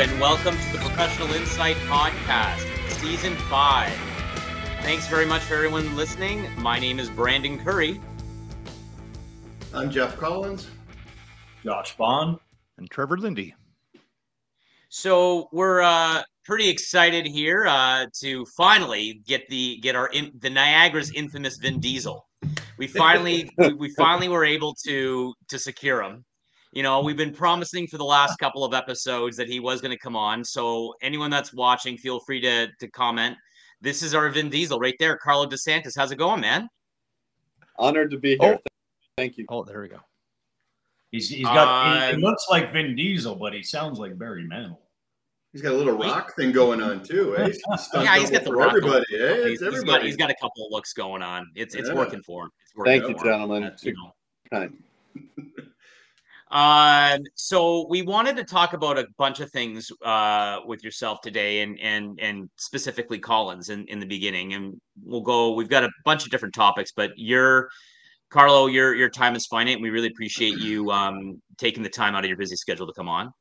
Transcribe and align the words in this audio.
Hello, 0.00 0.12
and 0.12 0.20
welcome 0.20 0.56
to 0.56 0.72
the 0.72 0.78
Professional 0.78 1.30
Insight 1.34 1.76
Podcast, 1.86 2.64
Season 3.00 3.34
5. 3.34 3.92
Thanks 4.80 5.06
very 5.08 5.26
much 5.26 5.42
for 5.42 5.56
everyone 5.56 5.94
listening. 5.94 6.48
My 6.56 6.78
name 6.78 6.98
is 6.98 7.10
Brandon 7.10 7.62
Curry. 7.62 8.00
I'm 9.74 9.90
Jeff 9.90 10.16
Collins. 10.16 10.70
Josh 11.64 11.98
Bond. 11.98 12.38
And 12.78 12.90
Trevor 12.90 13.18
Lindy. 13.18 13.54
So 14.88 15.50
we're 15.52 15.82
uh, 15.82 16.22
pretty 16.46 16.70
excited 16.70 17.26
here 17.26 17.66
uh, 17.66 18.06
to 18.20 18.46
finally 18.56 19.20
get 19.26 19.46
the 19.50 19.80
get 19.82 19.96
our 19.96 20.06
in, 20.08 20.32
the 20.38 20.48
Niagara's 20.48 21.12
infamous 21.12 21.58
Vin 21.58 21.78
Diesel. 21.78 22.26
We 22.78 22.86
finally 22.86 23.50
we, 23.58 23.72
we 23.78 23.90
finally 23.90 24.28
were 24.28 24.46
able 24.46 24.74
to 24.86 25.34
to 25.48 25.58
secure 25.58 26.02
him. 26.02 26.24
You 26.72 26.84
know, 26.84 27.00
we've 27.00 27.16
been 27.16 27.32
promising 27.32 27.88
for 27.88 27.98
the 27.98 28.04
last 28.04 28.38
couple 28.38 28.64
of 28.64 28.74
episodes 28.74 29.36
that 29.36 29.48
he 29.48 29.58
was 29.58 29.80
going 29.80 29.90
to 29.90 29.98
come 29.98 30.14
on. 30.14 30.44
So 30.44 30.94
anyone 31.02 31.30
that's 31.30 31.52
watching, 31.52 31.96
feel 31.96 32.20
free 32.20 32.40
to 32.42 32.68
to 32.78 32.88
comment. 32.88 33.36
This 33.80 34.02
is 34.02 34.14
our 34.14 34.28
Vin 34.28 34.50
Diesel 34.50 34.78
right 34.78 34.94
there, 34.98 35.16
Carlo 35.16 35.46
DeSantis. 35.46 35.94
How's 35.96 36.12
it 36.12 36.16
going, 36.16 36.40
man? 36.40 36.68
Honored 37.78 38.10
to 38.10 38.18
be 38.18 38.36
here. 38.36 38.58
Oh. 38.58 38.70
Thank 39.16 39.36
you. 39.36 39.46
Oh, 39.48 39.64
there 39.64 39.80
we 39.80 39.88
go. 39.88 39.98
He's, 41.10 41.28
he's 41.28 41.44
got. 41.44 41.66
Uh, 41.66 42.08
he, 42.08 42.16
he, 42.16 42.22
looks 42.22 42.46
like 42.48 42.72
Vin 42.72 42.94
Diesel, 42.94 43.34
but 43.34 43.52
he 43.52 43.62
sounds 43.62 43.98
like 43.98 44.16
Barry 44.16 44.44
Manilow. 44.44 44.78
He's 45.52 45.62
got 45.62 45.72
a 45.72 45.76
little 45.76 45.94
rock 45.98 46.36
thing 46.36 46.52
going 46.52 46.80
on 46.80 47.02
too. 47.02 47.36
Eh? 47.36 47.46
He's 47.46 47.60
yeah, 47.94 48.16
he's 48.18 48.30
got 48.30 48.44
the 48.44 48.52
rock. 48.52 48.68
Everybody, 48.68 49.04
eh? 49.18 49.48
he's, 49.48 49.60
he's 49.60 49.82
got, 49.82 50.04
he's 50.04 50.16
got 50.16 50.30
a 50.30 50.34
couple 50.40 50.66
of 50.66 50.70
looks 50.70 50.92
going 50.92 51.22
on. 51.22 51.50
It's 51.56 51.74
it's 51.74 51.88
yeah. 51.88 51.94
working 51.94 52.22
for 52.22 52.44
him. 52.44 52.50
Working 52.76 53.00
Thank 53.00 53.18
you, 53.18 53.24
gentlemen. 53.24 53.72
You 53.82 53.94
know. 54.52 54.68
Uh, 56.50 57.18
so 57.36 57.86
we 57.88 58.02
wanted 58.02 58.36
to 58.36 58.44
talk 58.44 58.72
about 58.72 58.98
a 58.98 59.06
bunch 59.16 59.38
of 59.40 59.50
things 59.50 59.90
uh, 60.04 60.58
with 60.66 60.82
yourself 60.82 61.20
today, 61.20 61.60
and 61.60 61.78
and 61.80 62.18
and 62.20 62.50
specifically 62.56 63.18
Collins 63.18 63.68
in, 63.68 63.86
in 63.86 64.00
the 64.00 64.06
beginning, 64.06 64.54
and 64.54 64.80
we'll 65.04 65.20
go. 65.20 65.52
We've 65.52 65.68
got 65.68 65.84
a 65.84 65.90
bunch 66.04 66.24
of 66.24 66.30
different 66.30 66.54
topics, 66.54 66.90
but 66.90 67.12
you're 67.16 67.70
Carlo, 68.30 68.66
your 68.66 68.94
your 68.94 69.10
time 69.10 69.36
is 69.36 69.46
finite. 69.46 69.80
We 69.80 69.90
really 69.90 70.08
appreciate 70.08 70.58
you 70.58 70.90
um, 70.90 71.40
taking 71.56 71.82
the 71.82 71.88
time 71.88 72.14
out 72.14 72.24
of 72.24 72.28
your 72.28 72.38
busy 72.38 72.56
schedule 72.56 72.86
to 72.86 72.92
come 72.92 73.08
on. 73.08 73.32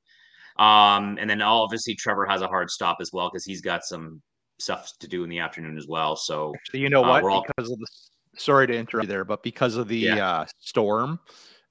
Um, 0.57 1.17
and 1.19 1.29
then 1.29 1.41
obviously 1.41 1.95
Trevor 1.95 2.25
has 2.25 2.41
a 2.41 2.47
hard 2.47 2.69
stop 2.69 2.97
as 2.99 3.11
well 3.13 3.29
because 3.29 3.45
he's 3.45 3.61
got 3.61 3.85
some 3.85 4.21
stuff 4.59 4.91
to 4.99 5.07
do 5.07 5.23
in 5.23 5.29
the 5.29 5.39
afternoon 5.39 5.77
as 5.77 5.87
well. 5.87 6.15
So 6.15 6.53
you 6.73 6.89
know 6.89 7.03
uh, 7.03 7.21
what? 7.21 7.23
All... 7.23 7.45
Because 7.47 7.71
of 7.71 7.79
the 7.79 7.87
sorry 8.35 8.67
to 8.67 8.75
interrupt 8.75 9.05
you 9.05 9.13
there, 9.13 9.25
but 9.25 9.43
because 9.43 9.75
of 9.75 9.87
the 9.87 9.97
yeah. 9.97 10.29
uh, 10.29 10.45
storm, 10.59 11.19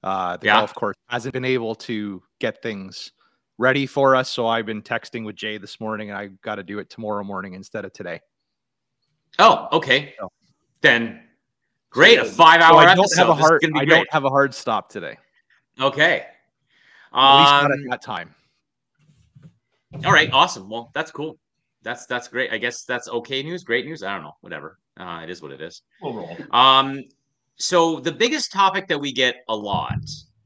uh, 0.03 0.37
the 0.37 0.47
yeah. 0.47 0.59
golf 0.59 0.73
course 0.73 0.95
hasn't 1.07 1.33
been 1.33 1.45
able 1.45 1.75
to 1.75 2.21
get 2.39 2.61
things 2.61 3.11
ready 3.57 3.85
for 3.85 4.15
us. 4.15 4.29
So 4.29 4.47
I've 4.47 4.65
been 4.65 4.81
texting 4.81 5.25
with 5.25 5.35
Jay 5.35 5.57
this 5.57 5.79
morning, 5.79 6.09
and 6.09 6.17
I 6.17 6.27
got 6.43 6.55
to 6.55 6.63
do 6.63 6.79
it 6.79 6.89
tomorrow 6.89 7.23
morning 7.23 7.53
instead 7.53 7.85
of 7.85 7.93
today. 7.93 8.21
Oh, 9.37 9.67
okay. 9.71 10.13
So. 10.19 10.31
Then 10.81 11.21
great, 11.89 12.19
a 12.19 12.25
five-hour 12.25 12.81
so 12.81 12.87
I 12.87 12.95
don't. 12.95 13.17
Have 13.17 13.29
a 13.29 13.35
hard, 13.35 13.61
I 13.63 13.69
great. 13.69 13.89
don't 13.89 14.11
have 14.11 14.23
a 14.23 14.29
hard 14.29 14.53
stop 14.53 14.89
today. 14.89 15.17
Okay. 15.79 16.25
At 17.13 17.39
least 17.39 17.51
not 17.51 17.65
at 17.65 17.71
um, 17.71 17.83
that 17.89 18.01
time. 18.01 18.33
All 20.05 20.13
right, 20.13 20.31
awesome. 20.31 20.69
Well, 20.69 20.91
that's 20.93 21.11
cool. 21.11 21.37
That's 21.81 22.05
that's 22.05 22.27
great. 22.27 22.53
I 22.53 22.57
guess 22.57 22.83
that's 22.83 23.09
okay 23.09 23.41
news, 23.43 23.63
great 23.63 23.85
news. 23.85 24.03
I 24.03 24.13
don't 24.13 24.23
know, 24.23 24.35
whatever. 24.41 24.77
Uh, 24.97 25.21
it 25.23 25.29
is 25.29 25.41
what 25.41 25.51
it 25.51 25.61
is. 25.61 25.81
We'll 26.01 26.13
roll. 26.13 26.37
Um, 26.51 27.03
so 27.59 27.99
the 27.99 28.11
biggest 28.11 28.51
topic 28.51 28.87
that 28.87 28.99
we 28.99 29.11
get 29.11 29.35
a 29.47 29.55
lot 29.55 29.99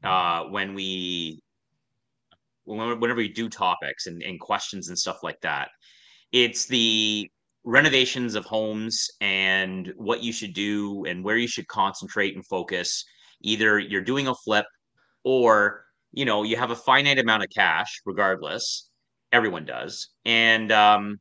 uh, 0.03 0.44
when 0.46 0.74
we 0.74 1.41
whenever 2.66 3.16
we 3.16 3.28
do 3.28 3.50
topics 3.50 4.07
and, 4.07 4.24
and 4.24 4.40
questions 4.40 4.88
and 4.88 4.97
stuff 4.97 5.22
like 5.22 5.40
that, 5.41 5.69
it's 6.31 6.66
the 6.66 7.29
renovations 7.66 8.35
of 8.35 8.46
homes 8.46 9.09
and 9.22 9.94
what 9.97 10.23
you 10.23 10.31
should 10.34 10.53
do 10.53 11.06
and 11.06 11.23
where 11.23 11.38
you 11.38 11.47
should 11.47 11.68
concentrate 11.68 12.35
and 12.35 12.46
focus. 12.47 13.06
Either 13.41 13.79
you're 13.79 14.02
doing 14.02 14.28
a 14.28 14.35
flip 14.35 14.66
or 15.23 15.85
you 16.12 16.25
know 16.25 16.44
you 16.44 16.56
have 16.56 16.72
a 16.72 16.75
finite 16.75 17.19
amount 17.19 17.44
of 17.44 17.50
cash 17.50 18.02
regardless 18.06 18.90
everyone 19.31 19.66
does 19.66 20.09
and 20.25 20.72
um, 20.72 21.19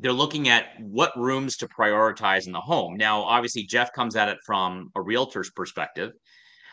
they're 0.00 0.12
looking 0.12 0.48
at 0.48 0.68
what 0.80 1.16
rooms 1.16 1.58
to 1.58 1.68
prioritize 1.68 2.46
in 2.46 2.52
the 2.52 2.60
home. 2.60 2.96
Now, 2.96 3.22
obviously, 3.22 3.64
Jeff 3.64 3.92
comes 3.92 4.16
at 4.16 4.28
it 4.28 4.38
from 4.44 4.90
a 4.96 5.02
realtor's 5.02 5.50
perspective. 5.50 6.12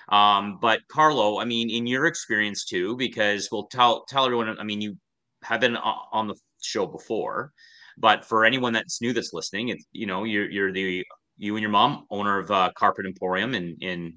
Um, 0.10 0.60
but 0.62 0.80
Carlo, 0.88 1.40
I 1.40 1.46
mean, 1.46 1.70
in 1.70 1.86
your 1.86 2.06
experience 2.06 2.64
too, 2.64 2.96
because 2.96 3.50
we'll 3.52 3.68
tell 3.68 4.06
tell 4.06 4.26
everyone. 4.26 4.58
I 4.58 4.64
mean, 4.64 4.80
you 4.80 4.96
have 5.44 5.60
been 5.60 5.76
on 5.76 6.28
the 6.28 6.36
show 6.62 6.86
before, 6.86 7.52
but 7.98 8.24
for 8.24 8.46
anyone 8.46 8.72
that's 8.72 9.02
new 9.02 9.12
that's 9.12 9.34
listening, 9.34 9.70
it's 9.70 9.86
you 9.92 10.06
know 10.06 10.24
you're 10.24 10.50
you're 10.50 10.72
the 10.72 11.06
you 11.38 11.56
and 11.56 11.62
your 11.62 11.72
mom 11.72 12.06
owner 12.10 12.40
of 12.40 12.50
uh, 12.50 12.72
Carpet 12.76 13.06
Emporium 13.06 13.54
in 13.54 13.76
in 13.82 14.14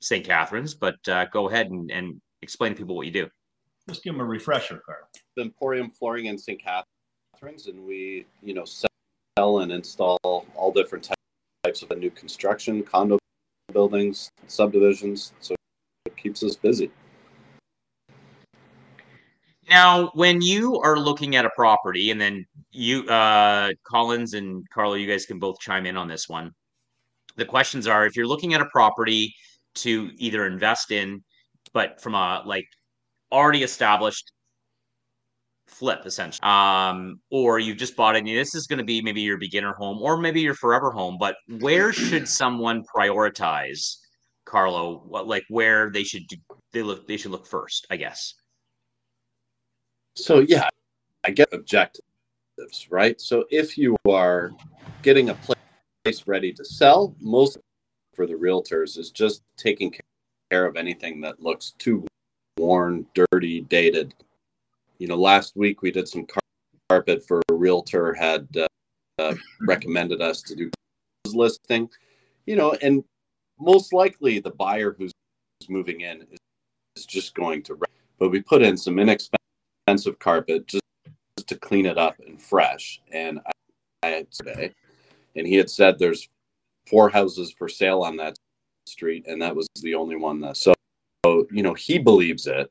St. 0.00 0.26
Catharines. 0.26 0.74
But 0.74 0.96
uh, 1.06 1.26
go 1.26 1.48
ahead 1.48 1.70
and, 1.70 1.88
and 1.92 2.20
explain 2.42 2.72
to 2.72 2.78
people 2.78 2.96
what 2.96 3.06
you 3.06 3.12
do. 3.12 3.28
Just 3.88 4.02
give 4.02 4.14
them 4.14 4.20
a 4.20 4.24
refresher, 4.24 4.82
Carl. 4.84 5.08
The 5.36 5.42
Emporium 5.42 5.88
Flooring 5.90 6.26
in 6.26 6.36
St. 6.36 6.60
Catharines 6.60 6.91
and 7.42 7.84
we, 7.84 8.24
you 8.42 8.54
know, 8.54 8.64
sell 8.64 9.58
and 9.58 9.72
install 9.72 10.46
all 10.54 10.72
different 10.72 11.10
types 11.64 11.82
of 11.82 11.98
new 11.98 12.10
construction, 12.10 12.82
condo 12.82 13.18
buildings, 13.72 14.30
subdivisions. 14.46 15.32
So 15.40 15.54
it 16.06 16.16
keeps 16.16 16.42
us 16.44 16.54
busy. 16.54 16.90
Now, 19.68 20.10
when 20.14 20.40
you 20.40 20.80
are 20.80 20.96
looking 20.96 21.34
at 21.34 21.44
a 21.44 21.50
property, 21.50 22.10
and 22.10 22.20
then 22.20 22.46
you, 22.70 23.04
uh, 23.08 23.70
Collins 23.84 24.34
and 24.34 24.68
Carlo, 24.70 24.94
you 24.94 25.08
guys 25.08 25.26
can 25.26 25.38
both 25.38 25.58
chime 25.58 25.86
in 25.86 25.96
on 25.96 26.08
this 26.08 26.28
one. 26.28 26.52
The 27.36 27.44
questions 27.44 27.86
are: 27.86 28.06
if 28.06 28.14
you're 28.14 28.26
looking 28.26 28.54
at 28.54 28.60
a 28.60 28.66
property 28.66 29.34
to 29.76 30.10
either 30.16 30.46
invest 30.46 30.90
in, 30.92 31.24
but 31.72 32.00
from 32.00 32.14
a 32.14 32.42
like 32.44 32.66
already 33.32 33.62
established 33.62 34.30
flip 35.72 36.02
essentially. 36.04 36.46
Um, 36.48 37.20
or 37.30 37.58
you've 37.58 37.78
just 37.78 37.96
bought 37.96 38.16
it 38.16 38.24
this 38.24 38.54
is 38.54 38.66
going 38.66 38.78
to 38.78 38.84
be 38.84 39.02
maybe 39.02 39.20
your 39.20 39.38
beginner 39.38 39.72
home 39.72 39.98
or 40.00 40.16
maybe 40.16 40.40
your 40.40 40.54
forever 40.54 40.90
home 40.90 41.16
but 41.18 41.36
where 41.60 41.92
should 41.92 42.28
someone 42.28 42.84
prioritize 42.94 43.96
carlo? 44.44 45.02
What 45.06 45.26
like 45.26 45.44
where 45.48 45.90
they 45.90 46.04
should 46.04 46.26
do, 46.28 46.36
they 46.72 46.82
look 46.82 47.08
they 47.08 47.16
should 47.16 47.30
look 47.30 47.46
first 47.46 47.86
i 47.90 47.96
guess. 47.96 48.34
So 50.16 50.40
yeah 50.40 50.68
i 51.24 51.30
get 51.30 51.48
objectives 51.52 52.00
right? 52.90 53.20
So 53.20 53.44
if 53.50 53.76
you 53.78 53.96
are 54.08 54.52
getting 55.02 55.30
a 55.30 55.34
place 55.34 56.26
ready 56.26 56.52
to 56.52 56.64
sell 56.64 57.14
most 57.20 57.58
for 58.14 58.26
the 58.26 58.34
realtors 58.34 58.98
is 58.98 59.10
just 59.10 59.42
taking 59.56 59.92
care 60.50 60.66
of 60.66 60.76
anything 60.76 61.20
that 61.22 61.40
looks 61.40 61.72
too 61.78 62.06
worn 62.58 63.06
dirty 63.14 63.62
dated 63.62 64.14
you 65.02 65.08
know, 65.08 65.16
last 65.16 65.56
week 65.56 65.82
we 65.82 65.90
did 65.90 66.06
some 66.06 66.24
carpet 66.88 67.26
for 67.26 67.42
a 67.50 67.54
realtor 67.54 68.14
had 68.14 68.46
uh, 68.56 68.68
uh, 69.18 69.34
recommended 69.62 70.22
us 70.22 70.40
to 70.42 70.54
do 70.54 70.70
listing, 71.32 71.90
you 72.46 72.54
know, 72.54 72.76
and 72.82 73.02
most 73.58 73.92
likely 73.92 74.38
the 74.38 74.52
buyer 74.52 74.94
who's 74.96 75.10
moving 75.68 76.02
in 76.02 76.24
is, 76.96 77.04
just 77.04 77.34
going 77.34 77.64
to, 77.64 77.74
rent. 77.74 77.92
but 78.20 78.28
we 78.28 78.40
put 78.40 78.62
in 78.62 78.76
some 78.76 79.00
inexpensive 79.00 80.20
carpet 80.20 80.68
just, 80.68 80.84
just 81.36 81.48
to 81.48 81.56
clean 81.56 81.84
it 81.84 81.98
up 81.98 82.14
and 82.24 82.40
fresh. 82.40 83.02
And 83.10 83.40
I, 83.44 83.50
I 84.04 84.08
had 84.08 84.30
today, 84.30 84.72
and 85.34 85.48
he 85.48 85.56
had 85.56 85.68
said 85.68 85.98
there's 85.98 86.28
four 86.86 87.08
houses 87.08 87.50
for 87.50 87.68
sale 87.68 88.02
on 88.02 88.16
that 88.18 88.36
street, 88.86 89.24
and 89.26 89.42
that 89.42 89.56
was 89.56 89.66
the 89.80 89.96
only 89.96 90.14
one 90.14 90.40
that. 90.42 90.56
So, 90.56 90.74
you 91.50 91.64
know, 91.64 91.74
he 91.74 91.98
believes 91.98 92.46
it 92.46 92.70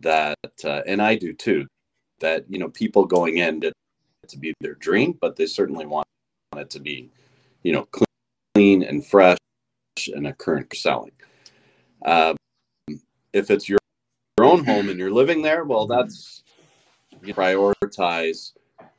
that, 0.00 0.36
uh, 0.64 0.82
and 0.86 1.00
I 1.00 1.16
do 1.16 1.32
too, 1.32 1.66
that 2.20 2.44
you 2.48 2.58
know 2.58 2.68
people 2.68 3.04
going 3.04 3.38
in 3.38 3.60
to, 3.62 3.72
to 4.28 4.38
be 4.38 4.54
their 4.60 4.74
dream, 4.74 5.16
but 5.20 5.36
they 5.36 5.46
certainly 5.46 5.86
want 5.86 6.06
it 6.56 6.70
to 6.70 6.80
be, 6.80 7.10
you 7.62 7.72
know, 7.72 7.88
clean 8.54 8.82
and 8.82 9.04
fresh 9.04 9.38
and 10.14 10.26
a 10.26 10.32
current 10.32 10.74
selling. 10.74 11.12
Um, 12.04 12.36
if 13.32 13.50
it's 13.50 13.68
your, 13.68 13.78
your 14.38 14.46
own 14.46 14.64
home 14.64 14.88
and 14.88 14.98
you're 14.98 15.10
living 15.10 15.42
there, 15.42 15.64
well, 15.64 15.86
that's 15.86 16.42
you 17.22 17.34
prioritize, 17.34 18.52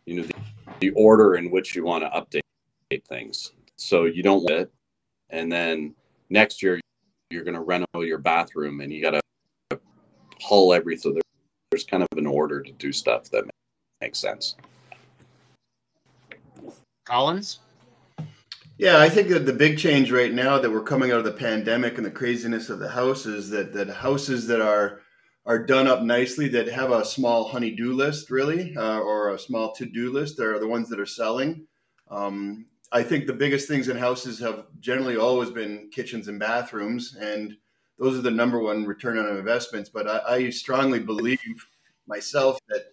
you 0.06 0.16
know, 0.16 0.24
the, 0.24 0.34
the 0.80 0.90
order 0.92 1.36
in 1.36 1.52
which 1.52 1.76
you 1.76 1.84
want 1.84 2.04
to 2.04 2.10
update 2.10 3.06
things. 3.06 3.52
So 3.78 4.06
you 4.06 4.24
don't 4.24 4.50
it, 4.50 4.72
and 5.30 5.52
then 5.52 5.96
next 6.30 6.64
year 6.64 6.80
you're 7.30 7.44
going 7.44 7.56
to 7.56 7.62
renovate 7.62 8.08
your 8.08 8.20
bathroom 8.20 8.82
and 8.82 8.92
you 8.92 9.02
got 9.02 9.12
to 9.12 9.22
hull 10.46 10.74
everything. 10.74 11.20
There's 11.72 11.84
kind 11.84 12.04
of 12.04 12.18
an 12.18 12.28
order 12.28 12.62
to 12.62 12.72
do 12.72 12.92
stuff 12.92 13.30
that 13.32 13.46
makes 14.02 14.20
sense. 14.20 14.56
Collins? 17.06 17.60
Yeah, 18.78 19.00
I 19.00 19.10
think 19.10 19.30
that 19.30 19.46
the 19.46 19.54
big 19.54 19.78
change 19.78 20.12
right 20.12 20.34
now 20.34 20.60
that 20.60 20.70
we're 20.70 20.84
coming 20.84 21.12
out 21.12 21.20
of 21.20 21.24
the 21.24 21.32
pandemic 21.32 21.98
and 21.98 22.06
the 22.06 22.12
craziness 22.12 22.70
of 22.70 22.80
the 22.80 22.90
houses 22.90 23.50
that 23.50 23.74
that 23.74 23.90
houses 23.90 24.48
that 24.48 24.62
are 24.62 25.02
are 25.46 25.64
done 25.64 25.88
up 25.88 26.02
nicely 26.02 26.48
that 26.50 26.68
have 26.68 26.92
a 26.92 27.06
small 27.06 27.48
honey-do 27.48 27.94
list, 27.94 28.32
really, 28.32 28.76
uh, 28.76 29.00
or 29.00 29.30
a 29.30 29.40
small 29.40 29.72
to-do 29.74 30.12
list. 30.12 30.38
They're 30.38 30.60
the 30.60 30.68
ones 30.68 30.90
that 30.90 31.00
are 31.00 31.06
selling. 31.06 31.68
Um, 32.10 32.66
I 32.92 33.04
think 33.04 33.28
the 33.28 33.34
biggest 33.34 33.68
things 33.68 33.88
in 33.88 33.98
houses 33.98 34.40
have 34.40 34.66
generally 34.80 35.18
always 35.18 35.52
been 35.52 35.90
kitchens 35.92 36.28
and 36.28 36.40
bathrooms, 36.40 37.16
and 37.16 37.56
those 37.98 38.18
are 38.18 38.22
the 38.22 38.32
number 38.32 38.60
one 38.60 38.86
return 38.86 39.18
on 39.18 39.38
investments. 39.38 39.90
But 39.90 40.08
I, 40.08 40.36
I 40.36 40.50
strongly 40.50 41.00
believe 41.00 41.40
myself 42.08 42.60
that 42.70 42.86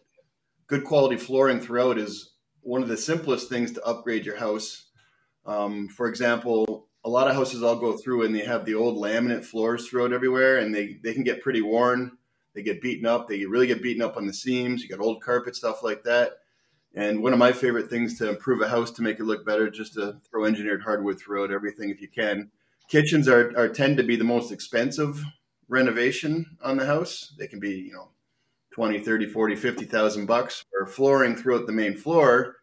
good 0.66 0.84
quality 0.84 1.16
flooring 1.16 1.60
throughout 1.60 1.98
is 1.98 2.34
one 2.60 2.82
of 2.82 2.88
the 2.88 2.96
simplest 2.96 3.48
things 3.48 3.72
to 3.72 3.84
upgrade 3.84 4.24
your 4.24 4.36
house. 4.36 4.86
Um, 5.44 5.88
for 5.88 6.08
example, 6.08 6.88
a 7.04 7.10
lot 7.10 7.28
of 7.28 7.34
houses 7.34 7.62
I'll 7.62 7.76
go 7.76 7.96
through 7.96 8.24
and 8.24 8.34
they 8.34 8.44
have 8.44 8.64
the 8.64 8.74
old 8.74 8.96
laminate 8.96 9.44
floors 9.44 9.88
throughout 9.88 10.12
everywhere, 10.12 10.58
and 10.58 10.74
they 10.74 10.98
they 11.02 11.12
can 11.12 11.24
get 11.24 11.42
pretty 11.42 11.62
worn. 11.62 12.16
They 12.54 12.62
get 12.62 12.82
beaten 12.82 13.06
up. 13.06 13.28
They 13.28 13.44
really 13.44 13.66
get 13.66 13.82
beaten 13.82 14.02
up 14.02 14.16
on 14.16 14.26
the 14.26 14.32
seams. 14.32 14.82
You 14.82 14.88
got 14.88 15.00
old 15.00 15.22
carpet 15.22 15.56
stuff 15.56 15.82
like 15.82 16.04
that. 16.04 16.38
And 16.94 17.22
one 17.22 17.32
of 17.32 17.38
my 17.38 17.52
favorite 17.52 17.88
things 17.88 18.18
to 18.18 18.28
improve 18.28 18.60
a 18.60 18.68
house 18.68 18.90
to 18.92 19.02
make 19.02 19.18
it 19.18 19.24
look 19.24 19.46
better, 19.46 19.70
just 19.70 19.94
to 19.94 20.20
throw 20.30 20.44
engineered 20.44 20.82
hardwood 20.82 21.18
throughout 21.18 21.50
everything 21.50 21.88
if 21.88 22.02
you 22.02 22.08
can. 22.08 22.50
Kitchens 22.88 23.28
are, 23.28 23.52
are 23.56 23.68
tend 23.68 23.96
to 23.96 24.02
be 24.02 24.16
the 24.16 24.24
most 24.24 24.52
expensive 24.52 25.22
renovation 25.68 26.56
on 26.62 26.76
the 26.76 26.86
house. 26.86 27.34
They 27.38 27.46
can 27.46 27.60
be, 27.60 27.70
you 27.70 27.92
know, 27.92 28.08
20, 28.74 29.00
30, 29.00 29.26
40, 29.26 29.56
50,000 29.56 30.26
bucks 30.26 30.64
for 30.70 30.86
flooring 30.86 31.36
throughout 31.36 31.66
the 31.66 31.72
main 31.72 31.96
floor. 31.96 32.56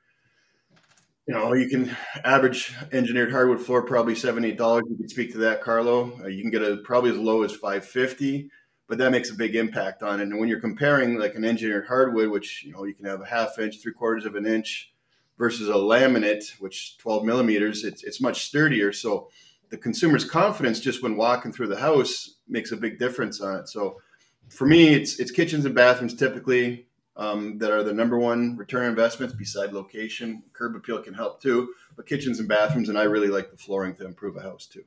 You 1.28 1.36
know, 1.36 1.54
you 1.54 1.70
can 1.70 1.96
average 2.24 2.74
engineered 2.92 3.32
hardwood 3.32 3.62
floor 3.62 3.84
probably 3.84 4.16
seven, 4.16 4.56
dollars. 4.56 4.86
You 4.90 4.98
can 4.98 5.10
speak 5.10 5.32
to 5.34 5.38
that, 5.40 5.62
Carlo. 5.62 6.20
Uh, 6.24 6.28
you 6.28 6.42
can 6.42 6.50
get 6.50 6.64
a 6.64 6.78
probably 6.78 7.12
as 7.12 7.18
low 7.18 7.44
as 7.44 7.52
550 7.52 8.50
but 8.90 8.98
that 8.98 9.12
makes 9.12 9.30
a 9.30 9.36
big 9.36 9.56
impact 9.56 10.02
on 10.02 10.20
it. 10.20 10.24
And 10.24 10.40
when 10.40 10.50
you're 10.50 10.60
comparing 10.60 11.20
like 11.20 11.36
an 11.36 11.46
engineered 11.46 11.86
hardwood, 11.86 12.30
which 12.30 12.64
you 12.64 12.74
know 12.74 12.84
you 12.84 12.96
can 12.96 13.06
have 13.06 13.22
a 13.22 13.26
half 13.26 13.60
inch, 13.60 13.80
three 13.82 13.94
quarters 13.94 14.26
of 14.26 14.36
an 14.36 14.48
inch, 14.48 14.92
versus 15.38 15.70
a 15.70 15.74
laminate, 15.74 16.60
which 16.60 16.98
12 16.98 17.24
millimeters, 17.24 17.84
it's 17.86 18.04
it's 18.04 18.20
much 18.20 18.46
sturdier. 18.46 18.92
So 18.92 19.30
the 19.70 19.78
consumer's 19.78 20.26
confidence 20.26 20.80
just 20.80 21.04
when 21.04 21.16
walking 21.16 21.52
through 21.52 21.68
the 21.68 21.80
house 21.80 22.38
makes 22.48 22.72
a 22.72 22.78
big 22.78 22.98
difference 22.98 23.40
on 23.42 23.58
it. 23.58 23.70
So 23.70 24.02
for 24.50 24.66
me, 24.66 24.94
it's 24.94 25.20
it's 25.20 25.32
kitchens 25.32 25.66
and 25.66 25.76
bathrooms 25.76 26.16
typically 26.16 26.88
um, 27.16 27.58
that 27.60 27.72
are 27.72 27.84
the 27.84 27.94
number 27.94 28.18
one 28.18 28.58
return 28.58 28.86
investments 28.90 29.36
beside 29.36 29.74
location. 29.74 30.44
Curb 30.54 30.76
appeal 30.76 31.02
can 31.02 31.14
help 31.14 31.42
too, 31.42 31.74
but 31.96 32.08
kitchens 32.08 32.40
and 32.40 32.48
bathrooms, 32.48 32.90
and 32.90 32.98
I 32.98 33.04
really 33.04 33.28
like 33.28 33.52
the 33.52 33.58
flooring 33.58 33.96
to 33.96 34.06
improve 34.06 34.38
a 34.38 34.42
house 34.42 34.66
too. 34.66 34.84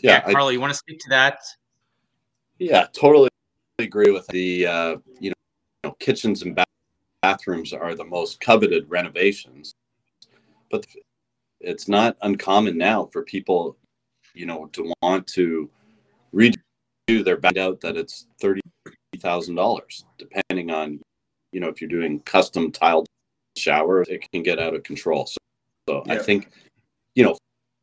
Yeah, 0.00 0.22
yeah 0.26 0.32
Carlo, 0.32 0.48
I, 0.48 0.52
you 0.52 0.60
want 0.60 0.72
to 0.72 0.78
speak 0.78 0.98
to 1.00 1.10
that? 1.10 1.40
Yeah, 2.58 2.86
totally 2.92 3.28
agree 3.78 4.12
with 4.12 4.26
the 4.28 4.66
uh, 4.66 4.96
you 5.18 5.32
know 5.82 5.92
kitchens 5.98 6.42
and 6.42 6.58
bathrooms 7.22 7.72
are 7.72 7.94
the 7.94 8.04
most 8.04 8.40
coveted 8.40 8.88
renovations, 8.88 9.74
but 10.70 10.86
it's 11.62 11.88
not 11.88 12.16
uncommon 12.22 12.76
now 12.76 13.06
for 13.06 13.22
people 13.22 13.76
you 14.34 14.46
know 14.46 14.66
to 14.72 14.92
want 15.02 15.26
to 15.28 15.70
redo 16.34 16.56
their 17.24 17.36
back 17.36 17.56
out 17.56 17.80
that 17.80 17.96
it's 17.96 18.26
thirty 18.40 18.60
thousand 19.18 19.54
dollars, 19.54 20.04
depending 20.18 20.70
on 20.70 21.00
you 21.52 21.60
know 21.60 21.68
if 21.68 21.80
you're 21.80 21.90
doing 21.90 22.20
custom 22.20 22.70
tiled 22.72 23.06
showers, 23.56 24.08
it 24.08 24.26
can 24.32 24.42
get 24.42 24.58
out 24.58 24.74
of 24.74 24.82
control. 24.82 25.26
So, 25.26 25.36
so 25.88 26.02
yeah. 26.06 26.14
I 26.14 26.18
think 26.18 26.50
you 27.14 27.24
know 27.24 27.36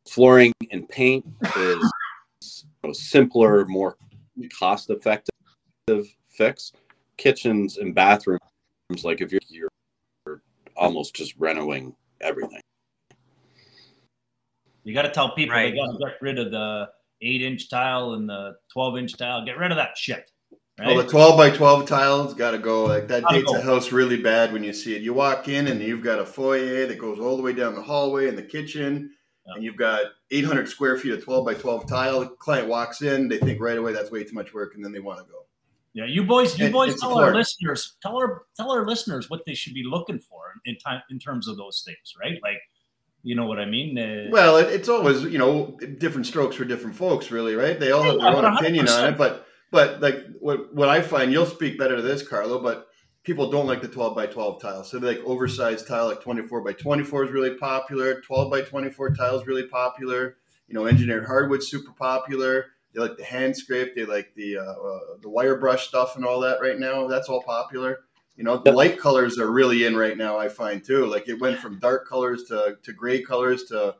flooring 0.08 0.52
and 0.70 0.88
paint 0.88 1.26
is 1.56 1.92
you 2.42 2.88
know, 2.88 2.92
simpler, 2.92 3.64
more 3.66 3.96
cost 4.58 4.90
effective 4.90 6.06
fix. 6.28 6.72
Kitchens 7.16 7.76
and 7.76 7.94
bathrooms, 7.94 8.40
like 9.04 9.20
if 9.20 9.30
you're, 9.30 9.42
you're 9.50 10.40
almost 10.74 11.14
just 11.14 11.34
renovating 11.36 11.94
everything. 12.22 12.62
You 14.84 14.94
got 14.94 15.02
to 15.02 15.10
tell 15.10 15.34
people 15.34 15.54
right. 15.54 15.70
they 15.70 15.76
got 15.76 15.92
to 15.92 15.98
get 15.98 16.22
rid 16.22 16.38
of 16.38 16.50
the 16.50 16.88
eight 17.22 17.42
inch 17.42 17.68
tile 17.68 18.12
and 18.14 18.28
the 18.28 18.56
12 18.72 18.98
inch 18.98 19.16
tile. 19.16 19.44
Get 19.44 19.58
rid 19.58 19.70
of 19.70 19.76
that 19.76 19.96
shit. 19.96 20.30
Right? 20.78 20.88
Well, 20.88 21.04
the 21.04 21.10
12 21.10 21.36
by 21.36 21.50
12 21.50 21.86
tiles 21.86 22.34
got 22.34 22.52
to 22.52 22.58
go. 22.58 22.84
Like 22.84 23.06
that 23.08 23.22
gotta 23.22 23.40
dates 23.40 23.52
go. 23.52 23.58
a 23.58 23.62
house 23.62 23.92
really 23.92 24.20
bad 24.20 24.52
when 24.52 24.64
you 24.64 24.72
see 24.72 24.96
it. 24.96 25.02
You 25.02 25.12
walk 25.12 25.48
in 25.48 25.66
and 25.66 25.80
you've 25.80 26.02
got 26.02 26.18
a 26.18 26.24
foyer 26.24 26.86
that 26.86 26.98
goes 26.98 27.18
all 27.18 27.36
the 27.36 27.42
way 27.42 27.52
down 27.52 27.74
the 27.74 27.82
hallway 27.82 28.28
in 28.28 28.36
the 28.36 28.42
kitchen 28.42 29.10
and 29.54 29.64
you've 29.64 29.76
got 29.76 30.02
800 30.30 30.68
square 30.68 30.96
feet 30.96 31.12
of 31.12 31.24
12 31.24 31.44
by 31.44 31.54
12 31.54 31.88
tile. 31.88 32.20
The 32.20 32.26
client 32.28 32.68
walks 32.68 33.02
in, 33.02 33.28
they 33.28 33.38
think 33.38 33.60
right 33.60 33.78
away 33.78 33.92
that's 33.92 34.10
way 34.10 34.24
too 34.24 34.34
much 34.34 34.52
work, 34.54 34.74
and 34.74 34.84
then 34.84 34.92
they 34.92 35.00
want 35.00 35.18
to 35.18 35.24
go. 35.30 35.46
Yeah, 35.92 36.04
you 36.06 36.22
boys, 36.22 36.56
you 36.56 36.66
and, 36.66 36.72
boys, 36.72 37.00
tell 37.00 37.18
our 37.18 37.34
listeners, 37.34 37.96
tell 38.00 38.16
our 38.16 38.44
tell 38.56 38.70
our 38.70 38.86
listeners 38.86 39.28
what 39.28 39.44
they 39.44 39.54
should 39.54 39.74
be 39.74 39.82
looking 39.82 40.20
for 40.20 40.52
in 40.64 40.76
time 40.76 41.02
in 41.10 41.18
terms 41.18 41.48
of 41.48 41.56
those 41.56 41.82
things, 41.84 42.14
right? 42.20 42.38
Like, 42.42 42.60
you 43.22 43.34
know 43.34 43.46
what 43.46 43.58
I 43.58 43.66
mean? 43.66 43.98
Uh, 43.98 44.30
well, 44.30 44.56
it, 44.56 44.68
it's 44.68 44.88
always 44.88 45.22
you 45.24 45.38
know 45.38 45.78
different 45.98 46.26
strokes 46.26 46.56
for 46.56 46.64
different 46.64 46.96
folks, 46.96 47.30
really, 47.30 47.54
right? 47.54 47.78
They 47.78 47.92
all 47.92 48.02
have 48.02 48.18
their 48.18 48.36
own 48.36 48.44
opinion 48.44 48.88
on 48.88 49.12
it, 49.12 49.18
but 49.18 49.46
but 49.70 50.00
like 50.00 50.24
what 50.40 50.74
what 50.74 50.88
I 50.88 51.02
find, 51.02 51.32
you'll 51.32 51.46
speak 51.46 51.78
better 51.78 51.96
to 51.96 52.02
this, 52.02 52.26
Carlo, 52.26 52.62
but 52.62 52.88
people 53.22 53.50
don't 53.50 53.66
like 53.66 53.82
the 53.82 53.88
12 53.88 54.14
by 54.14 54.26
12 54.26 54.60
tile. 54.62 54.84
So 54.84 54.98
they 54.98 55.08
like 55.08 55.24
oversized 55.24 55.86
tile, 55.86 56.06
like 56.06 56.22
24 56.22 56.62
by 56.62 56.72
24 56.72 57.24
is 57.24 57.30
really 57.30 57.54
popular. 57.56 58.20
12 58.20 58.50
by 58.50 58.62
24 58.62 59.14
tile 59.14 59.38
is 59.38 59.46
really 59.46 59.66
popular. 59.66 60.36
You 60.68 60.74
know, 60.74 60.86
engineered 60.86 61.26
hardwood 61.26 61.62
super 61.62 61.92
popular. 61.92 62.66
They 62.94 63.00
like 63.00 63.16
the 63.16 63.24
hand 63.24 63.56
scrape. 63.56 63.94
They 63.94 64.04
like 64.04 64.34
the 64.34 64.58
uh, 64.58 64.62
uh, 64.62 64.98
the 65.20 65.28
wire 65.28 65.56
brush 65.56 65.88
stuff 65.88 66.16
and 66.16 66.24
all 66.24 66.40
that 66.40 66.60
right 66.60 66.78
now. 66.78 67.06
That's 67.06 67.28
all 67.28 67.42
popular. 67.42 68.00
You 68.40 68.44
know, 68.44 68.56
the 68.56 68.72
light 68.72 68.98
colors 68.98 69.38
are 69.38 69.52
really 69.52 69.84
in 69.84 69.94
right 69.94 70.16
now. 70.16 70.38
I 70.38 70.48
find 70.48 70.82
too. 70.82 71.04
Like 71.04 71.28
it 71.28 71.38
went 71.38 71.58
from 71.58 71.78
dark 71.78 72.08
colors 72.08 72.44
to 72.44 72.78
to 72.82 72.92
gray 72.94 73.20
colors 73.20 73.64
to 73.64 73.96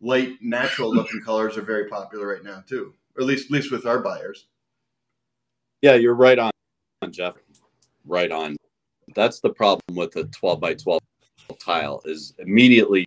light 0.00 0.32
natural 0.40 0.92
looking 0.92 1.20
colors 1.20 1.56
are 1.56 1.62
very 1.62 1.86
popular 1.86 2.26
right 2.26 2.42
now 2.42 2.64
too. 2.68 2.92
Or 3.14 3.22
at 3.22 3.28
least 3.28 3.44
at 3.44 3.50
least 3.52 3.70
with 3.70 3.86
our 3.86 4.00
buyers. 4.00 4.46
Yeah, 5.80 5.94
you're 5.94 6.16
right 6.16 6.40
on, 6.40 6.50
Jeff. 7.12 7.36
Right 8.04 8.32
on 8.32 8.56
that's 9.14 9.38
the 9.38 9.50
problem 9.50 9.82
with 9.92 10.16
a 10.16 10.24
12 10.24 10.60
by 10.60 10.74
12 10.74 11.00
tile 11.64 12.02
is 12.04 12.34
immediately 12.38 13.04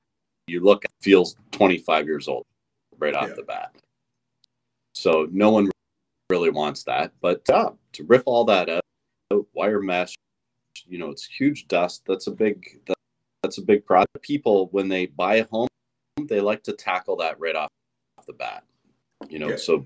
you 0.48 0.62
look 0.62 0.86
it 0.86 0.92
feels 1.02 1.36
25 1.52 2.06
years 2.06 2.30
old 2.30 2.46
right 2.98 3.14
off 3.14 3.28
yeah. 3.28 3.36
the 3.36 3.44
bat. 3.44 3.76
So 4.96 5.28
no 5.34 5.50
one 5.50 5.70
really 6.30 6.50
wants 6.50 6.86
that. 6.86 7.12
But 7.20 7.42
uh, 7.50 7.72
to 7.92 8.04
rip 8.06 8.24
all 8.26 8.46
that 8.46 8.70
out, 8.70 8.82
wire 9.54 9.82
mesh, 9.82 10.16
you 10.88 10.98
know, 10.98 11.10
it's 11.10 11.26
huge 11.26 11.68
dust. 11.68 12.04
That's 12.08 12.28
a 12.28 12.32
big 12.32 12.82
that's 13.44 13.58
a 13.58 13.62
big 13.62 13.86
problem. 13.86 14.08
People 14.22 14.68
when 14.72 14.88
they 14.88 15.08
buy 15.08 15.36
a 15.36 15.48
home, 15.48 15.68
they 16.24 16.42
like 16.42 16.64
to 16.64 16.74
tackle 16.74 17.16
that 17.18 17.40
right 17.40 17.56
off 17.56 17.70
the 18.26 18.34
bat. 18.34 18.64
You 19.30 19.40
know, 19.40 19.50
yeah. 19.50 19.58
so 19.58 19.86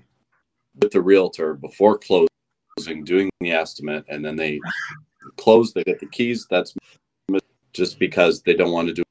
with 0.80 0.92
the 0.92 1.00
realtor 1.00 1.54
before 1.54 1.98
closing, 1.98 3.04
doing 3.04 3.30
the 3.40 3.52
estimate, 3.52 4.04
and 4.08 4.24
then 4.24 4.36
they 4.36 4.60
close, 5.36 5.72
they 5.72 5.84
get 5.84 6.00
the 6.00 6.06
keys. 6.06 6.46
That's 6.50 6.74
just 7.72 7.98
because 7.98 8.42
they 8.42 8.54
don't 8.54 8.72
want 8.72 8.88
to 8.88 8.94
do 8.94 9.02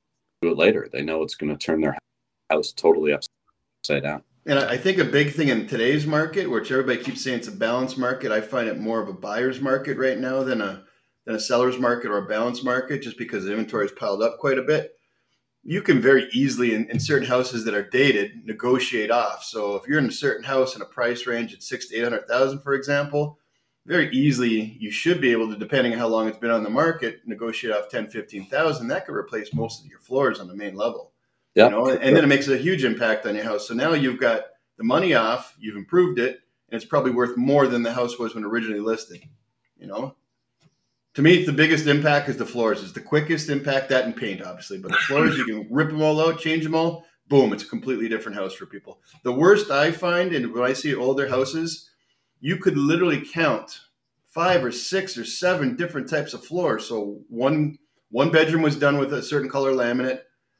it 0.43 0.57
later. 0.57 0.87
They 0.91 1.01
know 1.01 1.23
it's 1.23 1.35
going 1.35 1.55
to 1.55 1.57
turn 1.57 1.81
their 1.81 1.97
house 2.49 2.71
totally 2.71 3.13
upside 3.13 4.03
down. 4.03 4.23
And 4.45 4.57
I 4.57 4.75
think 4.75 4.97
a 4.97 5.05
big 5.05 5.33
thing 5.33 5.49
in 5.49 5.67
today's 5.67 6.07
market, 6.07 6.49
which 6.49 6.71
everybody 6.71 7.03
keeps 7.03 7.23
saying 7.23 7.39
it's 7.39 7.47
a 7.47 7.51
balanced 7.51 7.97
market, 7.97 8.31
I 8.31 8.41
find 8.41 8.67
it 8.67 8.79
more 8.79 8.99
of 8.99 9.07
a 9.07 9.13
buyer's 9.13 9.61
market 9.61 9.97
right 9.97 10.17
now 10.17 10.43
than 10.43 10.61
a 10.61 10.83
than 11.25 11.35
a 11.35 11.39
seller's 11.39 11.77
market 11.77 12.09
or 12.09 12.17
a 12.17 12.27
balanced 12.27 12.63
market, 12.63 13.01
just 13.01 13.17
because 13.17 13.43
the 13.43 13.51
inventory 13.51 13.85
is 13.85 13.91
piled 13.91 14.21
up 14.21 14.39
quite 14.39 14.57
a 14.57 14.63
bit. 14.63 14.97
You 15.63 15.81
can 15.81 16.01
very 16.01 16.27
easily, 16.33 16.73
in, 16.73 16.89
in 16.89 16.99
certain 16.99 17.27
houses 17.27 17.63
that 17.65 17.75
are 17.75 17.87
dated, 17.87 18.45
negotiate 18.45 19.11
off. 19.11 19.43
So 19.43 19.75
if 19.75 19.87
you're 19.87 19.99
in 19.99 20.07
a 20.07 20.11
certain 20.11 20.43
house 20.43 20.75
in 20.75 20.81
a 20.81 20.85
price 20.85 21.27
range 21.27 21.53
at 21.53 21.61
six 21.61 21.87
to 21.87 21.95
eight 21.95 22.03
hundred 22.03 22.27
thousand, 22.27 22.61
for 22.61 22.73
example, 22.73 23.37
very 23.85 24.09
easily 24.11 24.77
you 24.79 24.91
should 24.91 25.19
be 25.19 25.31
able 25.31 25.49
to 25.49 25.57
depending 25.57 25.93
on 25.93 25.99
how 25.99 26.07
long 26.07 26.27
it's 26.27 26.37
been 26.37 26.51
on 26.51 26.63
the 26.63 26.69
market 26.69 27.21
negotiate 27.25 27.73
off 27.73 27.89
10 27.89 28.09
15,000 28.09 28.87
that 28.87 29.05
could 29.05 29.15
replace 29.15 29.53
most 29.53 29.83
of 29.83 29.89
your 29.89 29.99
floors 29.99 30.39
on 30.39 30.47
the 30.47 30.55
main 30.55 30.75
level 30.75 31.11
yeah 31.55 31.65
you 31.65 31.71
know 31.71 31.87
and 31.87 32.15
then 32.15 32.23
it 32.23 32.27
makes 32.27 32.47
a 32.47 32.57
huge 32.57 32.83
impact 32.83 33.25
on 33.25 33.35
your 33.35 33.43
house 33.43 33.67
so 33.67 33.73
now 33.73 33.93
you've 33.93 34.19
got 34.19 34.43
the 34.77 34.83
money 34.83 35.13
off 35.13 35.55
you've 35.59 35.75
improved 35.75 36.19
it 36.19 36.41
and 36.69 36.79
it's 36.79 36.85
probably 36.85 37.11
worth 37.11 37.35
more 37.37 37.67
than 37.67 37.83
the 37.83 37.93
house 37.93 38.19
was 38.19 38.35
when 38.35 38.43
originally 38.43 38.79
listed 38.79 39.23
you 39.77 39.87
know 39.87 40.15
to 41.13 41.21
me 41.21 41.43
the 41.45 41.51
biggest 41.51 41.87
impact 41.87 42.29
is 42.29 42.37
the 42.37 42.45
floors 42.45 42.81
is 42.81 42.93
the 42.93 43.01
quickest 43.01 43.49
impact 43.49 43.89
that 43.89 44.05
in 44.05 44.13
paint 44.13 44.41
obviously 44.41 44.77
but 44.77 44.91
the 44.91 44.97
floors 44.97 45.37
you 45.37 45.45
can 45.45 45.67
rip 45.69 45.89
them 45.89 46.01
all 46.01 46.19
out 46.21 46.39
change 46.39 46.63
them 46.63 46.75
all 46.75 47.05
boom 47.27 47.53
it's 47.53 47.63
a 47.63 47.67
completely 47.67 48.09
different 48.09 48.37
house 48.37 48.53
for 48.53 48.65
people 48.65 48.99
the 49.23 49.31
worst 49.31 49.71
i 49.71 49.91
find 49.91 50.33
and 50.33 50.53
when 50.53 50.63
i 50.63 50.73
see 50.73 50.93
older 50.93 51.27
houses 51.27 51.89
you 52.41 52.57
could 52.57 52.75
literally 52.75 53.21
count 53.21 53.81
five 54.31 54.63
or 54.63 54.71
six 54.71 55.17
or 55.17 55.25
seven 55.25 55.75
different 55.75 56.09
types 56.09 56.33
of 56.33 56.43
floors. 56.43 56.87
So 56.87 57.19
one 57.29 57.77
one 58.09 58.31
bedroom 58.31 58.61
was 58.61 58.75
done 58.75 58.97
with 58.97 59.13
a 59.13 59.21
certain 59.21 59.49
color 59.49 59.71
laminate, 59.71 60.19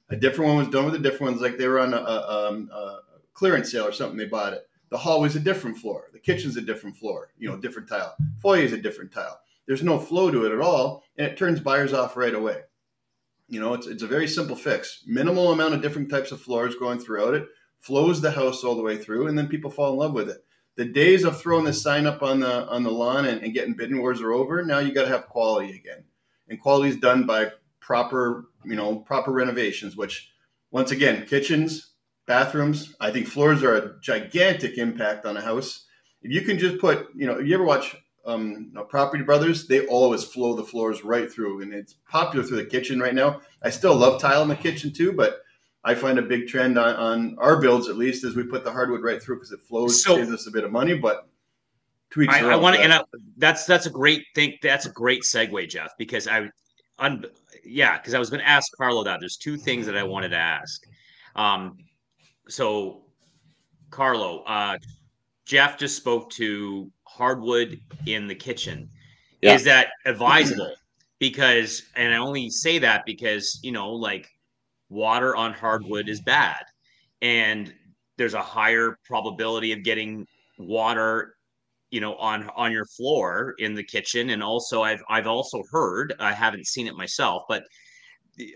a 0.09 0.15
different 0.15 0.49
one 0.49 0.57
was 0.57 0.69
done 0.69 0.85
with 0.85 0.95
a 0.95 0.99
different 0.99 1.33
ones, 1.33 1.41
like 1.41 1.57
they 1.57 1.67
were 1.67 1.81
on 1.81 1.93
a, 1.93 1.97
a, 1.97 2.49
um, 2.49 2.69
a 2.73 2.99
clearance 3.33 3.71
sale 3.71 3.85
or 3.85 3.91
something. 3.91 4.17
They 4.17 4.25
bought 4.25 4.53
it. 4.53 4.67
The 4.89 4.97
hallway's 4.97 5.35
a 5.35 5.39
different 5.39 5.77
floor. 5.77 6.09
The 6.13 6.19
kitchen's 6.19 6.57
a 6.57 6.61
different 6.61 6.95
floor. 6.95 7.29
You 7.37 7.49
know, 7.49 7.57
different 7.57 7.89
tile. 7.89 8.15
Foyer 8.41 8.63
is 8.63 8.73
a 8.73 8.77
different 8.77 9.11
tile. 9.11 9.39
There's 9.67 9.83
no 9.83 9.99
flow 9.99 10.31
to 10.31 10.45
it 10.45 10.51
at 10.51 10.61
all, 10.61 11.03
and 11.17 11.27
it 11.27 11.37
turns 11.37 11.59
buyers 11.59 11.93
off 11.93 12.17
right 12.17 12.33
away. 12.33 12.61
You 13.47 13.59
know, 13.59 13.73
it's 13.73 13.87
it's 13.87 14.03
a 14.03 14.07
very 14.07 14.27
simple 14.27 14.55
fix. 14.55 15.03
Minimal 15.05 15.51
amount 15.51 15.73
of 15.73 15.81
different 15.81 16.09
types 16.09 16.31
of 16.31 16.41
floors 16.41 16.75
going 16.75 16.99
throughout 16.99 17.33
it 17.33 17.47
flows 17.81 18.21
the 18.21 18.31
house 18.31 18.63
all 18.63 18.75
the 18.75 18.83
way 18.83 18.95
through, 18.95 19.27
and 19.27 19.37
then 19.37 19.47
people 19.47 19.69
fall 19.69 19.91
in 19.91 19.99
love 19.99 20.13
with 20.13 20.29
it. 20.29 20.43
The 20.75 20.85
days 20.85 21.25
of 21.25 21.39
throwing 21.39 21.65
the 21.65 21.73
sign 21.73 22.05
up 22.05 22.23
on 22.23 22.39
the 22.39 22.67
on 22.67 22.83
the 22.83 22.91
lawn 22.91 23.25
and, 23.25 23.41
and 23.43 23.53
getting 23.53 23.73
bidding 23.73 23.99
wars 23.99 24.21
are 24.21 24.31
over. 24.31 24.63
Now 24.63 24.79
you 24.79 24.93
got 24.93 25.03
to 25.03 25.09
have 25.09 25.27
quality 25.27 25.75
again, 25.75 26.03
and 26.47 26.61
quality 26.61 26.89
is 26.89 26.97
done 26.97 27.25
by 27.25 27.51
proper 27.79 28.45
you 28.63 28.75
know 28.75 28.99
proper 28.99 29.31
renovations. 29.31 29.97
Which, 29.97 30.31
once 30.71 30.91
again, 30.91 31.25
kitchens, 31.25 31.91
bathrooms. 32.25 32.95
I 32.99 33.11
think 33.11 33.27
floors 33.27 33.63
are 33.63 33.75
a 33.75 33.99
gigantic 33.99 34.77
impact 34.77 35.25
on 35.25 35.35
a 35.35 35.41
house. 35.41 35.85
If 36.21 36.31
you 36.31 36.41
can 36.41 36.57
just 36.57 36.79
put, 36.79 37.07
you 37.15 37.25
know, 37.25 37.39
you 37.39 37.53
ever 37.55 37.63
watch 37.63 37.95
um, 38.25 38.51
you 38.51 38.73
know, 38.73 38.83
Property 38.83 39.23
Brothers, 39.23 39.67
they 39.67 39.85
always 39.87 40.23
flow 40.23 40.55
the 40.55 40.63
floors 40.63 41.03
right 41.03 41.31
through, 41.31 41.61
and 41.61 41.73
it's 41.73 41.95
popular 42.09 42.45
through 42.45 42.57
the 42.57 42.65
kitchen 42.65 42.99
right 42.99 43.15
now. 43.15 43.41
I 43.63 43.69
still 43.69 43.95
love 43.95 44.21
tile 44.21 44.43
in 44.43 44.47
the 44.47 44.55
kitchen 44.55 44.91
too, 44.91 45.11
but 45.13 45.41
I 45.83 45.95
find 45.95 46.19
a 46.19 46.21
big 46.21 46.47
trend 46.47 46.77
on, 46.77 46.95
on 46.95 47.35
our 47.39 47.59
builds, 47.59 47.89
at 47.89 47.97
least, 47.97 48.23
as 48.23 48.35
we 48.35 48.43
put 48.43 48.63
the 48.63 48.71
hardwood 48.71 49.01
right 49.01 49.21
through 49.21 49.37
because 49.37 49.51
it 49.51 49.61
flows, 49.61 50.03
so, 50.03 50.15
saves 50.15 50.31
us 50.31 50.47
a 50.47 50.51
bit 50.51 50.63
of 50.63 50.71
money. 50.71 50.97
But 50.97 51.27
tweaks. 52.11 52.33
I, 52.33 52.51
I 52.51 52.55
want 52.55 52.75
to, 52.75 52.81
and 52.81 52.93
I, 52.93 53.03
that's 53.37 53.65
that's 53.65 53.87
a 53.87 53.89
great 53.89 54.25
thing. 54.35 54.57
That's 54.61 54.85
a 54.85 54.91
great 54.91 55.23
segue, 55.23 55.67
Jeff, 55.69 55.91
because 55.97 56.27
I, 56.27 56.49
un, 56.99 57.25
yeah, 57.65 57.97
because 57.97 58.13
I 58.13 58.19
was 58.19 58.29
going 58.29 58.41
to 58.41 58.47
ask 58.47 58.71
Carlo 58.77 59.03
that. 59.03 59.19
There's 59.19 59.37
two 59.37 59.57
things 59.57 59.85
that 59.87 59.97
I 59.97 60.03
wanted 60.03 60.29
to 60.29 60.37
ask. 60.37 60.85
Um, 61.35 61.77
so, 62.47 63.01
Carlo, 63.89 64.43
uh, 64.43 64.77
Jeff 65.45 65.77
just 65.77 65.97
spoke 65.97 66.29
to 66.31 66.91
hardwood 67.17 67.79
in 68.05 68.27
the 68.27 68.35
kitchen. 68.35 68.89
Yeah. 69.41 69.55
Is 69.55 69.63
that 69.65 69.89
advisable? 70.05 70.73
because, 71.19 71.83
and 71.95 72.13
I 72.13 72.17
only 72.17 72.49
say 72.49 72.79
that 72.79 73.05
because 73.05 73.59
you 73.63 73.71
know, 73.71 73.91
like 73.91 74.27
water 74.89 75.35
on 75.35 75.53
hardwood 75.53 76.09
is 76.09 76.21
bad 76.21 76.63
and 77.21 77.73
there's 78.17 78.33
a 78.33 78.41
higher 78.41 78.97
probability 79.05 79.71
of 79.71 79.83
getting 79.83 80.27
water 80.57 81.35
you 81.91 82.01
know 82.01 82.15
on 82.15 82.49
on 82.55 82.71
your 82.71 82.85
floor 82.85 83.55
in 83.59 83.73
the 83.73 83.83
kitchen 83.83 84.31
and 84.31 84.43
also 84.43 84.81
i've 84.81 85.01
i've 85.09 85.27
also 85.27 85.63
heard 85.71 86.13
i 86.19 86.31
haven't 86.31 86.67
seen 86.67 86.87
it 86.87 86.95
myself 86.95 87.43
but 87.47 87.63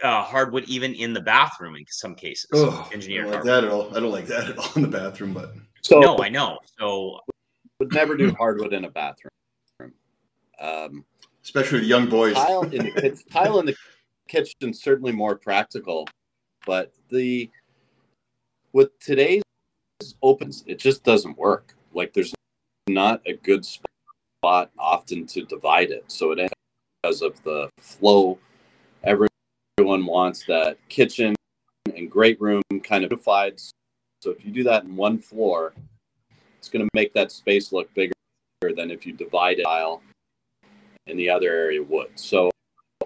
uh, 0.04 0.24
hardwood 0.24 0.64
even 0.66 0.94
in 0.94 1.14
the 1.14 1.22
bathroom 1.22 1.76
in 1.76 1.84
some 1.90 2.16
cases 2.16 2.50
oh, 2.54 2.90
engineered 2.94 3.28
like 3.28 3.44
that 3.44 3.64
at 3.64 3.72
all 3.72 3.90
i 3.96 4.00
don't 4.00 4.12
like 4.12 4.28
that 4.28 4.50
at 4.50 4.58
all 4.58 4.72
in 4.76 4.82
the 4.82 4.88
bathroom 4.88 5.34
but 5.34 5.54
so 5.82 6.00
no 6.00 6.18
i 6.20 6.30
know 6.30 6.58
so 6.78 7.20
would 7.80 7.94
never 7.94 8.16
do 8.16 8.32
hardwood 8.38 8.74
in 8.74 8.86
a 8.86 8.90
bathroom 8.90 9.30
um, 10.60 11.06
especially 11.44 11.80
the 11.80 11.86
young 11.86 12.10
boys 12.10 12.34
tile 12.34 12.64
in 12.64 12.86
the, 12.86 13.24
tile 13.32 13.60
in 13.60 13.66
the 13.66 13.76
kitchen 14.28 14.74
certainly 14.74 15.12
more 15.12 15.36
practical 15.36 16.08
but 16.66 16.92
the 17.10 17.50
with 18.74 18.98
today's 19.00 19.42
opens, 20.22 20.64
it 20.68 20.80
just 20.80 21.04
doesn't 21.04 21.38
work. 21.38 21.76
Like 21.94 22.14
there's 22.14 22.34
not 22.88 23.22
a 23.26 23.34
good 23.34 23.66
spot 23.66 24.72
often 24.78 25.26
to 25.28 25.46
divide 25.46 25.92
it. 25.92 26.04
So 26.08 26.32
it 26.32 26.52
because 27.02 27.22
of 27.22 27.42
the 27.44 27.70
flow. 27.80 28.38
Everyone 29.04 30.06
wants 30.06 30.46
that 30.46 30.78
kitchen 30.90 31.36
and 31.96 32.10
great 32.10 32.40
room 32.42 32.64
kind 32.84 33.04
of 33.04 33.12
unified. 33.12 33.62
So 34.22 34.32
if 34.32 34.44
you 34.44 34.52
do 34.52 34.64
that 34.64 34.84
in 34.84 34.96
one 34.96 35.20
floor, 35.20 35.74
it's 36.66 36.72
going 36.72 36.84
to 36.84 36.90
make 36.96 37.14
that 37.14 37.32
space 37.32 37.72
look 37.72 37.94
bigger 37.94 38.12
than 38.76 38.90
if 38.90 39.06
you 39.06 39.14
divide 39.14 39.60
it 39.60 39.68
aisle 39.68 40.02
and 41.06 41.20
the 41.20 41.30
other 41.30 41.48
area 41.48 41.84
would. 41.84 42.10
So, 42.16 42.50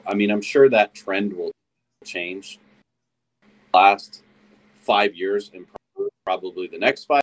I 0.07 0.13
mean, 0.13 0.31
I'm 0.31 0.41
sure 0.41 0.69
that 0.69 0.93
trend 0.93 1.33
will 1.33 1.51
change 2.05 2.57
last 3.73 4.23
five 4.81 5.13
years 5.13 5.51
and 5.53 5.65
probably 6.23 6.67
the 6.67 6.77
next 6.77 7.03
five, 7.03 7.21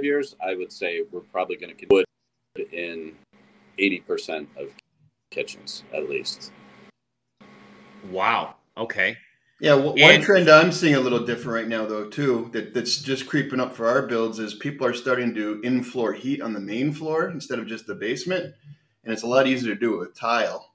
years, 0.00 0.36
I 0.44 0.54
would 0.54 0.70
say 0.70 1.02
we're 1.10 1.20
probably 1.20 1.56
going 1.56 1.76
to 1.76 1.86
put 1.86 2.04
in 2.72 3.16
80% 3.76 4.46
of 4.56 4.70
kitchens 5.32 5.82
at 5.92 6.08
least. 6.08 6.52
Wow. 8.12 8.54
Okay. 8.76 9.16
Yeah, 9.64 9.74
one 9.74 9.98
and, 9.98 10.22
trend 10.22 10.50
I'm 10.50 10.72
seeing 10.72 10.94
a 10.94 11.00
little 11.00 11.24
different 11.24 11.54
right 11.54 11.68
now, 11.68 11.86
though, 11.86 12.08
too, 12.08 12.50
that, 12.52 12.74
that's 12.74 13.00
just 13.00 13.26
creeping 13.26 13.60
up 13.60 13.74
for 13.74 13.86
our 13.86 14.06
builds 14.06 14.38
is 14.38 14.54
people 14.54 14.86
are 14.86 14.92
starting 14.92 15.34
to 15.34 15.34
do 15.34 15.60
in-floor 15.62 16.12
heat 16.12 16.42
on 16.42 16.52
the 16.52 16.60
main 16.60 16.92
floor 16.92 17.30
instead 17.30 17.58
of 17.58 17.66
just 17.66 17.86
the 17.86 17.94
basement, 17.94 18.54
and 19.04 19.12
it's 19.12 19.22
a 19.22 19.26
lot 19.26 19.46
easier 19.46 19.74
to 19.74 19.80
do 19.80 19.94
it 19.94 19.98
with 20.00 20.14
tile. 20.14 20.74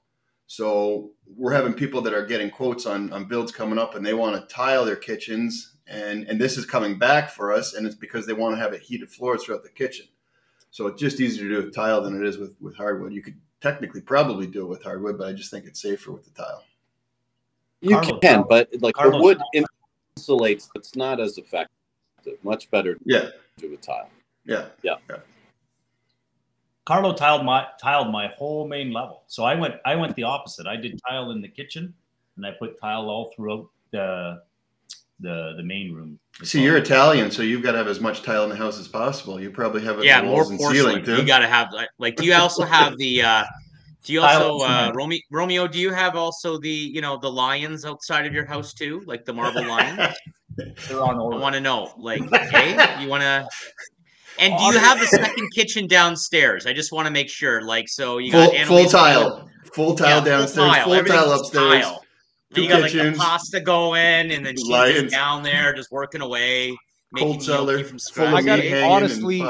So 0.50 1.12
we're 1.36 1.52
having 1.52 1.74
people 1.74 2.00
that 2.02 2.14
are 2.14 2.26
getting 2.26 2.50
quotes 2.50 2.84
on, 2.84 3.12
on 3.12 3.26
builds 3.26 3.52
coming 3.52 3.78
up 3.78 3.94
and 3.94 4.04
they 4.04 4.14
want 4.14 4.34
to 4.34 4.52
tile 4.52 4.84
their 4.84 4.96
kitchens. 4.96 5.76
And, 5.86 6.24
and 6.24 6.40
this 6.40 6.58
is 6.58 6.66
coming 6.66 6.98
back 6.98 7.30
for 7.30 7.52
us. 7.52 7.74
And 7.74 7.86
it's 7.86 7.94
because 7.94 8.26
they 8.26 8.32
want 8.32 8.56
to 8.56 8.60
have 8.60 8.72
it 8.72 8.82
heated 8.82 9.10
floors 9.10 9.44
throughout 9.44 9.62
the 9.62 9.68
kitchen. 9.68 10.06
So 10.72 10.88
it's 10.88 11.00
just 11.00 11.20
easier 11.20 11.48
to 11.48 11.54
do 11.54 11.64
with 11.64 11.72
tile 11.72 12.02
than 12.02 12.20
it 12.20 12.26
is 12.26 12.36
with, 12.36 12.56
with 12.60 12.76
hardwood. 12.76 13.12
You 13.12 13.22
could 13.22 13.38
technically 13.60 14.00
probably 14.00 14.48
do 14.48 14.62
it 14.62 14.68
with 14.68 14.82
hardwood, 14.82 15.18
but 15.18 15.28
I 15.28 15.34
just 15.34 15.52
think 15.52 15.66
it's 15.66 15.80
safer 15.80 16.10
with 16.10 16.24
the 16.24 16.32
tile. 16.32 16.64
You 17.80 17.96
Carlo, 17.96 18.18
can, 18.18 18.44
but 18.48 18.68
like 18.80 18.94
Carlo, 18.94 19.18
the 19.18 19.22
wood 19.22 19.40
insulates, 20.18 20.68
it's 20.74 20.96
not 20.96 21.20
as 21.20 21.38
effective. 21.38 21.70
Much 22.42 22.70
better 22.70 22.98
yeah. 23.04 23.20
to 23.20 23.30
do 23.56 23.70
with 23.70 23.80
tile. 23.80 24.10
Yeah. 24.44 24.66
Yeah. 24.82 24.96
yeah. 25.08 25.16
Carlo 26.84 27.14
tiled 27.14 27.44
my 27.44 27.66
tiled 27.80 28.10
my 28.10 28.26
whole 28.28 28.66
main 28.66 28.92
level. 28.92 29.22
So 29.26 29.44
I 29.44 29.54
went 29.54 29.76
I 29.86 29.94
went 29.94 30.14
the 30.16 30.24
opposite. 30.24 30.66
I 30.66 30.76
did 30.76 31.00
tile 31.08 31.30
in 31.30 31.40
the 31.40 31.48
kitchen, 31.48 31.94
and 32.36 32.44
I 32.44 32.50
put 32.50 32.78
tile 32.78 33.08
all 33.08 33.32
throughout 33.34 33.68
the 33.92 34.42
the 35.20 35.54
the 35.56 35.62
main 35.62 35.92
room. 35.94 36.18
See, 36.42 36.62
you're 36.62 36.76
Italian, 36.76 37.30
so 37.30 37.42
you've 37.42 37.62
got 37.62 37.72
to 37.72 37.78
have 37.78 37.88
as 37.88 38.00
much 38.00 38.22
tile 38.22 38.44
in 38.44 38.50
the 38.50 38.56
house 38.56 38.78
as 38.78 38.88
possible. 38.88 39.40
You 39.40 39.50
probably 39.50 39.82
have 39.84 39.98
it 39.98 40.04
yeah, 40.04 40.22
more 40.22 40.44
porcelain. 40.44 41.04
You 41.04 41.24
got 41.24 41.40
to 41.40 41.48
have 41.48 41.72
like. 41.98 42.16
Do 42.16 42.26
you 42.26 42.34
also 42.34 42.64
have 42.64 42.98
the? 42.98 43.22
uh 43.22 43.44
Do 44.04 44.12
you 44.14 44.22
also, 44.22 44.58
uh, 44.60 44.92
Romeo? 44.94 45.20
Romeo, 45.30 45.66
do 45.66 45.78
you 45.78 45.92
have 45.92 46.16
also 46.16 46.58
the 46.58 46.70
you 46.70 47.00
know 47.00 47.18
the 47.18 47.30
lions 47.30 47.84
outside 47.84 48.26
of 48.26 48.32
your 48.32 48.46
house 48.46 48.72
too, 48.72 49.02
like 49.06 49.24
the 49.24 49.32
marble 49.32 49.66
lions? 49.66 50.00
I 50.90 50.94
want 50.94 51.54
to 51.54 51.60
know, 51.60 51.92
like, 51.96 52.22
hey, 52.50 53.02
you 53.02 53.08
want 53.08 53.22
to 53.22 53.48
and 54.40 54.56
do 54.56 54.64
you 54.64 54.78
have 54.78 55.00
a 55.02 55.06
second 55.06 55.50
kitchen 55.54 55.86
downstairs? 55.86 56.66
I 56.66 56.72
just 56.72 56.92
want 56.92 57.06
to 57.06 57.12
make 57.12 57.28
sure. 57.28 57.60
Like, 57.60 57.88
so 57.88 58.18
you 58.18 58.32
got 58.32 58.54
full, 58.66 58.82
full 58.82 58.90
tile, 58.90 59.50
full 59.74 59.94
tile 59.94 60.18
yeah, 60.18 60.24
downstairs, 60.24 60.78
full 60.84 60.94
tile, 60.94 61.04
tile 61.04 61.32
upstairs. 61.32 61.84
Tile. 61.84 62.04
Two 62.54 62.62
you 62.62 62.68
got 62.68 62.82
kitchens, 62.82 63.02
like 63.04 63.12
the 63.12 63.18
pasta 63.18 63.60
going, 63.60 64.32
and 64.32 64.44
then 64.44 64.56
she's 64.56 65.12
down 65.12 65.42
there 65.42 65.74
just 65.74 65.92
working 65.92 66.22
away. 66.22 66.76
Cold 67.16 67.42
cellar. 67.42 67.84
I 68.16 68.42
got 68.42 68.60
honestly. 68.84 69.42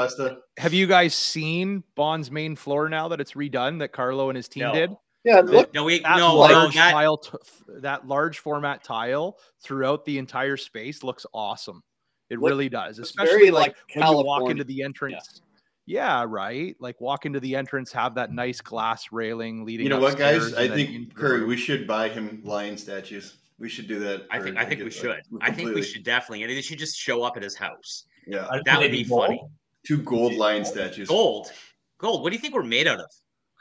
Have 0.57 0.73
you 0.73 0.87
guys 0.87 1.13
seen 1.13 1.83
Bond's 1.95 2.31
main 2.31 2.55
floor 2.55 2.89
now 2.89 3.07
that 3.09 3.21
it's 3.21 3.33
redone? 3.33 3.79
That 3.79 3.91
Carlo 3.91 4.29
and 4.29 4.35
his 4.35 4.47
team 4.47 4.63
no. 4.63 4.73
did. 4.73 4.91
Yeah, 5.23 5.41
look, 5.41 5.71
no, 5.73 5.83
we, 5.83 5.99
that 5.99 6.17
no, 6.17 6.35
large 6.35 6.75
no, 6.75 6.81
that... 6.81 6.91
tile, 6.91 7.17
t- 7.17 7.37
that 7.81 8.07
large 8.07 8.39
format 8.39 8.83
tile 8.83 9.37
throughout 9.61 10.03
the 10.05 10.17
entire 10.17 10.57
space 10.57 11.03
looks 11.03 11.27
awesome. 11.31 11.83
It 12.31 12.41
what, 12.41 12.49
really 12.49 12.69
does, 12.69 12.97
especially 12.97 13.51
like, 13.51 13.75
like 13.95 13.95
when 13.95 14.17
you 14.17 14.23
walk 14.25 14.49
into 14.49 14.63
the 14.63 14.81
entrance. 14.81 15.41
Yeah. 15.85 16.21
yeah. 16.21 16.25
right. 16.27 16.75
Like 16.79 16.99
walk 16.99 17.27
into 17.27 17.39
the 17.39 17.55
entrance, 17.55 17.91
have 17.91 18.15
that 18.15 18.31
nice 18.31 18.61
glass 18.61 19.11
railing 19.11 19.63
leading. 19.63 19.85
You 19.85 19.91
know 19.91 19.99
what, 19.99 20.17
guys? 20.17 20.55
I 20.55 20.67
think 20.67 21.13
Curry, 21.13 21.45
we 21.45 21.57
should 21.57 21.85
buy 21.85 22.09
him 22.09 22.41
lion 22.43 22.77
statues. 22.77 23.37
We 23.61 23.69
should 23.69 23.87
do 23.87 23.99
that. 23.99 24.25
I 24.31 24.39
think. 24.39 24.57
I 24.57 24.65
think 24.65 24.83
we 24.83 24.89
should. 24.89 25.21
I 25.39 25.51
think 25.51 25.75
we 25.75 25.83
should 25.83 26.03
definitely. 26.03 26.41
And 26.41 26.51
they 26.51 26.61
should 26.61 26.79
just 26.79 26.97
show 26.97 27.21
up 27.21 27.37
at 27.37 27.43
his 27.43 27.55
house. 27.55 28.05
Yeah, 28.25 28.47
that 28.65 28.79
would 28.79 28.91
be 28.91 29.03
funny. 29.03 29.39
Two 29.85 29.99
gold 29.99 30.33
lion 30.33 30.65
statues. 30.65 31.07
Gold, 31.07 31.51
gold. 31.99 32.23
What 32.23 32.31
do 32.31 32.35
you 32.35 32.41
think 32.41 32.55
we're 32.55 32.63
made 32.63 32.87
out 32.87 32.99
of? 32.99 33.05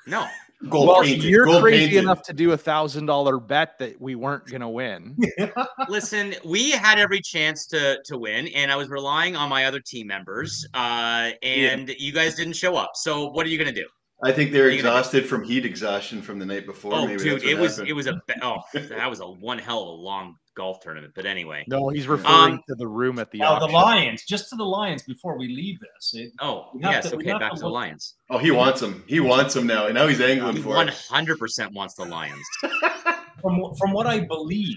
No, 0.06 0.26
Gold 0.68 0.88
well, 0.88 1.02
painted. 1.02 1.24
you're 1.24 1.44
Gold 1.44 1.62
crazy 1.62 1.86
painted. 1.86 1.98
enough 1.98 2.22
to 2.22 2.32
do 2.32 2.52
a 2.52 2.56
thousand 2.56 3.06
dollar 3.06 3.38
bet 3.38 3.78
that 3.78 4.00
we 4.00 4.14
weren't 4.14 4.46
going 4.46 4.60
to 4.62 4.68
win. 4.68 5.16
Listen, 5.88 6.34
we 6.44 6.70
had 6.70 6.98
every 6.98 7.20
chance 7.20 7.66
to 7.68 7.98
to 8.06 8.16
win, 8.16 8.48
and 8.48 8.72
I 8.72 8.76
was 8.76 8.88
relying 8.88 9.36
on 9.36 9.50
my 9.50 9.66
other 9.66 9.80
team 9.80 10.06
members, 10.06 10.66
uh, 10.74 11.30
and 11.42 11.88
yeah. 11.88 11.94
you 11.98 12.12
guys 12.12 12.36
didn't 12.36 12.54
show 12.54 12.76
up. 12.76 12.92
So 12.94 13.28
what 13.28 13.46
are 13.46 13.50
you 13.50 13.58
going 13.58 13.74
to 13.74 13.80
do? 13.80 13.86
I 14.22 14.32
think 14.32 14.52
they're 14.52 14.68
exhausted 14.68 15.26
from 15.26 15.44
heat 15.44 15.64
exhaustion 15.64 16.20
from 16.20 16.38
the 16.38 16.46
night 16.46 16.66
before. 16.66 16.94
Oh, 16.94 17.06
Maybe 17.06 17.22
dude, 17.22 17.42
it 17.42 17.58
was 17.58 17.76
happened. 17.76 17.88
it 17.88 17.92
was 17.94 18.06
a 18.06 18.20
oh 18.42 18.58
that 18.74 19.08
was 19.08 19.20
a 19.20 19.26
one 19.26 19.58
hell 19.58 19.82
of 19.82 19.88
a 19.88 20.02
long 20.02 20.36
golf 20.54 20.80
tournament. 20.80 21.12
But 21.16 21.26
anyway, 21.26 21.64
no, 21.68 21.88
he's 21.88 22.06
referring 22.06 22.54
um, 22.54 22.62
to 22.68 22.74
the 22.74 22.86
room 22.86 23.18
at 23.18 23.30
the. 23.30 23.40
Oh, 23.42 23.58
the 23.58 23.72
Lions. 23.72 24.24
Just 24.24 24.50
to 24.50 24.56
the 24.56 24.64
Lions 24.64 25.02
before 25.02 25.38
we 25.38 25.48
leave 25.48 25.78
this. 25.80 26.14
It, 26.14 26.32
oh, 26.40 26.70
yes. 26.78 27.10
To, 27.10 27.16
okay, 27.16 27.32
back 27.32 27.52
to, 27.52 27.56
to 27.56 27.62
the 27.62 27.68
Lions. 27.68 28.14
Oh, 28.28 28.38
he 28.38 28.50
wants 28.50 28.80
them. 28.80 29.02
He 29.06 29.20
wants 29.20 29.54
them 29.54 29.66
now, 29.66 29.86
and 29.86 29.94
now 29.94 30.06
he's 30.06 30.20
angling 30.20 30.56
he 30.56 30.62
for. 30.62 30.74
One 30.74 30.88
hundred 30.88 31.38
percent 31.38 31.72
wants 31.72 31.94
the 31.94 32.04
Lions. 32.04 32.46
from 33.40 33.74
from 33.74 33.92
what 33.92 34.06
I 34.06 34.20
believe, 34.20 34.76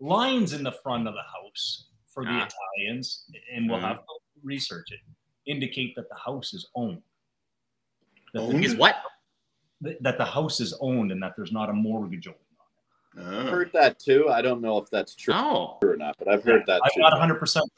Lions 0.00 0.52
in 0.52 0.62
the 0.62 0.72
front 0.72 1.08
of 1.08 1.14
the 1.14 1.22
house 1.22 1.86
for 2.06 2.24
the 2.24 2.30
uh. 2.30 2.46
Italians, 2.46 3.24
and 3.52 3.68
we'll 3.68 3.78
mm-hmm. 3.78 3.88
have 3.88 3.98
to 3.98 4.14
research 4.42 4.92
it. 4.92 5.00
indicate 5.46 5.94
that 5.96 6.08
the 6.08 6.16
house 6.16 6.54
is 6.54 6.68
owned. 6.76 7.02
That 8.34 8.40
owned? 8.40 8.64
Is 8.64 8.76
what? 8.76 8.96
That 9.80 10.18
the 10.18 10.24
house 10.24 10.60
is 10.60 10.76
owned 10.80 11.10
and 11.12 11.22
that 11.22 11.32
there's 11.36 11.52
not 11.52 11.70
a 11.70 11.72
mortgage 11.72 12.26
on 12.26 12.34
it. 12.34 12.40
I've 13.16 13.48
heard 13.48 13.70
that 13.72 13.98
too. 13.98 14.28
I 14.28 14.42
don't 14.42 14.60
know 14.60 14.76
if 14.78 14.90
that's 14.90 15.14
true 15.14 15.34
oh. 15.34 15.78
or 15.82 15.96
not, 15.96 16.16
but 16.18 16.28
I've 16.28 16.42
heard 16.42 16.64
that 16.66 16.80
I'm 16.84 17.00
not 17.00 17.12
100 17.12 17.36
percent 17.36 17.70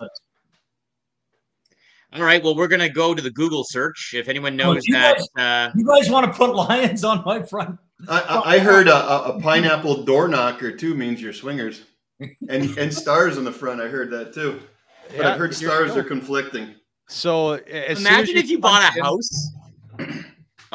all 2.12 2.22
right. 2.22 2.42
Well, 2.42 2.54
we're 2.54 2.68
gonna 2.68 2.88
go 2.88 3.14
to 3.14 3.22
the 3.22 3.30
Google 3.30 3.64
search. 3.64 4.14
If 4.14 4.28
anyone 4.28 4.56
knows 4.56 4.82
well, 4.88 5.00
that, 5.00 5.16
guys, 5.34 5.70
uh, 5.70 5.72
you 5.76 5.86
guys 5.86 6.08
want 6.08 6.26
to 6.26 6.32
put 6.32 6.54
lions 6.54 7.04
on 7.04 7.22
my 7.26 7.42
front. 7.42 7.78
I, 8.08 8.42
I 8.44 8.58
heard 8.58 8.88
a, 8.88 9.34
a, 9.34 9.40
pineapple 9.40 10.04
door 10.04 10.28
knocker 10.28 10.70
too 10.72 10.94
means 10.94 11.20
you're 11.20 11.32
swingers, 11.32 11.82
and 12.20 12.78
and 12.78 12.92
stars 12.92 13.38
on 13.38 13.44
the 13.44 13.52
front. 13.52 13.80
I 13.80 13.88
heard 13.88 14.10
that 14.10 14.32
too. 14.32 14.60
But 15.08 15.16
yeah, 15.16 15.32
I've 15.32 15.38
heard 15.38 15.54
stars 15.54 15.96
are 15.96 16.04
conflicting. 16.04 16.74
So 17.08 17.54
imagine 17.54 18.36
if 18.36 18.48
you 18.48 18.58
bought 18.58 18.82
a 18.82 19.02
house. 19.02 19.52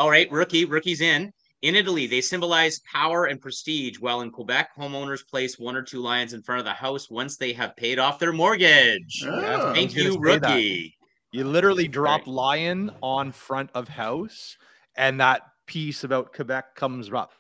All 0.02 0.10
right, 0.10 0.32
rookie, 0.32 0.66
rookie's 0.66 1.00
in. 1.02 1.32
In 1.62 1.76
Italy, 1.76 2.08
they 2.08 2.22
symbolize 2.22 2.80
power 2.92 3.26
and 3.26 3.40
prestige, 3.40 4.00
while 4.00 4.22
in 4.22 4.32
Quebec, 4.32 4.72
homeowners 4.76 5.24
place 5.28 5.60
one 5.60 5.76
or 5.76 5.84
two 5.84 6.00
lions 6.00 6.34
in 6.34 6.42
front 6.42 6.58
of 6.58 6.66
the 6.66 6.74
house 6.74 7.12
once 7.12 7.38
they 7.38 7.54
have 7.54 7.76
paid 7.76 8.00
off 8.00 8.18
their 8.18 8.34
mortgage. 8.34 9.24
Oh, 9.28 9.72
Thank 9.76 9.96
you, 9.96 10.18
rookie. 10.18 10.98
You 11.34 11.44
literally 11.44 11.88
drop 11.88 12.22
right. 12.22 12.28
lion 12.28 12.90
on 13.04 13.32
front 13.32 13.70
of 13.76 13.88
house, 13.88 14.58
and 14.96 15.22
that 15.22 15.44
piece 15.68 16.04
about 16.04 16.34
Quebec 16.34 16.74
comes 16.74 17.14
up. 17.14 17.34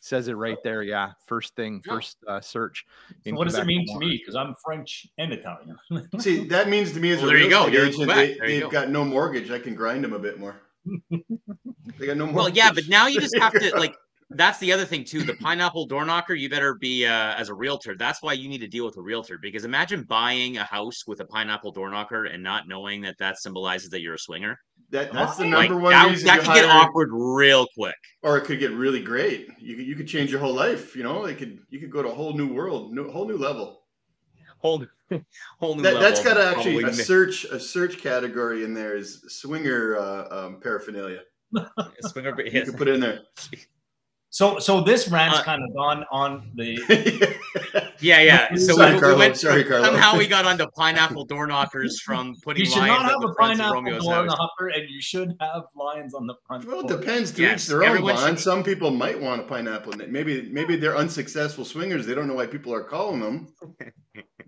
Says 0.00 0.26
it 0.26 0.32
right 0.32 0.58
there. 0.64 0.82
Yeah, 0.82 1.12
first 1.28 1.54
thing, 1.54 1.80
first 1.86 2.16
uh, 2.26 2.40
search. 2.40 2.86
So 3.24 3.34
what 3.34 3.44
Quebec 3.44 3.52
does 3.52 3.58
it 3.58 3.66
mean 3.66 3.86
to 3.86 3.98
me? 4.00 4.16
Because 4.16 4.34
I'm 4.34 4.56
French 4.64 5.06
and 5.18 5.32
Italian. 5.32 5.78
See, 6.18 6.48
that 6.48 6.68
means 6.68 6.90
to 6.90 6.98
me 6.98 7.12
as 7.12 7.22
well, 7.22 7.30
a 7.30 7.34
real 7.34 7.68
estate 7.70 7.76
agent, 7.76 8.08
they, 8.16 8.38
they've 8.40 8.62
go. 8.62 8.68
got 8.68 8.90
no 8.90 9.04
mortgage. 9.04 9.52
I 9.52 9.60
can 9.60 9.76
grind 9.76 10.02
them 10.02 10.12
a 10.12 10.18
bit 10.18 10.40
more. 10.40 10.60
They 11.10 12.06
got 12.06 12.16
no 12.16 12.26
mortgage. 12.26 12.34
Well, 12.34 12.48
yeah, 12.50 12.72
but 12.72 12.88
now 12.88 13.06
you 13.06 13.20
just 13.20 13.36
have 13.38 13.52
to 13.52 13.70
like 13.78 13.94
that's 14.30 14.58
the 14.58 14.72
other 14.72 14.84
thing 14.84 15.04
too. 15.04 15.22
The 15.22 15.34
pineapple 15.34 15.86
door 15.86 16.04
knocker, 16.04 16.34
you 16.34 16.48
better 16.48 16.74
be 16.74 17.04
uh, 17.06 17.34
as 17.34 17.48
a 17.48 17.54
realtor. 17.54 17.96
That's 17.96 18.22
why 18.22 18.34
you 18.34 18.48
need 18.48 18.60
to 18.60 18.68
deal 18.68 18.84
with 18.84 18.96
a 18.96 19.02
realtor 19.02 19.38
because 19.38 19.64
imagine 19.64 20.04
buying 20.04 20.56
a 20.58 20.64
house 20.64 21.06
with 21.06 21.20
a 21.20 21.24
pineapple 21.24 21.72
door 21.72 21.90
knocker 21.90 22.26
and 22.26 22.42
not 22.42 22.68
knowing 22.68 23.00
that 23.02 23.18
that 23.18 23.38
symbolizes 23.38 23.90
that 23.90 24.00
you're 24.00 24.14
a 24.14 24.18
swinger. 24.18 24.58
That, 24.90 25.12
that's 25.12 25.36
the 25.36 25.44
number 25.44 25.74
like, 25.74 25.82
one 25.82 25.92
that, 25.92 26.08
reason 26.08 26.26
that 26.26 26.38
could 26.40 26.48
hire, 26.48 26.62
get 26.62 26.70
awkward 26.70 27.10
real 27.12 27.66
quick, 27.76 27.94
or 28.22 28.38
it 28.38 28.44
could 28.44 28.58
get 28.58 28.72
really 28.72 29.00
great. 29.00 29.48
You 29.58 29.76
could, 29.76 29.86
you 29.86 29.94
could 29.94 30.08
change 30.08 30.32
your 30.32 30.40
whole 30.40 30.54
life. 30.54 30.96
You 30.96 31.04
know, 31.04 31.26
it 31.26 31.38
could 31.38 31.60
you 31.68 31.78
could 31.78 31.92
go 31.92 32.02
to 32.02 32.08
a 32.08 32.14
whole 32.14 32.32
new 32.32 32.52
world, 32.52 32.92
new, 32.92 33.08
whole 33.08 33.26
new 33.26 33.36
level. 33.36 33.82
Whole, 34.58 34.84
whole 35.60 35.74
new 35.76 35.82
that, 35.82 35.94
level. 35.94 36.00
That's 36.00 36.22
got 36.22 36.34
to 36.34 36.46
actually 36.46 36.84
a 36.84 36.92
search 36.92 37.44
a 37.44 37.58
search 37.58 37.98
category 37.98 38.64
in 38.64 38.74
there 38.74 38.96
is 38.96 39.22
swinger 39.28 39.96
uh, 39.98 40.46
um, 40.46 40.60
paraphernalia. 40.60 41.20
swinger, 42.00 42.34
you 42.42 42.64
can 42.64 42.74
put 42.74 42.88
it 42.88 42.94
in 42.94 43.00
there. 43.00 43.20
So, 44.32 44.60
so 44.60 44.80
this 44.80 45.08
rant's 45.08 45.40
uh, 45.40 45.42
kind 45.42 45.60
of 45.60 45.74
gone 45.74 46.04
on 46.12 46.52
the. 46.54 46.78
yeah, 48.00 48.20
yeah. 48.20 48.54
So 48.54 48.76
Sorry, 48.76 48.94
we, 48.94 49.00
we 49.00 49.14
went. 49.16 49.36
Sorry, 49.36 49.68
somehow 49.68 50.16
we 50.16 50.28
got 50.28 50.46
onto 50.46 50.68
pineapple 50.68 51.24
door 51.24 51.48
knockers 51.48 52.00
from 52.00 52.36
putting. 52.44 52.64
You 52.64 52.70
should 52.70 52.86
not 52.86 53.10
have 53.10 53.24
a 53.24 53.34
pineapple 53.34 53.82
door 53.82 54.26
knocker, 54.26 54.68
and 54.68 54.88
you 54.88 55.02
should 55.02 55.34
have 55.40 55.64
lions 55.74 56.14
on 56.14 56.28
the 56.28 56.36
front. 56.46 56.64
Well, 56.64 56.80
it 56.80 56.86
depends. 56.86 57.32
To 57.32 57.42
yes, 57.42 57.64
each 57.64 57.68
their 57.68 57.82
own. 57.82 58.16
Should... 58.16 58.38
Some 58.38 58.62
people 58.62 58.92
might 58.92 59.20
want 59.20 59.40
a 59.40 59.44
pineapple. 59.44 59.94
Maybe, 60.08 60.48
maybe 60.52 60.76
they're 60.76 60.96
unsuccessful 60.96 61.64
swingers. 61.64 62.06
They 62.06 62.14
don't 62.14 62.28
know 62.28 62.34
why 62.34 62.46
people 62.46 62.72
are 62.72 62.84
calling 62.84 63.18
them. 63.18 63.52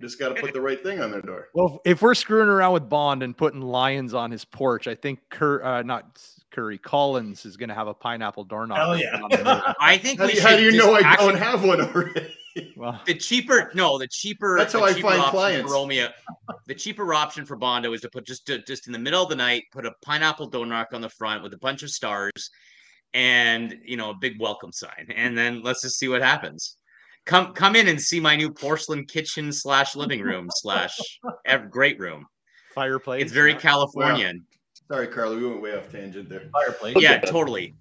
Just 0.02 0.18
got 0.18 0.34
to 0.34 0.40
put 0.40 0.52
the 0.52 0.60
right 0.60 0.82
thing 0.82 1.00
on 1.00 1.12
their 1.12 1.22
door. 1.22 1.48
Well, 1.54 1.80
if 1.84 2.02
we're 2.02 2.16
screwing 2.16 2.48
around 2.48 2.72
with 2.72 2.88
Bond 2.88 3.22
and 3.22 3.36
putting 3.36 3.60
lions 3.60 4.14
on 4.14 4.32
his 4.32 4.44
porch, 4.44 4.88
I 4.88 4.96
think 4.96 5.20
Cur, 5.30 5.62
uh, 5.62 5.82
not 5.82 6.20
Curry 6.50 6.76
Collins 6.76 7.46
is 7.46 7.56
going 7.56 7.68
to 7.68 7.74
have 7.74 7.86
a 7.86 7.94
pineapple 7.94 8.42
doorknob. 8.42 8.78
Hell 8.78 8.98
yeah! 8.98 9.72
I 9.80 9.96
think. 9.98 10.18
How, 10.18 10.26
do, 10.26 10.40
how 10.40 10.56
do 10.56 10.62
you 10.64 10.72
know 10.72 10.94
I 10.94 11.00
actually, 11.00 11.28
don't 11.28 11.38
have 11.38 11.64
one 11.64 11.80
already? 11.80 12.34
Well, 12.76 13.00
the 13.06 13.14
cheaper, 13.14 13.70
no, 13.74 13.96
the 13.96 14.06
cheaper. 14.06 14.58
That's 14.58 14.74
how 14.74 14.84
I 14.84 14.92
find 14.92 15.22
clients. 15.22 15.72
Romeo, 15.72 16.10
the 16.66 16.74
cheaper 16.74 17.14
option 17.14 17.46
for 17.46 17.56
Bondo 17.56 17.94
is 17.94 18.02
to 18.02 18.10
put 18.10 18.26
just 18.26 18.46
to, 18.48 18.62
just 18.64 18.86
in 18.86 18.92
the 18.92 18.98
middle 18.98 19.22
of 19.22 19.30
the 19.30 19.36
night, 19.36 19.64
put 19.72 19.86
a 19.86 19.92
pineapple 20.02 20.48
door 20.48 20.66
knock 20.66 20.88
on 20.92 21.00
the 21.00 21.08
front 21.08 21.42
with 21.42 21.54
a 21.54 21.56
bunch 21.56 21.82
of 21.82 21.88
stars, 21.88 22.50
and 23.14 23.78
you 23.82 23.96
know 23.96 24.10
a 24.10 24.14
big 24.14 24.38
welcome 24.38 24.70
sign, 24.70 25.06
and 25.16 25.36
then 25.36 25.62
let's 25.62 25.80
just 25.80 25.98
see 25.98 26.08
what 26.08 26.20
happens. 26.20 26.76
Come 27.24 27.52
come 27.54 27.76
in 27.76 27.88
and 27.88 28.00
see 28.00 28.18
my 28.18 28.35
new 28.35 28.50
porcelain 28.50 29.04
kitchen 29.06 29.52
slash 29.52 29.94
living 29.94 30.20
room 30.20 30.48
slash 30.54 30.98
great 31.70 31.98
room. 31.98 32.26
Fireplace. 32.74 33.22
It's 33.22 33.32
very 33.32 33.54
Californian. 33.54 34.38
Wow. 34.38 34.96
Sorry, 34.96 35.06
Carlo, 35.06 35.37
we 35.37 35.46
went 35.46 35.62
way 35.62 35.76
off 35.76 35.90
tangent 35.90 36.28
there. 36.28 36.50
Fireplace. 36.52 36.96
Yeah, 36.98 37.18
totally. 37.20 37.74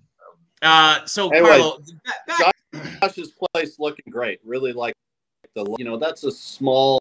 Uh, 0.61 1.05
so 1.05 1.29
anyway, 1.29 1.49
Carlo, 1.49 1.79
back- 2.27 2.55
Josh's 3.01 3.33
place 3.53 3.79
looking 3.79 4.05
great. 4.09 4.39
Really 4.45 4.73
like 4.73 4.93
the 5.55 5.75
you 5.77 5.85
know 5.85 5.97
that's 5.97 6.23
a 6.23 6.31
small 6.31 6.99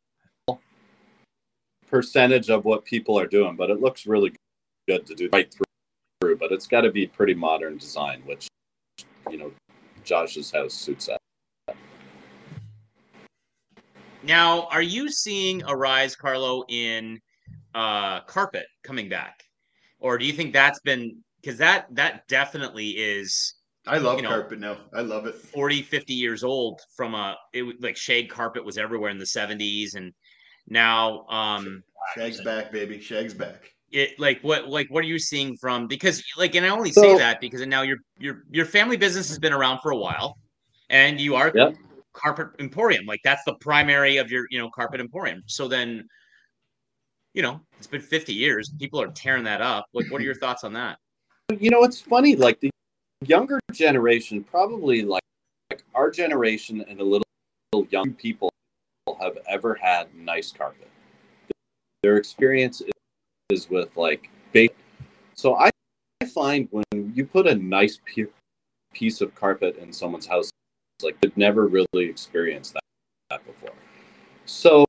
percentage 1.89 2.51
of 2.51 2.65
what 2.65 2.85
people 2.85 3.19
are 3.19 3.27
doing, 3.27 3.57
but 3.57 3.71
it 3.71 3.81
looks 3.81 4.07
really 4.07 4.33
good 4.89 5.07
to 5.07 5.15
do 5.15 5.29
right 5.33 5.53
through. 5.53 6.37
But 6.37 6.53
it's 6.53 6.67
got 6.67 6.83
to 6.83 6.91
be 6.91 7.07
pretty 7.07 7.35
modern 7.35 7.77
design, 7.77 8.23
which 8.25 8.49
you 9.31 9.37
know 9.37 9.53
Josh's 10.05 10.51
house 10.51 10.75
suits 10.75 11.07
that. 11.07 11.19
Now, 14.23 14.69
are 14.71 14.83
you 14.83 15.11
seeing 15.11 15.63
a 15.65 15.75
rise, 15.75 16.15
Carlo, 16.15 16.65
in 16.69 17.21
uh, 17.75 18.21
carpet 18.21 18.67
coming 18.83 19.09
back? 19.09 19.45
or 20.01 20.19
do 20.19 20.25
you 20.25 20.33
think 20.33 20.53
that's 20.53 20.81
been 20.81 21.19
because 21.41 21.59
that 21.59 21.87
that 21.95 22.27
definitely 22.29 22.89
is 22.91 23.55
I 23.87 23.99
love 23.99 24.19
you 24.19 24.23
know, 24.23 24.29
carpet 24.29 24.59
now. 24.59 24.77
I 24.93 25.01
love 25.01 25.27
it. 25.27 25.35
40, 25.35 25.81
50 25.83 26.13
years 26.13 26.45
old 26.45 26.81
from 26.95 27.15
a 27.15 27.37
it 27.53 27.81
like 27.81 27.97
shag 27.97 28.29
carpet 28.29 28.65
was 28.65 28.77
everywhere 28.77 29.11
in 29.11 29.19
the 29.19 29.25
70s 29.25 29.95
and 29.95 30.13
now 30.69 31.27
um 31.29 31.83
shag's 32.15 32.41
back 32.43 32.71
baby 32.71 33.01
shag's 33.01 33.35
back 33.35 33.73
it 33.91 34.19
like 34.21 34.41
what 34.43 34.69
like 34.69 34.89
what 34.91 35.03
are 35.03 35.09
you 35.09 35.19
seeing 35.19 35.57
from 35.57 35.87
because 35.87 36.23
like 36.37 36.55
and 36.55 36.65
i 36.65 36.69
only 36.69 36.93
so, 36.93 37.01
say 37.01 37.19
that 37.19 37.41
because 37.41 37.67
now 37.67 37.83
your 37.83 37.97
your 38.19 38.45
your 38.51 38.67
family 38.67 38.97
business 38.97 39.29
has 39.29 39.39
been 39.39 39.53
around 39.53 39.81
for 39.81 39.91
a 39.91 39.97
while 39.97 40.39
and 40.91 41.21
you 41.21 41.35
are 41.35 41.51
yep. 41.55 41.75
Carpet 42.13 42.49
emporium 42.59 43.07
like 43.07 43.21
that's 43.23 43.45
the 43.45 43.55
primary 43.55 44.17
of 44.17 44.31
your 44.31 44.47
you 44.51 44.59
know 44.59 44.69
carpet 44.71 45.01
emporium 45.01 45.43
so 45.47 45.69
then 45.69 46.05
you 47.35 47.43
know, 47.43 47.61
it's 47.79 47.87
been 47.87 48.01
50 48.01 48.33
years. 48.33 48.71
People 48.79 49.01
are 49.01 49.09
tearing 49.09 49.45
that 49.45 49.61
up. 49.61 49.87
Like, 49.95 50.11
what 50.11 50.21
are 50.21 50.25
your 50.25 50.35
thoughts 50.41 50.65
on 50.65 50.73
that? 50.75 50.99
You 51.59 51.71
know, 51.71 51.85
it's 51.85 52.01
funny. 52.01 52.37
Like 52.37 52.61
the 52.61 52.71
younger 53.25 53.61
generation, 53.73 54.45
probably 54.45 55.03
like, 55.03 55.23
like 55.71 55.85
our 55.95 56.11
generation 56.11 56.85
and 56.89 57.01
a 57.01 57.05
little, 57.05 57.25
little 57.73 57.89
young 57.91 58.13
people 58.13 58.51
have 59.21 59.39
ever 59.49 59.75
had 59.75 60.15
nice 60.15 60.53
carpet. 60.53 60.89
Their 62.03 62.17
experience 62.17 62.83
is 63.51 63.69
with 63.69 63.97
like 63.97 64.31
bait. 64.53 64.75
So 65.35 65.57
I 65.57 65.71
I 66.23 66.27
find 66.27 66.69
when 66.71 67.13
you 67.15 67.25
put 67.25 67.47
a 67.47 67.55
nice 67.55 67.99
piece 68.93 69.21
of 69.21 69.35
carpet 69.35 69.77
in 69.79 69.93
someone's 69.93 70.27
house, 70.27 70.51
like 71.03 71.21
they've 71.21 71.37
never 71.37 71.67
really 71.67 72.07
experienced 72.07 72.75
that, 72.75 72.83
that 73.31 73.47
before. 73.47 73.75
So 74.47 74.85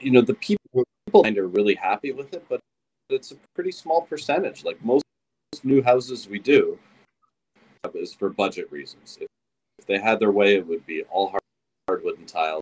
you 0.00 0.10
know 0.10 0.22
the 0.22 0.34
people 0.34 0.84
are 1.14 1.46
really 1.46 1.74
happy 1.74 2.12
with 2.12 2.32
it, 2.34 2.44
but 2.48 2.60
it's 3.08 3.32
a 3.32 3.36
pretty 3.54 3.72
small 3.72 4.02
percentage. 4.02 4.64
Like 4.64 4.82
most 4.84 5.04
new 5.64 5.82
houses 5.82 6.28
we 6.28 6.38
do 6.38 6.78
is 7.94 8.14
for 8.14 8.30
budget 8.30 8.70
reasons. 8.70 9.18
If, 9.20 9.28
if 9.78 9.86
they 9.86 9.98
had 9.98 10.20
their 10.20 10.30
way, 10.30 10.54
it 10.54 10.66
would 10.66 10.84
be 10.86 11.02
all 11.10 11.30
hard, 11.30 11.42
hardwood 11.88 12.18
and 12.18 12.28
tile. 12.28 12.60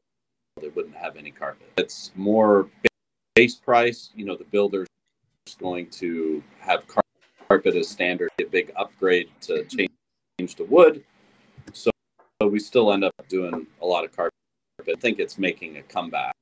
They 0.61 0.69
wouldn't 0.69 0.97
have 0.97 1.17
any 1.17 1.31
carpet. 1.31 1.71
It's 1.77 2.11
more 2.17 2.69
base 3.35 3.55
price. 3.55 4.11
You 4.15 4.25
know, 4.25 4.37
the 4.37 4.45
builder's 4.45 4.89
going 5.61 5.89
to 5.91 6.43
have 6.61 6.85
carpet 7.49 7.77
as 7.77 7.89
standard, 7.89 8.31
a 8.41 8.45
big 8.45 8.73
upgrade 8.77 9.29
to 9.43 9.53
mm-hmm. 9.53 9.87
change 10.39 10.55
to 10.57 10.65
wood. 10.65 11.05
We 12.49 12.59
still 12.59 12.93
end 12.93 13.05
up 13.05 13.15
doing 13.29 13.67
a 13.81 13.87
lot 13.87 14.05
of 14.05 14.15
carpet. 14.15 14.33
I 14.81 14.95
think 15.01 15.19
it's 15.19 15.39
making 15.39 15.77
a 15.77 15.83
comeback 15.83 16.35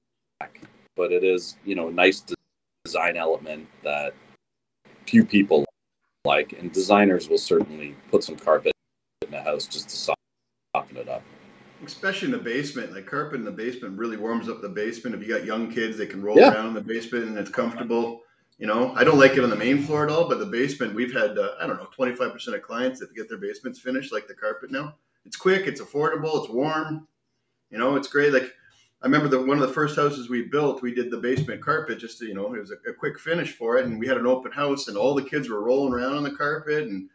but 0.96 1.12
it 1.12 1.22
is 1.22 1.56
you 1.64 1.74
know 1.74 1.88
a 1.88 1.92
nice 1.92 2.24
design 2.84 3.16
element 3.16 3.68
that 3.84 4.14
few 5.06 5.24
people 5.24 5.64
like, 6.24 6.54
and 6.54 6.72
designers 6.72 7.28
will 7.28 7.38
certainly 7.38 7.94
put 8.10 8.24
some 8.24 8.36
carpet 8.36 8.72
in 9.22 9.30
the 9.30 9.40
house 9.40 9.66
just 9.66 9.88
to 9.90 9.96
soften 10.74 10.96
it 10.96 11.08
up. 11.08 11.22
Especially 11.84 12.26
in 12.26 12.32
the 12.32 12.38
basement, 12.38 12.92
like 12.92 13.06
carpet 13.06 13.38
in 13.38 13.44
the 13.44 13.52
basement 13.52 13.96
really 13.96 14.16
warms 14.16 14.48
up 14.48 14.60
the 14.60 14.68
basement. 14.68 15.14
If 15.14 15.22
you 15.22 15.32
got 15.32 15.44
young 15.44 15.70
kids, 15.70 15.96
they 15.96 16.06
can 16.06 16.22
roll 16.22 16.36
yeah. 16.36 16.52
around 16.52 16.68
in 16.68 16.74
the 16.74 16.80
basement 16.80 17.26
and 17.26 17.38
it's 17.38 17.50
comfortable. 17.50 18.22
You 18.58 18.66
know, 18.66 18.92
I 18.96 19.04
don't 19.04 19.18
like 19.18 19.32
it 19.32 19.44
on 19.44 19.50
the 19.50 19.56
main 19.56 19.82
floor 19.82 20.04
at 20.04 20.10
all, 20.10 20.26
but 20.28 20.38
the 20.38 20.46
basement, 20.46 20.94
we've 20.94 21.12
had, 21.12 21.38
uh, 21.38 21.50
I 21.60 21.66
don't 21.66 21.76
know, 21.76 21.88
25% 21.96 22.54
of 22.54 22.62
clients 22.62 22.98
that 23.00 23.14
get 23.14 23.28
their 23.28 23.38
basements 23.38 23.78
finished 23.78 24.12
like 24.12 24.26
the 24.26 24.34
carpet 24.34 24.72
now. 24.72 24.94
It's 25.26 25.36
quick, 25.36 25.66
it's 25.66 25.80
affordable, 25.80 26.42
it's 26.42 26.48
warm. 26.48 27.06
You 27.70 27.78
know, 27.78 27.96
it's 27.96 28.08
great. 28.08 28.32
Like 28.32 28.52
I 29.02 29.06
remember 29.06 29.28
that 29.28 29.46
one 29.46 29.60
of 29.60 29.66
the 29.66 29.74
first 29.74 29.96
houses 29.96 30.30
we 30.30 30.42
built, 30.42 30.82
we 30.82 30.94
did 30.94 31.10
the 31.10 31.18
basement 31.18 31.60
carpet 31.60 31.98
just 31.98 32.18
to, 32.18 32.26
you 32.26 32.34
know, 32.34 32.54
it 32.54 32.60
was 32.60 32.70
a, 32.70 32.90
a, 32.90 32.94
quick 32.94 33.18
finish 33.18 33.52
for 33.52 33.76
it. 33.76 33.84
And 33.84 34.00
we 34.00 34.06
had 34.06 34.16
an 34.16 34.26
open 34.26 34.52
house 34.52 34.88
and 34.88 34.96
all 34.96 35.14
the 35.14 35.22
kids 35.22 35.50
were 35.50 35.62
rolling 35.62 35.92
around 35.92 36.14
on 36.14 36.22
the 36.22 36.30
carpet 36.30 36.88
and, 36.88 37.08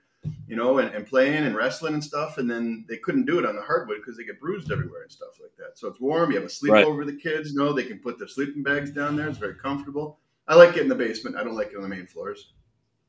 you 0.48 0.56
know, 0.56 0.78
and, 0.78 0.94
and 0.94 1.08
playing 1.08 1.44
and 1.44 1.56
wrestling 1.56 1.96
and 1.96 2.04
stuff. 2.04 2.38
And 2.38 2.50
then 2.50 2.86
they 2.88 2.98
couldn't 2.98 3.26
do 3.26 3.40
it 3.40 3.46
on 3.46 3.56
the 3.56 3.62
hardwood 3.64 3.98
because 3.98 4.16
they 4.16 4.24
get 4.24 4.40
bruised 4.40 4.72
everywhere 4.72 5.02
and 5.02 5.12
stuff 5.12 5.40
like 5.42 5.56
that. 5.58 5.80
So 5.80 5.88
it's 5.88 6.00
warm. 6.00 6.32
You 6.32 6.38
have 6.38 6.46
a 6.46 6.54
sleepover 6.54 7.00
right. 7.00 7.08
the 7.08 7.18
kids, 7.18 7.52
you 7.52 7.58
know, 7.58 7.74
they 7.74 7.84
can 7.84 7.98
put 7.98 8.20
their 8.20 8.28
sleeping 8.28 8.62
bags 8.62 8.92
down 8.92 9.16
there. 9.16 9.28
It's 9.28 9.38
very 9.40 9.56
comfortable. 9.56 10.20
I 10.48 10.56
like 10.56 10.78
it 10.78 10.82
in 10.82 10.88
the 10.88 10.96
basement. 10.96 11.36
I 11.36 11.44
don't 11.44 11.56
like 11.56 11.72
it 11.72 11.78
on 11.78 11.82
the 11.82 11.90
main 11.90 12.06
floors. 12.06 12.54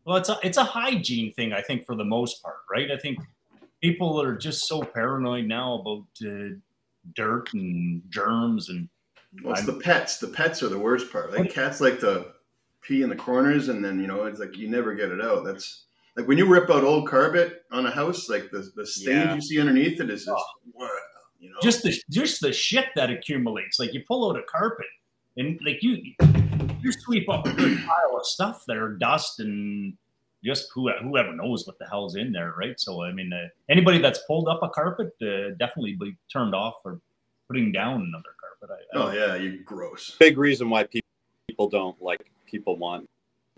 Well, 0.04 0.16
it's 0.16 0.28
a, 0.28 0.38
it's 0.42 0.58
a 0.58 0.64
hygiene 0.64 1.32
thing, 1.32 1.52
I 1.52 1.60
think, 1.60 1.84
for 1.84 1.94
the 1.94 2.04
most 2.04 2.42
part, 2.42 2.60
right? 2.70 2.90
I 2.90 2.96
think 2.96 3.18
people 3.82 4.20
are 4.20 4.36
just 4.36 4.66
so 4.66 4.82
paranoid 4.82 5.46
now 5.46 5.74
about 5.80 6.04
uh, 6.24 6.54
dirt 7.14 7.52
and 7.52 8.02
germs 8.08 8.68
and 8.68 8.88
well, 9.42 9.52
it's 9.52 9.62
I'm, 9.62 9.66
the 9.66 9.80
pets. 9.80 10.18
The 10.18 10.28
pets 10.28 10.62
are 10.62 10.68
the 10.68 10.78
worst 10.78 11.10
part. 11.10 11.32
Like 11.32 11.52
cats 11.52 11.80
like 11.80 12.00
to 12.00 12.26
pee 12.82 13.02
in 13.02 13.08
the 13.08 13.16
corners, 13.16 13.68
and 13.68 13.82
then 13.82 13.98
you 14.00 14.06
know 14.06 14.24
it's 14.24 14.38
like 14.38 14.56
you 14.56 14.68
never 14.68 14.94
get 14.94 15.10
it 15.10 15.22
out. 15.22 15.44
That's 15.44 15.84
like 16.16 16.28
when 16.28 16.36
you 16.36 16.46
rip 16.46 16.68
out 16.68 16.84
old 16.84 17.08
carpet 17.08 17.62
on 17.70 17.86
a 17.86 17.90
house, 17.90 18.28
like 18.28 18.50
the 18.50 18.70
the 18.76 18.86
stains 18.86 19.24
yeah. 19.24 19.34
you 19.34 19.40
see 19.40 19.60
underneath 19.60 20.00
it 20.00 20.10
is 20.10 20.26
just 20.26 20.44
oh. 20.78 20.88
you 21.38 21.48
know 21.48 21.56
just 21.62 21.82
the 21.82 21.98
just 22.10 22.42
the 22.42 22.52
shit 22.52 22.86
that 22.94 23.10
accumulates. 23.10 23.78
Like 23.78 23.94
you 23.94 24.02
pull 24.06 24.30
out 24.30 24.38
a 24.38 24.42
carpet, 24.42 24.86
and 25.38 25.58
like 25.64 25.82
you 25.82 25.96
you 26.20 26.92
sweep 26.92 27.28
up 27.30 27.46
a 27.46 27.52
good 27.54 27.78
pile 27.86 28.18
of 28.18 28.26
stuff 28.26 28.64
there, 28.68 28.90
dust 28.90 29.40
and 29.40 29.94
just 30.44 30.70
who, 30.74 30.90
whoever 31.02 31.34
knows 31.34 31.66
what 31.66 31.78
the 31.78 31.86
hell's 31.86 32.16
in 32.16 32.32
there, 32.32 32.54
right? 32.56 32.78
So 32.78 33.02
I 33.02 33.12
mean, 33.12 33.32
uh, 33.32 33.48
anybody 33.68 33.98
that's 33.98 34.20
pulled 34.26 34.48
up 34.48 34.62
a 34.62 34.68
carpet 34.68 35.12
uh, 35.22 35.54
definitely 35.58 35.96
be 35.98 36.16
turned 36.32 36.54
off 36.54 36.74
for 36.82 37.00
putting 37.48 37.72
down 37.72 38.02
another 38.02 38.34
carpet. 38.40 38.76
I, 38.94 38.98
I 38.98 39.02
oh 39.02 39.12
yeah, 39.12 39.36
you 39.36 39.62
gross. 39.64 40.16
Big 40.18 40.38
reason 40.38 40.68
why 40.70 40.84
people 40.84 41.68
don't 41.68 42.00
like 42.02 42.30
people 42.46 42.76
want 42.76 43.08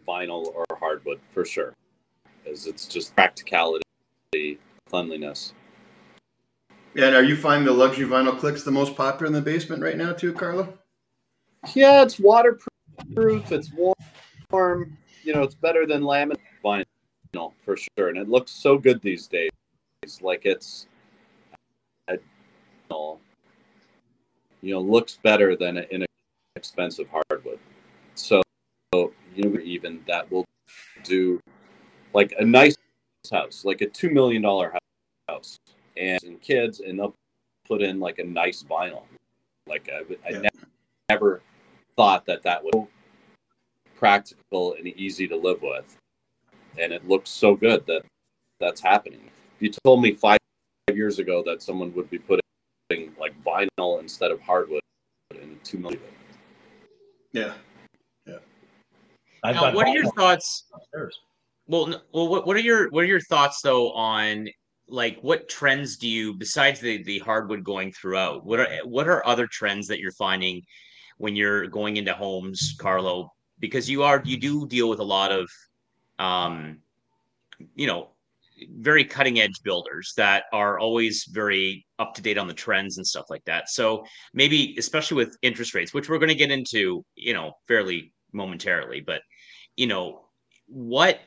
vinyl 0.07 0.53
or 0.55 0.65
hardwood 0.79 1.21
for 1.33 1.45
sure, 1.45 1.75
is 2.45 2.67
it's 2.67 2.87
just 2.87 3.15
practicality, 3.15 3.85
cleanliness. 4.89 5.55
Yeah, 6.95 7.07
and 7.07 7.17
are 7.17 7.25
you 7.25 7.37
finding 7.37 7.67
the 7.67 7.73
luxury 7.73 8.07
vinyl 8.07 8.39
clicks 8.39 8.63
the 8.63 8.71
most 8.71 8.95
popular 8.95 9.27
in 9.27 9.33
the 9.33 9.41
basement 9.41 9.83
right 9.83 9.97
now 9.97 10.13
too, 10.13 10.33
Carlo? 10.33 10.79
Yeah, 11.75 12.03
it's 12.03 12.21
waterproof. 12.21 13.51
It's 13.51 13.71
warm. 13.73 14.97
You 15.25 15.33
know, 15.33 15.43
it's 15.43 15.55
better 15.55 15.87
than 15.87 16.03
laminate 16.03 16.37
vinyl 16.65 17.53
for 17.61 17.77
sure, 17.77 18.09
and 18.09 18.19
it 18.19 18.29
looks 18.29 18.51
so 18.51 18.79
good 18.79 19.01
these 19.03 19.27
days. 19.27 19.51
Like 20.21 20.43
it's, 20.45 20.87
you 24.65 24.73
know, 24.73 24.81
looks 24.81 25.19
better 25.23 25.57
than 25.57 25.79
an 25.79 26.07
inexpensive 26.57 27.09
hardwood. 27.09 27.59
So, 28.15 28.43
you 28.95 29.13
know, 29.37 29.61
even 29.61 30.01
that 30.07 30.31
will 30.31 30.45
do 31.03 31.41
like 32.13 32.35
a 32.39 32.45
nice 32.45 32.77
house, 33.31 33.65
like 33.65 33.81
a 33.81 33.87
two 33.87 34.11
million 34.11 34.43
dollar 34.43 34.75
house, 35.29 35.59
and, 35.97 36.23
and 36.25 36.41
kids, 36.41 36.81
and 36.81 36.99
they'll 36.99 37.15
put 37.67 37.83
in 37.83 38.01
like 38.01 38.19
a 38.19 38.25
nice 38.25 38.63
vinyl. 38.63 39.03
Like 39.67 39.89
I, 39.93 40.01
I 40.27 40.31
yeah. 40.31 40.41
never, 40.41 40.67
never 41.11 41.43
thought 41.97 42.27
that 42.27 42.43
that 42.43 42.63
was 42.63 42.87
practical 43.97 44.75
and 44.75 44.89
easy 44.89 45.27
to 45.29 45.37
live 45.37 45.63
with 45.63 45.97
and 46.79 46.93
it 46.93 47.07
looks 47.09 47.31
so 47.31 47.55
good 47.55 47.87
that 47.87 48.03
that's 48.61 48.81
happening. 48.81 49.21
If 49.57 49.63
you 49.63 49.73
told 49.85 50.03
me 50.03 50.13
five 50.13 50.39
years 50.93 51.19
ago 51.19 51.43
that 51.47 51.63
someone 51.63 51.93
would 51.95 52.11
be 52.11 52.19
putting 52.19 52.43
like 53.19 53.35
vinyl 53.43 54.01
instead 54.01 54.31
of 54.31 54.41
hardwood 54.41 54.81
in 55.31 55.59
two 55.65 55.79
million. 55.79 56.01
Yeah, 57.33 57.55
yeah. 58.27 58.39
Now, 59.45 59.75
what 59.75 59.87
are 59.87 59.95
your 59.95 60.11
thoughts? 60.13 60.65
Upstairs. 60.75 61.19
Well, 61.67 62.03
well, 62.13 62.29
what, 62.29 62.47
what 62.47 62.57
are 62.57 62.61
your 62.61 62.91
what 62.91 63.05
are 63.05 63.09
your 63.09 63.21
thoughts 63.21 63.61
though 63.63 63.93
on 63.93 64.49
like 64.89 65.19
what 65.23 65.49
trends 65.49 65.97
do 65.97 66.09
you 66.09 66.35
besides 66.35 66.81
the 66.81 67.03
the 67.03 67.19
hardwood 67.21 67.65
going 67.65 67.93
throughout? 67.93 68.45
What 68.45 68.61
are 68.61 68.69
what 68.85 69.09
are 69.09 69.27
other 69.27 69.47
trends 69.47 69.87
that 69.89 69.99
you're 69.99 70.13
finding 70.13 70.63
when 71.17 71.35
you're 71.35 71.67
going 71.67 71.97
into 71.97 72.13
homes, 72.13 72.77
Carlo? 72.79 73.31
Because 73.59 73.89
you 73.89 74.03
are 74.03 74.23
you 74.25 74.39
do 74.39 74.67
deal 74.67 74.89
with 74.89 75.01
a 75.01 75.05
lot 75.05 75.33
of 75.33 75.49
um, 76.19 76.79
you 77.75 77.87
know, 77.87 78.09
very 78.79 79.05
cutting 79.05 79.41
edge 79.41 79.63
builders 79.63 80.13
that 80.17 80.45
are 80.53 80.79
always 80.79 81.25
very 81.25 81.87
up 81.99 82.15
to 82.15 82.23
date 82.23 82.39
on 82.39 82.47
the 82.47 82.55
trends 82.55 82.97
and 82.99 83.07
stuff 83.07 83.27
like 83.29 83.45
that. 83.45 83.69
So 83.69 84.05
maybe, 84.33 84.77
especially 84.79 85.17
with 85.17 85.37
interest 85.43 85.75
rates, 85.75 85.93
which 85.93 86.09
we're 86.09 86.19
going 86.19 86.29
to 86.29 86.35
get 86.35 86.51
into, 86.51 87.05
you 87.17 87.35
know, 87.35 87.53
fairly 87.67 88.13
momentarily, 88.33 89.01
but 89.01 89.23
you 89.77 89.87
know, 89.87 90.27
what 90.67 91.21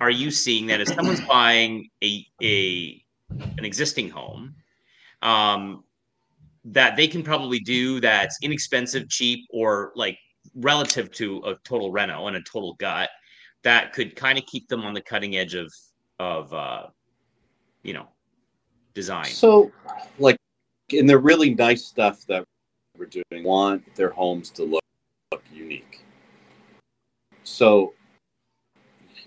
are 0.00 0.10
you 0.10 0.30
seeing 0.30 0.66
that 0.66 0.80
if 0.80 0.88
someone's 0.88 1.20
buying 1.28 1.88
a 2.02 2.26
a 2.42 3.02
an 3.30 3.64
existing 3.64 4.10
home, 4.10 4.54
um, 5.22 5.84
that 6.64 6.96
they 6.96 7.06
can 7.06 7.22
probably 7.22 7.60
do 7.60 8.00
that's 8.00 8.38
inexpensive, 8.42 9.08
cheap, 9.08 9.46
or 9.50 9.92
like 9.94 10.18
relative 10.54 11.10
to 11.12 11.38
a 11.46 11.54
total 11.64 11.90
reno 11.90 12.26
and 12.26 12.36
a 12.36 12.42
total 12.42 12.74
gut 12.74 13.10
that 13.64 13.92
could 13.92 14.14
kind 14.14 14.38
of 14.38 14.46
keep 14.46 14.68
them 14.68 14.82
on 14.82 14.94
the 14.94 15.00
cutting 15.00 15.36
edge 15.36 15.54
of 15.54 15.72
of 16.20 16.52
uh, 16.54 16.86
you 17.82 17.92
know 17.92 18.08
design. 18.94 19.26
So, 19.26 19.72
like 20.18 20.36
in 20.90 21.06
the 21.06 21.18
really 21.18 21.54
nice 21.54 21.84
stuff 21.84 22.24
that 22.28 22.44
we're 22.96 23.06
doing, 23.06 23.44
want 23.44 23.94
their 23.96 24.10
homes 24.10 24.50
to 24.50 24.64
look, 24.64 24.84
look 25.32 25.42
unique. 25.52 26.04
So, 27.42 27.94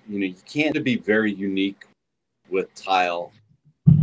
you 0.07 0.19
know, 0.19 0.25
you 0.25 0.35
can't 0.45 0.81
be 0.83 0.95
very 0.95 1.33
unique 1.33 1.83
with 2.49 2.73
tile, 2.75 3.33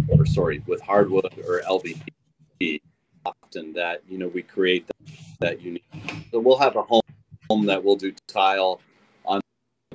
or 0.09 0.27
sorry, 0.27 0.62
with 0.66 0.83
hardwood 0.83 1.33
or 1.49 1.62
LVP. 1.62 2.81
Often 3.27 3.73
that 3.73 4.03
you 4.07 4.18
know 4.18 4.29
we 4.29 4.42
create 4.42 4.87
that, 4.87 5.16
that 5.40 5.62
unique. 5.62 5.85
So 6.31 6.40
we'll 6.40 6.59
have 6.59 6.77
a 6.77 6.83
home 6.83 7.01
home 7.49 7.64
that 7.66 7.83
will 7.83 7.97
do 7.97 8.12
tile 8.27 8.81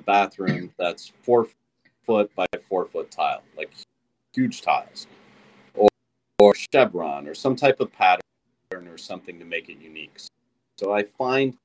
bathroom 0.10 0.74
that's 0.80 1.12
four 1.22 1.48
foot 2.02 2.34
by 2.36 2.48
four 2.68 2.86
foot 2.86 3.12
tile, 3.12 3.44
like 3.56 3.70
huge 4.34 4.64
tiles, 4.64 5.06
or, 5.76 5.88
or 6.40 6.56
chevron 6.74 7.28
or 7.28 7.36
some 7.36 7.56
type 7.56 7.80
of 7.80 7.92
pattern 7.94 8.24
or 8.74 8.98
something 8.98 9.38
to 9.38 9.46
make 9.46 9.70
it 9.70 9.78
unique. 9.80 10.20
So 10.80 10.94
I 10.94 11.04
find 11.04 11.56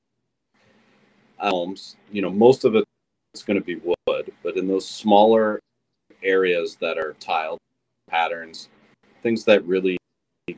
homes, 1.37 1.95
you 2.11 2.21
know, 2.21 2.29
most 2.29 2.65
of 2.65 2.75
it's 2.75 3.41
going 3.41 3.59
to 3.59 3.65
be 3.65 3.77
wood, 3.77 4.31
but 4.43 4.57
in 4.57 4.67
those 4.67 4.87
smaller 4.87 5.59
areas 6.21 6.75
that 6.75 6.99
are 6.99 7.15
tiled 7.19 7.57
patterns, 8.11 8.69
things 9.23 9.43
that 9.45 9.65
really 9.65 9.97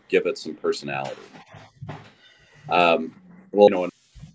give 0.09 0.25
it 0.25 0.37
some 0.37 0.55
personality. 0.55 1.21
Um, 2.67 3.15
well, 3.53 3.69
you 3.69 3.75
know, 3.75 3.83
in 3.85 3.91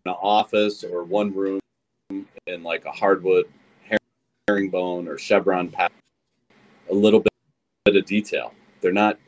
an 0.06 0.12
office 0.12 0.84
or 0.84 1.04
one 1.04 1.34
room 1.34 1.60
in 2.46 2.62
like 2.62 2.84
a 2.84 2.92
hardwood 2.92 3.46
herringbone 4.48 5.08
or 5.08 5.18
chevron 5.18 5.68
pattern, 5.68 5.96
a 6.90 6.94
little 6.94 7.20
bit, 7.20 7.32
bit 7.84 7.96
of 7.96 8.04
detail. 8.06 8.52
They're 8.80 8.92
not 8.92 9.18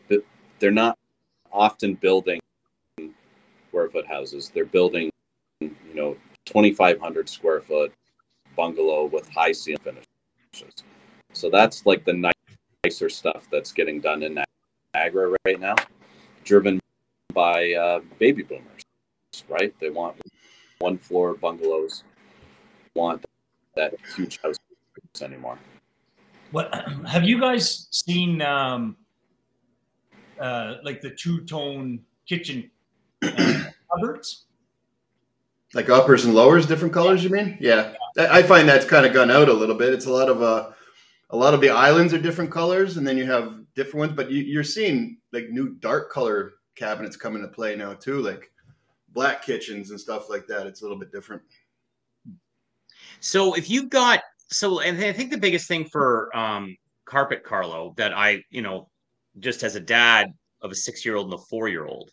they're 0.59 0.71
not 0.71 0.99
often 1.53 1.95
building 1.95 2.41
square 3.69 3.89
foot 3.89 4.07
houses. 4.07 4.51
They're 4.53 4.65
building 4.65 5.11
you 5.61 5.75
know 5.95 6.17
2,500 6.47 7.29
square 7.29 7.61
foot 7.61 7.93
bungalow 8.57 9.07
with 9.07 9.29
high 9.29 9.53
ceiling 9.53 9.81
finishes. 9.83 10.83
So 11.33 11.51
that's 11.51 11.87
like 11.87 12.05
the 12.05 12.33
nicer 12.85 13.09
stuff 13.09 13.47
that's 13.51 13.73
getting 13.73 14.01
done 14.01 14.23
in 14.23 14.43
Niagara 14.95 15.37
right 15.45 15.59
now, 15.59 15.75
driven 16.45 16.81
by 17.33 17.73
uh, 17.73 18.01
baby 18.19 18.43
boomers, 18.43 18.83
right? 19.49 19.75
They 19.81 19.91
want 19.91 20.17
one 20.79 20.99
floor 20.99 21.35
bungalows 21.35 22.05
want 22.95 23.25
that 23.77 23.95
huge 24.17 24.41
house 24.41 24.57
anymore. 25.21 25.59
What 26.51 26.73
have 27.07 27.25
you 27.25 27.41
guys 27.41 27.89
seen? 27.91 28.43
Um, 28.43 28.97
uh, 30.41 30.77
like 30.83 31.01
the 31.01 31.11
two 31.11 31.45
tone 31.45 32.01
kitchen 32.27 32.71
uh, 33.23 33.65
cupboards, 33.91 34.47
like 35.75 35.89
uppers 35.89 36.25
and 36.25 36.35
lowers, 36.35 36.67
different 36.67 36.95
colors. 36.95 37.23
You 37.23 37.31
mean? 37.31 37.57
Yeah, 37.61 37.95
I 38.19 38.43
find 38.43 38.69
that's 38.69 38.87
kind 38.87 39.07
of 39.07 39.13
gone 39.13 39.31
out 39.31 39.49
a 39.49 39.53
little 39.53 39.77
bit. 39.77 39.93
It's 39.93 40.07
a 40.07 40.13
lot 40.13 40.29
of 40.29 40.43
uh, 40.43 40.71
a 41.31 41.37
lot 41.37 41.55
of 41.55 41.61
the 41.61 41.71
islands 41.71 42.13
are 42.13 42.19
different 42.19 42.51
colors, 42.51 42.97
and 42.97 43.07
then 43.07 43.17
you 43.17 43.27
have 43.27 43.61
different 43.75 43.99
ones. 43.99 44.13
But 44.15 44.31
you, 44.31 44.43
you're 44.43 44.65
seeing 44.65 45.19
like 45.33 45.51
new 45.51 45.75
dark 45.77 46.11
color 46.11 46.55
cabinets 46.75 47.17
come 47.17 47.37
into 47.37 47.49
play 47.49 47.77
now 47.77 47.95
too, 47.95 48.21
like 48.21 48.51
black 49.11 49.43
kitchens 49.43 49.91
and 49.91 50.01
stuff 50.01 50.29
like 50.29 50.47
that. 50.49 50.67
It's 50.67 50.81
a 50.81 50.85
little 50.85 50.99
bit 50.99 51.13
different. 51.13 51.43
So 53.25 53.55
if 53.55 53.71
you've 53.71 53.89
got 53.89 54.21
so, 54.51 54.81
and 54.81 55.03
I 55.03 55.13
think 55.13 55.31
the 55.31 55.39
biggest 55.39 55.67
thing 55.67 55.87
for 55.87 56.35
um, 56.37 56.77
carpet 57.07 57.43
Carlo 57.43 57.95
that 57.97 58.13
I, 58.13 58.43
you 58.51 58.61
know, 58.61 58.91
just 59.41 59.63
as 59.63 59.77
a 59.77 59.81
dad 59.81 60.29
of 60.61 60.71
a 60.71 60.75
six 60.75 61.07
year 61.07 61.17
old 61.17 61.33
and 61.33 61.35
a 61.35 61.43
four 61.49 61.69
year 61.69 61.87
old, 61.87 62.11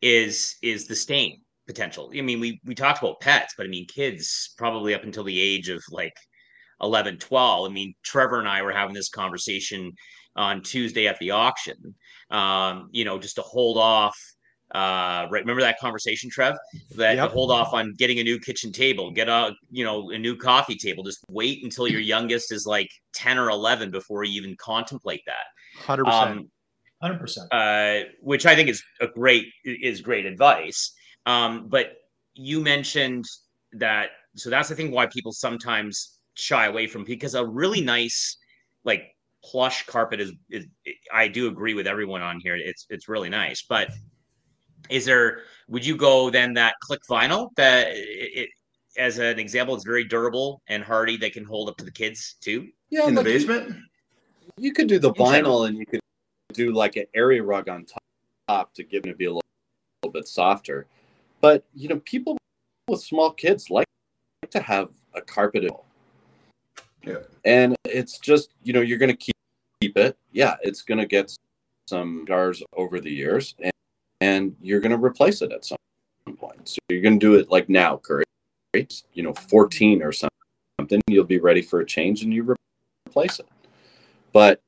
is 0.00 0.54
is 0.62 0.86
the 0.86 0.94
stain 0.94 1.40
potential. 1.66 2.12
I 2.16 2.20
mean, 2.20 2.38
we 2.38 2.60
we 2.64 2.76
talked 2.76 3.02
about 3.02 3.20
pets, 3.20 3.54
but 3.56 3.66
I 3.66 3.68
mean 3.68 3.88
kids 3.88 4.54
probably 4.56 4.94
up 4.94 5.02
until 5.02 5.24
the 5.24 5.40
age 5.40 5.68
of 5.68 5.82
like 5.90 6.14
11, 6.80 7.18
12. 7.18 7.68
I 7.68 7.72
mean, 7.72 7.94
Trevor 8.04 8.38
and 8.38 8.48
I 8.48 8.62
were 8.62 8.72
having 8.72 8.94
this 8.94 9.08
conversation 9.08 9.94
on 10.36 10.62
Tuesday 10.62 11.08
at 11.08 11.18
the 11.18 11.32
auction. 11.32 11.96
Um, 12.30 12.88
you 12.92 13.04
know, 13.04 13.18
just 13.18 13.34
to 13.36 13.42
hold 13.42 13.78
off 13.78 14.16
uh 14.74 15.26
right 15.30 15.42
remember 15.42 15.62
that 15.62 15.78
conversation 15.78 16.28
trev? 16.30 16.56
That 16.96 17.16
yep. 17.16 17.30
hold 17.30 17.50
off 17.50 17.72
on 17.72 17.94
getting 17.94 18.18
a 18.18 18.24
new 18.24 18.38
kitchen 18.38 18.72
table. 18.72 19.10
Get 19.10 19.28
a 19.28 19.54
you 19.70 19.84
know 19.84 20.10
a 20.10 20.18
new 20.18 20.36
coffee 20.36 20.76
table. 20.76 21.04
Just 21.04 21.24
wait 21.28 21.62
until 21.62 21.86
your 21.86 22.00
youngest 22.00 22.52
is 22.52 22.66
like 22.66 22.88
10 23.14 23.38
or 23.38 23.50
11 23.50 23.90
before 23.90 24.24
you 24.24 24.40
even 24.40 24.56
contemplate 24.56 25.22
that. 25.26 25.84
100% 25.84 26.06
um, 26.08 26.50
100% 27.02 27.38
uh 27.52 28.06
which 28.22 28.46
i 28.46 28.54
think 28.56 28.70
is 28.70 28.82
a 29.00 29.06
great 29.06 29.46
is 29.64 30.00
great 30.00 30.26
advice. 30.26 30.92
Um 31.26 31.68
but 31.68 31.92
you 32.34 32.60
mentioned 32.60 33.24
that 33.72 34.10
so 34.36 34.50
that's 34.50 34.68
the 34.68 34.74
thing 34.74 34.90
why 34.90 35.06
people 35.06 35.32
sometimes 35.32 36.18
shy 36.34 36.66
away 36.66 36.86
from 36.86 37.04
because 37.04 37.34
a 37.34 37.44
really 37.44 37.80
nice 37.80 38.36
like 38.84 39.04
plush 39.44 39.86
carpet 39.86 40.20
is, 40.20 40.32
is 40.50 40.66
i 41.12 41.28
do 41.28 41.48
agree 41.48 41.74
with 41.74 41.86
everyone 41.86 42.22
on 42.22 42.40
here. 42.40 42.56
It's 42.56 42.86
it's 42.90 43.08
really 43.08 43.28
nice. 43.28 43.64
But 43.68 43.90
is 44.90 45.04
there 45.04 45.40
would 45.68 45.84
you 45.84 45.96
go 45.96 46.30
then 46.30 46.54
that 46.54 46.74
click 46.80 47.00
vinyl 47.08 47.50
that 47.56 47.88
it, 47.90 48.48
as 48.98 49.18
an 49.18 49.38
example 49.38 49.74
it's 49.74 49.84
very 49.84 50.04
durable 50.04 50.62
and 50.68 50.82
hardy 50.82 51.16
they 51.16 51.30
can 51.30 51.44
hold 51.44 51.68
up 51.68 51.76
to 51.78 51.84
the 51.84 51.90
kids 51.90 52.36
too? 52.40 52.68
Yeah 52.90 53.06
in 53.06 53.14
the 53.14 53.22
basement? 53.22 53.76
you, 54.56 54.72
could 54.72 54.88
do 54.88 54.98
the 54.98 55.12
vinyl 55.12 55.68
and 55.68 55.76
you 55.76 55.86
could 55.86 56.00
do 56.52 56.72
like 56.72 56.96
an 56.96 57.04
area 57.14 57.42
rug 57.42 57.68
on 57.68 57.84
top 58.48 58.72
to 58.74 58.84
give 58.84 59.04
it 59.04 59.08
to 59.08 59.14
be 59.14 59.26
a 59.26 59.28
little, 59.28 59.42
little 60.02 60.12
bit 60.12 60.28
softer. 60.28 60.86
But 61.40 61.64
you 61.74 61.88
know 61.88 62.00
people 62.04 62.38
with 62.88 63.02
small 63.02 63.32
kids 63.32 63.70
like 63.70 63.86
to 64.50 64.60
have 64.60 64.90
a 65.14 65.20
carpeted 65.20 65.72
yeah. 67.06 67.18
And 67.44 67.76
it's 67.84 68.18
just 68.18 68.50
you 68.62 68.72
know 68.72 68.80
you're 68.80 68.98
going 68.98 69.10
to 69.10 69.16
keep 69.16 69.34
keep 69.80 69.96
it. 69.96 70.16
Yeah 70.32 70.56
it's 70.62 70.82
going 70.82 70.98
to 70.98 71.06
get 71.06 71.34
some 71.88 72.24
scars 72.26 72.62
over 72.74 73.00
the 73.00 73.10
years. 73.10 73.54
and 73.62 73.72
and 74.20 74.54
you're 74.60 74.80
going 74.80 74.96
to 74.96 75.02
replace 75.02 75.42
it 75.42 75.52
at 75.52 75.64
some 75.64 75.78
point. 76.38 76.68
So 76.68 76.78
you're 76.88 77.02
going 77.02 77.18
to 77.18 77.26
do 77.26 77.34
it 77.34 77.50
like 77.50 77.68
now, 77.68 77.98
Curry. 77.98 78.24
You 79.14 79.22
know, 79.22 79.32
14 79.32 80.02
or 80.02 80.12
something, 80.12 81.00
you'll 81.06 81.24
be 81.24 81.38
ready 81.38 81.62
for 81.62 81.80
a 81.80 81.86
change 81.86 82.22
and 82.22 82.32
you 82.32 82.54
replace 83.06 83.38
it. 83.38 83.48
But 84.32 84.60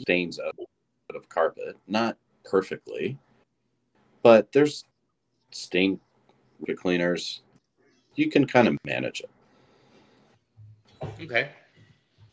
stains 0.00 0.40
out 0.40 0.54
of 1.14 1.28
carpet, 1.28 1.76
not 1.86 2.16
perfectly, 2.44 3.16
but 4.22 4.50
there's 4.52 4.84
stain 5.50 6.00
cleaners. 6.76 7.42
You 8.16 8.30
can 8.30 8.46
kind 8.46 8.66
of 8.66 8.76
manage 8.84 9.20
it. 9.20 9.30
Okay. 11.22 11.50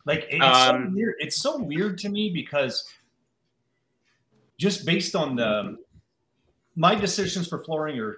Like 0.05 0.27
it's 0.29 0.43
um, 0.43 0.87
so 0.87 0.91
weird. 0.95 1.15
It's 1.19 1.41
so 1.41 1.57
weird 1.57 1.97
to 1.99 2.09
me 2.09 2.29
because 2.31 2.87
just 4.57 4.85
based 4.85 5.15
on 5.15 5.35
the 5.35 5.77
my 6.75 6.95
decisions 6.95 7.47
for 7.47 7.63
flooring 7.63 7.99
are 7.99 8.17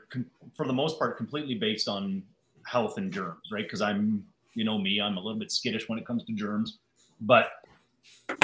for 0.55 0.65
the 0.65 0.73
most 0.73 0.97
part 0.97 1.17
completely 1.17 1.55
based 1.55 1.87
on 1.87 2.23
health 2.65 2.97
and 2.97 3.11
germs, 3.11 3.41
right? 3.51 3.63
Because 3.63 3.81
I'm, 3.81 4.25
you 4.55 4.65
know, 4.65 4.77
me, 4.77 4.99
I'm 4.99 5.17
a 5.17 5.19
little 5.19 5.39
bit 5.39 5.51
skittish 5.51 5.87
when 5.87 5.99
it 5.99 6.05
comes 6.05 6.23
to 6.25 6.33
germs, 6.33 6.79
but 7.21 7.49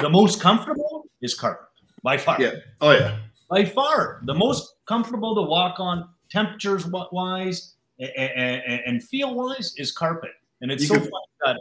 the 0.01 0.09
most 0.09 0.39
comfortable 0.39 1.05
is 1.21 1.33
carpet 1.33 1.67
by 2.03 2.17
far. 2.17 2.39
Yeah. 2.41 2.53
Oh 2.81 2.91
yeah. 2.91 3.19
By 3.49 3.65
far, 3.65 4.21
the 4.23 4.33
most 4.33 4.75
comfortable 4.87 5.35
to 5.35 5.41
walk 5.41 5.79
on, 5.79 6.09
temperatures 6.29 6.85
wise 6.87 7.73
and 7.99 9.03
feel 9.03 9.33
wise, 9.35 9.73
is 9.77 9.91
carpet. 9.91 10.31
And 10.61 10.71
it's 10.71 10.83
you 10.83 10.87
so 10.87 10.95
can, 10.95 11.03
fun 11.03 11.21
that 11.45 11.57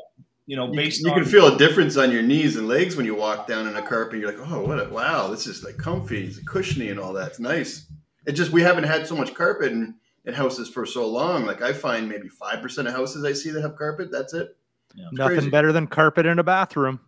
you 0.46 0.56
know, 0.56 0.68
based 0.68 1.00
you, 1.02 1.08
you 1.08 1.14
can 1.14 1.24
feel 1.24 1.54
a 1.54 1.58
difference 1.58 1.96
on 1.96 2.10
your 2.10 2.22
knees 2.22 2.56
and 2.56 2.68
legs 2.68 2.96
when 2.96 3.06
you 3.06 3.14
walk 3.14 3.46
down 3.46 3.66
in 3.66 3.76
a 3.76 3.82
carpet. 3.82 4.20
You're 4.20 4.32
like, 4.32 4.50
oh, 4.50 4.64
what? 4.64 4.78
A, 4.78 4.88
wow, 4.88 5.28
this 5.28 5.46
is 5.46 5.64
like 5.64 5.76
comfy, 5.76 6.26
it's 6.26 6.38
cushiony, 6.40 6.90
and 6.90 7.00
all 7.00 7.12
that. 7.14 7.28
It's 7.28 7.40
nice. 7.40 7.86
It 8.26 8.32
just 8.32 8.52
we 8.52 8.62
haven't 8.62 8.84
had 8.84 9.06
so 9.06 9.16
much 9.16 9.34
carpet 9.34 9.72
in, 9.72 9.94
in 10.24 10.34
houses 10.34 10.68
for 10.68 10.86
so 10.86 11.06
long. 11.06 11.44
Like 11.44 11.62
I 11.62 11.72
find 11.72 12.08
maybe 12.08 12.28
five 12.28 12.62
percent 12.62 12.88
of 12.88 12.94
houses 12.94 13.24
I 13.24 13.32
see 13.32 13.50
that 13.50 13.62
have 13.62 13.76
carpet. 13.76 14.10
That's 14.10 14.34
it. 14.34 14.56
Yeah. 14.94 15.06
Nothing 15.12 15.36
crazy. 15.36 15.50
better 15.50 15.72
than 15.72 15.86
carpet 15.86 16.26
in 16.26 16.38
a 16.38 16.44
bathroom. 16.44 17.00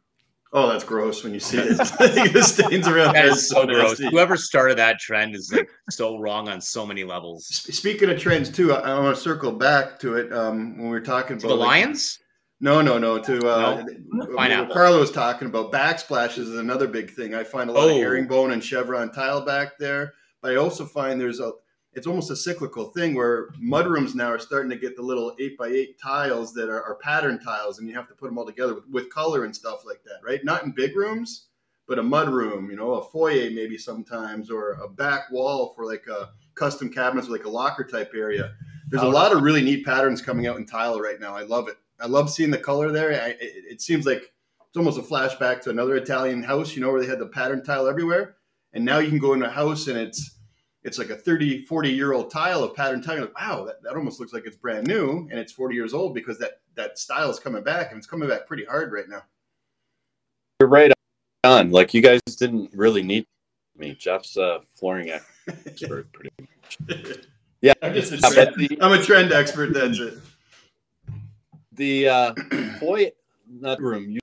Oh, 0.57 0.69
that's 0.69 0.85
gross 0.85 1.25
when 1.25 1.35
you 1.35 1.41
see 1.41 1.59
it. 1.59 1.77
the 2.33 2.43
stains 2.43 2.87
around. 2.87 3.15
That 3.15 3.25
is 3.25 3.49
so, 3.49 3.63
so 3.63 3.67
gross. 3.67 3.99
Whoever 3.99 4.37
started 4.37 4.79
that 4.79 5.01
trend 5.01 5.35
is 5.35 5.53
like 5.53 5.69
so 5.91 6.17
wrong 6.19 6.49
on 6.49 6.61
so 6.61 6.87
many 6.87 7.03
levels. 7.03 7.47
Speaking 7.47 8.09
of 8.09 8.21
trends, 8.21 8.51
too, 8.51 8.73
I, 8.73 8.93
I 8.93 9.01
want 9.01 9.17
to 9.17 9.21
circle 9.21 9.51
back 9.51 9.99
to 10.01 10.15
it 10.15 10.33
um, 10.33 10.77
when 10.77 10.87
we 10.87 10.91
were 10.91 11.01
talking 11.01 11.39
to 11.39 11.47
about 11.47 11.57
the 11.57 11.61
like, 11.61 11.85
Lions. 11.85 12.21
No, 12.61 12.81
no, 12.81 12.99
no. 12.99 13.19
To 13.19 13.49
uh, 13.49 13.85
no? 14.13 14.67
Carlo 14.73 15.01
was 15.01 15.11
talking 15.11 15.49
about 15.49 15.73
backsplashes 15.73 16.39
is 16.39 16.57
another 16.57 16.87
big 16.87 17.11
thing. 17.11 17.35
I 17.35 17.43
find 17.43 17.69
a 17.69 17.73
lot 17.73 17.89
oh. 17.89 17.91
of 17.91 17.97
herringbone 17.97 18.53
and 18.53 18.63
chevron 18.63 19.11
tile 19.11 19.45
back 19.45 19.77
there. 19.79 20.15
But 20.45 20.53
I 20.53 20.57
also 20.57 20.85
find 20.85 21.19
there's 21.19 21.41
a 21.41 21.53
it's 21.95 22.07
almost 22.07 22.31
a 22.31 22.37
cyclical 22.37 22.91
thing 22.91 23.15
where 23.15 23.49
mudrooms 23.53 24.15
now 24.15 24.29
are 24.29 24.39
starting 24.39 24.69
to 24.69 24.77
get 24.77 24.95
the 24.95 25.01
little 25.01 25.35
eight 25.41 25.57
by 25.57 25.69
eight 25.69 25.99
tiles 25.99 26.53
that 26.53 26.69
are, 26.69 26.83
are 26.83 26.97
pattern 26.97 27.41
tiles, 27.41 27.79
and 27.79 27.89
you 27.89 27.95
have 27.95 28.09
to 28.09 28.15
put 28.15 28.27
them 28.27 28.37
all 28.37 28.45
together 28.45 28.75
with, 28.75 28.85
with 28.91 29.09
color 29.09 29.47
and 29.47 29.57
stuff 29.57 29.87
like 29.87 30.03
that, 30.05 30.19
right? 30.23 30.45
Not 30.45 30.65
in 30.65 30.73
big 30.73 30.97
rooms, 30.97 31.47
but 31.89 31.99
a 31.99 32.03
mud 32.03 32.29
room, 32.29 32.69
you 32.69 32.77
know, 32.77 32.93
a 32.93 33.03
foyer 33.03 33.49
maybe 33.53 33.79
sometimes, 33.79 34.51
or 34.51 34.73
a 34.73 34.87
back 34.87 35.31
wall 35.31 35.73
for 35.75 35.87
like 35.87 36.07
a 36.09 36.29
custom 36.57 36.91
cabinets, 36.93 37.31
like 37.31 37.47
a 37.47 37.49
locker 37.49 37.85
type 37.85 38.13
area. 38.15 38.53
There's 38.91 39.03
a 39.03 39.07
oh. 39.07 39.11
lot 39.11 39.33
of 39.33 39.41
really 39.41 39.63
neat 39.63 39.87
patterns 39.87 40.21
coming 40.21 40.47
out 40.47 40.59
in 40.59 40.67
tile 40.67 41.01
right 41.01 41.19
now. 41.19 41.35
I 41.35 41.45
love 41.45 41.69
it. 41.69 41.79
I 41.99 42.07
love 42.07 42.29
seeing 42.29 42.51
the 42.51 42.59
color 42.59 42.93
there. 42.93 43.13
I, 43.13 43.29
it, 43.29 43.39
it 43.41 43.81
seems 43.81 44.05
like 44.05 44.19
it's 44.19 44.77
almost 44.77 44.99
a 44.99 45.03
flashback 45.03 45.63
to 45.63 45.71
another 45.71 45.97
Italian 45.97 46.43
house, 46.43 46.77
you 46.77 46.83
know, 46.83 46.93
where 46.93 47.01
they 47.01 47.09
had 47.09 47.19
the 47.19 47.29
pattern 47.29 47.65
tile 47.65 47.89
everywhere. 47.89 48.37
And 48.75 48.85
now 48.85 48.99
you 48.99 49.09
can 49.09 49.21
go 49.21 49.33
in 49.33 49.43
a 49.43 49.49
house 49.49 49.87
and 49.87 49.97
it's 49.97 50.34
it's 50.85 50.99
like 50.99 51.11
a 51.11 51.17
30, 51.17 51.65
40 51.65 51.91
year 51.91 52.13
old 52.13 52.31
tile 52.31 52.63
of 52.63 52.75
pattern 52.75 53.03
tile. 53.03 53.23
Like, 53.23 53.39
wow, 53.41 53.65
that, 53.65 53.83
that 53.83 53.97
almost 53.97 54.21
looks 54.21 54.33
like 54.33 54.45
it's 54.47 54.57
brand 54.57 54.87
new 54.87 55.27
and 55.31 55.39
it's 55.41 55.53
40 55.53 55.75
years 55.75 55.95
old 55.95 56.15
because 56.15 56.39
that, 56.39 56.61
that 56.75 56.99
style 56.99 57.31
is 57.31 57.39
coming 57.39 57.65
back 57.65 57.91
and 57.91 57.99
it's 57.99 58.07
coming 58.07 58.29
back 58.29 58.47
pretty 58.47 58.65
hard 58.65 58.93
right 58.93 59.09
now. 59.09 59.23
You're 60.61 60.69
right 60.69 60.93
on. 61.43 61.71
Like 61.71 61.95
you 61.95 62.03
guys 62.03 62.21
didn't 62.39 62.71
really 62.75 63.03
need 63.03 63.27
me. 63.77 63.95
Jeff's 63.95 64.37
a 64.37 64.61
flooring 64.75 65.11
expert 65.11 66.13
pretty 66.13 66.31
much. 66.41 67.19
Yeah. 67.61 67.73
I'm 67.81 67.95
just 67.95 68.13
a 68.13 68.19
trend, 68.19 68.55
the, 68.59 68.79
I'm 68.83 68.93
a 68.93 69.03
trend 69.03 69.33
expert. 69.33 69.73
That's 69.73 69.99
it. 69.99 70.19
The 71.73 72.09
uh, 72.09 72.35
boy 72.79 73.11
nut 73.49 73.81
room 73.81 74.19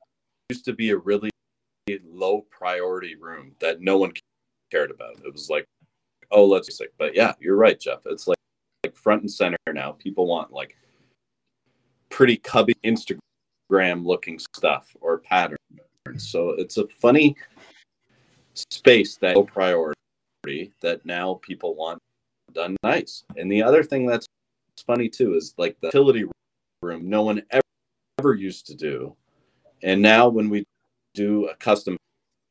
used 0.51 0.63
to 0.65 0.73
be 0.73 0.91
a 0.91 0.97
really 0.97 1.31
low 2.05 2.45
priority 2.51 3.15
room 3.15 3.55
that 3.59 3.81
no 3.81 3.97
one 3.97 4.11
cared 4.69 4.91
about. 4.91 5.15
It 5.25 5.33
was 5.33 5.49
like 5.49 5.65
oh, 6.31 6.45
let's 6.45 6.75
sick. 6.75 6.93
But 6.97 7.15
yeah, 7.15 7.33
you're 7.39 7.55
right, 7.55 7.79
Jeff. 7.79 8.01
It's 8.05 8.27
like 8.27 8.37
like 8.83 8.95
front 8.95 9.21
and 9.21 9.31
center 9.31 9.57
now. 9.73 9.91
People 9.91 10.27
want 10.27 10.51
like 10.51 10.75
pretty 12.09 12.37
cubby 12.37 12.73
Instagram 12.83 14.05
looking 14.05 14.39
stuff 14.55 14.95
or 15.01 15.19
patterns. 15.19 15.59
So 16.17 16.51
it's 16.51 16.77
a 16.77 16.87
funny 16.87 17.35
space 18.55 19.17
that 19.17 19.35
no 19.35 19.43
priority 19.43 19.95
that 20.81 21.05
now 21.05 21.39
people 21.41 21.75
want 21.75 21.99
done 22.53 22.75
nice. 22.83 23.23
And 23.37 23.51
the 23.51 23.63
other 23.63 23.83
thing 23.83 24.05
that's 24.05 24.25
funny 24.85 25.07
too 25.07 25.35
is 25.35 25.53
like 25.57 25.77
the 25.79 25.87
utility 25.87 26.25
room 26.81 27.09
no 27.09 27.21
one 27.21 27.41
ever, 27.51 27.61
ever 28.19 28.33
used 28.33 28.65
to 28.67 28.75
do. 28.75 29.15
And 29.83 30.01
now 30.01 30.27
when 30.27 30.49
we 30.49 30.63
do 31.13 31.47
a 31.47 31.55
custom 31.55 31.95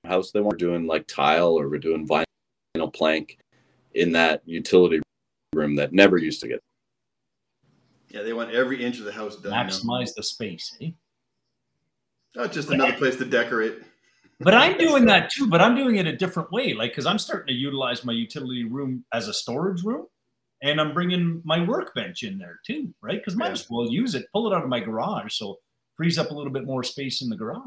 house, 0.06 0.30
they 0.30 0.40
weren't 0.40 0.58
doing 0.58 0.86
like 0.86 1.06
tile 1.06 1.58
or 1.58 1.68
we're 1.68 1.78
doing 1.78 2.06
vinyl 2.06 2.92
plank 2.92 3.38
in 3.94 4.12
that 4.12 4.42
utility 4.44 5.00
room 5.54 5.76
that 5.76 5.92
never 5.92 6.16
used 6.18 6.40
to 6.40 6.48
get. 6.48 6.60
Yeah, 8.08 8.22
they 8.22 8.32
want 8.32 8.52
every 8.52 8.84
inch 8.84 8.98
of 8.98 9.04
the 9.04 9.12
house 9.12 9.36
done. 9.36 9.52
Maximize 9.52 10.06
now. 10.06 10.12
the 10.16 10.22
space, 10.22 10.76
eh? 10.80 10.90
Oh, 12.36 12.46
just 12.46 12.70
another 12.70 12.92
place 12.94 13.16
to 13.16 13.24
decorate. 13.24 13.74
But 14.42 14.54
I'm 14.54 14.78
doing 14.78 15.04
that 15.04 15.30
too, 15.30 15.48
but 15.48 15.60
I'm 15.60 15.76
doing 15.76 15.96
it 15.96 16.06
a 16.06 16.16
different 16.16 16.50
way. 16.50 16.72
Like, 16.72 16.92
because 16.92 17.04
I'm 17.04 17.18
starting 17.18 17.48
to 17.48 17.52
utilize 17.52 18.06
my 18.06 18.14
utility 18.14 18.64
room 18.64 19.04
as 19.12 19.28
a 19.28 19.34
storage 19.34 19.82
room 19.82 20.06
and 20.62 20.80
I'm 20.80 20.94
bringing 20.94 21.42
my 21.44 21.62
workbench 21.62 22.22
in 22.22 22.38
there 22.38 22.58
too, 22.66 22.94
right? 23.02 23.18
Because 23.18 23.36
might 23.36 23.48
yeah. 23.48 23.52
as 23.52 23.66
well 23.68 23.90
use 23.90 24.14
it, 24.14 24.26
pull 24.32 24.50
it 24.50 24.56
out 24.56 24.62
of 24.62 24.70
my 24.70 24.80
garage. 24.80 25.34
So 25.34 25.58
frees 25.96 26.18
up 26.18 26.30
a 26.30 26.34
little 26.34 26.52
bit 26.52 26.64
more 26.64 26.82
space 26.82 27.20
in 27.20 27.28
the 27.28 27.36
garage. 27.36 27.60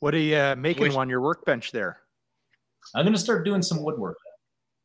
What 0.00 0.14
are 0.14 0.18
you 0.18 0.36
uh, 0.36 0.56
making 0.56 0.84
Which, 0.84 0.94
on 0.94 1.10
your 1.10 1.20
workbench 1.20 1.70
there? 1.70 1.98
I'm 2.94 3.04
going 3.04 3.14
to 3.14 3.20
start 3.20 3.44
doing 3.44 3.62
some 3.62 3.82
woodwork. 3.82 4.16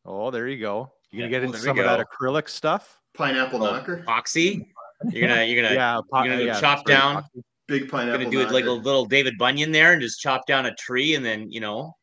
Oh, 0.08 0.32
there 0.32 0.48
you 0.48 0.58
go. 0.58 0.94
You're 1.12 1.24
gonna 1.28 1.32
get 1.32 1.44
into 1.44 1.58
some 1.58 1.78
of 1.78 1.86
that 1.86 2.00
acrylic 2.00 2.48
stuff. 2.48 3.02
Pineapple 3.14 3.62
oh, 3.62 3.72
knocker. 3.72 4.04
Epoxy. 4.08 4.66
You're 5.12 5.28
gonna 5.28 5.44
you're 5.44 5.62
gonna 5.62 5.76
yeah, 5.76 6.00
po- 6.12 6.24
you're 6.24 6.34
gonna 6.34 6.46
yeah, 6.46 6.60
chop 6.60 6.86
down. 6.86 7.24
Epoxy. 7.24 7.44
Big 7.68 7.90
pineapple. 7.90 8.22
You're 8.22 8.32
gonna 8.32 8.46
do 8.46 8.50
it 8.50 8.54
like 8.54 8.66
a 8.66 8.72
little 8.72 9.06
David 9.06 9.38
Bunyan 9.38 9.72
there, 9.74 9.92
and 9.92 10.02
just 10.02 10.22
chop 10.22 10.48
down 10.48 10.66
a 10.66 10.74
tree, 10.76 11.16
and 11.16 11.26
then 11.26 11.52
you 11.52 11.60
know. 11.60 11.94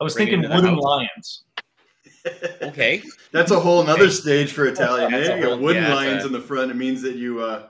I 0.00 0.04
was 0.04 0.16
thinking 0.16 0.42
wooden 0.42 0.76
lions. 0.76 1.44
okay. 2.62 3.02
That's 3.30 3.52
a 3.52 3.60
whole 3.60 3.84
nother 3.84 4.04
okay. 4.04 4.12
stage 4.12 4.52
for 4.52 4.66
Italian. 4.66 5.14
eh? 5.14 5.36
You 5.36 5.42
got 5.42 5.60
wooden 5.60 5.84
yeah, 5.84 5.94
lines 5.94 6.24
in 6.24 6.32
the 6.32 6.40
front. 6.40 6.72
It 6.72 6.74
means 6.74 7.00
that 7.02 7.14
you 7.14 7.40
uh, 7.40 7.68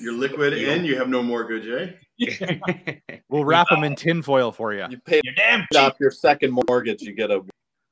you're 0.00 0.14
liquid 0.14 0.54
and 0.54 0.86
you 0.86 0.96
have 0.96 1.10
no 1.10 1.22
mortgage, 1.22 1.66
eh? 1.68 1.92
we'll 3.28 3.44
wrap 3.44 3.68
them 3.68 3.84
in 3.84 3.94
tinfoil 3.94 4.50
for 4.50 4.72
you. 4.72 4.86
You 4.88 4.98
pay 4.98 5.20
You're 5.22 5.34
damn 5.34 5.66
off 5.76 5.96
your 6.00 6.10
second 6.10 6.58
mortgage, 6.66 7.02
you 7.02 7.12
get 7.12 7.30
a 7.30 7.42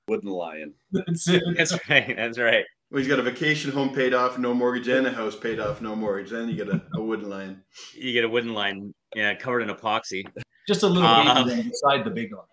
wooden 0.09 0.31
lion. 0.31 0.75
That's, 0.93 1.25
That's 1.57 1.73
right. 1.89 2.15
That's 2.17 2.39
right. 2.39 2.65
Well, 2.91 3.01
he's 3.01 3.09
got 3.09 3.19
a 3.19 3.23
vacation 3.23 3.73
home 3.73 3.93
paid 3.93 4.15
off, 4.15 4.39
no 4.39 4.55
mortgage, 4.55 4.89
and 4.89 5.07
a 5.07 5.11
house 5.11 5.35
paid 5.35 5.59
off, 5.59 5.81
no 5.81 5.97
mortgage. 5.97 6.31
Then 6.31 6.49
you 6.49 6.55
get 6.55 6.69
a, 6.69 6.81
a 6.95 7.03
wooden 7.03 7.29
lion. 7.29 7.63
You 7.95 8.13
get 8.13 8.25
a 8.25 8.29
wooden 8.29 8.55
lion, 8.55 8.95
yeah, 9.17 9.35
covered 9.35 9.63
in 9.63 9.69
epoxy. 9.69 10.25
Just 10.69 10.83
a 10.83 10.87
little 10.87 11.09
um, 11.09 11.51
inside 11.51 12.05
the 12.05 12.11
big 12.11 12.33
line, 12.33 12.45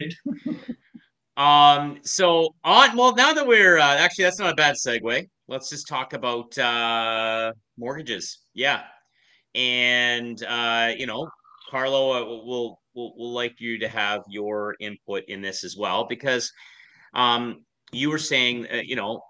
right? 0.00 0.56
um. 1.80 1.98
So 2.04 2.54
on. 2.64 2.96
Well, 2.96 3.14
now 3.14 3.34
that 3.34 3.46
we're 3.46 3.78
uh, 3.78 3.96
actually, 3.96 4.24
that's 4.24 4.38
not 4.38 4.52
a 4.52 4.56
bad 4.56 4.76
segue. 4.76 5.28
Let's 5.48 5.68
just 5.68 5.86
talk 5.86 6.14
about 6.14 6.56
uh, 6.56 7.52
mortgages. 7.76 8.38
Yeah, 8.54 8.84
and 9.54 10.42
uh, 10.44 10.92
you 10.96 11.06
know, 11.06 11.28
Carlo, 11.70 12.12
uh, 12.12 12.24
we'll, 12.24 12.78
we'll 12.94 13.14
we'll 13.16 13.32
like 13.32 13.60
you 13.60 13.78
to 13.78 13.88
have 13.88 14.22
your 14.28 14.74
input 14.80 15.24
in 15.28 15.42
this 15.42 15.64
as 15.64 15.76
well 15.76 16.06
because 16.06 16.50
um, 17.14 17.64
you 17.92 18.10
were 18.10 18.18
saying, 18.18 18.66
uh, 18.72 18.76
you 18.84 18.96
know, 18.96 19.20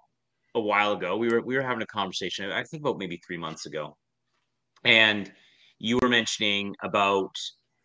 a 0.54 0.60
while 0.60 0.92
ago. 0.92 1.16
We 1.16 1.28
were 1.28 1.40
we 1.40 1.56
were 1.56 1.62
having 1.62 1.82
a 1.82 1.86
conversation. 1.86 2.50
I 2.50 2.64
think 2.64 2.82
about 2.82 2.98
maybe 2.98 3.20
three 3.26 3.36
months 3.36 3.66
ago, 3.66 3.96
and 4.84 5.30
you 5.78 5.98
were 6.00 6.08
mentioning 6.08 6.74
about 6.82 7.34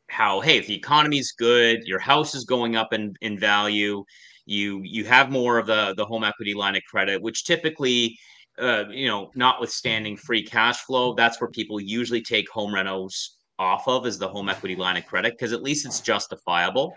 how 0.09 0.41
hey, 0.41 0.57
if 0.57 0.67
the 0.67 0.75
economy's 0.75 1.31
good, 1.31 1.83
your 1.85 1.99
house 1.99 2.35
is 2.35 2.45
going 2.45 2.75
up 2.75 2.93
in 2.93 3.13
in 3.21 3.39
value. 3.39 4.03
You 4.45 4.81
you 4.83 5.05
have 5.05 5.31
more 5.31 5.57
of 5.57 5.67
the 5.67 5.93
the 5.95 6.05
home 6.05 6.23
equity 6.23 6.53
line 6.53 6.75
of 6.75 6.83
credit, 6.89 7.21
which 7.21 7.45
typically. 7.45 8.17
Uh, 8.59 8.85
you 8.89 9.05
know, 9.05 9.29
notwithstanding 9.35 10.17
free 10.17 10.41
cash 10.43 10.77
flow, 10.77 11.13
that's 11.13 11.39
where 11.39 11.47
people 11.51 11.79
usually 11.79 12.23
take 12.23 12.49
home 12.49 12.71
renos 12.73 13.35
off 13.59 13.87
of 13.87 14.07
is 14.07 14.17
the 14.17 14.27
home 14.27 14.49
equity 14.49 14.75
line 14.75 14.97
of 14.97 15.05
credit 15.05 15.33
because 15.33 15.53
at 15.53 15.61
least 15.61 15.85
it's 15.85 16.01
justifiable. 16.01 16.91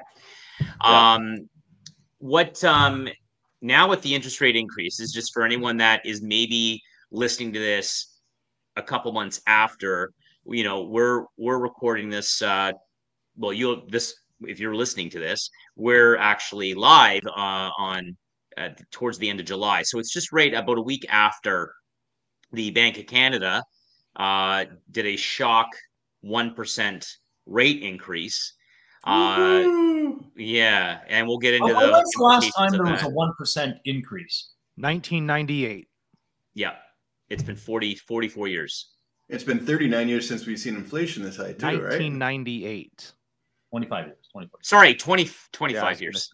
Yeah. 0.83 1.13
Um, 1.13 1.51
what 2.21 2.63
um, 2.65 3.09
now 3.61 3.89
with 3.89 4.03
the 4.03 4.15
interest 4.15 4.41
rate 4.41 4.57
increases, 4.57 5.13
just 5.13 5.33
for 5.33 5.43
anyone 5.43 5.79
that 5.79 6.05
is 6.07 6.23
maybe 6.23 6.81
listening 7.11 7.53
to 7.53 7.59
this 7.59 8.21
a 8.77 8.83
couple 8.83 9.11
months 9.13 9.41
after, 9.47 10.13
you 10.47 10.63
know, 10.63 10.83
we're 10.83 11.25
we're 11.37 11.59
recording 11.59 12.09
this. 12.09 12.41
Uh, 12.41 12.73
well, 13.37 13.53
you'll 13.53 13.87
this 13.89 14.15
if 14.43 14.61
you're 14.61 14.75
listening 14.75 15.11
to 15.11 15.19
this, 15.19 15.51
we're 15.77 16.17
actually 16.17 16.75
live 16.75 17.23
uh, 17.27 17.71
on 17.79 18.17
uh, 18.57 18.69
towards 18.91 19.19
the 19.19 19.29
end 19.29 19.41
of 19.41 19.47
July, 19.47 19.83
so 19.83 19.99
it's 19.99 20.13
just 20.13 20.33
right 20.33 20.55
about 20.55 20.79
a 20.79 20.83
week 20.83 21.05
after 21.09 21.73
the 22.53 22.71
Bank 22.71 22.99
of 22.99 23.07
Canada 23.07 23.63
uh, 24.17 24.65
did 24.91 25.07
a 25.07 25.17
shock 25.17 25.69
one 26.21 26.55
percent 26.55 27.07
rate 27.47 27.83
increase. 27.83 28.55
Uh, 29.05 29.65
yeah, 30.37 31.01
and 31.09 31.27
we'll 31.27 31.39
get 31.39 31.55
into 31.55 31.75
oh, 31.75 31.81
the. 31.81 31.93
When's 31.93 32.11
the 32.13 32.23
last 32.23 32.53
time 32.53 32.71
there 32.73 32.83
was 32.85 33.03
a 33.03 33.09
one 33.09 33.33
percent 33.39 33.79
increase? 33.85 34.51
1998. 34.77 35.89
Yeah, 36.55 36.75
it's 37.29 37.43
been 37.43 37.57
40, 37.57 37.95
44 37.95 38.49
years. 38.49 38.91
It's 39.29 39.45
been 39.45 39.65
39 39.65 40.09
years 40.09 40.27
since 40.27 40.47
we've 40.47 40.59
seen 40.59 40.75
inflation 40.75 41.23
this 41.23 41.37
high, 41.37 41.53
too, 41.53 41.67
1998. 41.67 42.91
right? 42.91 43.13
25 43.71 44.07
years. 44.07 44.17
24. 44.33 44.61
Sorry, 44.63 44.95
20, 44.95 45.31
25 45.53 45.83
yeah, 45.83 46.03
years. 46.03 46.33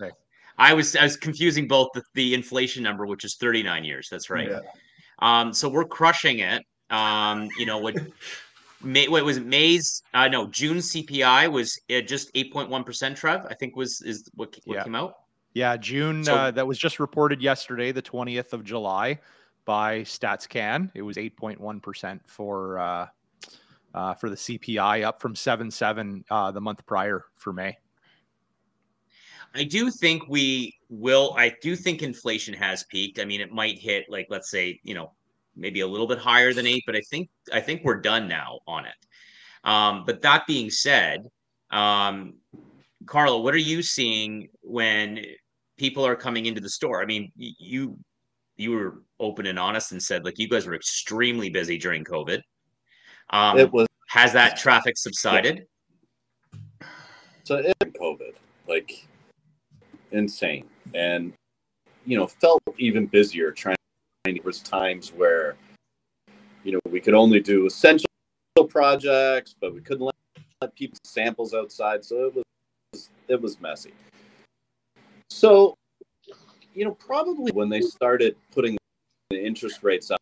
I 0.59 0.73
was 0.73 0.97
I 0.97 1.03
was 1.03 1.17
confusing 1.17 1.69
both 1.69 1.89
the, 1.95 2.03
the, 2.15 2.33
inflation 2.33 2.83
number, 2.83 3.05
which 3.05 3.25
is 3.25 3.37
39 3.37 3.85
years. 3.85 4.09
That's 4.11 4.31
right. 4.31 4.49
Yeah. 4.49 4.61
Um, 5.19 5.53
so 5.53 5.69
we're 5.69 5.85
crushing 5.85 6.39
it. 6.39 6.65
Um, 6.89 7.49
you 7.59 7.67
know, 7.67 7.79
what 7.79 7.95
May, 8.83 9.09
what 9.09 9.25
was 9.25 9.39
it? 9.39 9.47
May's 9.47 10.03
uh, 10.15 10.29
no 10.29 10.47
June 10.47 10.79
CPI 10.79 11.51
was 11.51 11.79
uh, 11.91 12.01
just 12.01 12.31
eight 12.35 12.53
point 12.53 12.69
one 12.69 12.85
percent. 12.85 13.17
Trev, 13.17 13.47
I 13.49 13.55
think 13.55 13.77
was 13.77 14.03
is 14.03 14.29
what, 14.35 14.57
what 14.65 14.77
yeah. 14.77 14.85
came 14.85 14.95
out. 14.95 15.15
Yeah, 15.55 15.77
June. 15.77 16.25
So, 16.25 16.35
uh, 16.35 16.51
that 16.51 16.67
was 16.67 16.79
just 16.79 17.01
reported 17.01 17.41
yesterday, 17.41 17.93
the 17.93 18.03
twentieth 18.03 18.53
of 18.53 18.65
July, 18.65 19.21
by 19.65 20.01
StatsCan. 20.01 20.91
It 20.95 21.03
was 21.03 21.17
eight 21.17 21.37
point 21.37 21.61
one 21.61 21.81
percent 21.81 22.23
for 22.27 22.79
uh, 22.79 23.07
uh, 23.95 24.15
for 24.15 24.29
the 24.29 24.37
CPI, 24.37 25.05
up 25.05 25.21
from 25.21 25.35
seven 25.35 25.71
seven 25.71 26.25
uh, 26.31 26.51
the 26.51 26.61
month 26.61 26.85
prior 26.85 27.25
for 27.37 27.53
May. 27.53 27.79
I 29.55 29.65
do 29.65 29.91
think 29.91 30.25
we 30.29 30.75
will. 30.91 31.35
I 31.39 31.55
do 31.63 31.75
think 31.75 32.03
inflation 32.03 32.53
has 32.55 32.85
peaked. 32.85 33.19
I 33.19 33.25
mean, 33.25 33.41
it 33.41 33.51
might 33.51 33.79
hit 33.79 34.05
like 34.11 34.27
let's 34.29 34.51
say 34.51 34.79
you 34.83 34.95
know 34.95 35.13
maybe 35.57 35.81
a 35.81 35.87
little 35.87 36.07
bit 36.07 36.19
higher 36.19 36.53
than 36.53 36.67
eight, 36.67 36.85
but 36.87 36.97
I 36.97 37.01
think 37.11 37.29
I 37.53 37.61
think 37.61 37.83
we're 37.85 38.01
done 38.01 38.29
now 38.29 38.61
on 38.67 38.87
it. 38.87 38.95
Um, 39.65 40.05
but 40.07 40.23
that 40.23 40.47
being 40.47 40.71
said, 40.71 41.27
um, 41.71 42.35
Carlo, 43.07 43.41
what 43.41 43.55
are 43.55 43.59
you 43.59 43.83
seeing 43.83 44.49
when 44.63 45.25
people 45.77 46.07
are 46.07 46.17
coming 46.17 46.47
into 46.47 46.61
the 46.61 46.69
store? 46.69 47.03
I 47.03 47.07
mean, 47.07 47.33
you 47.37 47.99
you 48.57 48.71
were 48.71 49.03
open 49.21 49.47
and 49.47 49.59
honest 49.59 49.93
and 49.93 50.03
said 50.03 50.25
like 50.25 50.39
you 50.39 50.49
guys 50.49 50.67
were 50.67 50.75
extremely 50.75 51.51
busy 51.51 51.79
during 51.79 52.05
COVID. 52.05 52.41
Um, 53.31 53.59
it 53.59 53.73
was 53.73 53.87
has 54.09 54.33
that 54.33 54.57
traffic 54.57 54.97
subsided? 54.97 55.67
Yeah. 56.81 56.87
So 57.45 57.59
in 57.59 57.93
COVID, 57.93 58.35
like 58.69 59.07
insane, 60.11 60.65
and 60.95 61.33
you 62.05 62.17
know 62.17 62.27
felt 62.27 62.63
even 62.79 63.07
busier 63.07 63.53
trying 63.53 63.76
there 64.35 64.43
was 64.45 64.61
times 64.61 65.13
where, 65.13 65.57
you 66.65 66.73
know, 66.73 66.81
we 66.91 67.01
could 67.01 67.15
only 67.15 67.41
do 67.41 67.67
essential 67.67 68.07
projects, 68.69 69.55
but 69.61 69.75
we 69.75 69.81
couldn't 69.81 70.05
let, 70.05 70.15
let 70.61 70.75
people 70.75 70.99
samples 71.05 71.55
outside, 71.55 72.05
so 72.05 72.27
it 72.27 72.35
was 72.35 73.11
it 73.29 73.41
was 73.41 73.61
messy. 73.61 73.93
So, 75.31 75.75
you 76.75 76.85
know, 76.85 76.93
probably 76.93 77.53
when 77.53 77.69
they 77.69 77.81
started 77.81 78.37
putting 78.53 78.77
the 79.31 79.45
interest 79.45 79.83
rates 79.83 80.11
up, 80.11 80.21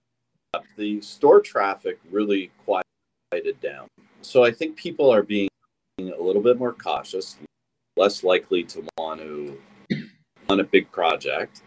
the 0.76 1.00
store 1.00 1.40
traffic 1.40 1.98
really 2.10 2.50
quieted 2.64 3.60
down. 3.60 3.86
So 4.22 4.44
I 4.44 4.50
think 4.50 4.76
people 4.76 5.12
are 5.12 5.22
being 5.22 5.48
a 5.98 6.20
little 6.20 6.42
bit 6.42 6.58
more 6.58 6.72
cautious, 6.72 7.36
less 7.96 8.24
likely 8.24 8.64
to 8.64 8.84
want 8.98 9.20
to 9.20 9.58
on 10.48 10.60
a 10.60 10.64
big 10.64 10.90
project. 10.90 11.62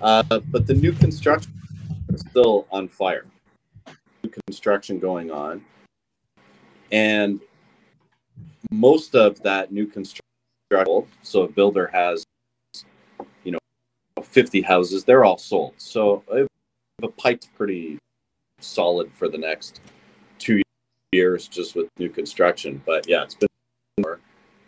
Uh, 0.00 0.22
but 0.22 0.66
the 0.66 0.74
new 0.74 0.92
construction 0.92 1.52
is 2.12 2.20
still 2.20 2.66
on 2.70 2.88
fire. 2.88 3.26
New 4.22 4.30
construction 4.46 4.98
going 4.98 5.30
on. 5.30 5.64
And 6.92 7.40
most 8.70 9.14
of 9.14 9.42
that 9.42 9.72
new 9.72 9.86
construction, 9.86 10.22
so 11.22 11.42
a 11.42 11.48
builder 11.48 11.88
has, 11.92 12.24
you 13.44 13.52
know, 13.52 13.58
50 14.22 14.62
houses, 14.62 15.04
they're 15.04 15.24
all 15.24 15.38
sold. 15.38 15.74
So 15.78 16.22
the 16.98 17.08
pipe's 17.08 17.46
pretty 17.46 17.98
solid 18.60 19.12
for 19.12 19.28
the 19.28 19.38
next 19.38 19.80
two 20.38 20.62
years 21.12 21.48
just 21.48 21.74
with 21.74 21.88
new 21.98 22.08
construction. 22.08 22.82
But 22.84 23.08
yeah, 23.08 23.22
it's 23.22 23.34
been 23.34 23.48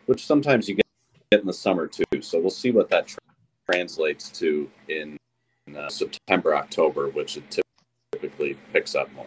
which 0.07 0.24
sometimes 0.24 0.68
you 0.68 0.77
get 0.77 0.87
in 1.33 1.47
the 1.47 1.53
summer 1.53 1.87
too. 1.87 2.05
So 2.20 2.41
we'll 2.41 2.51
see 2.51 2.70
what 2.70 2.89
that 2.91 3.14
translates 3.68 4.31
to 4.31 4.70
in 4.89 5.16
uh, 5.75 5.89
September, 5.89 6.55
October, 6.55 7.09
which 7.09 7.37
it 7.37 7.62
typically 8.12 8.57
picks 8.73 8.95
up 8.95 9.12
more. 9.14 9.27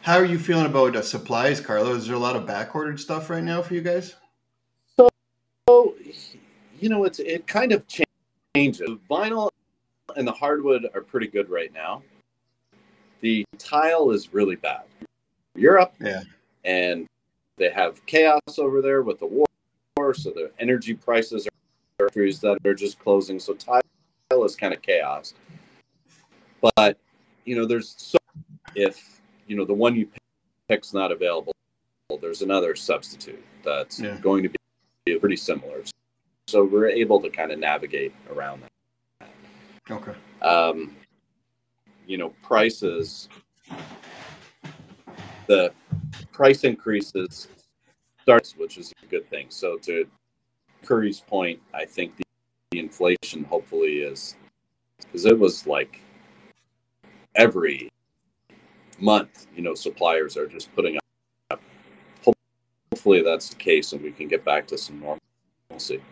How 0.00 0.16
are 0.16 0.24
you 0.24 0.38
feeling 0.38 0.66
about 0.66 0.96
uh, 0.96 1.02
supplies, 1.02 1.60
Carlo? 1.60 1.94
Is 1.94 2.06
there 2.06 2.16
a 2.16 2.18
lot 2.18 2.36
of 2.36 2.46
back 2.46 2.74
ordered 2.74 3.00
stuff 3.00 3.30
right 3.30 3.42
now 3.42 3.62
for 3.62 3.74
you 3.74 3.80
guys? 3.80 4.14
So, 4.96 5.08
so 5.68 5.94
you 6.78 6.88
know, 6.88 7.04
it's 7.04 7.18
it 7.18 7.46
kind 7.46 7.72
of 7.72 7.84
changes. 7.88 8.78
The 8.78 8.98
vinyl 9.10 9.50
and 10.16 10.26
the 10.26 10.32
hardwood 10.32 10.86
are 10.94 11.00
pretty 11.00 11.26
good 11.26 11.50
right 11.50 11.72
now. 11.72 12.02
The 13.20 13.44
tile 13.58 14.10
is 14.10 14.32
really 14.32 14.56
bad. 14.56 14.82
Europe, 15.56 15.92
yeah, 16.00 16.22
and 16.64 17.06
they 17.56 17.70
have 17.70 18.04
chaos 18.06 18.58
over 18.58 18.80
there 18.80 19.02
with 19.02 19.18
the 19.18 19.26
war, 19.26 20.14
so 20.14 20.30
the 20.30 20.52
energy 20.60 20.94
prices 20.94 21.46
are 21.46 21.52
that 21.98 22.58
are 22.64 22.74
just 22.74 22.98
closing. 23.00 23.40
So 23.40 23.54
tile 23.54 23.82
is 24.30 24.56
kind 24.56 24.74
of 24.74 24.82
chaos. 24.82 25.32
But 26.60 26.98
you 27.46 27.56
know, 27.56 27.64
there's 27.64 27.94
so 27.96 28.18
if 28.74 29.22
you 29.46 29.56
know 29.56 29.64
the 29.64 29.74
one 29.74 29.96
you 29.96 30.08
pick's 30.68 30.92
not 30.92 31.10
available, 31.10 31.54
there's 32.20 32.42
another 32.42 32.76
substitute 32.76 33.42
that's 33.64 34.00
yeah. 34.00 34.18
going 34.20 34.42
to 34.42 34.50
be 35.06 35.18
pretty 35.18 35.36
similar. 35.36 35.82
So 36.46 36.62
we're 36.62 36.88
able 36.88 37.20
to 37.22 37.30
kind 37.30 37.52
of 37.52 37.58
navigate 37.58 38.12
around 38.30 38.62
that. 38.62 39.30
Okay. 39.90 40.12
Um, 40.42 40.94
you 42.06 42.18
know, 42.18 42.30
prices. 42.42 43.30
The 45.46 45.72
price 46.32 46.64
increases 46.64 47.48
starts, 48.20 48.54
which 48.58 48.76
is 48.76 48.92
a 49.02 49.06
good 49.06 49.28
thing. 49.30 49.46
So 49.48 49.78
to 49.78 50.06
Curry's 50.84 51.20
point, 51.20 51.60
I 51.72 51.86
think 51.86 52.14
the 52.16 52.24
inflation 52.72 53.44
hopefully 53.44 53.98
is 53.98 54.36
because 54.98 55.24
it 55.24 55.38
was 55.38 55.66
like 55.66 56.00
every 57.34 57.88
month, 59.00 59.46
you 59.54 59.62
know, 59.62 59.74
suppliers 59.74 60.36
are 60.36 60.46
just 60.46 60.74
putting 60.74 60.98
up. 61.50 61.60
Hopefully 62.92 63.22
that's 63.22 63.48
the 63.50 63.56
case 63.56 63.92
and 63.92 64.02
we 64.02 64.10
can 64.10 64.28
get 64.28 64.44
back 64.44 64.66
to 64.68 64.76
some 64.76 65.00
normalcy. 65.00 66.02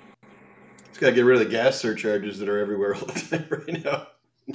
It's 0.89 0.99
got 0.99 1.09
to 1.09 1.13
get 1.13 1.23
rid 1.23 1.41
of 1.41 1.45
the 1.45 1.51
gas 1.51 1.77
surcharges 1.79 2.39
that 2.39 2.49
are 2.49 2.59
everywhere 2.59 2.95
all 2.97 3.07
the 3.07 3.13
time 3.13 3.47
right 3.51 3.85
now. 3.85 4.07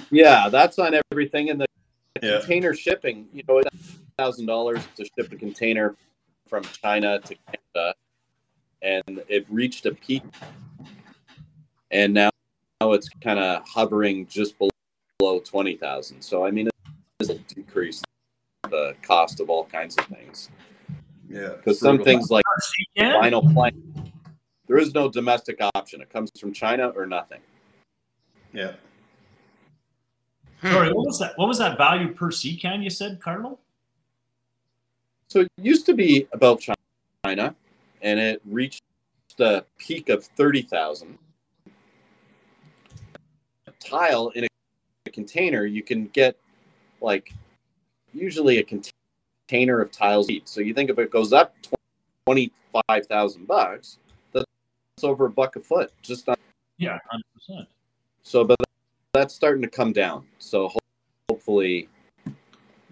Yeah, 0.09 0.49
that's 0.49 0.79
on 0.79 0.93
everything. 1.11 1.49
And 1.49 1.61
the 1.61 1.67
yeah. 2.21 2.39
container 2.39 2.73
shipping, 2.73 3.27
you 3.33 3.43
know, 3.47 3.61
thousand 4.17 4.45
dollars 4.45 4.81
to 4.95 5.05
ship 5.05 5.31
a 5.31 5.35
container 5.35 5.95
from 6.47 6.63
China 6.63 7.19
to 7.19 7.35
Canada, 7.45 7.95
and 8.81 9.23
it 9.27 9.45
reached 9.49 9.85
a 9.85 9.93
peak, 9.93 10.23
and 11.91 12.13
now, 12.13 12.29
now 12.79 12.93
it's 12.93 13.09
kind 13.21 13.39
of 13.39 13.63
hovering 13.67 14.25
just 14.27 14.55
below 14.57 15.39
twenty 15.39 15.75
thousand. 15.75 16.21
So 16.21 16.45
I 16.45 16.51
mean, 16.51 16.69
it's 17.19 17.29
decreased 17.53 18.05
the 18.69 18.95
cost 19.01 19.39
of 19.39 19.49
all 19.49 19.65
kinds 19.65 19.97
of 19.97 20.05
things. 20.05 20.49
Yeah, 21.29 21.49
because 21.49 21.79
some 21.79 22.03
things 22.03 22.29
like 22.29 22.43
vinyl 22.97 23.53
plank, 23.53 23.75
there 24.67 24.77
is 24.77 24.93
no 24.93 25.09
domestic 25.09 25.59
option. 25.75 26.01
It 26.01 26.09
comes 26.09 26.31
from 26.39 26.53
China 26.53 26.89
or 26.89 27.05
nothing. 27.05 27.41
Yeah. 28.53 28.73
Sorry, 30.61 30.93
what 30.93 31.07
was 31.07 31.19
that? 31.19 31.37
What 31.37 31.47
was 31.47 31.57
that 31.57 31.77
value 31.77 32.13
per 32.13 32.31
sea 32.31 32.55
can 32.55 32.81
you 32.81 32.89
said, 32.89 33.19
Cardinal? 33.19 33.59
So 35.27 35.41
it 35.41 35.47
used 35.57 35.85
to 35.87 35.93
be 35.93 36.27
about 36.33 36.61
China, 37.23 37.55
and 38.01 38.19
it 38.19 38.41
reached 38.45 38.83
a 39.39 39.63
peak 39.77 40.09
of 40.09 40.25
thirty 40.25 40.61
thousand. 40.61 41.17
Tile 43.81 44.29
in 44.29 44.45
a 44.45 45.09
container, 45.09 45.65
you 45.65 45.83
can 45.83 46.07
get 46.07 46.37
like 47.01 47.33
usually 48.13 48.59
a 48.59 48.63
container 48.63 49.81
of 49.81 49.91
tiles 49.91 50.29
each. 50.29 50.47
So 50.47 50.61
you 50.61 50.73
think 50.73 50.89
if 50.89 50.99
it 50.99 51.11
goes 51.11 51.33
up 51.33 51.55
twenty 52.25 52.51
five 52.71 53.07
thousand 53.07 53.47
bucks, 53.47 53.97
that's 54.31 54.45
over 55.03 55.25
a 55.25 55.29
buck 55.29 55.55
a 55.55 55.59
foot. 55.59 55.91
Just 56.01 56.29
on, 56.29 56.35
yeah, 56.77 56.99
hundred 57.09 57.25
percent. 57.33 57.67
So, 58.23 58.43
but 58.43 58.57
that's 59.13 59.33
starting 59.33 59.61
to 59.63 59.67
come 59.67 59.91
down. 59.91 60.25
So 60.37 60.71
hopefully 61.29 61.89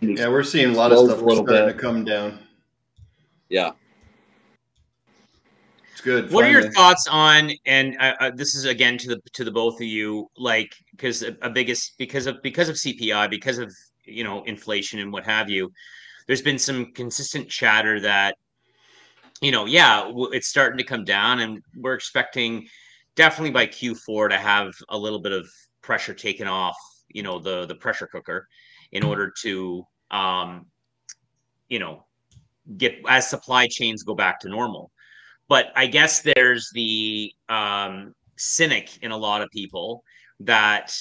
yeah, 0.02 0.30
we're 0.30 0.44
seeing 0.44 0.70
a 0.70 0.78
lot 0.78 0.92
of 0.92 1.00
stuff 1.00 1.20
starting 1.20 1.46
bit. 1.46 1.66
to 1.66 1.74
come 1.74 2.06
down. 2.06 2.40
Yeah. 3.50 3.72
It's 6.00 6.06
good. 6.06 6.32
What 6.32 6.46
are 6.46 6.50
your 6.50 6.72
thoughts 6.72 7.10
on? 7.12 7.52
And 7.66 7.98
uh, 8.00 8.14
uh, 8.22 8.32
this 8.34 8.56
is 8.56 8.64
again 8.64 8.98
to 9.00 9.10
the 9.10 9.22
to 9.34 9.44
the 9.44 9.52
both 9.52 9.82
of 9.82 9.88
you, 9.88 10.30
like 10.38 10.74
because 10.92 11.24
a, 11.24 11.36
a 11.42 11.50
biggest 11.50 11.98
because 11.98 12.26
of 12.26 12.42
because 12.42 12.70
of 12.70 12.78
CPI, 12.78 13.30
because 13.30 13.58
of 13.58 13.76
you 14.06 14.24
know 14.24 14.42
inflation 14.44 15.00
and 15.00 15.12
what 15.12 15.26
have 15.26 15.50
you. 15.50 15.74
There's 16.26 16.42
been 16.42 16.58
some 16.58 16.94
consistent 16.94 17.50
chatter 17.50 18.00
that 18.00 18.38
you 19.42 19.52
know, 19.52 19.66
yeah, 19.66 20.10
it's 20.32 20.48
starting 20.48 20.78
to 20.78 20.86
come 20.86 21.04
down, 21.04 21.42
and 21.42 21.62
we're 21.76 21.96
expecting 21.96 22.70
definitely 23.16 23.52
by 23.52 23.68
Q4 23.68 24.30
to 24.30 24.38
have 24.38 24.74
a 24.88 24.98
little 24.98 25.20
bit 25.20 25.34
of 25.34 25.50
pressure 25.82 26.14
taken 26.14 26.48
off. 26.48 26.78
You 27.10 27.24
know, 27.24 27.40
the 27.40 27.66
the 27.66 27.76
pressure 27.76 28.08
cooker 28.08 28.48
in 28.94 29.04
order 29.04 29.34
to 29.42 29.86
um, 30.12 30.68
you 31.68 31.80
know 31.80 32.06
get 32.78 33.00
as 33.06 33.30
supply 33.30 33.68
chains 33.68 34.04
go 34.04 34.16
back 34.16 34.40
to 34.40 34.48
normal. 34.48 34.92
But 35.50 35.74
I 35.76 35.88
guess 35.88 36.22
there's 36.22 36.70
the 36.74 37.34
um, 37.50 38.14
cynic 38.38 38.98
in 39.02 39.12
a 39.12 39.18
lot 39.18 39.42
of 39.42 39.50
people 39.50 40.04
that 40.40 40.96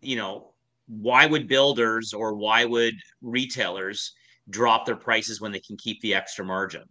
you 0.00 0.16
know 0.16 0.52
why 0.88 1.26
would 1.26 1.46
builders 1.46 2.12
or 2.12 2.34
why 2.34 2.64
would 2.64 2.94
retailers 3.22 4.12
drop 4.48 4.84
their 4.84 4.96
prices 4.96 5.40
when 5.40 5.52
they 5.52 5.60
can 5.60 5.76
keep 5.76 6.00
the 6.00 6.14
extra 6.14 6.44
margin? 6.44 6.82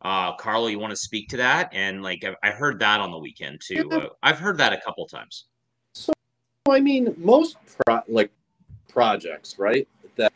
Uh, 0.00 0.34
Carlo, 0.36 0.68
you 0.68 0.78
want 0.78 0.90
to 0.90 0.96
speak 0.96 1.28
to 1.28 1.36
that? 1.36 1.68
And 1.72 2.02
like 2.02 2.24
I, 2.24 2.34
I 2.48 2.50
heard 2.50 2.78
that 2.78 3.00
on 3.00 3.10
the 3.10 3.18
weekend 3.18 3.60
too. 3.64 3.88
Uh, 3.92 4.06
I've 4.22 4.38
heard 4.38 4.56
that 4.58 4.72
a 4.72 4.80
couple 4.80 5.06
times. 5.06 5.46
So, 5.94 6.12
I 6.68 6.80
mean, 6.80 7.14
most 7.18 7.56
pro- 7.84 8.00
like 8.08 8.30
projects, 8.88 9.58
right? 9.58 9.86
That 10.16 10.32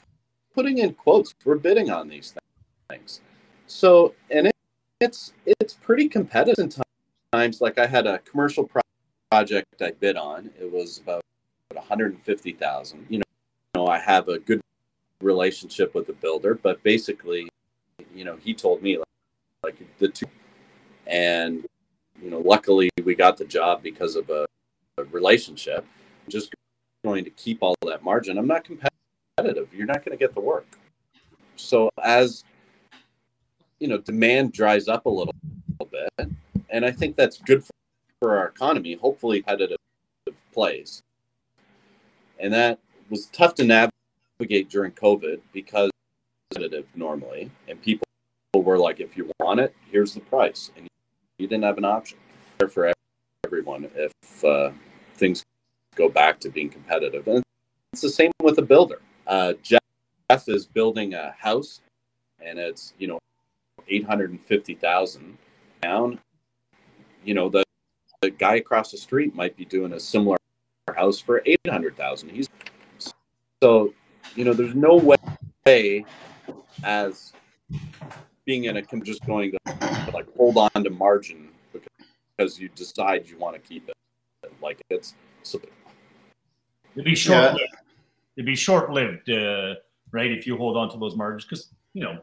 putting 0.54 0.78
in 0.78 0.94
quotes, 0.94 1.34
we're 1.44 1.56
bidding 1.56 1.90
on 1.90 2.08
these 2.08 2.34
things. 2.90 3.20
So, 3.66 4.14
and 4.30 4.48
it, 4.48 4.55
it's 5.00 5.32
it's 5.44 5.74
pretty 5.74 6.08
competitive 6.08 6.76
times. 7.32 7.60
Like 7.60 7.78
I 7.78 7.86
had 7.86 8.06
a 8.06 8.18
commercial 8.20 8.64
pro- 8.64 8.82
project 9.30 9.66
I 9.80 9.92
bid 9.92 10.16
on. 10.16 10.50
It 10.60 10.70
was 10.70 10.98
about 10.98 11.22
150,000. 11.72 13.06
You 13.08 13.18
know, 13.18 13.22
you 13.74 13.82
know, 13.82 13.86
I 13.86 13.98
have 13.98 14.28
a 14.28 14.38
good 14.38 14.60
relationship 15.20 15.94
with 15.94 16.06
the 16.06 16.12
builder, 16.14 16.54
but 16.54 16.82
basically, 16.82 17.48
you 18.14 18.24
know, 18.24 18.36
he 18.36 18.54
told 18.54 18.82
me 18.82 18.98
like, 18.98 19.06
like 19.62 19.98
the 19.98 20.08
two, 20.08 20.26
and 21.06 21.66
you 22.22 22.30
know, 22.30 22.40
luckily 22.40 22.88
we 23.04 23.14
got 23.14 23.36
the 23.36 23.44
job 23.44 23.82
because 23.82 24.16
of 24.16 24.30
a, 24.30 24.46
a 24.98 25.04
relationship. 25.04 25.84
just 26.28 26.54
going 27.04 27.24
to 27.24 27.30
keep 27.30 27.58
all 27.60 27.74
that 27.86 28.02
margin. 28.02 28.38
I'm 28.38 28.46
not 28.46 28.64
competitive. 28.64 29.68
You're 29.72 29.86
not 29.86 30.04
going 30.04 30.16
to 30.16 30.16
get 30.16 30.34
the 30.34 30.40
work. 30.40 30.66
So 31.56 31.90
as 32.02 32.42
you 33.78 33.88
know, 33.88 33.98
demand 33.98 34.52
dries 34.52 34.88
up 34.88 35.06
a 35.06 35.08
little, 35.08 35.34
little 35.78 35.90
bit, 35.90 36.30
and 36.70 36.84
I 36.84 36.90
think 36.90 37.16
that's 37.16 37.38
good 37.38 37.64
for, 37.64 37.72
for 38.20 38.38
our 38.38 38.48
economy. 38.48 38.94
Hopefully, 38.94 39.44
a 39.46 39.76
place, 40.52 41.02
and 42.38 42.52
that 42.52 42.78
was 43.10 43.26
tough 43.26 43.54
to 43.56 43.64
navigate 43.64 44.68
during 44.68 44.92
COVID 44.92 45.40
because 45.52 45.90
competitive 46.50 46.86
normally, 46.94 47.50
and 47.68 47.80
people 47.82 48.06
were 48.54 48.78
like, 48.78 49.00
"If 49.00 49.16
you 49.16 49.30
want 49.40 49.60
it, 49.60 49.74
here's 49.90 50.14
the 50.14 50.20
price," 50.20 50.70
and 50.76 50.86
you 51.38 51.46
didn't 51.46 51.64
have 51.64 51.78
an 51.78 51.84
option 51.84 52.18
for 52.58 52.92
everyone 53.44 53.88
if 53.94 54.44
uh, 54.44 54.70
things 55.14 55.44
go 55.94 56.08
back 56.08 56.40
to 56.40 56.48
being 56.48 56.68
competitive. 56.68 57.26
And 57.28 57.42
it's 57.92 58.02
the 58.02 58.08
same 58.08 58.32
with 58.42 58.58
a 58.58 58.62
builder. 58.62 59.00
Uh, 59.26 59.54
Jeff 59.62 60.48
is 60.48 60.66
building 60.66 61.14
a 61.14 61.34
house, 61.38 61.80
and 62.40 62.58
it's 62.58 62.94
you 62.98 63.08
know 63.08 63.18
850,000 63.88 65.38
down, 65.82 66.18
you 67.24 67.34
know, 67.34 67.48
the, 67.48 67.64
the 68.22 68.30
guy 68.30 68.56
across 68.56 68.90
the 68.90 68.96
street 68.96 69.34
might 69.34 69.56
be 69.56 69.64
doing 69.64 69.92
a 69.92 70.00
similar 70.00 70.38
house 70.94 71.18
for 71.18 71.42
800,000. 71.44 72.30
He's 72.30 72.48
so, 73.62 73.92
you 74.34 74.44
know, 74.44 74.52
there's 74.52 74.74
no 74.74 74.96
way 75.66 76.04
as 76.84 77.32
being 78.44 78.64
in 78.64 78.76
a 78.76 78.82
just 79.02 79.24
going 79.26 79.52
to 79.52 80.10
like 80.12 80.26
hold 80.36 80.56
on 80.56 80.84
to 80.84 80.90
margin 80.90 81.48
because 81.72 81.88
because 82.36 82.60
you 82.60 82.68
decide 82.70 83.28
you 83.28 83.38
want 83.38 83.54
to 83.54 83.68
keep 83.68 83.88
it. 83.88 83.96
Like 84.62 84.80
it's 84.90 85.14
it'd 86.94 87.04
be 87.04 87.14
short 87.14 87.54
lived. 87.54 87.60
Yeah. 87.60 87.78
It'd 88.36 88.46
be 88.46 88.56
short 88.56 88.90
lived, 88.90 89.30
uh, 89.30 89.74
right? 90.10 90.30
If 90.30 90.46
you 90.46 90.56
hold 90.56 90.76
on 90.76 90.90
to 90.90 90.98
those 90.98 91.16
margins, 91.16 91.44
because 91.44 91.68
you 91.94 92.02
know 92.02 92.18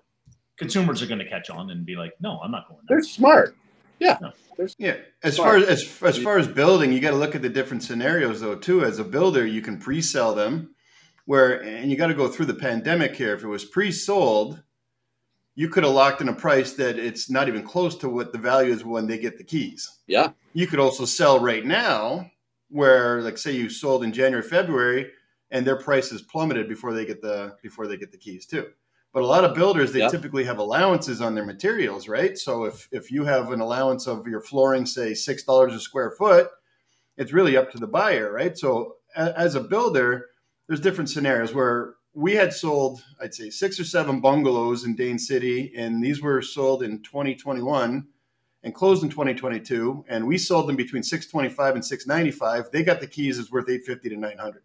consumers 0.57 1.01
are 1.01 1.07
going 1.07 1.19
to 1.19 1.27
catch 1.27 1.49
on 1.49 1.69
and 1.69 1.85
be 1.85 1.95
like, 1.95 2.13
no, 2.19 2.39
I'm 2.43 2.51
not 2.51 2.67
going 2.67 2.79
there. 2.87 2.97
They're 2.97 3.03
smart. 3.03 3.55
Yeah. 3.99 4.17
No. 4.21 4.31
yeah. 4.77 4.97
As 5.23 5.35
smart. 5.35 5.49
far 5.49 5.57
as, 5.57 5.81
as 5.83 6.03
as 6.03 6.17
far 6.17 6.37
as 6.37 6.47
building, 6.47 6.91
you 6.91 6.99
got 6.99 7.11
to 7.11 7.17
look 7.17 7.35
at 7.35 7.41
the 7.41 7.49
different 7.49 7.83
scenarios 7.83 8.41
though 8.41 8.55
too. 8.55 8.83
As 8.83 8.99
a 8.99 9.03
builder, 9.03 9.45
you 9.45 9.61
can 9.61 9.79
pre-sell 9.79 10.35
them 10.35 10.75
where 11.25 11.63
and 11.63 11.89
you 11.89 11.97
got 11.97 12.07
to 12.07 12.13
go 12.13 12.27
through 12.27 12.47
the 12.47 12.53
pandemic 12.53 13.15
here. 13.15 13.33
If 13.33 13.43
it 13.43 13.47
was 13.47 13.65
pre-sold, 13.65 14.61
you 15.55 15.69
could 15.69 15.83
have 15.83 15.93
locked 15.93 16.21
in 16.21 16.29
a 16.29 16.33
price 16.33 16.73
that 16.73 16.97
it's 16.97 17.29
not 17.29 17.47
even 17.47 17.63
close 17.63 17.95
to 17.97 18.09
what 18.09 18.31
the 18.31 18.39
value 18.39 18.73
is 18.73 18.83
when 18.83 19.07
they 19.07 19.17
get 19.17 19.37
the 19.37 19.43
keys. 19.43 19.99
Yeah. 20.07 20.31
You 20.53 20.67
could 20.67 20.79
also 20.79 21.05
sell 21.05 21.39
right 21.39 21.65
now 21.65 22.29
where 22.69 23.21
like 23.21 23.37
say 23.37 23.51
you 23.51 23.69
sold 23.69 24.03
in 24.03 24.11
January, 24.11 24.43
February 24.43 25.11
and 25.51 25.65
their 25.65 25.77
prices 25.77 26.23
plummeted 26.23 26.67
before 26.67 26.93
they 26.93 27.05
get 27.05 27.21
the 27.21 27.55
before 27.61 27.87
they 27.87 27.95
get 27.95 28.11
the 28.11 28.17
keys 28.17 28.45
too. 28.45 28.67
But 29.13 29.21
a 29.21 29.27
lot 29.27 29.45
of 29.45 29.53
builders, 29.53 29.91
they 29.91 29.99
yep. 29.99 30.09
typically 30.11 30.43
have 30.43 30.57
allowances 30.57 31.21
on 31.21 31.35
their 31.35 31.45
materials, 31.45 32.07
right? 32.07 32.35
So 32.37 32.65
if 32.65 32.87
if 32.91 33.11
you 33.11 33.23
have 33.25 33.51
an 33.51 33.61
allowance 33.61 34.07
of 34.07 34.27
your 34.27 34.41
flooring, 34.41 34.87
say 34.87 35.13
six 35.13 35.43
dollars 35.43 35.73
a 35.75 35.79
square 35.79 36.11
foot, 36.11 36.49
it's 37.15 37.31
really 37.31 37.55
up 37.55 37.71
to 37.71 37.77
the 37.77 37.87
buyer, 37.87 38.31
right? 38.31 38.57
So 38.57 38.95
as 39.15 39.53
a 39.53 39.61
builder, 39.61 40.29
there's 40.67 40.79
different 40.79 41.11
scenarios 41.11 41.53
where 41.53 41.93
we 42.15 42.33
had 42.33 42.53
sold, 42.53 43.03
I'd 43.21 43.33
say, 43.33 43.49
six 43.49 43.79
or 43.79 43.83
seven 43.83 44.19
bungalows 44.19 44.83
in 44.83 44.95
Dain 44.95 45.17
City, 45.19 45.73
and 45.75 46.03
these 46.03 46.21
were 46.21 46.41
sold 46.41 46.83
in 46.83 47.01
2021 47.01 48.07
and 48.63 48.75
closed 48.75 49.03
in 49.03 49.09
2022. 49.09 50.05
And 50.07 50.25
we 50.27 50.37
sold 50.37 50.67
them 50.67 50.75
between 50.75 51.03
625 51.03 51.75
and 51.75 51.85
695. 51.85 52.71
They 52.71 52.83
got 52.83 52.99
the 52.99 53.07
keys 53.07 53.37
is 53.37 53.51
worth 53.51 53.69
850 53.69 54.09
to 54.09 54.17
900. 54.17 54.61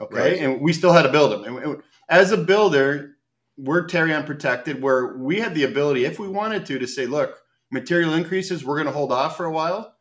Okay, 0.00 0.16
right. 0.16 0.38
and 0.38 0.60
we 0.60 0.72
still 0.72 0.92
had 0.92 1.02
to 1.02 1.08
build 1.10 1.32
them. 1.32 1.56
And 1.56 1.82
as 2.08 2.30
a 2.32 2.36
builder, 2.36 3.16
we're 3.56 3.86
Tarion 3.86 4.24
protected, 4.24 4.80
where 4.80 5.16
we 5.16 5.40
had 5.40 5.54
the 5.54 5.64
ability, 5.64 6.04
if 6.04 6.18
we 6.18 6.28
wanted 6.28 6.64
to, 6.66 6.78
to 6.78 6.86
say, 6.86 7.06
look, 7.06 7.38
material 7.72 8.14
increases, 8.14 8.64
we're 8.64 8.76
going 8.76 8.86
to 8.86 8.92
hold 8.92 9.12
off 9.12 9.36
for 9.36 9.44
a 9.44 9.52
while. 9.52 9.96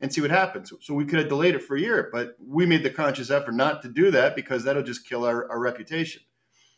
and 0.00 0.12
see 0.12 0.20
what 0.20 0.30
happens. 0.30 0.72
So 0.80 0.94
we 0.94 1.04
could 1.04 1.18
have 1.18 1.28
delayed 1.28 1.54
it 1.54 1.62
for 1.62 1.76
a 1.76 1.80
year, 1.80 2.10
but 2.12 2.36
we 2.44 2.66
made 2.66 2.82
the 2.82 2.90
conscious 2.90 3.30
effort 3.30 3.52
not 3.54 3.82
to 3.82 3.88
do 3.88 4.10
that 4.10 4.36
because 4.36 4.64
that'll 4.64 4.82
just 4.82 5.08
kill 5.08 5.24
our, 5.24 5.50
our 5.50 5.58
reputation. 5.58 6.22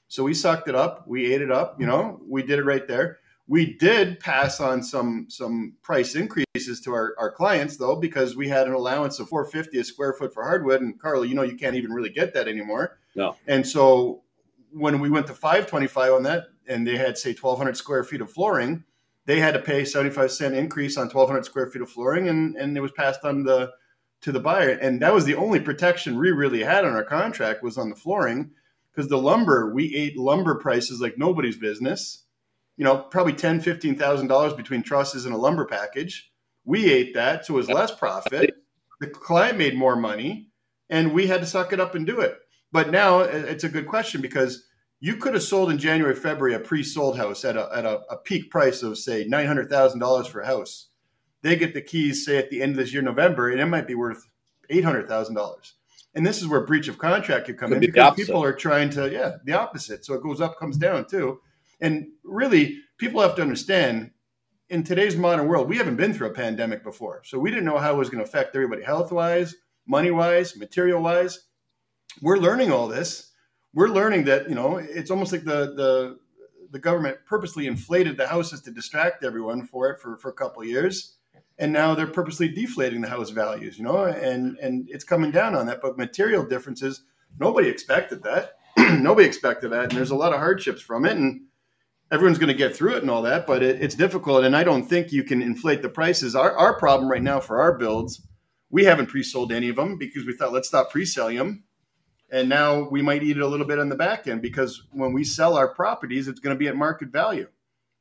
So 0.07 0.23
we 0.25 0.35
sucked 0.35 0.69
it 0.69 0.75
up. 0.75 1.07
We 1.07 1.33
ate 1.33 1.43
it 1.43 1.51
up. 1.51 1.81
You 1.81 1.87
know, 1.87 2.21
we 2.27 2.43
did 2.43 2.59
it 2.59 2.65
right 2.65 2.87
there. 2.87 3.19
We 3.49 3.75
did 3.75 4.21
pass 4.21 4.61
on 4.61 4.83
some 4.83 5.27
some 5.31 5.75
price 5.83 6.15
increases 6.15 6.81
to 6.85 6.93
our, 6.93 7.15
our 7.19 7.31
clients 7.31 7.79
though, 7.79 7.97
because 7.97 8.37
we 8.37 8.49
had 8.49 8.67
an 8.67 8.75
allowance 8.75 9.19
of 9.19 9.29
450 9.29 9.79
a 9.79 9.85
square 9.85 10.13
foot 10.13 10.35
for 10.35 10.45
hardwood. 10.45 10.83
And 10.83 11.01
Carlo, 11.01 11.23
you 11.23 11.35
know, 11.35 11.43
you 11.43 11.57
can't 11.57 11.75
even 11.75 11.93
really 11.93 12.11
get 12.11 12.35
that 12.35 12.47
anymore. 12.47 12.99
No. 13.15 13.37
And 13.47 13.67
so 13.67 14.23
when 14.71 15.01
we 15.01 15.09
went 15.09 15.27
to 15.29 15.35
525 15.35 16.13
on 16.13 16.23
that, 16.25 16.49
and 16.69 16.87
they 16.87 16.99
had 16.99 17.17
say 17.17 17.31
1,200 17.31 17.77
square 17.77 18.05
feet 18.05 18.21
of 18.21 18.31
flooring, 18.31 18.85
they 19.25 19.41
had 19.41 19.55
to 19.55 19.61
pay 19.61 19.85
75 19.85 20.31
cent 20.31 20.55
increase 20.55 20.97
on 20.97 21.07
1,200 21.07 21.45
square 21.45 21.71
feet 21.71 21.83
of 21.83 21.91
flooring, 21.91 22.29
and 22.29 22.57
and 22.57 22.77
it 22.77 22.81
was 22.81 22.93
passed 22.93 23.25
on 23.25 23.45
the 23.45 23.73
to 24.21 24.33
the 24.33 24.41
buyer, 24.41 24.71
and 24.71 25.01
that 25.01 25.15
was 25.15 25.25
the 25.25 25.37
only 25.37 25.61
protection 25.61 26.19
we 26.19 26.31
really 26.31 26.65
had 26.65 26.85
on 26.85 26.93
our 26.93 27.05
contract 27.05 27.63
was 27.63 27.79
on 27.79 27.89
the 27.89 27.97
flooring, 27.97 28.51
because 28.91 29.09
the 29.09 29.19
lumber 29.19 29.73
we 29.73 29.95
ate 29.95 30.17
lumber 30.17 30.57
prices 30.57 31.01
like 31.01 31.17
nobody's 31.17 31.57
business. 31.57 32.25
You 32.79 32.85
know, 32.85 32.97
probably 32.97 33.35
ten, 33.35 33.61
fifteen 33.61 33.99
thousand 33.99 34.29
dollars 34.29 34.55
between 34.55 34.83
trusses 34.83 35.27
and 35.27 35.35
a 35.35 35.39
lumber 35.39 35.67
package. 35.67 36.33
We 36.65 36.91
ate 36.91 37.13
that, 37.15 37.45
so 37.45 37.55
it 37.55 37.57
was 37.57 37.69
less 37.69 37.91
profit. 37.91 38.55
The 39.01 39.09
client 39.09 39.59
made 39.59 39.77
more 39.77 39.97
money, 39.97 40.49
and 40.89 41.13
we 41.13 41.27
had 41.27 41.41
to 41.41 41.47
suck 41.47 41.73
it 41.73 41.81
up 41.81 41.95
and 41.95 42.07
do 42.07 42.21
it. 42.21 42.39
But 42.73 42.91
now 42.91 43.21
it's 43.21 43.65
a 43.65 43.69
good 43.69 43.87
question 43.87 44.21
because 44.21 44.65
you 45.01 45.17
could 45.17 45.35
have 45.35 45.43
sold 45.43 45.71
in 45.71 45.79
January, 45.79 46.15
February 46.15 46.55
a 46.55 46.61
pre-sold 46.61 47.17
house 47.17 47.45
at 47.45 47.57
a 47.57 47.69
at 47.75 47.85
a, 47.85 48.01
a 48.11 48.17
peak 48.17 48.51
price 48.51 48.83
of 48.83 48.97
say 48.97 49.25
nine 49.25 49.47
hundred 49.47 49.69
thousand 49.69 49.99
dollars 49.99 50.27
for 50.27 50.41
a 50.41 50.47
house. 50.47 50.87
They 51.43 51.57
get 51.57 51.75
the 51.75 51.83
keys 51.83 52.25
say 52.25 52.39
at 52.39 52.51
the 52.51 52.63
end 52.63 52.73
of 52.73 52.79
this 52.79 52.93
year, 52.93 53.03
November, 53.03 53.51
and 53.51 53.61
it 53.61 53.67
might 53.67 53.87
be 53.87 53.95
worth 53.95 54.29
eight 54.71 54.85
hundred 54.85 55.09
thousand 55.09 55.35
dollars. 55.35 55.75
And 56.15 56.27
this 56.27 56.41
is 56.41 56.49
where 56.49 56.61
breach 56.61 56.89
of 56.89 56.99
contract 56.99 57.47
could 57.47 57.59
come 57.59 57.71
could 57.71 57.77
in 57.77 57.81
be 57.81 57.87
because 57.89 58.15
people 58.15 58.43
are 58.43 58.53
trying 58.53 58.91
to 58.91 59.11
yeah 59.11 59.37
the 59.45 59.53
opposite. 59.53 60.05
So 60.05 60.15
it 60.15 60.23
goes 60.23 60.41
up, 60.41 60.59
comes 60.59 60.77
down 60.77 61.07
too. 61.07 61.41
And 61.81 62.09
really, 62.25 62.81
people 62.99 63.21
have 63.21 63.37
to 63.37 63.43
understand 63.43 64.11
in 64.69 64.83
today's 64.83 65.17
modern 65.17 65.49
world, 65.49 65.69
we 65.69 65.79
haven't 65.79 65.97
been 65.97 66.13
through 66.13 66.29
a 66.29 66.35
pandemic 66.35 66.83
before, 66.83 67.23
so 67.25 67.39
we 67.39 67.51
didn't 67.51 67.65
know 67.65 67.79
how 67.79 67.95
it 67.95 67.99
was 67.99 68.11
going 68.11 68.23
to 68.23 68.29
affect 68.29 68.55
everybody 68.55 68.83
health 68.83 69.13
wise, 69.13 69.55
money 69.87 70.11
wise, 70.11 70.57
material 70.57 71.03
wise. 71.03 71.47
We're 72.21 72.39
learning 72.39 72.71
all 72.71 72.89
this. 72.89 73.33
We're 73.73 73.89
learning 73.89 74.25
that 74.25 74.49
you 74.49 74.55
know 74.55 74.77
it's 74.77 75.11
almost 75.11 75.33
like 75.33 75.45
the 75.45 75.75
the 75.75 76.19
the 76.71 76.79
government 76.79 77.19
purposely 77.25 77.67
inflated 77.67 78.17
the 78.17 78.27
houses 78.27 78.61
to 78.63 78.71
distract 78.71 79.25
everyone 79.25 79.65
for 79.67 79.89
it 79.91 80.01
for, 80.01 80.19
for 80.19 80.29
a 80.29 80.35
couple 80.35 80.63
years. 80.65 81.15
And 81.61 81.73
now 81.73 81.95
they're 81.95 82.07
purposely 82.07 82.49
deflating 82.49 83.01
the 83.01 83.09
house 83.09 83.31
values 83.31 83.79
you 83.79 83.85
know 83.85 84.05
and 84.05 84.59
and 84.59 84.89
it's 84.91 85.05
coming 85.05 85.31
down 85.31 85.55
on 85.55 85.67
that. 85.67 85.81
But 85.81 85.97
material 85.97 86.45
differences 86.45 87.03
nobody 87.39 87.69
expected 87.69 88.23
that. 88.25 88.55
Nobody 89.01 89.27
expected 89.27 89.71
that. 89.71 89.85
And 89.85 89.93
there's 89.93 90.13
a 90.13 90.17
lot 90.17 90.33
of 90.33 90.39
hardships 90.39 90.81
from 90.81 91.05
it. 91.05 91.17
And 91.17 91.43
everyone's 92.11 92.39
going 92.39 92.49
to 92.49 92.55
get 92.55 92.75
through 92.75 92.95
it 92.95 93.03
and 93.03 93.11
all 93.11 93.23
that 93.23 93.47
but 93.47 93.63
it, 93.63 93.81
it's 93.83 93.95
difficult 93.95 94.45
and 94.45 94.57
i 94.57 94.65
don't 94.65 94.89
think 94.89 95.13
you 95.13 95.23
can 95.23 95.43
inflate 95.43 95.83
the 95.83 95.89
prices 95.89 96.35
our, 96.35 96.53
our 96.57 96.79
problem 96.79 97.11
right 97.11 97.23
now 97.23 97.41
for 97.41 97.61
our 97.61 97.77
builds 97.77 98.27
we 98.71 98.85
haven't 98.85 99.07
pre-sold 99.07 99.53
any 99.53 99.69
of 99.69 99.77
them 99.77 99.97
because 99.99 100.27
we 100.27 100.33
thought 100.33 100.53
let's 100.53 100.69
stop 100.69 100.91
pre-selling 100.91 101.37
them 101.37 101.65
and 102.31 102.49
now 102.49 102.89
we 102.89 103.01
might 103.01 103.23
eat 103.23 103.37
it 103.37 103.43
a 103.43 103.47
little 103.47 103.67
bit 103.67 103.79
on 103.79 103.89
the 103.89 103.97
back 103.97 104.27
end 104.27 104.43
because 104.43 104.83
when 104.93 105.13
we 105.13 105.25
sell 105.25 105.57
our 105.57 105.69
properties, 105.69 106.29
it's 106.29 106.41
going 106.41 106.55
to 106.55 106.59
be 106.59 106.69
at 106.69 106.77
market 106.77 107.09
value. 107.09 107.49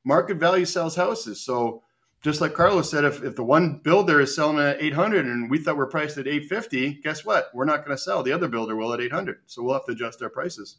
Market 0.04 0.38
value 0.38 0.66
sells 0.66 0.96
houses. 0.96 1.42
So 1.42 1.84
just 2.22 2.42
like 2.42 2.54
Carlos 2.54 2.92
said, 2.92 3.06
if, 3.06 3.24
if 3.24 3.36
the 3.36 3.44
one 3.44 3.80
builder 3.84 4.20
is 4.20 4.36
selling 4.36 4.60
at 4.60 4.82
800 4.82 5.26
and 5.26 5.50
we 5.50 5.60
thought 5.60 5.78
we're 5.78 5.88
priced 5.88 6.18
at 6.18 6.28
850, 6.28 6.96
guess 7.04 7.24
what? 7.24 7.50
We're 7.54 7.66
not 7.66 7.86
going 7.86 7.96
to 7.96 8.02
sell. 8.02 8.22
The 8.22 8.34
other 8.34 8.50
builder 8.50 8.76
will 8.76 8.94
at 8.94 9.00
800. 9.00 9.40
So 9.46 9.64
we'll 9.64 9.74
have 9.76 9.86
to 9.86 9.94
adjust 9.94 10.22
our 10.22 10.30
prices. 10.30 10.78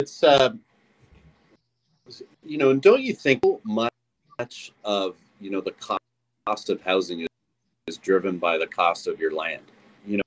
It's, 0.00 0.22
uh, 0.22 0.50
you 2.48 2.56
know, 2.56 2.70
and 2.70 2.80
don't 2.80 3.02
you 3.02 3.12
think 3.12 3.42
much 3.64 4.72
of, 4.82 5.16
you 5.38 5.50
know, 5.50 5.60
the 5.60 5.74
cost 6.46 6.70
of 6.70 6.80
housing 6.80 7.20
is, 7.20 7.28
is 7.86 7.98
driven 7.98 8.38
by 8.38 8.56
the 8.56 8.66
cost 8.66 9.06
of 9.06 9.20
your 9.20 9.32
land? 9.32 9.62
You 10.06 10.20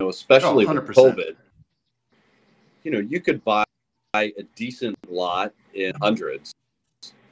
know, 0.00 0.08
especially 0.08 0.64
oh, 0.64 0.72
with 0.72 0.86
COVID, 0.88 1.36
you 2.82 2.90
know, 2.90 2.98
you 2.98 3.20
could 3.20 3.44
buy 3.44 3.64
a 4.14 4.32
decent 4.54 4.96
lot 5.08 5.52
in 5.74 5.92
hundreds 6.00 6.54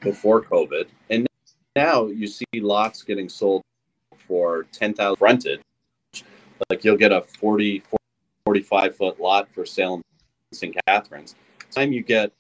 before 0.01 0.43
COVID, 0.43 0.89
and 1.09 1.27
now 1.75 2.07
you 2.07 2.27
see 2.27 2.45
lots 2.57 3.03
getting 3.03 3.31
sold 3.31 3.63
for 4.19 4.67
ten 4.73 4.93
thousand 4.93 5.23
rented. 5.23 5.61
Like 6.69 6.85
you'll 6.85 6.97
get 6.97 7.13
a 7.13 7.23
40, 7.23 7.83
45 8.45 8.97
foot 8.97 9.21
lot 9.21 9.49
for 9.53 9.67
sale 9.67 9.95
in 9.95 10.03
St. 10.53 10.77
Catharines. 10.87 11.35
Time 11.71 11.93
you 11.93 12.03
get 12.03 12.31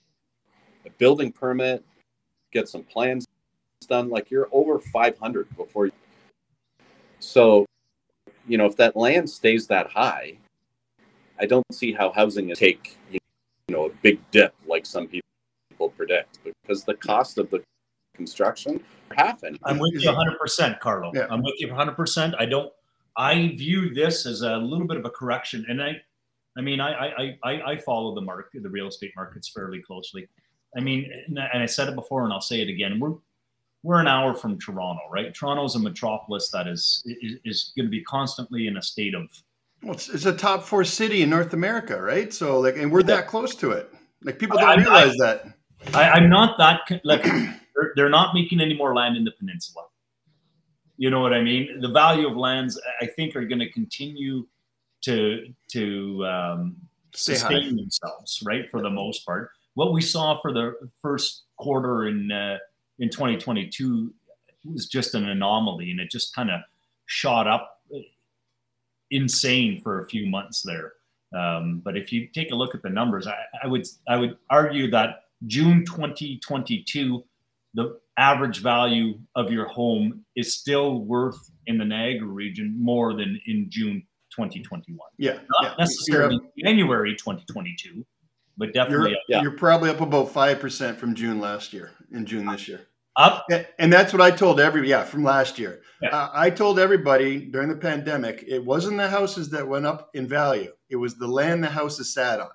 a 0.86 0.90
building 0.90 1.32
permit, 1.32 1.82
get 2.54 2.68
some 2.68 2.84
plans 2.84 3.26
done, 3.88 4.08
like 4.08 4.30
you're 4.30 4.48
over 4.52 4.78
500 4.78 5.56
before. 5.56 5.86
You... 5.86 5.92
So 7.18 7.66
you 8.46 8.58
know, 8.58 8.66
if 8.66 8.76
that 8.76 8.96
land 8.96 9.28
stays 9.28 9.66
that 9.66 9.90
high, 9.90 10.36
I 11.38 11.46
don't 11.46 11.64
see 11.72 11.92
how 11.92 12.12
housing 12.12 12.50
is 12.50 12.58
take 12.58 12.96
you 13.10 13.18
know 13.68 13.86
a 13.86 13.90
big 14.02 14.18
dip 14.30 14.54
like 14.66 14.86
some 14.86 15.06
people 15.06 15.24
predict 15.96 16.38
because 16.44 16.84
the 16.84 16.94
cost 16.94 17.38
of 17.38 17.50
the 17.50 17.62
construction 18.14 18.80
happen. 19.14 19.58
I'm 19.64 19.78
with 19.78 19.94
you 19.94 20.08
100 20.08 20.38
percent, 20.38 20.80
Carlo. 20.80 21.10
Yeah. 21.14 21.26
I'm 21.30 21.42
with 21.42 21.54
you 21.58 21.68
100 21.68 21.92
percent. 21.92 22.34
I 22.38 22.46
don't. 22.46 22.72
I 23.16 23.48
view 23.56 23.94
this 23.94 24.26
as 24.26 24.42
a 24.42 24.56
little 24.56 24.86
bit 24.86 24.96
of 24.96 25.04
a 25.04 25.10
correction, 25.10 25.64
and 25.68 25.82
I, 25.82 25.92
I 26.56 26.60
mean, 26.60 26.80
I 26.80 26.92
I 26.92 27.38
I, 27.42 27.72
I 27.72 27.76
follow 27.78 28.14
the 28.14 28.20
market, 28.20 28.62
the 28.62 28.70
real 28.70 28.88
estate 28.88 29.12
markets 29.16 29.48
fairly 29.48 29.80
closely. 29.80 30.28
I 30.76 30.80
mean, 30.80 31.10
and 31.28 31.38
I 31.38 31.66
said 31.66 31.88
it 31.88 31.94
before, 31.94 32.24
and 32.24 32.32
I'll 32.32 32.40
say 32.40 32.60
it 32.60 32.68
again. 32.68 32.98
We're 32.98 33.14
we're 33.82 34.00
an 34.00 34.08
hour 34.08 34.34
from 34.34 34.58
Toronto, 34.58 35.02
right? 35.10 35.32
Toronto 35.34 35.64
is 35.64 35.74
a 35.74 35.78
metropolis 35.78 36.50
that 36.50 36.66
is 36.66 37.02
is, 37.04 37.38
is 37.44 37.72
going 37.76 37.86
to 37.86 37.90
be 37.90 38.02
constantly 38.04 38.66
in 38.66 38.76
a 38.76 38.82
state 38.82 39.14
of. 39.14 39.28
Well, 39.82 39.94
it's, 39.94 40.08
it's, 40.08 40.24
a 40.24 40.32
top 40.32 40.62
four 40.62 40.82
city 40.82 41.20
in 41.20 41.28
North 41.28 41.52
America, 41.52 42.00
right? 42.00 42.32
So, 42.32 42.58
like, 42.58 42.78
and 42.78 42.90
we're 42.90 43.02
that 43.02 43.26
close 43.26 43.54
to 43.56 43.72
it. 43.72 43.92
Like, 44.22 44.38
people 44.38 44.58
don't 44.58 44.70
I, 44.70 44.76
realize 44.76 45.20
I, 45.20 45.26
that. 45.26 45.44
I, 45.92 46.16
am 46.16 46.30
not 46.30 46.56
that 46.56 47.02
like 47.04 47.22
they're, 47.74 47.92
they're 47.94 48.08
not 48.08 48.34
making 48.34 48.62
any 48.62 48.74
more 48.74 48.94
land 48.94 49.18
in 49.18 49.24
the 49.24 49.32
peninsula. 49.32 49.84
You 50.96 51.10
know 51.10 51.20
what 51.20 51.34
I 51.34 51.42
mean? 51.42 51.80
The 51.80 51.88
value 51.88 52.26
of 52.26 52.36
lands, 52.36 52.80
I 53.02 53.06
think, 53.06 53.36
are 53.36 53.44
going 53.44 53.58
to 53.58 53.70
continue 53.70 54.46
to 55.02 55.52
to 55.72 56.26
um, 56.26 56.76
sustain 57.14 57.76
themselves, 57.76 58.42
right? 58.44 58.70
For 58.70 58.80
the 58.80 58.90
most 58.90 59.26
part, 59.26 59.50
what 59.74 59.92
we 59.92 60.00
saw 60.00 60.40
for 60.40 60.52
the 60.52 60.74
first 61.00 61.44
quarter 61.56 62.06
in. 62.06 62.30
Uh, 62.30 62.58
in 62.98 63.10
2022 63.10 64.12
was 64.64 64.86
just 64.86 65.14
an 65.14 65.28
anomaly 65.28 65.90
and 65.90 66.00
it 66.00 66.10
just 66.10 66.34
kind 66.34 66.50
of 66.50 66.60
shot 67.06 67.46
up 67.46 67.80
insane 69.10 69.80
for 69.82 70.00
a 70.00 70.08
few 70.08 70.26
months 70.26 70.62
there. 70.62 70.92
Um, 71.36 71.82
but 71.84 71.96
if 71.96 72.12
you 72.12 72.28
take 72.28 72.50
a 72.52 72.54
look 72.54 72.74
at 72.74 72.82
the 72.82 72.88
numbers, 72.88 73.26
I, 73.26 73.36
I, 73.62 73.66
would 73.66 73.86
I 74.08 74.16
would 74.16 74.36
argue 74.50 74.90
that 74.90 75.24
June 75.46 75.84
2022, 75.84 77.24
the 77.74 77.98
average 78.16 78.62
value 78.62 79.18
of 79.34 79.50
your 79.50 79.66
home 79.66 80.24
is 80.36 80.54
still 80.54 81.00
worth 81.00 81.50
in 81.66 81.76
the 81.76 81.84
Niagara 81.84 82.28
region 82.28 82.74
more 82.78 83.14
than 83.14 83.40
in 83.46 83.66
June 83.68 84.06
2021. 84.30 84.98
Yeah, 85.18 85.32
not 85.32 85.62
yeah. 85.62 85.74
necessarily 85.78 86.40
January 86.58 87.14
2022, 87.16 88.06
but 88.56 88.72
definitely 88.72 89.10
you're, 89.10 89.18
yeah. 89.28 89.42
you're 89.42 89.56
probably 89.56 89.90
up 89.90 90.00
about 90.00 90.30
five 90.30 90.60
percent 90.60 90.98
from 90.98 91.14
June 91.14 91.40
last 91.40 91.72
year 91.72 91.90
in 92.12 92.26
June 92.26 92.46
this 92.46 92.68
year. 92.68 92.80
Up, 93.16 93.46
and 93.78 93.92
that's 93.92 94.12
what 94.12 94.20
I 94.20 94.32
told 94.32 94.58
every 94.58 94.88
yeah 94.88 95.04
from 95.04 95.22
last 95.22 95.58
year. 95.58 95.82
Yeah. 96.02 96.08
Uh, 96.08 96.30
I 96.32 96.50
told 96.50 96.80
everybody 96.80 97.44
during 97.44 97.68
the 97.68 97.76
pandemic 97.76 98.44
it 98.46 98.64
wasn't 98.64 98.96
the 98.96 99.08
houses 99.08 99.50
that 99.50 99.68
went 99.68 99.86
up 99.86 100.10
in 100.14 100.26
value; 100.26 100.72
it 100.90 100.96
was 100.96 101.16
the 101.16 101.28
land 101.28 101.62
the 101.62 101.68
houses 101.68 102.12
sat 102.12 102.40
on. 102.40 102.50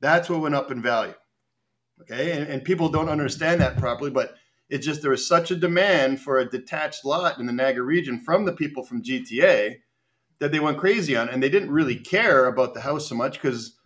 That's 0.00 0.30
what 0.30 0.40
went 0.40 0.54
up 0.54 0.70
in 0.70 0.80
value. 0.80 1.14
Okay, 2.02 2.32
and, 2.32 2.48
and 2.48 2.64
people 2.64 2.88
don't 2.88 3.08
understand 3.08 3.60
that 3.60 3.78
properly, 3.78 4.10
but 4.10 4.34
it's 4.68 4.86
just 4.86 5.02
there 5.02 5.10
was 5.10 5.26
such 5.26 5.50
a 5.50 5.56
demand 5.56 6.20
for 6.20 6.38
a 6.38 6.48
detached 6.48 7.04
lot 7.04 7.38
in 7.38 7.46
the 7.46 7.52
Niagara 7.52 7.82
region 7.82 8.20
from 8.20 8.44
the 8.44 8.52
people 8.52 8.84
from 8.84 9.02
GTA 9.02 9.76
that 10.38 10.52
they 10.52 10.60
went 10.60 10.78
crazy 10.78 11.16
on, 11.16 11.28
and 11.28 11.42
they 11.42 11.50
didn't 11.50 11.70
really 11.70 11.96
care 11.96 12.46
about 12.46 12.74
the 12.74 12.80
house 12.80 13.08
so 13.08 13.16
much 13.16 13.34
because 13.42 13.76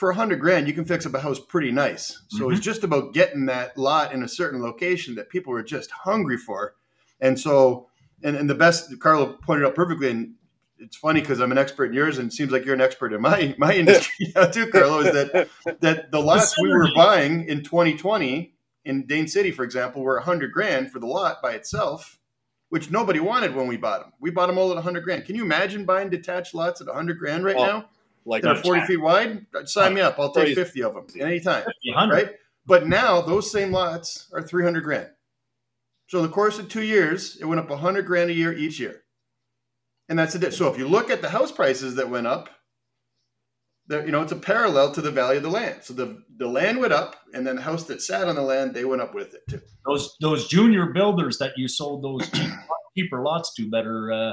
for 0.00 0.08
a 0.08 0.14
hundred 0.14 0.40
grand, 0.40 0.66
you 0.66 0.72
can 0.72 0.86
fix 0.86 1.04
up 1.04 1.12
a 1.12 1.20
house 1.20 1.38
pretty 1.38 1.70
nice. 1.70 2.22
So 2.28 2.44
mm-hmm. 2.44 2.52
it's 2.52 2.64
just 2.64 2.84
about 2.84 3.12
getting 3.12 3.44
that 3.46 3.76
lot 3.76 4.14
in 4.14 4.22
a 4.22 4.28
certain 4.28 4.62
location 4.62 5.14
that 5.16 5.28
people 5.28 5.52
were 5.52 5.62
just 5.62 5.90
hungry 5.90 6.38
for. 6.38 6.74
And 7.20 7.38
so, 7.38 7.90
and, 8.22 8.34
and 8.34 8.48
the 8.48 8.54
best, 8.54 8.98
Carlo 8.98 9.34
pointed 9.42 9.66
out 9.66 9.74
perfectly, 9.74 10.10
and 10.10 10.32
it's 10.78 10.96
funny 10.96 11.20
because 11.20 11.38
I'm 11.38 11.52
an 11.52 11.58
expert 11.58 11.90
in 11.90 11.92
yours, 11.92 12.16
and 12.16 12.30
it 12.30 12.32
seems 12.32 12.50
like 12.50 12.64
you're 12.64 12.74
an 12.74 12.80
expert 12.80 13.12
in 13.12 13.20
my 13.20 13.54
my 13.58 13.74
industry 13.74 14.32
now 14.34 14.46
too, 14.46 14.68
Carlo. 14.68 15.00
Is 15.00 15.12
that 15.12 15.48
that 15.80 16.10
the 16.10 16.18
lots 16.18 16.58
we 16.58 16.70
were 16.70 16.88
buying 16.96 17.46
in 17.46 17.62
2020 17.62 18.54
in 18.86 19.06
Dain 19.06 19.28
City, 19.28 19.50
for 19.50 19.64
example, 19.64 20.00
were 20.00 20.16
a 20.16 20.22
hundred 20.22 20.50
grand 20.50 20.90
for 20.90 20.98
the 20.98 21.06
lot 21.06 21.42
by 21.42 21.52
itself, 21.52 22.18
which 22.70 22.90
nobody 22.90 23.20
wanted 23.20 23.54
when 23.54 23.66
we 23.66 23.76
bought 23.76 24.00
them. 24.00 24.14
We 24.18 24.30
bought 24.30 24.46
them 24.46 24.56
all 24.56 24.70
at 24.70 24.76
100 24.76 25.04
grand. 25.04 25.26
Can 25.26 25.36
you 25.36 25.42
imagine 25.42 25.84
buying 25.84 26.08
detached 26.08 26.54
lots 26.54 26.80
at 26.80 26.86
100 26.86 27.18
grand 27.18 27.44
right 27.44 27.56
oh, 27.56 27.66
now? 27.66 27.88
Like 28.30 28.42
they're 28.42 28.54
40 28.62 28.80
feet 28.86 28.96
wide. 28.98 29.46
Sign 29.66 29.94
me 29.94 30.00
up. 30.00 30.18
I'll 30.18 30.32
take 30.32 30.54
50 30.54 30.82
of 30.84 30.94
them 30.94 31.06
anytime. 31.20 31.64
Right? 32.10 32.30
But 32.66 32.86
now 32.86 33.20
those 33.20 33.50
same 33.50 33.72
lots 33.72 34.28
are 34.32 34.40
300 34.42 34.82
grand. 34.84 35.08
So 36.06 36.18
in 36.18 36.24
the 36.26 36.30
course 36.32 36.58
of 36.58 36.68
two 36.68 36.82
years, 36.82 37.36
it 37.40 37.44
went 37.44 37.60
up 37.60 37.68
100 37.70 38.06
grand 38.06 38.30
a 38.30 38.34
year 38.34 38.52
each 38.52 38.80
year. 38.80 39.02
And 40.08 40.18
that's 40.18 40.34
it. 40.34 40.54
So 40.54 40.72
if 40.72 40.78
you 40.78 40.88
look 40.88 41.10
at 41.10 41.22
the 41.22 41.28
house 41.28 41.52
prices 41.52 41.96
that 41.96 42.10
went 42.10 42.26
up, 42.26 42.48
you 43.88 44.12
know, 44.12 44.22
it's 44.22 44.32
a 44.32 44.36
parallel 44.36 44.92
to 44.92 45.00
the 45.00 45.10
value 45.10 45.38
of 45.38 45.42
the 45.42 45.50
land. 45.50 45.82
So 45.82 45.94
the, 45.94 46.22
the 46.36 46.46
land 46.46 46.78
went 46.78 46.92
up, 46.92 47.16
and 47.34 47.44
then 47.44 47.56
the 47.56 47.62
house 47.62 47.84
that 47.84 48.00
sat 48.00 48.28
on 48.28 48.36
the 48.36 48.42
land, 48.42 48.72
they 48.74 48.84
went 48.84 49.02
up 49.02 49.14
with 49.14 49.34
it 49.34 49.42
too. 49.48 49.60
Those 49.84 50.16
those 50.20 50.46
junior 50.46 50.86
builders 50.86 51.38
that 51.38 51.54
you 51.56 51.66
sold 51.66 52.04
those 52.04 52.30
cheaper 52.96 53.22
lots 53.22 53.52
to 53.54 53.68
better 53.68 54.12
uh, 54.12 54.32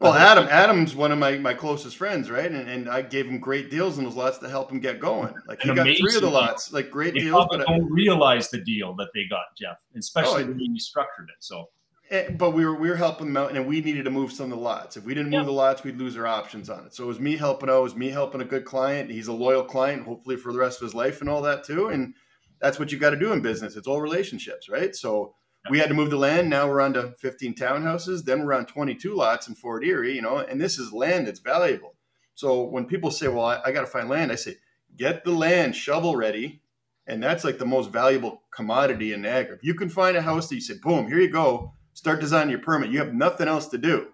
well, 0.00 0.14
Adam, 0.14 0.46
Adam's 0.48 0.96
one 0.96 1.12
of 1.12 1.18
my, 1.18 1.36
my 1.36 1.52
closest 1.52 1.96
friends, 1.96 2.30
right? 2.30 2.50
And, 2.50 2.68
and 2.68 2.88
I 2.88 3.02
gave 3.02 3.26
him 3.26 3.38
great 3.38 3.70
deals 3.70 3.98
in 3.98 4.04
those 4.04 4.16
lots 4.16 4.38
to 4.38 4.48
help 4.48 4.72
him 4.72 4.80
get 4.80 4.98
going. 4.98 5.34
Like 5.46 5.60
he 5.60 5.74
got 5.74 5.84
three 5.84 6.16
of 6.16 6.22
the 6.22 6.30
lots, 6.30 6.72
like 6.72 6.90
great 6.90 7.12
they 7.12 7.20
deals. 7.20 7.46
But 7.50 7.66
don't 7.66 7.82
I, 7.82 7.86
realize 7.86 8.48
the 8.48 8.62
deal 8.62 8.94
that 8.96 9.08
they 9.14 9.26
got, 9.26 9.54
Jeff, 9.58 9.82
especially 9.94 10.44
oh, 10.44 10.46
when 10.46 10.58
you 10.58 10.80
structured 10.80 11.28
it. 11.28 11.36
So, 11.40 11.68
and, 12.10 12.28
eh, 12.28 12.30
but 12.30 12.52
we 12.52 12.64
were 12.64 12.74
we 12.74 12.88
were 12.88 12.96
helping 12.96 13.26
them 13.26 13.36
out, 13.36 13.54
and 13.54 13.66
we 13.66 13.82
needed 13.82 14.04
to 14.06 14.10
move 14.10 14.32
some 14.32 14.50
of 14.50 14.58
the 14.58 14.64
lots. 14.64 14.96
If 14.96 15.04
we 15.04 15.12
didn't 15.12 15.30
move 15.30 15.40
yeah. 15.40 15.44
the 15.44 15.52
lots, 15.52 15.84
we'd 15.84 15.98
lose 15.98 16.16
our 16.16 16.26
options 16.26 16.70
on 16.70 16.86
it. 16.86 16.94
So 16.94 17.04
it 17.04 17.08
was 17.08 17.20
me 17.20 17.36
helping 17.36 17.68
out. 17.68 17.80
It 17.80 17.82
was 17.82 17.96
me 17.96 18.08
helping 18.08 18.40
a 18.40 18.46
good 18.46 18.64
client. 18.64 19.10
He's 19.10 19.28
a 19.28 19.34
loyal 19.34 19.62
client, 19.62 20.06
hopefully 20.06 20.36
for 20.36 20.50
the 20.50 20.58
rest 20.58 20.80
of 20.80 20.86
his 20.86 20.94
life 20.94 21.20
and 21.20 21.28
all 21.28 21.42
that 21.42 21.62
too. 21.62 21.88
And 21.88 22.14
that's 22.58 22.78
what 22.78 22.90
you 22.90 22.98
got 22.98 23.10
to 23.10 23.18
do 23.18 23.32
in 23.32 23.42
business. 23.42 23.76
It's 23.76 23.86
all 23.86 24.00
relationships, 24.00 24.70
right? 24.70 24.96
So 24.96 25.34
we 25.68 25.78
had 25.78 25.88
to 25.88 25.94
move 25.94 26.10
the 26.10 26.16
land. 26.16 26.48
Now 26.48 26.68
we're 26.68 26.80
on 26.80 26.94
to 26.94 27.14
15 27.18 27.54
townhouses. 27.54 28.24
Then 28.24 28.44
we're 28.44 28.54
on 28.54 28.64
22 28.64 29.14
lots 29.14 29.48
in 29.48 29.54
Fort 29.54 29.84
Erie, 29.84 30.14
you 30.14 30.22
know, 30.22 30.38
and 30.38 30.60
this 30.60 30.78
is 30.78 30.92
land 30.92 31.26
that's 31.26 31.40
valuable. 31.40 31.94
So 32.34 32.62
when 32.62 32.86
people 32.86 33.10
say, 33.10 33.28
well, 33.28 33.44
I, 33.44 33.60
I 33.66 33.72
got 33.72 33.82
to 33.82 33.86
find 33.86 34.08
land, 34.08 34.32
I 34.32 34.36
say, 34.36 34.56
get 34.96 35.24
the 35.24 35.32
land 35.32 35.76
shovel 35.76 36.16
ready. 36.16 36.62
And 37.06 37.22
that's 37.22 37.44
like 37.44 37.58
the 37.58 37.66
most 37.66 37.90
valuable 37.90 38.42
commodity 38.54 39.12
in 39.12 39.22
Niagara. 39.22 39.56
If 39.56 39.64
you 39.64 39.74
can 39.74 39.88
find 39.88 40.16
a 40.16 40.22
house 40.22 40.48
that 40.48 40.54
you 40.54 40.60
say, 40.60 40.74
boom, 40.80 41.08
here 41.08 41.18
you 41.18 41.28
go, 41.28 41.74
start 41.92 42.20
designing 42.20 42.50
your 42.50 42.60
permit. 42.60 42.90
You 42.90 43.00
have 43.00 43.12
nothing 43.12 43.48
else 43.48 43.66
to 43.68 43.78
do. 43.78 44.08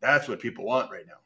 That's 0.00 0.28
what 0.28 0.40
people 0.40 0.66
want 0.66 0.90
right 0.90 1.06
now. 1.06 1.25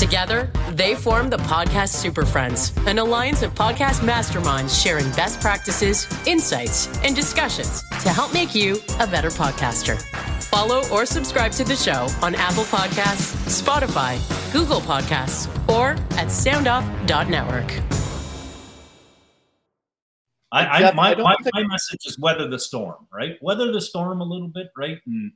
Together, 0.00 0.50
they 0.70 0.94
form 0.94 1.28
the 1.28 1.36
Podcast 1.36 1.90
Super 1.90 2.24
Friends, 2.24 2.72
an 2.86 2.98
alliance 2.98 3.42
of 3.42 3.54
podcast 3.54 4.00
masterminds 4.00 4.82
sharing 4.82 5.04
best 5.10 5.42
practices, 5.42 6.08
insights, 6.26 6.86
and 7.04 7.14
discussions 7.14 7.82
to 8.02 8.08
help 8.08 8.32
make 8.32 8.54
you 8.54 8.78
a 8.98 9.06
better 9.06 9.28
podcaster. 9.28 10.00
Follow 10.44 10.88
or 10.90 11.04
subscribe 11.04 11.52
to 11.52 11.64
the 11.64 11.76
show 11.76 12.08
on 12.22 12.34
Apple 12.34 12.64
Podcasts, 12.64 13.36
Spotify, 13.62 14.16
Google 14.54 14.80
Podcasts, 14.80 15.48
or 15.68 15.90
at 16.18 16.28
soundoff.network. 16.28 17.70
I, 20.50 20.66
I, 20.66 20.92
my, 20.94 21.14
my, 21.14 21.36
my, 21.52 21.62
message 21.64 22.06
is 22.06 22.18
weather 22.18 22.48
the 22.48 22.58
storm, 22.58 23.06
right? 23.12 23.36
Weather 23.42 23.70
the 23.70 23.82
storm 23.82 24.22
a 24.22 24.24
little 24.24 24.48
bit, 24.48 24.68
right? 24.78 24.96
And, 25.06 25.32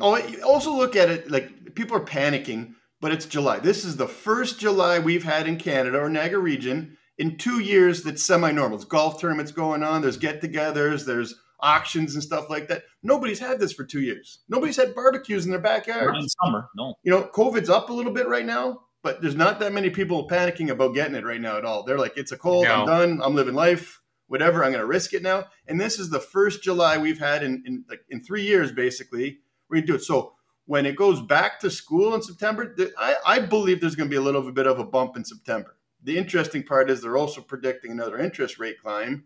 oh, 0.00 0.20
also 0.44 0.74
look 0.74 0.96
at 0.96 1.08
it 1.08 1.30
like 1.30 1.76
people 1.76 1.96
are 1.96 2.04
panicking 2.04 2.74
but 3.02 3.12
it's 3.12 3.26
July. 3.26 3.58
This 3.58 3.84
is 3.84 3.98
the 3.98 4.08
first 4.08 4.58
July 4.58 5.00
we've 5.00 5.24
had 5.24 5.46
in 5.46 5.58
Canada 5.58 5.98
or 5.98 6.08
Niagara 6.08 6.38
region 6.38 6.96
in 7.18 7.36
two 7.36 7.58
years 7.58 8.04
that's 8.04 8.22
semi-normal. 8.22 8.78
There's 8.78 8.88
golf 8.88 9.20
tournaments 9.20 9.52
going 9.52 9.82
on. 9.82 10.00
There's 10.00 10.16
get-togethers. 10.16 11.04
There's 11.04 11.34
auctions 11.60 12.14
and 12.14 12.22
stuff 12.22 12.48
like 12.48 12.68
that. 12.68 12.84
Nobody's 13.02 13.40
had 13.40 13.60
this 13.60 13.72
for 13.72 13.84
two 13.84 14.00
years. 14.00 14.40
Nobody's 14.48 14.76
had 14.76 14.94
barbecues 14.94 15.44
in 15.44 15.50
their 15.50 15.60
backyard. 15.60 16.16
In 16.16 16.28
summer, 16.42 16.68
no. 16.76 16.94
You 17.02 17.10
know, 17.10 17.28
COVID's 17.34 17.68
up 17.68 17.90
a 17.90 17.92
little 17.92 18.12
bit 18.12 18.28
right 18.28 18.46
now, 18.46 18.80
but 19.02 19.20
there's 19.20 19.34
not 19.34 19.58
that 19.60 19.72
many 19.72 19.90
people 19.90 20.28
panicking 20.28 20.70
about 20.70 20.94
getting 20.94 21.16
it 21.16 21.24
right 21.24 21.40
now 21.40 21.58
at 21.58 21.64
all. 21.64 21.82
They're 21.82 21.98
like, 21.98 22.14
it's 22.16 22.32
a 22.32 22.38
cold. 22.38 22.64
No. 22.64 22.72
I'm 22.72 22.86
done. 22.86 23.20
I'm 23.22 23.34
living 23.34 23.54
life. 23.54 24.00
Whatever. 24.28 24.64
I'm 24.64 24.70
going 24.70 24.80
to 24.80 24.86
risk 24.86 25.12
it 25.12 25.22
now. 25.22 25.46
And 25.66 25.80
this 25.80 25.98
is 25.98 26.08
the 26.08 26.20
first 26.20 26.62
July 26.62 26.98
we've 26.98 27.18
had 27.18 27.42
in 27.42 27.62
in 27.66 27.84
like 27.90 28.00
in 28.08 28.22
three 28.22 28.42
years, 28.42 28.72
basically. 28.72 29.40
We're 29.68 29.76
going 29.76 29.86
to 29.86 29.92
do 29.92 29.96
it. 29.96 30.04
So 30.04 30.34
when 30.66 30.86
it 30.86 30.96
goes 30.96 31.20
back 31.20 31.58
to 31.60 31.70
school 31.70 32.14
in 32.14 32.22
September, 32.22 32.74
I, 32.98 33.16
I 33.26 33.38
believe 33.40 33.80
there's 33.80 33.96
going 33.96 34.08
to 34.08 34.12
be 34.12 34.16
a 34.16 34.22
little 34.22 34.50
bit 34.52 34.66
of 34.66 34.78
a 34.78 34.84
bump 34.84 35.16
in 35.16 35.24
September. 35.24 35.76
The 36.04 36.16
interesting 36.16 36.62
part 36.62 36.90
is 36.90 37.00
they're 37.00 37.16
also 37.16 37.40
predicting 37.40 37.90
another 37.90 38.18
interest 38.18 38.58
rate 38.58 38.80
climb. 38.80 39.24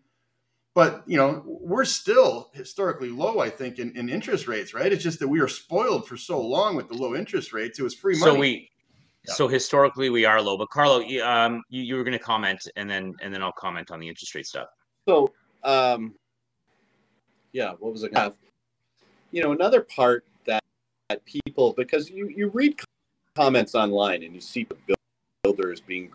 But 0.74 1.04
you 1.06 1.16
know, 1.16 1.42
we're 1.46 1.86
still 1.86 2.50
historically 2.52 3.08
low, 3.08 3.40
I 3.40 3.48
think, 3.48 3.78
in, 3.78 3.96
in 3.96 4.10
interest 4.10 4.46
rates, 4.46 4.74
right? 4.74 4.92
It's 4.92 5.02
just 5.02 5.18
that 5.20 5.28
we 5.28 5.40
were 5.40 5.48
spoiled 5.48 6.06
for 6.06 6.18
so 6.18 6.38
long 6.38 6.76
with 6.76 6.88
the 6.88 6.94
low 6.94 7.14
interest 7.14 7.54
rates. 7.54 7.78
It 7.78 7.82
was 7.82 7.94
free 7.94 8.18
money. 8.18 8.32
So 8.32 8.38
we 8.38 8.70
yeah. 9.26 9.34
so 9.34 9.48
historically 9.48 10.10
we 10.10 10.26
are 10.26 10.40
low. 10.42 10.58
But 10.58 10.68
Carlo, 10.68 10.98
you, 10.98 11.22
um, 11.22 11.62
you, 11.70 11.82
you 11.82 11.96
were 11.96 12.04
going 12.04 12.18
to 12.18 12.22
comment, 12.22 12.68
and 12.76 12.90
then 12.90 13.14
and 13.22 13.32
then 13.32 13.42
I'll 13.42 13.52
comment 13.52 13.90
on 13.90 14.00
the 14.00 14.08
interest 14.08 14.34
rate 14.34 14.46
stuff. 14.46 14.68
So, 15.08 15.32
um, 15.64 16.14
yeah, 17.52 17.72
what 17.78 17.92
was 17.92 18.02
it? 18.02 18.12
You 19.32 19.42
know, 19.42 19.52
another 19.52 19.80
part 19.80 20.26
at 21.10 21.24
people 21.24 21.72
because 21.76 22.10
you, 22.10 22.28
you 22.28 22.48
read 22.48 22.78
comments 23.34 23.74
online 23.74 24.22
and 24.22 24.34
you 24.34 24.40
see 24.40 24.66
builders 25.42 25.80
being 25.80 26.10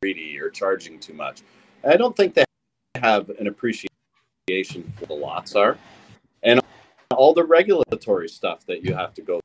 greedy 0.00 0.38
or 0.38 0.50
charging 0.50 0.98
too 0.98 1.12
much. 1.12 1.42
I 1.86 1.96
don't 1.96 2.16
think 2.16 2.34
they 2.34 2.44
have 2.96 3.28
an 3.30 3.46
appreciation 3.46 3.88
for 4.96 5.06
the 5.06 5.14
lots 5.14 5.54
are 5.54 5.76
and 6.42 6.60
all 7.14 7.34
the 7.34 7.44
regulatory 7.44 8.28
stuff 8.28 8.64
that 8.66 8.82
you 8.82 8.94
have 8.94 9.14
to 9.14 9.22
go 9.22 9.40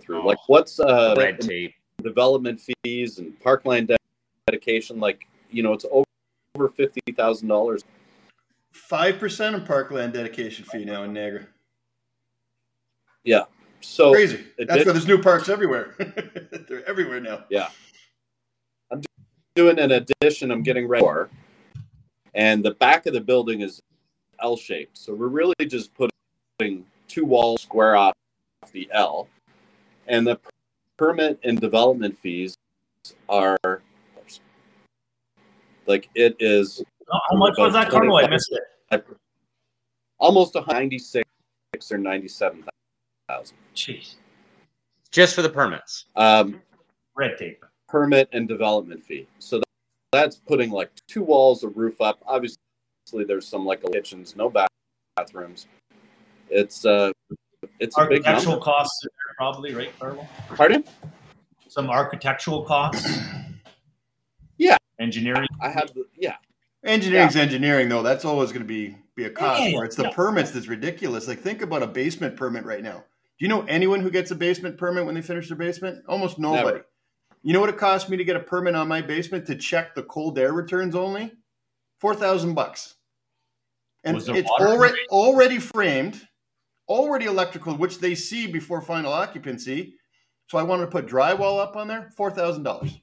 through. 0.00 0.22
Oh, 0.22 0.26
like 0.26 0.38
what's 0.46 0.78
uh, 0.78 1.14
red 1.16 1.40
tape, 1.40 1.74
development 2.02 2.60
fees, 2.60 3.18
and 3.18 3.38
parkland 3.40 3.96
dedication. 4.46 5.00
Like 5.00 5.26
you 5.50 5.62
know, 5.62 5.72
it's 5.72 5.84
over 5.90 6.68
fifty 6.68 7.00
thousand 7.12 7.48
dollars. 7.48 7.82
Five 8.72 9.18
percent 9.18 9.56
of 9.56 9.64
parkland 9.64 10.12
dedication 10.12 10.64
fee 10.64 10.84
now 10.84 11.02
in 11.02 11.12
Niagara. 11.12 11.46
Yeah, 13.24 13.44
so 13.80 14.12
crazy. 14.12 14.44
That's 14.58 14.72
did, 14.74 14.86
why 14.86 14.92
there's 14.92 15.06
new 15.06 15.20
parks 15.20 15.48
everywhere. 15.48 15.94
They're 16.68 16.86
everywhere 16.88 17.20
now. 17.20 17.44
Yeah. 17.48 17.68
I'm 18.90 19.02
doing 19.54 19.78
an 19.78 19.92
addition. 19.92 20.50
I'm 20.50 20.62
getting 20.62 20.86
ready 20.86 21.02
for, 21.02 21.30
and 22.34 22.64
the 22.64 22.72
back 22.72 23.06
of 23.06 23.14
the 23.14 23.20
building 23.20 23.60
is 23.60 23.80
L 24.40 24.56
shaped. 24.56 24.98
So 24.98 25.14
we're 25.14 25.28
really 25.28 25.54
just 25.66 25.90
putting 25.94 26.84
two 27.08 27.24
walls 27.24 27.62
square 27.62 27.96
off 27.96 28.14
the 28.72 28.88
L, 28.92 29.28
and 30.06 30.26
the 30.26 30.38
permit 30.96 31.38
and 31.44 31.60
development 31.60 32.18
fees 32.18 32.56
are 33.28 33.58
like 35.86 36.08
it 36.14 36.36
is. 36.38 36.82
How 37.10 37.36
much 37.36 37.54
was 37.58 37.72
that, 37.72 37.90
Carlo? 37.90 38.18
I 38.18 38.28
missed 38.28 38.52
it. 38.52 39.06
Almost 40.18 40.54
96 40.54 41.24
or 41.90 41.98
97 41.98 42.64
thousand. 43.30 43.56
Jeez. 43.74 44.14
Just 45.10 45.34
for 45.34 45.42
the 45.42 45.48
permits. 45.48 46.06
Um, 46.16 46.60
Red 47.16 47.36
tape. 47.38 47.64
Permit 47.88 48.28
and 48.32 48.48
development 48.48 49.02
fee. 49.02 49.26
So 49.38 49.60
that's 50.12 50.36
putting 50.36 50.70
like 50.70 50.90
two 51.08 51.22
walls, 51.22 51.64
a 51.64 51.68
roof 51.68 52.00
up. 52.00 52.20
Obviously, 52.26 52.58
there's 53.26 53.46
some 53.46 53.64
like 53.64 53.82
kitchens, 53.92 54.36
no 54.36 54.52
bathrooms. 55.16 55.66
It's 56.48 56.84
uh, 56.84 57.12
it's 57.78 57.96
architectural 57.96 58.58
costs 58.58 59.06
probably, 59.36 59.74
right, 59.74 59.90
Carlo? 59.98 60.26
Pardon? 60.54 60.84
Some 61.68 61.88
architectural 61.88 62.64
costs. 62.64 63.08
Yeah, 64.58 64.76
engineering. 64.98 65.48
I 65.62 65.70
have, 65.70 65.90
yeah. 66.14 66.36
Engineering's 66.84 67.34
yeah. 67.34 67.40
engineering, 67.40 67.88
though. 67.88 68.02
That's 68.02 68.26
always 68.26 68.50
going 68.50 68.60
to 68.60 68.68
be 68.68 68.94
be 69.16 69.24
a 69.24 69.30
cost 69.30 69.62
yeah, 69.62 69.70
for 69.72 69.86
It's 69.86 69.96
the 69.96 70.02
yeah. 70.02 70.10
permits 70.10 70.50
that's 70.50 70.66
ridiculous. 70.66 71.26
Like, 71.28 71.40
think 71.40 71.62
about 71.62 71.82
a 71.82 71.86
basement 71.86 72.36
permit 72.36 72.66
right 72.66 72.82
now. 72.82 73.02
Do 73.40 73.46
you 73.46 73.48
know 73.48 73.62
anyone 73.62 74.00
who 74.00 74.10
gets 74.10 74.30
a 74.30 74.34
basement 74.34 74.76
permit 74.76 75.06
when 75.06 75.14
they 75.14 75.22
finish 75.22 75.48
their 75.48 75.56
basement? 75.56 76.04
Almost 76.06 76.38
nobody. 76.38 76.64
Never. 76.66 76.86
You 77.42 77.54
know 77.54 77.60
what 77.60 77.70
it 77.70 77.78
cost 77.78 78.10
me 78.10 78.18
to 78.18 78.24
get 78.24 78.36
a 78.36 78.40
permit 78.40 78.74
on 78.74 78.86
my 78.86 79.00
basement 79.00 79.46
to 79.46 79.56
check 79.56 79.94
the 79.94 80.02
cold 80.02 80.38
air 80.38 80.52
returns 80.52 80.94
only? 80.94 81.32
Four 82.00 82.14
thousand 82.14 82.52
bucks. 82.52 82.96
And 84.04 84.18
it's 84.18 84.28
already 84.28 84.98
already 85.08 85.58
framed, 85.58 86.20
already 86.86 87.24
electrical, 87.24 87.74
which 87.76 87.98
they 87.98 88.14
see 88.14 88.46
before 88.46 88.82
final 88.82 89.10
occupancy. 89.10 89.94
So 90.48 90.58
I 90.58 90.62
wanted 90.62 90.84
to 90.84 90.90
put 90.90 91.06
drywall 91.06 91.60
up 91.60 91.76
on 91.76 91.88
there, 91.88 92.10
four 92.18 92.30
thousand 92.30 92.64
dollars. 92.64 93.00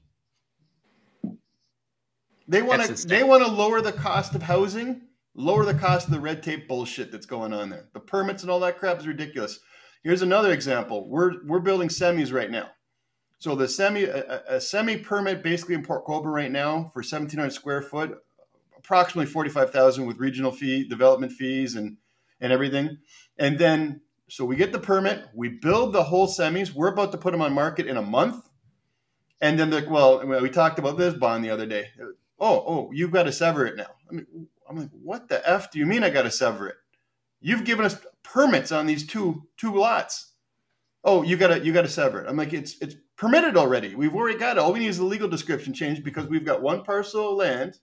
They 2.46 2.62
want 2.62 2.82
to 2.82 3.08
they 3.08 3.24
want 3.24 3.44
to 3.44 3.50
lower 3.50 3.80
the 3.80 3.92
cost 3.92 4.36
of 4.36 4.42
housing, 4.42 5.02
lower 5.34 5.64
the 5.64 5.74
cost 5.74 6.06
of 6.06 6.12
the 6.12 6.20
red 6.20 6.44
tape 6.44 6.68
bullshit 6.68 7.10
that's 7.10 7.26
going 7.26 7.52
on 7.52 7.70
there. 7.70 7.88
The 7.92 8.00
permits 8.00 8.42
and 8.42 8.52
all 8.52 8.60
that 8.60 8.78
crap 8.78 9.00
is 9.00 9.06
ridiculous. 9.08 9.58
Here's 10.02 10.22
another 10.22 10.52
example. 10.52 11.08
We're 11.08 11.44
we're 11.46 11.60
building 11.60 11.88
semis 11.88 12.32
right 12.32 12.50
now. 12.50 12.70
So 13.38 13.54
the 13.54 13.68
semi 13.68 14.04
a, 14.04 14.42
a 14.48 14.60
semi 14.60 14.96
permit 14.96 15.42
basically 15.42 15.74
in 15.74 15.84
Port 15.84 16.04
Colborne 16.04 16.32
right 16.32 16.50
now 16.50 16.90
for 16.92 17.00
1700 17.00 17.50
square 17.50 17.82
foot, 17.82 18.18
approximately 18.76 19.30
45,000 19.30 20.06
with 20.06 20.18
regional 20.18 20.50
fee, 20.50 20.88
development 20.88 21.32
fees 21.32 21.74
and 21.76 21.96
and 22.40 22.52
everything. 22.52 22.98
And 23.38 23.58
then 23.58 24.00
so 24.28 24.44
we 24.44 24.56
get 24.56 24.72
the 24.72 24.78
permit, 24.78 25.24
we 25.34 25.48
build 25.48 25.92
the 25.92 26.04
whole 26.04 26.28
semis. 26.28 26.74
We're 26.74 26.92
about 26.92 27.12
to 27.12 27.18
put 27.18 27.32
them 27.32 27.40
on 27.40 27.52
market 27.52 27.86
in 27.86 27.96
a 27.96 28.02
month. 28.02 28.44
And 29.40 29.58
then 29.58 29.70
like, 29.70 29.88
well, 29.88 30.26
we 30.26 30.50
talked 30.50 30.78
about 30.78 30.98
this 30.98 31.14
bond 31.14 31.44
the 31.44 31.50
other 31.50 31.66
day. 31.66 31.86
Oh, 32.40 32.64
oh, 32.66 32.90
you've 32.92 33.12
got 33.12 33.24
to 33.24 33.32
sever 33.32 33.66
it 33.66 33.76
now. 33.76 33.86
I 34.10 34.14
mean, 34.14 34.48
I'm 34.68 34.76
like, 34.76 34.90
what 34.92 35.28
the 35.28 35.48
f 35.48 35.70
do 35.70 35.78
you 35.78 35.86
mean 35.86 36.04
I 36.04 36.10
got 36.10 36.22
to 36.22 36.30
sever 36.30 36.68
it? 36.68 36.76
You've 37.40 37.64
given 37.64 37.84
us 37.84 37.96
permits 38.32 38.72
on 38.72 38.86
these 38.86 39.06
two 39.06 39.42
two 39.56 39.74
lots. 39.74 40.32
Oh, 41.04 41.22
you 41.22 41.36
gotta 41.36 41.64
you 41.64 41.72
gotta 41.72 41.88
sever 41.88 42.22
it. 42.22 42.28
I'm 42.28 42.36
like, 42.36 42.52
it's 42.52 42.76
it's 42.80 42.96
permitted 43.16 43.56
already. 43.56 43.94
We've 43.94 44.14
already 44.14 44.38
got 44.38 44.56
it. 44.56 44.60
All 44.60 44.72
we 44.72 44.80
need 44.80 44.88
is 44.88 44.98
the 44.98 45.04
legal 45.04 45.28
description 45.28 45.72
change 45.72 46.04
because 46.04 46.26
we've 46.26 46.44
got 46.44 46.62
one 46.62 46.84
parcel 46.84 47.30
of 47.30 47.36
land. 47.36 47.78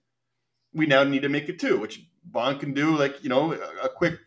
We 0.73 0.85
now 0.85 1.03
need 1.03 1.21
to 1.21 1.29
make 1.29 1.49
it 1.49 1.59
two, 1.59 1.79
which 1.79 2.05
Bond 2.25 2.59
can 2.59 2.73
do 2.73 2.95
like 2.97 3.23
you 3.23 3.29
know 3.29 3.53
a, 3.53 3.85
a 3.85 3.89
quick 3.89 4.19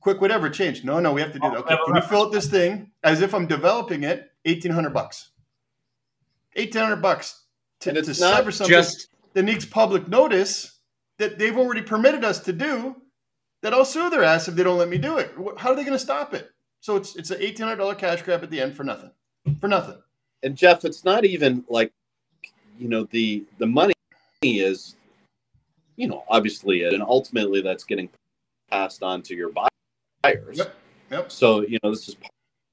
quick 0.00 0.20
whatever 0.20 0.50
change. 0.50 0.84
No, 0.84 1.00
no, 1.00 1.12
we 1.12 1.20
have 1.20 1.32
to 1.32 1.38
do 1.38 1.50
that. 1.50 1.58
Okay, 1.58 1.76
can 1.86 1.96
you 1.96 2.02
fill 2.02 2.22
out 2.22 2.32
this 2.32 2.48
thing 2.48 2.90
as 3.02 3.20
if 3.20 3.34
I'm 3.34 3.46
developing 3.46 4.02
it? 4.04 4.30
Eighteen 4.44 4.72
hundred 4.72 4.94
bucks. 4.94 5.30
Eighteen 6.56 6.82
hundred 6.82 7.02
bucks 7.02 7.44
to, 7.80 7.92
to 7.92 8.14
sever 8.14 8.50
something 8.50 8.74
just... 8.74 9.08
that 9.34 9.42
needs 9.42 9.66
public 9.66 10.08
notice 10.08 10.80
that 11.18 11.38
they've 11.38 11.56
already 11.56 11.82
permitted 11.82 12.24
us 12.24 12.40
to 12.40 12.52
do 12.52 12.96
that 13.64 13.72
I'll 13.72 13.84
sue 13.86 14.10
their 14.10 14.22
ass 14.22 14.46
if 14.46 14.54
they 14.54 14.62
don't 14.62 14.76
let 14.76 14.90
me 14.90 14.98
do 14.98 15.16
it. 15.16 15.32
How 15.56 15.70
are 15.70 15.74
they 15.74 15.84
going 15.84 15.94
to 15.94 15.98
stop 15.98 16.34
it? 16.34 16.50
So 16.80 16.96
it's 16.96 17.16
it's 17.16 17.30
an 17.30 17.38
eighteen 17.40 17.64
hundred 17.64 17.78
dollar 17.78 17.94
cash 17.94 18.20
grab 18.20 18.42
at 18.42 18.50
the 18.50 18.60
end 18.60 18.76
for 18.76 18.84
nothing, 18.84 19.10
for 19.58 19.68
nothing. 19.68 19.96
And 20.42 20.54
Jeff, 20.54 20.84
it's 20.84 21.02
not 21.02 21.24
even 21.24 21.64
like, 21.70 21.90
you 22.78 22.88
know, 22.88 23.04
the 23.04 23.46
the 23.56 23.66
money 23.66 23.94
is, 24.42 24.96
you 25.96 26.08
know, 26.08 26.24
obviously, 26.28 26.84
and 26.84 27.02
ultimately 27.02 27.62
that's 27.62 27.84
getting 27.84 28.10
passed 28.70 29.02
on 29.02 29.22
to 29.22 29.34
your 29.34 29.50
buyers. 29.50 30.58
Yep. 30.58 30.74
Yep. 31.10 31.32
So 31.32 31.62
you 31.62 31.78
know, 31.82 31.88
this 31.88 32.06
is 32.10 32.16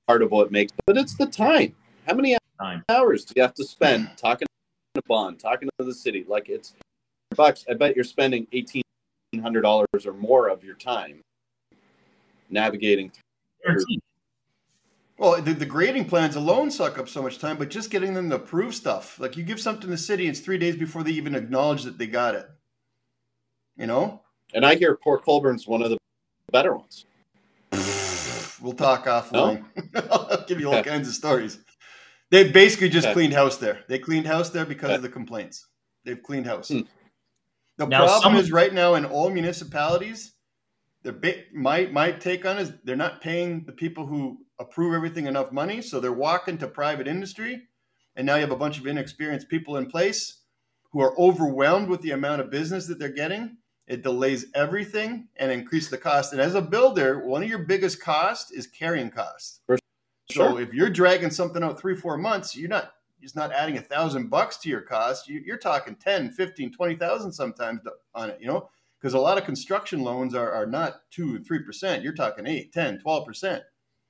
part 0.08 0.22
of 0.22 0.32
what 0.32 0.52
makes, 0.52 0.74
but 0.86 0.98
it's 0.98 1.16
the 1.16 1.26
time. 1.26 1.74
How 2.06 2.16
many 2.16 2.38
time. 2.60 2.84
hours 2.90 3.24
do 3.24 3.32
you 3.38 3.44
have 3.44 3.54
to 3.54 3.64
spend 3.64 4.10
talking 4.18 4.48
to 4.96 5.02
bond, 5.08 5.40
talking 5.40 5.70
to 5.80 5.86
the 5.86 5.94
city? 5.94 6.26
Like 6.28 6.50
it's 6.50 6.74
bucks. 7.38 7.64
I 7.70 7.76
bet 7.76 7.96
you're 7.96 8.04
spending 8.04 8.46
eighteen 8.52 8.81
hundred 9.40 9.62
dollars 9.62 10.06
or 10.06 10.14
more 10.14 10.50
of 10.50 10.64
your 10.64 10.76
time 10.76 11.22
navigating 12.50 13.12
through. 13.66 13.86
Well, 15.18 15.42
the, 15.42 15.54
the, 15.54 15.66
grading 15.66 16.06
plans 16.06 16.36
alone 16.36 16.72
suck 16.72 16.98
up 16.98 17.08
so 17.08 17.22
much 17.22 17.38
time, 17.38 17.58
but 17.58 17.70
just 17.70 17.92
getting 17.92 18.14
them 18.14 18.30
to 18.32 18.38
approve 18.38 18.74
stuff. 18.74 19.20
Like 19.20 19.38
you 19.38 19.44
give 19.44 19.60
something 19.60 19.82
to 19.82 19.88
the 19.88 19.98
city, 19.98 20.28
it's 20.28 20.40
three 20.40 20.58
days 20.58 20.76
before 20.76 21.04
they 21.04 21.12
even 21.12 21.36
acknowledge 21.36 21.84
that 21.84 22.00
they 22.00 22.08
got 22.08 22.34
it. 22.34 22.50
You 23.78 23.86
know? 23.86 24.22
And 24.54 24.66
I 24.66 24.76
hear 24.76 24.98
Port 24.98 25.24
Colborne's 25.24 25.68
one 25.68 25.84
of 25.84 25.92
the 25.92 25.98
better 26.52 26.76
ones. 26.76 27.06
we'll 28.62 28.74
talk 28.74 29.06
offline. 29.06 29.64
No? 29.94 30.02
I'll 30.12 30.46
give 30.46 30.60
you 30.60 30.74
all 30.74 30.84
kinds 30.84 31.08
of 31.08 31.14
stories. 31.14 31.60
They 32.32 32.50
basically 32.50 32.90
just 32.90 33.12
cleaned 33.12 33.34
house 33.34 33.58
there. 33.58 33.82
They 33.88 34.00
cleaned 34.00 34.26
house 34.26 34.50
there 34.50 34.66
because 34.66 34.92
of 34.92 35.02
the 35.04 35.10
complaints. 35.10 35.68
They've 36.04 36.22
cleaned 36.22 36.48
house. 36.48 36.70
Hmm. 36.70 36.82
The 37.78 37.88
now, 37.88 38.06
problem 38.06 38.36
some... 38.36 38.36
is 38.36 38.52
right 38.52 38.74
now 38.74 38.96
in 38.96 39.06
all 39.06 39.30
municipalities, 39.30 40.34
the 41.04 41.14
big, 41.14 41.46
my 41.54 41.88
my 41.88 42.12
take 42.12 42.46
on 42.46 42.58
is 42.58 42.74
they're 42.84 42.96
not 42.96 43.22
paying 43.22 43.64
the 43.66 43.72
people 43.72 44.06
who 44.06 44.40
approve 44.60 44.94
everything 44.94 45.26
enough 45.26 45.52
money, 45.52 45.82
so 45.82 46.00
they're 46.00 46.12
walking 46.12 46.58
to 46.60 46.68
private 46.68 47.08
industry, 47.08 47.64
and 48.16 48.26
now 48.26 48.36
you 48.36 48.42
have 48.42 48.52
a 48.52 48.56
bunch 48.56 48.78
of 48.78 48.86
inexperienced 48.86 49.50
people 49.50 49.78
in 49.78 49.88
place 49.88 50.42
who 50.92 51.02
are 51.02 51.18
overwhelmed 51.20 51.88
with 51.88 52.02
the 52.02 52.12
amount 52.12 52.42
of 52.42 52.52
business 52.52 52.88
that 52.88 53.00
they're 53.00 53.10
getting. 53.10 53.58
It 53.88 54.04
delays 54.04 54.46
everything 54.54 55.28
and 55.38 55.52
increase 55.52 55.90
the 55.90 55.98
cost. 55.98 56.32
And 56.34 56.42
as 56.42 56.56
a 56.56 56.62
builder, 56.62 57.26
one 57.26 57.44
of 57.44 57.50
your 57.50 57.66
biggest 57.66 58.02
costs 58.02 58.52
is 58.52 58.68
carrying 58.68 59.10
costs. 59.10 59.62
Sure. 59.68 60.52
So 60.52 60.58
if 60.58 60.74
you're 60.74 60.90
dragging 60.90 61.32
something 61.32 61.64
out 61.64 61.80
three, 61.80 61.96
four 61.96 62.18
months, 62.18 62.56
you're 62.56 62.70
not 62.70 62.94
it's 63.22 63.36
not 63.36 63.52
adding 63.52 63.78
a 63.78 63.82
thousand 63.82 64.30
bucks 64.30 64.58
to 64.58 64.70
your 64.70 64.82
cost. 64.82 65.28
You, 65.28 65.54
are 65.54 65.58
talking 65.58 65.96
10, 65.96 66.32
15, 66.32 66.72
20,000 66.74 67.32
sometimes 67.32 67.82
on 68.16 68.30
it, 68.32 68.38
you 68.42 68.48
know, 68.48 68.70
because 69.00 69.14
a 69.14 69.20
lot 69.20 69.38
of 69.38 69.46
construction 69.46 70.04
loans 70.04 70.36
are, 70.36 70.52
are 70.52 70.66
not 70.66 71.02
two, 71.12 71.40
3%. 71.40 72.04
You're 72.04 72.14
talking 72.14 72.48
8, 72.48 72.72
10, 72.74 73.02
12%. 73.06 73.62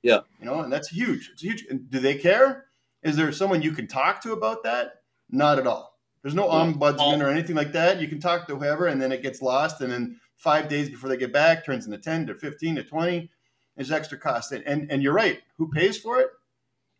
Yeah. 0.03 0.20
You 0.39 0.45
know, 0.45 0.62
and 0.62 0.72
that's 0.72 0.89
huge. 0.89 1.30
It's 1.34 1.41
huge. 1.41 1.66
And 1.70 1.89
do 1.89 1.99
they 1.99 2.16
care? 2.16 2.66
Is 3.03 3.16
there 3.16 3.32
someone 3.32 3.62
you 3.62 3.72
can 3.72 3.88
talk 3.88 4.22
to 4.24 4.34
about 4.34 4.64
that? 4.64 5.01
Not 5.30 5.59
at 5.59 5.68
all. 5.68 5.91
There's 6.22 6.36
no 6.36 6.47
ombudsman 6.47 7.24
or 7.24 7.30
anything 7.30 7.55
like 7.55 7.72
that. 7.72 7.99
You 7.99 8.07
can 8.07 8.20
talk 8.20 8.47
to 8.47 8.55
whoever, 8.55 8.88
and 8.88 9.01
then 9.01 9.12
it 9.12 9.24
gets 9.24 9.41
lost. 9.41 9.82
And 9.82 9.91
then 9.91 10.20
five 10.36 10.70
days 10.70 10.89
before 10.89 11.09
they 11.09 11.18
get 11.18 11.34
back, 11.34 11.66
turns 11.66 11.86
into 11.86 11.97
10 11.97 12.28
to 12.28 12.36
15 12.36 12.76
to 12.76 12.84
20. 12.84 13.30
There's 13.76 13.91
extra 13.91 14.20
cost. 14.20 14.51
And, 14.51 14.64
and, 14.66 14.91
and 14.91 15.01
you're 15.01 15.14
right. 15.14 15.39
Who 15.57 15.72
pays 15.72 15.97
for 15.97 16.20
it? 16.20 16.28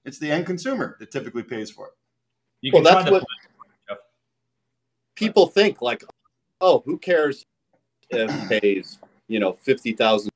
It's 0.06 0.18
the 0.18 0.32
end 0.32 0.48
consumer 0.48 0.96
that 1.00 1.12
typically 1.12 1.44
pays 1.44 1.70
for 1.70 1.88
it. 1.88 1.94
You 2.62 2.72
well, 2.74 2.84
that's 2.84 3.10
what 3.10 3.24
people 5.16 5.48
think. 5.48 5.82
Like, 5.82 6.04
oh, 6.62 6.84
who 6.86 6.98
cares 6.98 7.46
if 8.10 8.50
pays 8.62 9.00
you 9.28 9.40
know 9.40 9.54
fifty 9.54 9.94
thousand 9.94 10.32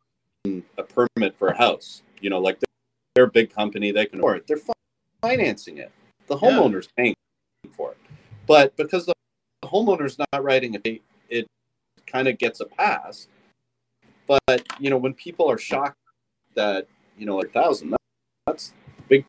a 0.46 0.84
permit 0.84 1.38
for 1.38 1.50
a 1.50 1.58
house? 1.58 2.02
You 2.22 2.30
know, 2.30 2.40
like 2.40 2.60
they're 3.14 3.26
a 3.26 3.32
big 3.32 3.54
company, 3.54 3.92
they 3.92 4.06
can 4.06 4.20
afford 4.20 4.38
it. 4.38 4.48
They're 4.48 4.60
financing 5.22 5.78
it. 5.78 5.92
The 6.28 6.38
homeowner's 6.38 6.88
yeah. 6.98 7.04
paying 7.04 7.16
for 7.72 7.92
it, 7.92 7.98
but 8.48 8.76
because 8.76 9.06
the 9.06 9.14
homeowner's 9.64 10.18
not 10.18 10.44
writing 10.44 10.80
it, 10.84 11.02
it 11.30 11.48
kind 12.08 12.28
of 12.28 12.38
gets 12.40 12.60
a 12.60 12.66
pass. 12.66 13.28
But 14.28 14.66
you 14.80 14.90
know, 14.90 14.98
when 14.98 15.14
people 15.14 15.50
are 15.50 15.60
shocked 15.60 15.98
that 16.56 16.88
you 17.20 17.28
know 17.28 17.40
a 17.40 17.48
thousand, 17.48 17.96
that's 18.48 18.74
a 18.98 19.02
big 19.04 19.26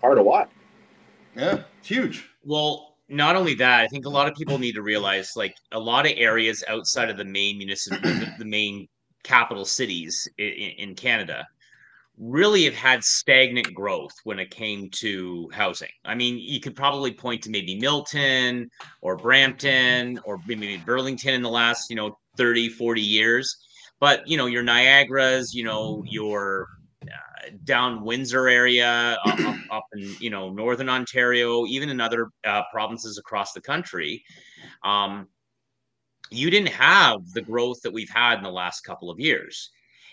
part 0.00 0.18
of 0.18 0.24
why. 0.24 0.46
Yeah, 1.38 1.62
it's 1.78 1.88
huge. 1.88 2.28
Well, 2.42 2.96
not 3.08 3.36
only 3.36 3.54
that, 3.54 3.80
I 3.80 3.86
think 3.86 4.06
a 4.06 4.10
lot 4.10 4.28
of 4.28 4.34
people 4.34 4.58
need 4.58 4.74
to 4.74 4.82
realize 4.82 5.32
like 5.36 5.54
a 5.72 5.78
lot 5.78 6.04
of 6.04 6.12
areas 6.16 6.64
outside 6.68 7.10
of 7.10 7.16
the 7.16 7.24
main 7.24 7.58
municipal, 7.58 8.00
the, 8.38 8.44
main 8.44 8.88
capital 9.22 9.64
cities 9.64 10.28
in, 10.36 10.48
in 10.48 10.94
Canada 10.94 11.46
really 12.18 12.64
have 12.64 12.74
had 12.74 13.04
stagnant 13.04 13.72
growth 13.72 14.12
when 14.24 14.40
it 14.40 14.50
came 14.50 14.90
to 14.90 15.48
housing. 15.52 15.88
I 16.04 16.16
mean, 16.16 16.38
you 16.38 16.60
could 16.60 16.74
probably 16.74 17.12
point 17.12 17.42
to 17.42 17.50
maybe 17.50 17.78
Milton 17.78 18.68
or 19.00 19.16
Brampton 19.16 20.18
or 20.24 20.40
maybe 20.48 20.78
Burlington 20.78 21.34
in 21.34 21.42
the 21.42 21.48
last, 21.48 21.88
you 21.88 21.94
know, 21.94 22.18
30, 22.36 22.70
40 22.70 23.00
years. 23.00 23.56
But, 24.00 24.26
you 24.26 24.36
know, 24.36 24.46
your 24.46 24.64
Niagara's, 24.64 25.54
you 25.54 25.62
know, 25.62 26.02
your 26.08 26.66
down 27.64 28.04
Windsor 28.04 28.48
area, 28.48 29.18
up, 29.24 29.38
up, 29.70 29.84
in 29.94 30.14
you 30.20 30.30
know 30.30 30.50
northern 30.50 30.88
Ontario, 30.88 31.66
even 31.66 31.88
in 31.88 32.00
other 32.00 32.30
uh, 32.44 32.62
provinces 32.72 33.18
across 33.18 33.52
the 33.52 33.60
country, 33.60 34.24
um, 34.84 35.28
you 36.30 36.50
didn't 36.50 36.72
have 36.72 37.20
the 37.32 37.42
growth 37.42 37.80
that 37.82 37.92
we've 37.92 38.10
had 38.10 38.38
in 38.38 38.44
the 38.44 38.50
last 38.50 38.82
couple 38.82 39.10
of 39.10 39.18
years. 39.18 39.70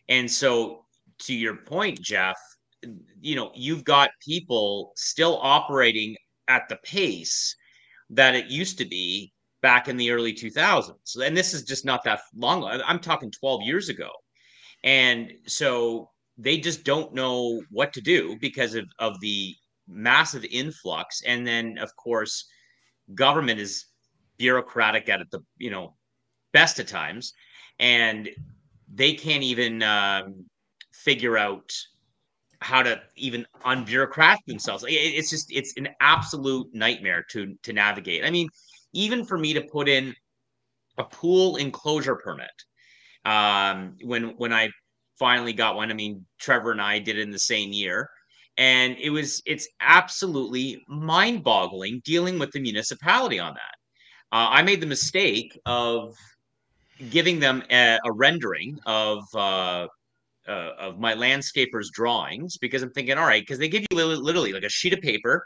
And 0.09 0.29
so, 0.29 0.85
to 1.19 1.33
your 1.33 1.55
point, 1.55 1.99
Jeff, 2.01 2.37
you 3.21 3.35
know 3.35 3.51
you've 3.55 3.83
got 3.83 4.09
people 4.23 4.91
still 4.95 5.39
operating 5.41 6.15
at 6.47 6.69
the 6.69 6.77
pace 6.77 7.55
that 8.09 8.35
it 8.35 8.47
used 8.47 8.77
to 8.77 8.85
be 8.85 9.33
back 9.61 9.87
in 9.87 9.97
the 9.97 10.11
early 10.11 10.31
2000s. 10.31 10.93
And 11.25 11.35
this 11.35 11.53
is 11.53 11.63
just 11.63 11.85
not 11.85 12.03
that 12.03 12.19
long. 12.35 12.63
I'm 12.85 12.99
talking 12.99 13.31
12 13.31 13.63
years 13.63 13.89
ago. 13.89 14.11
And 14.83 15.33
so 15.47 16.11
they 16.37 16.57
just 16.57 16.83
don't 16.83 17.13
know 17.13 17.61
what 17.71 17.93
to 17.93 18.01
do 18.01 18.37
because 18.39 18.75
of, 18.75 18.85
of 18.99 19.19
the 19.21 19.55
massive 19.87 20.45
influx. 20.45 21.21
And 21.25 21.45
then, 21.45 21.77
of 21.77 21.95
course, 21.95 22.45
government 23.13 23.59
is 23.59 23.85
bureaucratic 24.37 25.07
at 25.09 25.29
the 25.31 25.39
you 25.57 25.69
know 25.69 25.95
best 26.51 26.79
of 26.79 26.87
times, 26.87 27.33
and 27.79 28.29
they 28.93 29.13
can't 29.13 29.43
even 29.43 29.83
um, 29.83 30.45
figure 30.93 31.37
out 31.37 31.71
how 32.59 32.81
to 32.81 32.99
even 33.15 33.45
unbureaucrat 33.65 34.37
themselves. 34.47 34.83
It's 34.87 35.29
just 35.29 35.51
it's 35.51 35.73
an 35.77 35.89
absolute 35.99 36.67
nightmare 36.73 37.25
to 37.31 37.55
to 37.63 37.73
navigate. 37.73 38.25
I 38.25 38.29
mean, 38.29 38.49
even 38.93 39.25
for 39.25 39.37
me 39.37 39.53
to 39.53 39.61
put 39.61 39.87
in 39.87 40.15
a 40.97 41.03
pool 41.03 41.57
enclosure 41.57 42.15
permit 42.15 42.49
um, 43.25 43.95
when 44.03 44.29
when 44.37 44.53
I 44.53 44.69
finally 45.17 45.53
got 45.53 45.75
one. 45.75 45.91
I 45.91 45.93
mean, 45.93 46.25
Trevor 46.39 46.71
and 46.71 46.81
I 46.81 46.99
did 46.99 47.17
it 47.17 47.21
in 47.21 47.31
the 47.31 47.39
same 47.39 47.71
year. 47.71 48.09
And 48.57 48.95
it 48.99 49.09
was 49.09 49.41
it's 49.45 49.67
absolutely 49.81 50.81
mind-boggling 50.87 52.01
dealing 52.05 52.39
with 52.39 52.51
the 52.51 52.61
municipality 52.61 53.37
on 53.37 53.53
that. 53.53 53.75
Uh, 54.31 54.47
I 54.49 54.61
made 54.61 54.81
the 54.81 54.87
mistake 54.87 55.59
of 55.65 56.15
giving 57.09 57.39
them 57.39 57.63
a, 57.69 57.99
a 58.05 58.11
rendering 58.11 58.79
of 58.85 59.23
uh, 59.33 59.87
uh, 60.47 60.71
of 60.79 60.99
my 60.99 61.13
landscaper's 61.13 61.89
drawings 61.91 62.57
because 62.57 62.83
I'm 62.83 62.91
thinking, 62.91 63.17
all 63.17 63.25
right, 63.25 63.41
because 63.41 63.59
they 63.59 63.67
give 63.67 63.81
you 63.81 63.97
literally, 63.97 64.17
literally 64.17 64.53
like 64.53 64.63
a 64.63 64.69
sheet 64.69 64.93
of 64.93 65.01
paper 65.01 65.45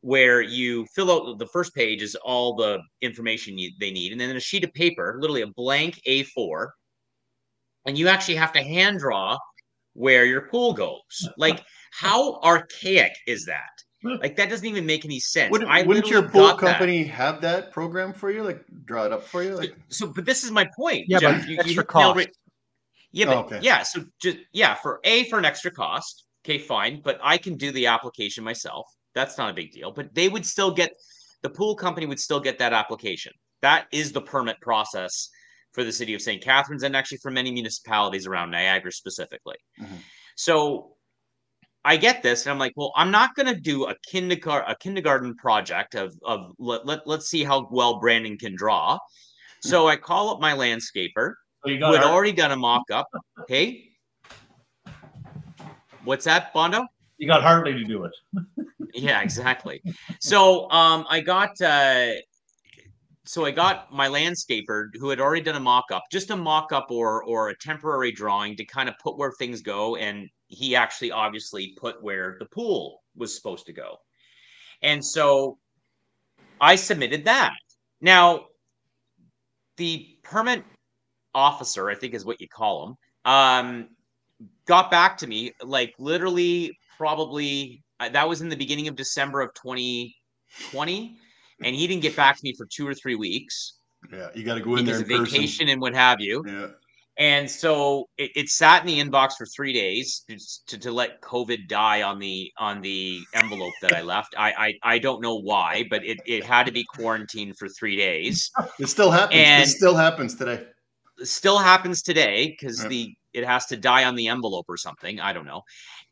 where 0.00 0.42
you 0.42 0.86
fill 0.94 1.10
out 1.10 1.38
the 1.38 1.46
first 1.46 1.74
page 1.74 2.02
is 2.02 2.14
all 2.16 2.54
the 2.54 2.78
information 3.00 3.56
you, 3.56 3.70
they 3.80 3.90
need, 3.90 4.12
and 4.12 4.20
then 4.20 4.36
a 4.36 4.40
sheet 4.40 4.64
of 4.64 4.72
paper, 4.74 5.16
literally 5.20 5.42
a 5.42 5.46
blank 5.46 6.00
A4, 6.06 6.68
and 7.86 7.98
you 7.98 8.08
actually 8.08 8.36
have 8.36 8.52
to 8.52 8.62
hand 8.62 9.00
draw 9.00 9.38
where 9.94 10.24
your 10.24 10.42
pool 10.42 10.72
goes. 10.72 11.28
Like, 11.36 11.64
how 11.92 12.40
archaic 12.40 13.12
is 13.26 13.46
that? 13.46 13.70
Like 14.04 14.36
that 14.36 14.50
doesn't 14.50 14.66
even 14.66 14.84
make 14.84 15.06
any 15.06 15.18
sense. 15.18 15.50
Wouldn't, 15.50 15.70
I 15.70 15.82
wouldn't 15.82 16.08
your 16.08 16.28
pool 16.28 16.54
company 16.54 17.04
that. 17.04 17.10
have 17.10 17.40
that 17.40 17.72
program 17.72 18.12
for 18.12 18.30
you? 18.30 18.42
Like 18.42 18.62
draw 18.84 19.04
it 19.04 19.12
up 19.12 19.22
for 19.22 19.42
you? 19.42 19.54
Like 19.54 19.74
so, 19.88 20.06
but 20.06 20.26
this 20.26 20.44
is 20.44 20.50
my 20.50 20.68
point. 20.76 21.06
Yeah, 21.08 21.20
Jeff. 21.20 21.40
but 21.40 21.48
you, 21.48 21.58
extra 21.58 21.74
you 21.74 21.82
cost. 21.84 22.20
It. 22.20 22.36
Yeah, 23.12 23.26
but 23.26 23.36
oh, 23.36 23.40
okay. 23.40 23.60
yeah. 23.62 23.82
So 23.82 24.04
just 24.20 24.38
yeah, 24.52 24.74
for 24.74 25.00
a 25.04 25.24
for 25.30 25.38
an 25.38 25.46
extra 25.46 25.70
cost. 25.70 26.24
Okay, 26.44 26.58
fine. 26.58 27.00
But 27.02 27.18
I 27.22 27.38
can 27.38 27.56
do 27.56 27.72
the 27.72 27.86
application 27.86 28.44
myself. 28.44 28.86
That's 29.14 29.38
not 29.38 29.50
a 29.50 29.54
big 29.54 29.72
deal. 29.72 29.90
But 29.90 30.14
they 30.14 30.28
would 30.28 30.44
still 30.44 30.70
get 30.70 30.92
the 31.42 31.48
pool 31.48 31.74
company 31.74 32.04
would 32.04 32.20
still 32.20 32.40
get 32.40 32.58
that 32.58 32.74
application. 32.74 33.32
That 33.62 33.86
is 33.90 34.12
the 34.12 34.20
permit 34.20 34.60
process 34.60 35.30
for 35.74 35.84
the 35.84 35.92
city 35.92 36.14
of 36.14 36.22
St. 36.22 36.42
Catharines 36.42 36.84
and 36.84 36.96
actually 36.96 37.18
for 37.18 37.30
many 37.30 37.50
municipalities 37.50 38.26
around 38.26 38.50
Niagara 38.50 38.92
specifically. 38.92 39.56
Mm-hmm. 39.80 39.96
So 40.36 40.94
I 41.84 41.96
get 41.96 42.22
this, 42.22 42.46
and 42.46 42.52
I'm 42.52 42.58
like, 42.58 42.72
well, 42.76 42.92
I'm 42.96 43.10
not 43.10 43.34
going 43.34 43.52
to 43.52 43.60
do 43.60 43.86
a 43.86 43.94
kindergarten 44.06 44.70
a 44.70 44.76
kindergarten 44.76 45.34
project 45.34 45.94
of 45.94 46.14
of 46.24 46.52
let, 46.58 46.86
let 46.86 47.06
let's 47.06 47.28
see 47.28 47.44
how 47.44 47.68
well 47.70 48.00
Brandon 48.00 48.38
can 48.38 48.56
draw. 48.56 48.98
So 49.60 49.88
I 49.88 49.96
call 49.96 50.30
up 50.30 50.40
my 50.40 50.52
landscaper 50.52 51.34
so 51.66 51.70
who 51.70 51.92
had 51.92 52.04
already 52.04 52.32
done 52.32 52.52
a 52.52 52.56
mock 52.56 52.82
up. 52.92 53.08
Hey, 53.48 53.88
what's 56.04 56.24
that, 56.24 56.52
Bondo? 56.52 56.86
You 57.18 57.28
got 57.28 57.42
Hartley 57.42 57.72
to 57.72 57.84
do 57.84 58.04
it. 58.04 58.12
yeah, 58.94 59.22
exactly. 59.22 59.82
So 60.20 60.70
um, 60.70 61.06
I 61.08 61.20
got 61.20 61.60
uh, 61.60 62.12
so 63.26 63.44
I 63.46 63.50
got 63.50 63.92
my 63.92 64.08
landscaper 64.08 64.88
who 64.98 65.08
had 65.08 65.20
already 65.20 65.42
done 65.42 65.56
a 65.56 65.60
mock 65.60 65.86
up, 65.90 66.04
just 66.12 66.30
a 66.30 66.36
mock 66.36 66.72
up 66.72 66.90
or 66.90 67.24
or 67.24 67.48
a 67.48 67.58
temporary 67.58 68.12
drawing 68.12 68.56
to 68.56 68.64
kind 68.64 68.88
of 68.88 68.94
put 69.02 69.16
where 69.16 69.32
things 69.32 69.62
go 69.62 69.96
and 69.96 70.28
he 70.48 70.76
actually 70.76 71.10
obviously 71.10 71.74
put 71.78 72.02
where 72.02 72.36
the 72.38 72.46
pool 72.46 73.02
was 73.16 73.34
supposed 73.34 73.66
to 73.66 73.72
go. 73.72 73.96
And 74.82 75.04
so 75.04 75.58
I 76.60 76.76
submitted 76.76 77.24
that. 77.24 77.54
Now, 78.00 78.46
the 79.76 80.18
permit 80.22 80.62
officer, 81.34 81.90
I 81.90 81.94
think 81.94 82.14
is 82.14 82.24
what 82.24 82.40
you 82.40 82.48
call 82.48 82.88
him, 82.88 82.96
um, 83.24 83.88
got 84.66 84.90
back 84.90 85.16
to 85.18 85.26
me 85.26 85.52
like 85.62 85.94
literally 85.98 86.76
probably 86.96 87.82
uh, 88.00 88.08
that 88.10 88.28
was 88.28 88.40
in 88.40 88.48
the 88.48 88.56
beginning 88.56 88.88
of 88.88 88.96
December 88.96 89.40
of 89.40 89.52
2020, 89.54 91.16
and 91.62 91.74
he 91.74 91.86
didn't 91.86 92.02
get 92.02 92.16
back 92.16 92.36
to 92.36 92.40
me 92.42 92.54
for 92.56 92.66
two 92.66 92.86
or 92.86 92.94
three 92.94 93.14
weeks. 93.14 93.78
Yeah, 94.12 94.28
you 94.34 94.44
got 94.44 94.54
to 94.54 94.60
go 94.60 94.76
in 94.76 94.84
there. 94.84 95.02
vacation 95.04 95.66
person. 95.66 95.68
and 95.68 95.80
what 95.80 95.94
have 95.94 96.20
you. 96.20 96.44
Yeah. 96.46 96.68
And 97.16 97.48
so 97.48 98.08
it, 98.18 98.32
it, 98.34 98.48
sat 98.48 98.80
in 98.80 98.88
the 98.88 99.00
inbox 99.00 99.34
for 99.38 99.46
three 99.46 99.72
days 99.72 100.24
to, 100.66 100.78
to 100.78 100.90
let 100.90 101.20
COVID 101.20 101.68
die 101.68 102.02
on 102.02 102.18
the 102.18 102.50
on 102.58 102.80
the 102.80 103.20
envelope 103.34 103.72
that 103.82 103.94
I 103.94 104.02
left. 104.02 104.34
I 104.36 104.52
I, 104.82 104.94
I 104.94 104.98
don't 104.98 105.22
know 105.22 105.36
why, 105.36 105.84
but 105.90 106.04
it, 106.04 106.18
it 106.26 106.42
had 106.42 106.66
to 106.66 106.72
be 106.72 106.84
quarantined 106.84 107.56
for 107.56 107.68
three 107.68 107.96
days. 107.96 108.50
It 108.80 108.88
still 108.88 109.12
happens. 109.12 109.40
And 109.40 109.62
it 109.62 109.68
still 109.68 109.94
happens 109.94 110.34
today. 110.34 110.66
Still 111.22 111.58
happens 111.58 112.02
today 112.02 112.48
because 112.48 112.82
yeah. 112.82 112.88
the 112.88 113.14
it 113.32 113.44
has 113.44 113.66
to 113.66 113.76
die 113.76 114.04
on 114.04 114.16
the 114.16 114.26
envelope 114.26 114.66
or 114.68 114.76
something. 114.76 115.20
I 115.20 115.32
don't 115.32 115.46
know. 115.46 115.62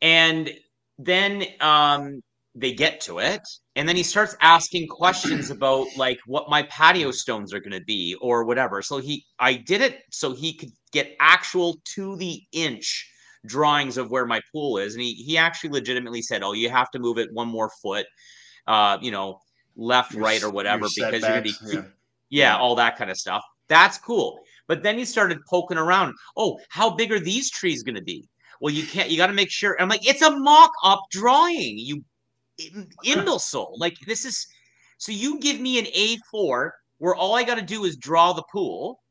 And 0.01 0.51
then 0.97 1.43
um, 1.59 2.21
they 2.55 2.73
get 2.73 3.01
to 3.01 3.19
it. 3.19 3.41
And 3.75 3.87
then 3.89 3.95
he 3.95 4.03
starts 4.03 4.35
asking 4.41 4.87
questions 4.87 5.49
about 5.49 5.87
like 5.97 6.19
what 6.25 6.49
my 6.49 6.63
patio 6.63 7.11
stones 7.11 7.53
are 7.53 7.59
going 7.59 7.77
to 7.77 7.83
be 7.83 8.15
or 8.21 8.45
whatever. 8.45 8.81
So 8.81 8.97
he 8.97 9.25
i 9.39 9.53
did 9.53 9.81
it 9.81 10.01
so 10.11 10.33
he 10.33 10.53
could 10.53 10.69
get 10.91 11.15
actual 11.19 11.77
to 11.95 12.15
the 12.17 12.41
inch 12.51 13.09
drawings 13.45 13.97
of 13.97 14.11
where 14.11 14.25
my 14.25 14.41
pool 14.51 14.77
is. 14.77 14.93
And 14.93 15.03
he, 15.03 15.13
he 15.13 15.37
actually 15.37 15.71
legitimately 15.71 16.21
said 16.21 16.43
oh 16.43 16.53
you 16.53 16.69
have 16.69 16.91
to 16.91 16.99
move 16.99 17.17
it 17.17 17.29
one 17.33 17.47
more 17.47 17.71
foot 17.81 18.05
uh 18.67 18.97
you 19.01 19.11
know 19.11 19.39
left 19.75 20.13
your, 20.13 20.23
right 20.23 20.43
or 20.43 20.51
whatever 20.51 20.85
because 20.95 20.97
you're 20.97 21.19
going 21.21 21.43
to 21.43 21.49
be 21.49 21.55
yeah. 21.73 21.81
yeah 22.29 22.57
all 22.57 22.75
that 22.75 22.97
kind 22.97 23.09
of 23.09 23.17
stuff. 23.17 23.43
That's 23.67 23.97
cool. 23.97 24.39
But 24.67 24.83
then 24.83 24.97
he 24.97 25.05
started 25.05 25.39
poking 25.49 25.77
around. 25.77 26.13
Oh 26.37 26.59
how 26.69 26.91
big 26.91 27.11
are 27.11 27.19
these 27.19 27.49
trees 27.49 27.81
going 27.81 27.95
to 27.95 28.03
be? 28.03 28.27
Well 28.61 28.73
you 28.73 28.85
can't 28.85 29.09
you 29.09 29.17
got 29.17 29.27
to 29.27 29.33
make 29.33 29.51
sure 29.51 29.75
i'm 29.81 29.89
like 29.89 30.07
it's 30.07 30.21
a 30.21 30.31
mock-up 30.31 31.01
drawing 31.11 31.77
you 31.77 32.03
imbecile. 33.03 33.75
Like 33.77 33.97
this 34.07 34.25
is 34.25 34.47
so 34.97 35.11
you 35.11 35.39
give 35.39 35.59
me 35.59 35.79
an 35.79 35.85
A4 35.85 36.69
where 36.99 37.15
all 37.15 37.35
I 37.35 37.43
got 37.43 37.55
to 37.55 37.61
do 37.61 37.83
is 37.83 37.97
draw 37.97 38.33
the 38.33 38.43
pool. 38.51 39.01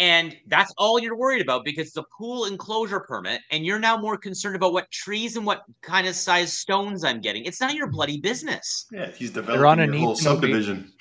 And 0.00 0.36
that's 0.46 0.72
all 0.78 1.00
you're 1.00 1.16
worried 1.16 1.42
about 1.42 1.64
because 1.64 1.90
the 1.92 2.04
pool 2.16 2.44
enclosure 2.44 3.00
permit, 3.00 3.40
and 3.50 3.66
you're 3.66 3.80
now 3.80 3.96
more 3.96 4.16
concerned 4.16 4.54
about 4.54 4.72
what 4.72 4.88
trees 4.92 5.36
and 5.36 5.44
what 5.44 5.62
kind 5.82 6.06
of 6.06 6.14
size 6.14 6.56
stones 6.56 7.02
I'm 7.02 7.20
getting. 7.20 7.44
It's 7.44 7.60
not 7.60 7.74
your 7.74 7.88
bloody 7.88 8.20
business. 8.20 8.86
Yeah, 8.92 9.10
he's 9.10 9.32
developing 9.32 9.64
on 9.64 9.92
a 9.92 9.98
whole 9.98 10.14
subdivision. 10.14 10.92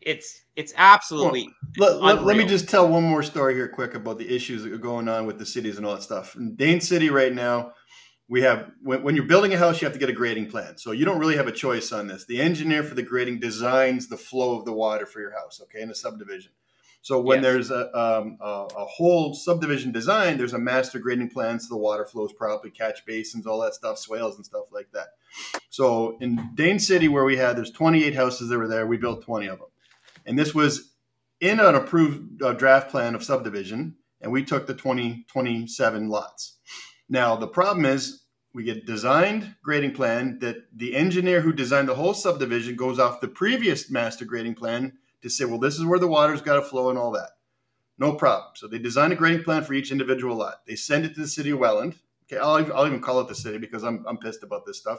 It's 0.00 0.40
it's 0.56 0.72
absolutely. 0.78 1.50
Well, 1.76 2.00
let, 2.00 2.16
let, 2.16 2.24
let, 2.24 2.36
me 2.38 2.46
just 2.46 2.68
tell 2.68 2.88
one 2.88 3.04
more 3.04 3.22
story 3.22 3.54
here, 3.54 3.68
quick, 3.68 3.94
about 3.94 4.18
the 4.18 4.34
issues 4.34 4.62
that 4.62 4.72
are 4.72 4.78
going 4.78 5.06
on 5.06 5.26
with 5.26 5.38
the 5.38 5.46
cities 5.46 5.76
and 5.76 5.84
all 5.84 5.94
that 5.94 6.02
stuff. 6.02 6.34
In 6.36 6.54
Dain 6.56 6.80
City 6.80 7.10
right 7.10 7.34
now, 7.34 7.72
we 8.32 8.40
have 8.40 8.72
when, 8.82 9.02
when, 9.02 9.14
you're 9.14 9.26
building 9.26 9.52
a 9.52 9.58
house 9.58 9.82
you 9.82 9.84
have 9.84 9.92
to 9.92 9.98
get 9.98 10.08
a 10.08 10.14
grading 10.14 10.50
plan. 10.50 10.78
So 10.78 10.92
you 10.92 11.04
don't 11.04 11.18
really 11.18 11.36
have 11.36 11.48
a 11.48 11.52
choice 11.52 11.92
on 11.92 12.06
this. 12.06 12.24
The 12.24 12.40
engineer 12.40 12.82
for 12.82 12.94
the 12.94 13.02
grading 13.02 13.40
designs 13.40 14.08
the 14.08 14.16
flow 14.16 14.58
of 14.58 14.64
the 14.64 14.72
water 14.72 15.04
for 15.04 15.20
your 15.20 15.32
house 15.32 15.60
okay 15.64 15.82
in 15.82 15.90
a 15.90 15.94
subdivision. 15.94 16.50
So 17.02 17.20
when 17.20 17.42
yes. 17.42 17.44
there's 17.44 17.70
a, 17.70 17.94
um, 17.94 18.38
a, 18.40 18.68
a, 18.74 18.84
whole 18.86 19.34
subdivision 19.34 19.92
design 19.92 20.38
there's 20.38 20.54
a 20.54 20.58
master 20.58 20.98
grading 20.98 21.28
plan 21.28 21.60
so 21.60 21.74
the 21.74 21.76
water 21.76 22.06
flows 22.06 22.32
properly 22.32 22.70
catch 22.70 23.04
basins 23.04 23.46
all 23.46 23.60
that 23.60 23.74
stuff 23.74 23.98
swales 23.98 24.36
and 24.36 24.46
stuff 24.46 24.64
like 24.72 24.90
that. 24.92 25.08
So 25.68 26.16
in 26.22 26.52
Dain 26.54 26.78
City 26.78 27.08
where 27.08 27.24
we 27.24 27.36
had 27.36 27.58
there's 27.58 27.70
28 27.70 28.14
houses 28.14 28.48
that 28.48 28.56
were 28.56 28.66
there 28.66 28.86
we 28.86 28.96
built 28.96 29.22
20 29.22 29.46
of 29.48 29.58
them 29.58 29.68
and 30.24 30.38
this 30.38 30.54
was 30.54 30.94
in 31.38 31.60
an 31.60 31.74
approved 31.74 32.42
uh, 32.42 32.54
draft 32.54 32.90
plan 32.90 33.14
of 33.14 33.22
subdivision 33.22 33.96
and 34.22 34.32
we 34.32 34.42
took 34.42 34.66
the 34.66 34.74
20 34.74 35.26
27 35.28 36.08
lots. 36.08 36.56
Now 37.10 37.36
the 37.36 37.46
problem 37.46 37.84
is 37.84 38.21
we 38.54 38.64
get 38.64 38.86
designed 38.86 39.54
grading 39.62 39.92
plan 39.92 40.38
that 40.40 40.56
the 40.76 40.94
engineer 40.94 41.40
who 41.40 41.52
designed 41.52 41.88
the 41.88 41.94
whole 41.94 42.14
subdivision 42.14 42.76
goes 42.76 42.98
off 42.98 43.20
the 43.20 43.28
previous 43.28 43.90
master 43.90 44.24
grading 44.24 44.54
plan 44.54 44.92
to 45.22 45.30
say, 45.30 45.44
well, 45.44 45.58
this 45.58 45.78
is 45.78 45.84
where 45.84 45.98
the 45.98 46.08
water's 46.08 46.42
got 46.42 46.56
to 46.56 46.62
flow 46.62 46.90
and 46.90 46.98
all 46.98 47.12
that. 47.12 47.30
No 47.98 48.14
problem. 48.14 48.52
So 48.54 48.66
they 48.66 48.78
design 48.78 49.12
a 49.12 49.16
grading 49.16 49.44
plan 49.44 49.64
for 49.64 49.74
each 49.74 49.92
individual 49.92 50.36
lot. 50.36 50.66
They 50.66 50.74
send 50.74 51.04
it 51.04 51.14
to 51.14 51.20
the 51.20 51.28
city 51.28 51.50
of 51.50 51.58
Welland. 51.58 51.94
Okay, 52.24 52.40
I'll, 52.40 52.72
I'll 52.74 52.86
even 52.86 53.00
call 53.00 53.20
it 53.20 53.28
the 53.28 53.34
city 53.34 53.58
because 53.58 53.84
I'm, 53.84 54.04
I'm 54.06 54.18
pissed 54.18 54.42
about 54.42 54.66
this 54.66 54.78
stuff. 54.78 54.98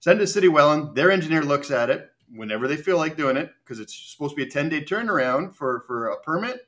Send 0.00 0.18
it 0.18 0.22
to 0.22 0.26
City 0.26 0.48
Welland. 0.48 0.94
Their 0.94 1.10
engineer 1.10 1.42
looks 1.42 1.70
at 1.70 1.90
it 1.90 2.10
whenever 2.34 2.66
they 2.66 2.76
feel 2.76 2.96
like 2.96 3.16
doing 3.16 3.36
it 3.36 3.50
because 3.62 3.80
it's 3.80 3.94
supposed 3.94 4.32
to 4.32 4.36
be 4.36 4.42
a 4.42 4.50
10 4.50 4.68
day 4.68 4.82
turnaround 4.82 5.54
for, 5.54 5.80
for 5.86 6.08
a 6.08 6.20
permit. 6.20 6.66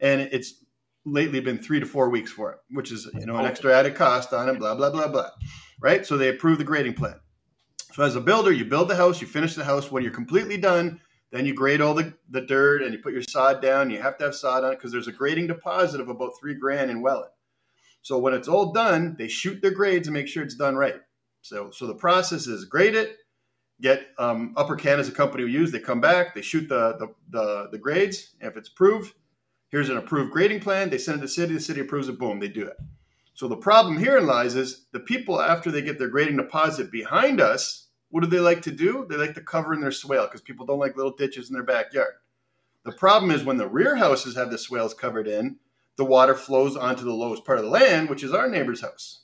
And 0.00 0.20
it's 0.20 0.63
lately 1.04 1.40
been 1.40 1.58
three 1.58 1.80
to 1.80 1.86
four 1.86 2.10
weeks 2.10 2.30
for 2.30 2.52
it, 2.52 2.58
which 2.70 2.90
is 2.92 3.08
you 3.14 3.26
know 3.26 3.36
an 3.36 3.46
extra 3.46 3.76
added 3.76 3.94
cost 3.94 4.32
on 4.32 4.48
it. 4.48 4.58
Blah 4.58 4.74
blah 4.74 4.90
blah 4.90 5.08
blah. 5.08 5.30
Right. 5.80 6.06
So 6.06 6.16
they 6.16 6.28
approve 6.28 6.58
the 6.58 6.64
grading 6.64 6.94
plan. 6.94 7.16
So 7.92 8.02
as 8.02 8.16
a 8.16 8.20
builder, 8.20 8.50
you 8.50 8.64
build 8.64 8.88
the 8.88 8.96
house, 8.96 9.20
you 9.20 9.26
finish 9.26 9.54
the 9.54 9.64
house. 9.64 9.90
When 9.90 10.02
you're 10.02 10.12
completely 10.12 10.56
done, 10.56 11.00
then 11.30 11.46
you 11.46 11.54
grade 11.54 11.80
all 11.80 11.94
the, 11.94 12.12
the 12.28 12.40
dirt 12.40 12.82
and 12.82 12.92
you 12.92 12.98
put 12.98 13.12
your 13.12 13.22
sod 13.22 13.62
down. 13.62 13.90
You 13.90 14.02
have 14.02 14.18
to 14.18 14.24
have 14.24 14.34
sod 14.34 14.64
on 14.64 14.72
it 14.72 14.76
because 14.76 14.90
there's 14.90 15.06
a 15.06 15.12
grading 15.12 15.46
deposit 15.46 16.00
of 16.00 16.08
about 16.08 16.32
three 16.40 16.54
grand 16.54 16.90
in 16.90 17.02
Welland. 17.02 17.30
So 18.02 18.18
when 18.18 18.34
it's 18.34 18.48
all 18.48 18.72
done, 18.72 19.14
they 19.16 19.28
shoot 19.28 19.62
their 19.62 19.70
grades 19.70 20.08
and 20.08 20.14
make 20.14 20.26
sure 20.26 20.42
it's 20.42 20.56
done 20.56 20.76
right. 20.76 20.96
So 21.42 21.70
so 21.70 21.86
the 21.86 21.94
process 21.94 22.46
is 22.46 22.64
grade 22.64 22.94
it, 22.94 23.16
get 23.80 24.08
um, 24.18 24.54
Upper 24.56 24.76
Canada's 24.76 25.08
a 25.08 25.12
company 25.12 25.44
we 25.44 25.52
use. 25.52 25.70
They 25.70 25.80
come 25.80 26.00
back, 26.00 26.34
they 26.34 26.42
shoot 26.42 26.68
the, 26.68 26.96
the, 26.98 27.08
the, 27.30 27.68
the 27.72 27.78
grades. 27.78 28.34
If 28.40 28.56
it's 28.56 28.68
approved, 28.68 29.14
here's 29.74 29.88
an 29.88 29.96
approved 29.96 30.30
grading 30.30 30.60
plan. 30.60 30.88
They 30.88 30.98
send 30.98 31.16
it 31.16 31.18
to 31.18 31.26
the 31.26 31.32
city, 31.32 31.54
the 31.54 31.60
city 31.60 31.80
approves 31.80 32.08
it, 32.08 32.16
boom, 32.16 32.38
they 32.38 32.46
do 32.46 32.64
it. 32.64 32.76
So 33.34 33.48
the 33.48 33.56
problem 33.56 33.98
here 33.98 34.20
lies 34.20 34.54
is 34.54 34.86
the 34.92 35.00
people 35.00 35.42
after 35.42 35.72
they 35.72 35.82
get 35.82 35.98
their 35.98 36.06
grading 36.06 36.36
deposit 36.36 36.92
behind 36.92 37.40
us, 37.40 37.88
what 38.10 38.22
do 38.22 38.30
they 38.30 38.38
like 38.38 38.62
to 38.62 38.70
do? 38.70 39.04
They 39.10 39.16
like 39.16 39.34
to 39.34 39.40
cover 39.40 39.74
in 39.74 39.80
their 39.80 39.90
swale 39.90 40.26
because 40.26 40.42
people 40.42 40.64
don't 40.64 40.78
like 40.78 40.96
little 40.96 41.16
ditches 41.16 41.50
in 41.50 41.54
their 41.54 41.64
backyard. 41.64 42.12
The 42.84 42.92
problem 42.92 43.32
is 43.32 43.42
when 43.42 43.56
the 43.56 43.66
rear 43.66 43.96
houses 43.96 44.36
have 44.36 44.52
the 44.52 44.58
swales 44.58 44.94
covered 44.94 45.26
in, 45.26 45.56
the 45.96 46.04
water 46.04 46.36
flows 46.36 46.76
onto 46.76 47.02
the 47.02 47.12
lowest 47.12 47.44
part 47.44 47.58
of 47.58 47.64
the 47.64 47.70
land, 47.72 48.08
which 48.08 48.22
is 48.22 48.32
our 48.32 48.48
neighbor's 48.48 48.82
house. 48.82 49.22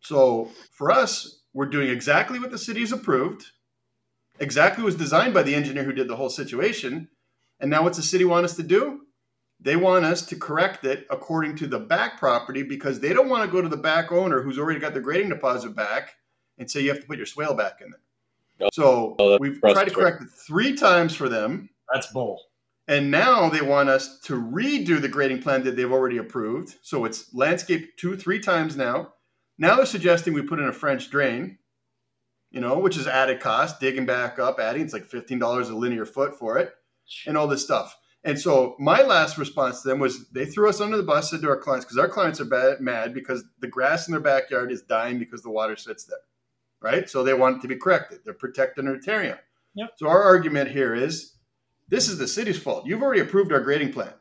So 0.00 0.50
for 0.72 0.90
us, 0.90 1.42
we're 1.54 1.66
doing 1.66 1.90
exactly 1.90 2.40
what 2.40 2.50
the 2.50 2.58
city's 2.58 2.90
approved, 2.90 3.52
exactly 4.40 4.82
was 4.82 4.96
designed 4.96 5.32
by 5.32 5.44
the 5.44 5.54
engineer 5.54 5.84
who 5.84 5.92
did 5.92 6.08
the 6.08 6.16
whole 6.16 6.28
situation. 6.28 7.06
And 7.60 7.70
now 7.70 7.84
what's 7.84 7.98
the 7.98 8.02
city 8.02 8.24
want 8.24 8.46
us 8.46 8.56
to 8.56 8.64
do? 8.64 9.02
They 9.60 9.76
want 9.76 10.04
us 10.04 10.24
to 10.26 10.36
correct 10.36 10.84
it 10.84 11.06
according 11.10 11.56
to 11.56 11.66
the 11.66 11.78
back 11.78 12.18
property 12.18 12.62
because 12.62 13.00
they 13.00 13.12
don't 13.12 13.28
want 13.28 13.44
to 13.44 13.50
go 13.50 13.62
to 13.62 13.68
the 13.68 13.76
back 13.76 14.12
owner 14.12 14.42
who's 14.42 14.58
already 14.58 14.80
got 14.80 14.94
the 14.94 15.00
grading 15.00 15.30
deposit 15.30 15.74
back 15.74 16.14
and 16.58 16.70
say 16.70 16.80
you 16.80 16.90
have 16.90 17.00
to 17.00 17.06
put 17.06 17.16
your 17.16 17.26
swale 17.26 17.54
back 17.54 17.80
in 17.80 17.90
there. 17.90 18.68
So 18.72 19.16
oh, 19.18 19.38
we've 19.38 19.60
tried 19.60 19.84
to 19.84 19.94
correct 19.94 20.22
it 20.22 20.28
three 20.46 20.74
times 20.74 21.14
for 21.14 21.28
them. 21.28 21.70
That's 21.92 22.06
bull. 22.12 22.42
And 22.88 23.10
now 23.10 23.48
they 23.48 23.62
want 23.62 23.88
us 23.88 24.20
to 24.20 24.40
redo 24.40 25.00
the 25.00 25.08
grading 25.08 25.42
plan 25.42 25.64
that 25.64 25.76
they've 25.76 25.90
already 25.90 26.18
approved. 26.18 26.76
So 26.82 27.04
it's 27.04 27.34
landscape 27.34 27.96
two, 27.96 28.16
three 28.16 28.38
times 28.38 28.76
now. 28.76 29.14
Now 29.58 29.76
they're 29.76 29.86
suggesting 29.86 30.34
we 30.34 30.42
put 30.42 30.60
in 30.60 30.68
a 30.68 30.72
French 30.72 31.10
drain, 31.10 31.58
you 32.50 32.60
know, 32.60 32.78
which 32.78 32.96
is 32.96 33.06
added 33.06 33.40
cost, 33.40 33.80
digging 33.80 34.06
back 34.06 34.38
up, 34.38 34.60
adding 34.60 34.82
it's 34.82 34.92
like 34.92 35.08
$15 35.08 35.70
a 35.70 35.74
linear 35.74 36.06
foot 36.06 36.38
for 36.38 36.58
it, 36.58 36.74
and 37.26 37.36
all 37.36 37.48
this 37.48 37.64
stuff. 37.64 37.96
And 38.26 38.40
so 38.40 38.74
my 38.80 39.02
last 39.02 39.38
response 39.38 39.82
to 39.82 39.88
them 39.88 40.00
was 40.00 40.28
they 40.30 40.46
threw 40.46 40.68
us 40.68 40.80
under 40.80 40.96
the 40.96 41.04
bus, 41.04 41.30
said 41.30 41.42
to 41.42 41.48
our 41.48 41.56
clients, 41.56 41.84
because 41.84 41.96
our 41.96 42.08
clients 42.08 42.40
are 42.40 42.44
bad, 42.44 42.80
mad 42.80 43.14
because 43.14 43.44
the 43.60 43.68
grass 43.68 44.08
in 44.08 44.12
their 44.12 44.20
backyard 44.20 44.72
is 44.72 44.82
dying 44.82 45.20
because 45.20 45.42
the 45.42 45.50
water 45.50 45.76
sits 45.76 46.04
there, 46.04 46.18
right? 46.82 47.08
So 47.08 47.22
they 47.22 47.34
want 47.34 47.58
it 47.58 47.62
to 47.62 47.68
be 47.68 47.76
corrected. 47.76 48.22
They're 48.24 48.34
protecting 48.34 48.86
their 48.86 48.98
terrarium. 48.98 49.38
Yep. 49.76 49.90
So 49.98 50.08
our 50.08 50.24
argument 50.24 50.72
here 50.72 50.92
is 50.92 51.34
this 51.88 52.08
is 52.08 52.18
the 52.18 52.26
city's 52.26 52.58
fault. 52.58 52.84
You've 52.84 53.00
already 53.00 53.20
approved 53.20 53.52
our 53.52 53.60
grading 53.60 53.92
plan. 53.92 54.12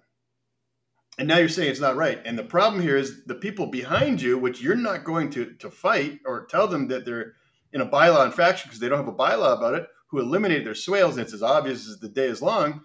And 1.18 1.28
now 1.28 1.40
you're 1.40 1.50
saying 1.50 1.72
it's 1.72 1.80
not 1.80 1.96
right. 1.96 2.22
And 2.26 2.38
the 2.38 2.44
problem 2.44 2.84
here 2.84 2.98
is 2.98 3.26
the 3.26 3.34
people 3.34 3.66
behind 3.66 4.22
you, 4.22 4.38
which 4.38 4.62
you're 4.62 4.76
not 4.76 5.04
going 5.04 5.32
to, 5.32 5.54
to 5.54 5.72
fight 5.72 6.20
or 6.28 6.46
tell 6.46 6.68
them 6.68 6.90
that 6.90 7.06
they're 7.06 7.34
in 7.74 7.82
a 7.82 7.88
bylaw 7.88 8.28
infraction 8.28 8.68
because 8.68 8.80
they 8.80 8.88
don't 8.88 9.00
have 9.00 9.08
a 9.08 9.18
bylaw 9.18 9.58
about 9.58 9.74
it, 9.74 9.88
who 10.10 10.20
eliminated 10.20 10.64
their 10.64 10.76
swales, 10.76 11.18
and 11.18 11.26
it's 11.26 11.34
as 11.34 11.42
obvious 11.42 11.90
as 11.90 12.00
the 12.00 12.08
day 12.08 12.28
is 12.28 12.44
long, 12.44 12.82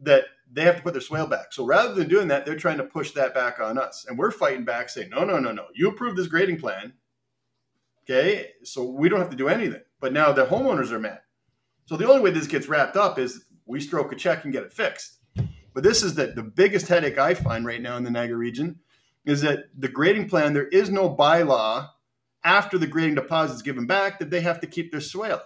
that 0.00 0.24
they 0.52 0.62
have 0.62 0.76
to 0.76 0.82
put 0.82 0.92
their 0.92 1.00
swale 1.00 1.26
back. 1.26 1.52
So 1.52 1.64
rather 1.64 1.94
than 1.94 2.08
doing 2.08 2.28
that, 2.28 2.44
they're 2.44 2.56
trying 2.56 2.78
to 2.78 2.84
push 2.84 3.12
that 3.12 3.34
back 3.34 3.60
on 3.60 3.78
us. 3.78 4.06
And 4.08 4.18
we're 4.18 4.30
fighting 4.30 4.64
back 4.64 4.88
saying, 4.88 5.10
no, 5.10 5.24
no, 5.24 5.38
no, 5.38 5.52
no. 5.52 5.66
You 5.74 5.88
approved 5.88 6.16
this 6.16 6.26
grading 6.26 6.58
plan. 6.58 6.94
Okay. 8.04 8.50
So 8.64 8.84
we 8.84 9.08
don't 9.08 9.20
have 9.20 9.30
to 9.30 9.36
do 9.36 9.48
anything. 9.48 9.82
But 10.00 10.12
now 10.12 10.32
the 10.32 10.46
homeowners 10.46 10.90
are 10.90 10.98
mad. 10.98 11.20
So 11.86 11.96
the 11.96 12.08
only 12.08 12.22
way 12.22 12.30
this 12.30 12.46
gets 12.46 12.68
wrapped 12.68 12.96
up 12.96 13.18
is 13.18 13.44
we 13.66 13.80
stroke 13.80 14.12
a 14.12 14.16
check 14.16 14.44
and 14.44 14.52
get 14.52 14.64
it 14.64 14.72
fixed. 14.72 15.18
But 15.72 15.84
this 15.84 16.02
is 16.02 16.14
the, 16.14 16.28
the 16.28 16.42
biggest 16.42 16.88
headache 16.88 17.18
I 17.18 17.34
find 17.34 17.64
right 17.64 17.80
now 17.80 17.96
in 17.96 18.02
the 18.02 18.10
Niagara 18.10 18.36
region 18.36 18.80
is 19.24 19.42
that 19.42 19.66
the 19.78 19.88
grading 19.88 20.28
plan, 20.28 20.52
there 20.52 20.68
is 20.68 20.90
no 20.90 21.14
bylaw 21.14 21.88
after 22.42 22.78
the 22.78 22.86
grading 22.86 23.14
deposit 23.14 23.54
is 23.54 23.62
given 23.62 23.86
back 23.86 24.18
that 24.18 24.30
they 24.30 24.40
have 24.40 24.60
to 24.60 24.66
keep 24.66 24.90
their 24.90 25.00
swale. 25.00 25.42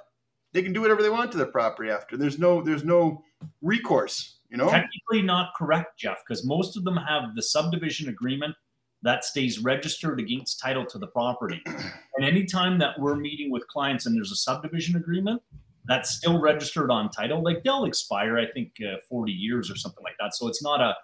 They 0.52 0.62
can 0.62 0.72
do 0.72 0.80
whatever 0.80 1.02
they 1.02 1.10
want 1.10 1.32
to 1.32 1.38
their 1.38 1.46
property 1.46 1.90
after. 1.90 2.16
There's 2.16 2.38
no 2.38 2.62
there's 2.62 2.84
no 2.84 3.24
recourse, 3.60 4.38
you 4.50 4.56
know? 4.56 4.68
Technically 4.68 5.22
not 5.22 5.50
correct, 5.56 5.98
Jeff, 5.98 6.18
because 6.26 6.44
most 6.44 6.76
of 6.76 6.84
them 6.84 6.96
have 6.96 7.34
the 7.34 7.42
subdivision 7.42 8.08
agreement 8.08 8.54
that 9.02 9.24
stays 9.24 9.58
registered 9.58 10.18
against 10.18 10.60
title 10.60 10.86
to 10.86 10.98
the 10.98 11.06
property. 11.06 11.62
And 12.16 12.24
anytime 12.24 12.78
that 12.78 12.96
we're 12.96 13.16
meeting 13.16 13.50
with 13.50 13.66
clients 13.66 14.06
and 14.06 14.16
there's 14.16 14.30
a 14.30 14.36
subdivision 14.36 14.94
agreement, 14.94 15.42
that's 15.86 16.10
still 16.10 16.40
registered 16.40 16.90
on 16.90 17.10
title. 17.10 17.42
Like 17.42 17.64
they'll 17.64 17.86
expire, 17.86 18.38
I 18.38 18.46
think, 18.46 18.72
uh, 18.80 18.98
40 19.08 19.32
years 19.32 19.68
or 19.68 19.74
something 19.74 20.02
like 20.04 20.14
that. 20.20 20.34
So 20.34 20.46
it's 20.46 20.62
not 20.62 20.80
a, 20.80 20.94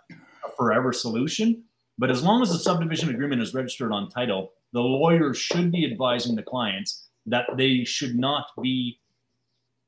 a, 0.46 0.50
forever 0.56 0.92
solution. 0.92 1.64
But 1.98 2.10
as 2.10 2.22
long 2.22 2.42
as 2.42 2.50
the 2.52 2.58
subdivision 2.58 3.10
agreement 3.10 3.42
is 3.42 3.54
registered 3.54 3.92
on 3.92 4.08
title, 4.08 4.52
the 4.72 4.80
lawyer 4.80 5.34
should 5.34 5.72
be 5.72 5.84
advising 5.84 6.36
the 6.36 6.42
clients 6.42 7.08
that 7.26 7.46
they 7.56 7.84
should 7.84 8.16
not 8.16 8.46
be 8.62 9.00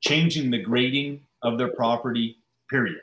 changing 0.01 0.51
the 0.51 0.59
grading 0.59 1.21
of 1.43 1.57
their 1.57 1.69
property, 1.69 2.37
period. 2.69 3.01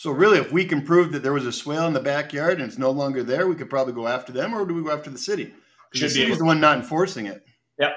So 0.00 0.10
really, 0.10 0.38
if 0.38 0.50
we 0.50 0.64
can 0.64 0.82
prove 0.82 1.12
that 1.12 1.22
there 1.22 1.32
was 1.32 1.46
a 1.46 1.52
swale 1.52 1.86
in 1.86 1.92
the 1.92 2.00
backyard 2.00 2.54
and 2.58 2.68
it's 2.68 2.78
no 2.78 2.90
longer 2.90 3.22
there, 3.22 3.46
we 3.46 3.54
could 3.54 3.68
probably 3.68 3.92
go 3.92 4.08
after 4.08 4.32
them, 4.32 4.54
or 4.54 4.64
do 4.64 4.74
we 4.74 4.82
go 4.82 4.90
after 4.90 5.10
the 5.10 5.18
city? 5.18 5.52
Should 5.92 6.06
the 6.06 6.14
city's 6.14 6.38
the 6.38 6.44
one 6.44 6.60
not 6.60 6.78
enforcing 6.78 7.26
it. 7.26 7.44
Yep 7.78 7.92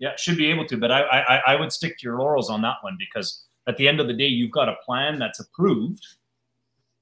yeah, 0.00 0.16
should 0.16 0.36
be 0.36 0.50
able 0.50 0.66
to. 0.66 0.76
But 0.76 0.90
I, 0.90 1.02
I, 1.02 1.40
I 1.52 1.60
would 1.60 1.70
stick 1.72 1.98
to 1.98 2.02
your 2.02 2.18
laurels 2.18 2.50
on 2.50 2.62
that 2.62 2.76
one 2.80 2.96
because 2.98 3.44
at 3.68 3.76
the 3.76 3.86
end 3.86 4.00
of 4.00 4.08
the 4.08 4.14
day, 4.14 4.26
you've 4.26 4.50
got 4.50 4.68
a 4.68 4.74
plan 4.84 5.18
that's 5.18 5.38
approved 5.38 6.04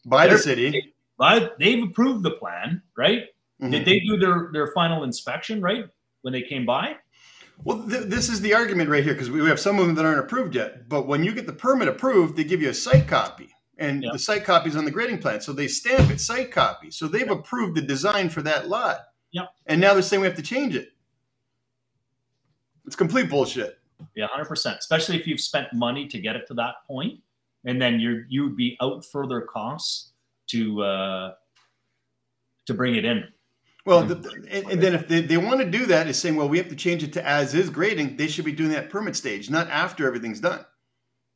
by 0.05 0.26
They're, 0.26 0.36
the 0.36 0.43
city. 0.43 0.95
By, 1.16 1.49
they've 1.59 1.82
approved 1.82 2.24
the 2.24 2.32
plan, 2.32 2.82
right? 2.97 3.22
Mm-hmm. 3.62 3.70
Did 3.70 3.84
they 3.86 4.01
do 4.01 4.18
their 4.18 4.51
their 4.53 4.72
final 4.72 5.05
inspection 5.05 5.62
right 5.62 5.84
when 6.22 6.32
they 6.32 6.43
came 6.43 6.66
by? 6.66 6.97
Well, 7.64 7.89
th- 7.89 8.05
this 8.05 8.28
is 8.28 8.41
the 8.41 8.55
argument 8.55 8.91
right 8.91 9.03
here 9.03 9.14
because 9.14 9.30
we 9.30 9.45
have 9.49 9.59
some 9.59 9.78
of 9.78 9.86
them 9.86 9.97
that 9.97 10.05
aren't 10.05 10.20
approved 10.20 10.55
yet. 10.55 10.89
But 10.89 11.07
when 11.07 11.24
you 11.24 11.32
get 11.32 11.47
the 11.47 11.53
permit 11.53 11.89
approved, 11.89 12.36
they 12.36 12.45
give 12.45 12.62
you 12.62 12.68
a 12.68 12.74
site 12.74 13.09
copy, 13.09 13.49
and 13.79 14.05
the 14.12 14.18
site 14.18 14.45
copy 14.45 14.68
is 14.68 14.76
on 14.76 14.85
the 14.85 14.91
grading 14.91 15.18
plan, 15.18 15.41
so 15.41 15.53
they 15.53 15.68
stamp 15.68 16.11
it 16.11 16.20
site 16.20 16.51
copy. 16.51 16.91
So 16.91 17.07
they've 17.07 17.31
approved 17.31 17.76
the 17.76 17.83
design 17.83 18.29
for 18.29 18.43
that 18.43 18.68
lot. 18.68 19.07
Yep. 19.33 19.49
And 19.66 19.81
now 19.81 19.93
they're 19.93 20.03
saying 20.03 20.20
we 20.20 20.26
have 20.26 20.37
to 20.37 20.43
change 20.43 20.74
it. 20.74 20.93
It's 22.87 22.97
complete 22.97 23.31
bullshit. 23.31 23.79
Yeah, 24.14 24.26
hundred 24.26 24.47
percent. 24.47 24.79
Especially 24.79 25.16
if 25.16 25.26
you've 25.26 25.41
spent 25.41 25.72
money 25.72 26.09
to 26.09 26.18
get 26.18 26.37
it 26.37 26.47
to 26.49 26.55
that 26.55 26.76
point, 26.87 27.20
and 27.64 27.81
then 27.81 28.01
you're 28.01 28.24
you 28.29 28.45
would 28.45 28.57
be 28.57 28.76
out 28.81 29.05
further 29.05 29.43
costs 29.43 30.12
to 30.49 30.83
uh, 30.83 31.35
to 32.66 32.74
bring 32.74 32.97
it 32.97 33.05
in. 33.05 33.24
Well, 33.85 34.05
the, 34.05 34.16
and, 34.51 34.70
and, 34.72 34.83
then 34.83 34.95
if 34.95 35.09
they, 35.09 35.22
they 35.22 35.39
want 35.39 35.61
to 35.61 35.66
do 35.66 35.87
that, 35.87 36.09
is 36.09 36.18
saying, 36.18 36.37
well, 36.37 36.49
we 36.49 36.59
have 36.59 36.68
to 36.68 36.76
change 36.76 37.03
it 37.03 37.12
to 37.14 37.26
as 37.26 37.55
is 37.55 37.70
grading. 37.70 38.16
They 38.16 38.26
should 38.26 38.45
be 38.45 38.53
doing 38.53 38.70
that 38.72 38.91
permit 38.91 39.16
stage, 39.16 39.49
not 39.49 39.68
after 39.70 40.07
everything's 40.07 40.41
done. 40.41 40.62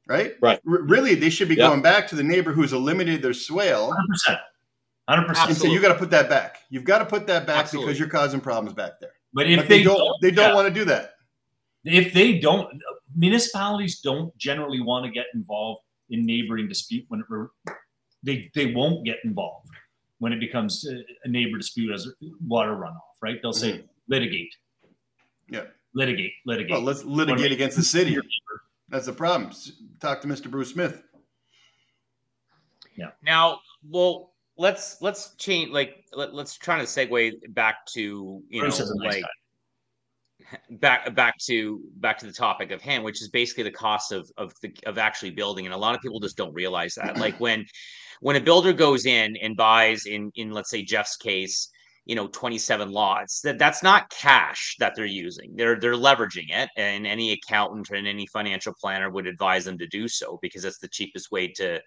Right? 0.09 0.35
Right. 0.41 0.61
R- 0.69 0.83
really, 0.83 1.15
they 1.15 1.31
should 1.31 1.49
be 1.49 1.55
yep. 1.55 1.71
going 1.71 1.83
back 1.83 2.09
to 2.09 2.17
the 2.17 2.25
neighbor 2.25 2.53
who's 2.53 2.73
eliminated 2.73 3.23
their 3.23 3.35
swale. 3.35 3.95
100%. 4.29 4.39
100%. 5.09 5.49
And 5.49 5.57
say, 5.57 5.71
you 5.71 5.81
got 5.81 5.89
to 5.89 5.99
put 5.99 6.11
that 6.11 6.29
back. 6.29 6.59
You've 6.71 6.85
got 6.85 6.99
to 6.99 7.05
put 7.05 7.27
that 7.27 7.47
back 7.47 7.65
Absolutely. 7.65 7.89
because 7.89 7.99
you're 7.99 8.09
causing 8.09 8.41
problems 8.41 8.75
back 8.75 9.01
there. 9.01 9.13
But 9.33 9.49
if 9.49 9.61
but 9.61 9.69
they, 9.69 9.79
they, 9.79 9.85
don't, 9.85 9.99
don't 9.99 10.23
they 10.23 10.31
don't 10.31 10.51
yeah. 10.51 10.55
want 10.55 10.69
to 10.69 10.75
do 10.75 10.85
that 10.87 11.13
if 11.85 12.13
they 12.13 12.39
don't, 12.39 12.69
municipalities 13.17 14.01
don't 14.01 14.37
generally 14.37 14.81
want 14.81 15.05
to 15.05 15.11
get 15.11 15.27
involved 15.35 15.83
in 16.11 16.25
neighboring 16.25 16.69
dispute 16.69 17.05
when 17.09 17.21
it, 17.21 17.75
they 18.23 18.51
they 18.55 18.73
won't 18.73 19.05
get 19.05 19.19
involved 19.25 19.69
when 20.19 20.33
it 20.33 20.39
becomes 20.39 20.87
a 21.25 21.29
neighbor 21.29 21.59
dispute 21.59 21.93
as 21.93 22.09
water 22.47 22.73
runoff. 22.73 23.01
Right? 23.21 23.41
They'll 23.43 23.53
say 23.53 23.73
mm-hmm. 23.73 23.87
litigate. 24.09 24.55
Yeah. 25.49 25.65
Litigate. 25.95 26.33
Litigate. 26.47 26.71
Well, 26.71 26.83
let's 26.83 27.05
litigate 27.05 27.53
against 27.53 27.77
the 27.77 27.83
city. 27.83 28.17
That's 28.93 29.07
the 29.07 29.13
problem. 29.15 29.51
Talk 30.01 30.21
to 30.21 30.29
Mr. 30.29 30.51
Bruce 30.51 30.71
Smith. 30.71 31.03
Yeah. 32.95 33.13
Now, 33.23 33.61
well, 33.89 34.35
let's 34.59 35.01
let's 35.01 35.35
change. 35.37 35.71
Like, 35.71 36.05
let, 36.13 36.35
us 36.35 36.55
try 36.57 36.79
to 36.79 36.85
segue 36.85 37.55
back 37.55 37.87
to 37.95 38.43
you 38.49 38.61
Bruce 38.61 38.79
know, 38.79 38.87
like. 38.97 39.23
Nice 39.23 39.25
back 40.71 41.15
back 41.15 41.39
to 41.39 41.81
back 41.97 42.19
to 42.19 42.27
the 42.27 42.33
topic 42.33 42.73
of 42.73 42.83
hand 42.83 43.03
which 43.03 43.23
is 43.23 43.29
basically 43.29 43.63
the 43.63 43.71
cost 43.71 44.13
of 44.13 44.31
of 44.37 44.53
the 44.61 44.71
of 44.85 44.99
actually 44.99 45.31
building 45.31 45.65
and 45.65 45.75
a 45.75 45.77
lot 45.77 45.95
of 45.95 46.03
people 46.03 46.21
just 46.21 46.37
don't 46.37 46.53
realize 46.53 46.95
that 46.95 47.17
like 47.17 47.39
when 47.41 47.65
when 48.21 48.37
a 48.37 48.41
builder 48.41 48.73
goes 48.73 49.07
in 49.07 49.35
and 49.41 49.57
buys 49.57 50.05
in 50.05 50.31
in 50.35 50.51
let's 50.51 50.69
say 50.69 50.83
jeff's 50.83 51.17
case 51.17 51.71
you 52.05 52.17
know 52.17 52.27
27 52.29 52.91
lots 52.91 53.41
that 53.43 53.59
that's 53.59 53.83
not 53.83 54.11
cash 54.11 54.77
that 54.81 54.93
they're 54.97 55.07
using 55.07 55.55
they're 55.55 55.79
they're 55.79 55.95
leveraging 55.95 56.47
it 56.49 56.69
and 56.77 57.07
any 57.07 57.33
accountant 57.33 57.91
and 57.91 58.09
any 58.09 58.27
financial 58.27 58.75
planner 58.81 59.09
would 59.09 59.27
advise 59.27 59.65
them 59.65 59.79
to 59.79 59.87
do 59.87 60.09
so 60.09 60.39
because 60.43 60.63
that's 60.63 60.79
the 60.79 60.89
cheapest 60.89 61.31
way 61.31 61.47
to 61.47 61.81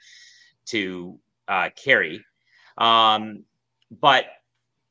to 0.66 1.20
uh, 1.48 1.70
carry 1.76 2.24
um 2.78 3.44
but 4.00 4.26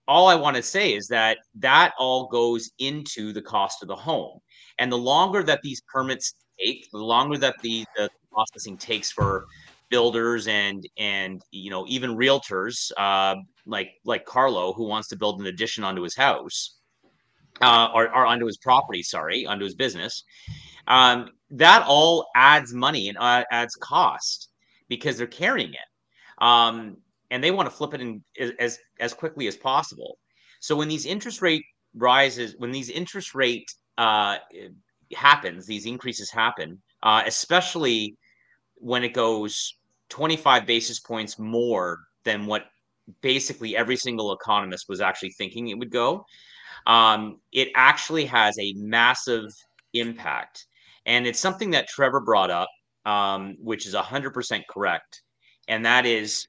all 0.06 0.28
I 0.28 0.34
want 0.34 0.56
to 0.56 0.62
say 0.62 0.94
is 0.94 1.08
that 1.08 1.38
that 1.56 1.92
all 1.98 2.28
goes 2.28 2.70
into 2.78 3.32
the 3.32 3.42
cost 3.42 3.82
of 3.82 3.88
the 3.88 3.96
home. 3.96 4.38
And 4.78 4.90
the 4.90 4.98
longer 4.98 5.42
that 5.42 5.60
these 5.62 5.82
permits 5.82 6.34
take, 6.58 6.90
the 6.90 6.98
longer 6.98 7.38
that 7.38 7.56
the, 7.62 7.84
the 7.96 8.10
processing 8.32 8.76
takes 8.76 9.10
for 9.10 9.46
builders 9.94 10.48
and 10.48 10.80
and 10.98 11.40
you 11.52 11.70
know 11.70 11.84
even 11.86 12.16
realtors 12.24 12.90
uh, 12.96 13.36
like 13.64 13.90
like 14.04 14.24
Carlo 14.24 14.72
who 14.72 14.88
wants 14.88 15.06
to 15.08 15.16
build 15.16 15.40
an 15.40 15.46
addition 15.46 15.84
onto 15.84 16.02
his 16.02 16.16
house 16.16 16.78
uh, 17.60 17.88
or, 17.94 18.04
or 18.08 18.26
onto 18.26 18.46
his 18.46 18.58
property, 18.58 19.02
sorry, 19.04 19.46
onto 19.46 19.64
his 19.64 19.76
business. 19.76 20.24
Um, 20.88 21.30
that 21.50 21.84
all 21.86 22.26
adds 22.34 22.74
money 22.74 23.08
and 23.08 23.16
uh, 23.18 23.44
adds 23.52 23.76
cost 23.76 24.48
because 24.88 25.16
they're 25.16 25.38
carrying 25.44 25.72
it, 25.72 25.88
um, 26.44 26.96
and 27.30 27.42
they 27.42 27.52
want 27.52 27.70
to 27.70 27.74
flip 27.74 27.94
it 27.94 28.00
in 28.00 28.22
as 28.58 28.78
as 28.98 29.14
quickly 29.14 29.46
as 29.46 29.56
possible. 29.56 30.18
So 30.60 30.74
when 30.74 30.88
these 30.88 31.06
interest 31.06 31.40
rate 31.40 31.64
rises, 31.94 32.56
when 32.58 32.72
these 32.72 32.90
interest 32.90 33.34
rate 33.34 33.68
uh, 33.96 34.38
happens, 35.14 35.66
these 35.66 35.86
increases 35.86 36.30
happen, 36.32 36.82
uh, 37.04 37.22
especially 37.26 38.16
when 38.74 39.04
it 39.04 39.14
goes 39.14 39.76
25 40.14 40.64
basis 40.64 41.00
points 41.00 41.40
more 41.40 42.04
than 42.24 42.46
what 42.46 42.66
basically 43.20 43.76
every 43.76 43.96
single 43.96 44.32
economist 44.32 44.88
was 44.88 45.00
actually 45.00 45.32
thinking 45.32 45.66
it 45.66 45.78
would 45.78 45.90
go. 45.90 46.24
Um, 46.86 47.40
it 47.50 47.70
actually 47.74 48.24
has 48.26 48.56
a 48.60 48.74
massive 48.74 49.52
impact. 49.92 50.66
And 51.04 51.26
it's 51.26 51.40
something 51.40 51.72
that 51.72 51.88
Trevor 51.88 52.20
brought 52.20 52.52
up, 52.52 52.68
um, 53.04 53.56
which 53.58 53.86
is 53.86 53.94
100% 53.94 54.62
correct. 54.70 55.22
And 55.66 55.84
that 55.84 56.06
is 56.06 56.46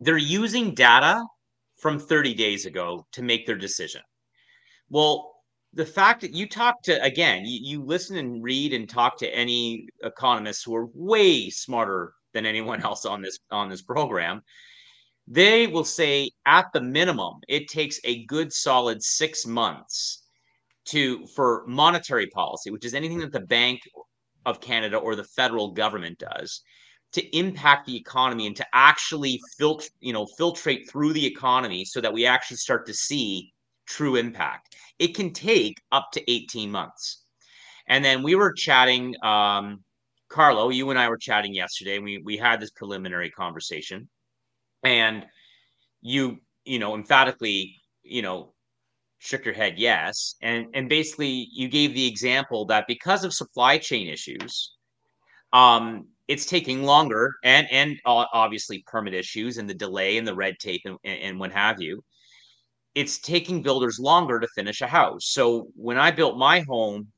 they're 0.00 0.18
using 0.18 0.74
data 0.74 1.24
from 1.78 1.98
30 1.98 2.34
days 2.34 2.66
ago 2.66 3.06
to 3.12 3.22
make 3.22 3.46
their 3.46 3.56
decision. 3.56 4.02
Well, 4.90 5.32
the 5.72 5.86
fact 5.86 6.20
that 6.20 6.34
you 6.34 6.46
talk 6.46 6.82
to, 6.82 7.02
again, 7.02 7.46
you, 7.46 7.58
you 7.62 7.82
listen 7.82 8.18
and 8.18 8.44
read 8.44 8.74
and 8.74 8.86
talk 8.86 9.16
to 9.20 9.34
any 9.34 9.88
economists 10.02 10.62
who 10.62 10.76
are 10.76 10.90
way 10.92 11.48
smarter 11.48 12.12
than 12.34 12.46
anyone 12.46 12.82
else 12.82 13.04
on 13.04 13.22
this 13.22 13.38
on 13.50 13.68
this 13.68 13.82
program. 13.82 14.42
They 15.26 15.66
will 15.66 15.84
say 15.84 16.30
at 16.44 16.66
the 16.74 16.82
minimum 16.82 17.40
it 17.48 17.68
takes 17.68 17.98
a 18.04 18.26
good 18.26 18.52
solid 18.52 19.02
six 19.02 19.46
months 19.46 20.22
to 20.86 21.26
for 21.28 21.64
monetary 21.66 22.26
policy 22.26 22.70
which 22.70 22.84
is 22.84 22.92
anything 22.92 23.18
that 23.18 23.32
the 23.32 23.40
bank 23.40 23.80
of 24.44 24.60
canada 24.60 24.98
or 24.98 25.16
the 25.16 25.24
federal 25.24 25.70
government 25.70 26.18
does 26.18 26.60
to 27.12 27.24
impact 27.34 27.86
the 27.86 27.96
economy 27.96 28.46
and 28.46 28.54
to 28.56 28.66
actually 28.74 29.40
filter 29.56 29.88
you 30.00 30.12
know 30.12 30.26
filtrate 30.38 30.86
through 30.90 31.14
the 31.14 31.24
economy 31.24 31.86
so 31.86 32.02
that 32.02 32.12
we 32.12 32.26
actually 32.26 32.58
start 32.58 32.84
to 32.84 32.92
see 32.92 33.50
true 33.86 34.16
impact. 34.16 34.76
It 34.98 35.14
can 35.14 35.32
take 35.32 35.80
up 35.92 36.10
to 36.12 36.30
18 36.30 36.70
months. 36.70 37.22
And 37.86 38.04
then 38.04 38.22
we 38.22 38.34
were 38.34 38.52
chatting 38.52 39.14
um, 39.22 39.82
carlo 40.34 40.68
you 40.68 40.90
and 40.90 40.98
i 40.98 41.08
were 41.08 41.16
chatting 41.16 41.54
yesterday 41.54 41.94
and 41.94 42.04
we, 42.04 42.18
we 42.24 42.36
had 42.36 42.60
this 42.60 42.70
preliminary 42.70 43.30
conversation. 43.30 44.08
And 44.82 45.24
you 46.02 46.38
you 46.64 46.78
know 46.78 46.94
emphatically 46.94 47.76
you 48.02 48.22
know 48.22 48.52
shook 49.18 49.44
your 49.44 49.54
head 49.54 49.74
yes. 49.78 50.34
And 50.42 50.66
and 50.74 50.88
basically 50.88 51.48
you 51.52 51.68
gave 51.68 51.94
the 51.94 52.06
example 52.06 52.66
that 52.66 52.86
because 52.88 53.24
of 53.24 53.32
supply 53.32 53.78
chain 53.78 54.08
issues 54.08 54.74
um 55.52 56.08
it's 56.26 56.46
taking 56.46 56.82
longer 56.82 57.34
and 57.44 57.68
and 57.70 57.96
obviously 58.04 58.82
permit 58.86 59.14
issues 59.14 59.58
and 59.58 59.70
the 59.70 59.74
delay 59.86 60.18
and 60.18 60.26
the 60.26 60.34
red 60.34 60.58
tape 60.58 60.82
and, 60.84 60.98
and 61.04 61.38
what 61.38 61.52
have 61.52 61.80
you 61.80 62.02
it's 62.96 63.18
taking 63.18 63.62
builders 63.62 63.98
longer 63.98 64.38
to 64.38 64.46
finish 64.48 64.80
a 64.80 64.86
house. 64.86 65.26
So 65.26 65.68
when 65.76 65.98
i 65.98 66.10
built 66.10 66.36
my 66.36 66.64
home 66.68 67.08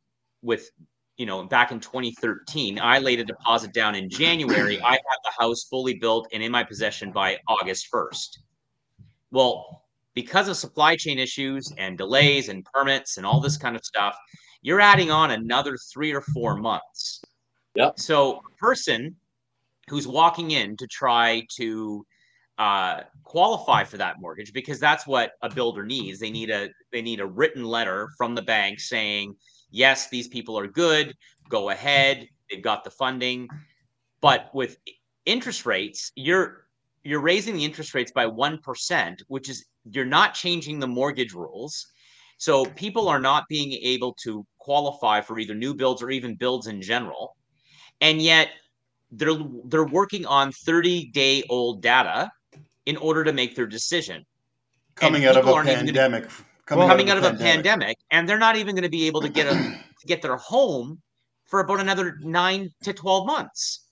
with 0.43 0.71
you 1.17 1.25
know, 1.25 1.45
back 1.45 1.73
in 1.73 1.81
2013, 1.81 2.79
I 2.79 2.99
laid 2.99 3.21
a 3.21 3.25
deposit 3.25 3.73
down 3.73 3.95
in 3.95 4.11
January. 4.11 4.81
I 4.83 4.93
had 4.93 5.19
the 5.25 5.33
house 5.39 5.65
fully 5.65 5.95
built 5.95 6.29
and 6.33 6.43
in 6.43 6.53
my 6.53 6.63
possession 6.63 7.11
by 7.11 7.39
August 7.49 7.89
1st. 7.93 8.39
Well, 9.31 9.83
because 10.15 10.49
of 10.49 10.57
supply 10.57 10.97
chain 10.97 11.19
issues 11.19 11.73
and 11.79 11.97
delays 11.97 12.49
and 12.49 12.65
permits 12.65 13.17
and 13.17 13.27
all 13.27 13.41
this 13.41 13.57
kind 13.57 13.77
of 13.77 13.85
stuff, 13.85 14.17
you're 14.63 14.81
adding 14.81 15.11
on 15.11 15.31
another 15.31 15.77
three 15.93 16.13
or 16.13 16.21
four 16.21 16.57
months. 16.57 17.23
Yep. 17.75 17.99
So, 17.99 18.39
a 18.39 18.57
person 18.59 19.15
who's 19.89 20.09
walking 20.09 20.53
in 20.53 20.77
to 20.79 20.87
try 20.87 21.47
to 21.57 22.05
uh, 22.59 23.03
qualify 23.23 23.85
for 23.85 23.99
that 23.99 24.19
mortgage, 24.19 24.53
because 24.53 24.81
that's 24.81 25.07
what 25.07 25.33
a 25.43 25.55
builder 25.55 25.85
needs. 25.85 26.19
They 26.19 26.31
need 26.31 26.51
a 26.51 26.71
they 26.93 27.03
need 27.03 27.21
a 27.21 27.27
written 27.27 27.65
letter 27.65 28.09
from 28.17 28.35
the 28.35 28.43
bank 28.43 28.81
saying 28.81 29.37
yes, 29.77 30.09
these 30.09 30.27
people 30.27 30.59
are 30.59 30.67
good, 30.67 31.15
go 31.49 31.71
ahead, 31.71 32.29
they've 32.51 32.63
got 32.63 32.83
the 32.83 32.91
funding. 32.91 33.49
But 34.21 34.51
with 34.55 34.79
interest 35.27 35.67
rates, 35.67 36.13
you're 36.17 36.67
you're 37.05 37.21
raising 37.21 37.55
the 37.55 37.65
interest 37.65 37.95
rates 37.95 38.11
by 38.11 38.27
1%, 38.27 39.23
which 39.29 39.49
is 39.49 39.67
you're 39.93 40.05
not 40.05 40.35
changing 40.35 40.81
the 40.81 40.89
mortgage 40.89 41.35
rules. 41.35 41.87
So 42.39 42.65
people 42.65 43.09
are 43.09 43.21
not 43.21 43.45
being 43.49 43.73
able 43.75 44.13
to 44.25 44.45
qualify 44.59 45.21
for 45.21 45.39
either 45.39 45.55
new 45.55 45.73
builds 45.73 46.03
or 46.03 46.11
even 46.11 46.35
builds 46.35 46.67
in 46.67 46.83
general. 46.83 47.37
And 48.01 48.21
yet 48.21 48.49
they're 49.13 49.39
they're 49.67 49.87
working 49.87 50.27
on 50.27 50.53
30 50.53 51.11
day 51.11 51.45
old 51.49 51.83
data 51.83 52.31
in 52.87 52.97
order 52.97 53.23
to 53.25 53.33
make 53.33 53.55
their 53.55 53.67
decision. 53.67 54.25
Coming 54.95 55.27
out 55.27 55.37
of 55.37 55.47
a 55.47 55.63
pandemic. 55.63 56.25
Gonna, 56.25 56.35
coming, 56.67 56.89
coming 56.89 57.11
out, 57.11 57.19
of, 57.19 57.25
out 57.25 57.35
of 57.35 57.41
a 57.41 57.43
pandemic, 57.43 57.97
and 58.11 58.29
they're 58.29 58.39
not 58.39 58.57
even 58.57 58.75
going 58.75 58.83
to 58.83 58.91
be 58.91 59.07
able 59.07 59.21
to 59.23 59.29
get 59.29 59.47
a 59.47 59.55
to 60.01 60.07
get 60.07 60.21
their 60.21 60.37
home 60.37 61.01
for 61.47 61.61
about 61.61 61.81
another 61.81 62.19
nine 62.21 62.71
to 62.83 62.93
twelve 62.93 63.27
months. 63.27 63.87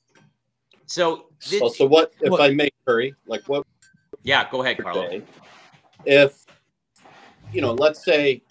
So, 0.87 1.29
this, 1.49 1.61
so, 1.61 1.69
so 1.69 1.87
what 1.87 2.13
if 2.21 2.31
what, 2.31 2.41
I 2.43 2.51
make 2.51 2.75
hurry? 2.87 3.15
Like 3.27 3.43
what? 3.49 3.67
Yeah, 4.23 4.49
go 4.51 4.63
ahead, 4.63 4.79
Carlo. 4.79 5.23
If 6.05 6.45
you 7.53 7.61
know, 7.61 7.73
let's 7.73 8.05
say 8.05 8.43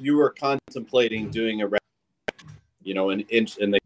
you 0.00 0.16
were 0.16 0.30
contemplating 0.30 1.30
doing 1.30 1.62
a, 1.62 1.68
you 2.82 2.94
know, 2.94 3.10
an 3.10 3.20
inch, 3.28 3.58
and 3.58 3.74
they 3.74 3.78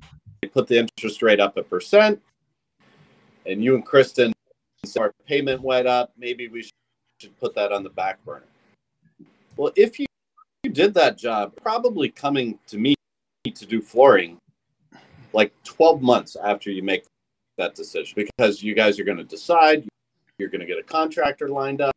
put 0.49 0.69
the 0.69 0.78
interest 0.78 1.23
rate 1.23 1.40
up 1.40 1.57
a 1.57 1.62
percent, 1.62 2.20
and 3.47 3.65
you 3.65 3.74
and 3.74 3.85
Kristen, 3.85 4.32
our 4.99 5.12
payment 5.27 5.62
went 5.62 5.86
up. 5.86 6.12
Maybe 6.16 6.49
we 6.49 6.69
should 7.19 7.36
put 7.40 7.55
that 7.55 7.73
on 7.73 7.82
the 7.82 7.90
back 7.90 8.23
burner. 8.24 8.44
Well, 9.62 9.72
if 9.76 10.01
you, 10.01 10.06
you 10.64 10.70
did 10.70 10.93
that 10.94 11.16
job, 11.16 11.55
probably 11.55 12.09
coming 12.09 12.59
to 12.66 12.78
me 12.78 12.97
to 13.44 13.64
do 13.64 13.80
flooring 13.80 14.39
like 15.32 15.52
12 15.62 16.02
months 16.02 16.34
after 16.34 16.68
you 16.68 16.82
make 16.82 17.05
that 17.59 17.76
decision 17.76 18.26
because 18.36 18.60
you 18.60 18.74
guys 18.74 18.98
are 18.98 19.05
going 19.05 19.18
to 19.18 19.22
decide 19.22 19.86
you're 20.39 20.48
going 20.48 20.62
to 20.62 20.66
get 20.66 20.78
a 20.78 20.82
contractor 20.82 21.48
lined 21.48 21.80
up 21.80 21.94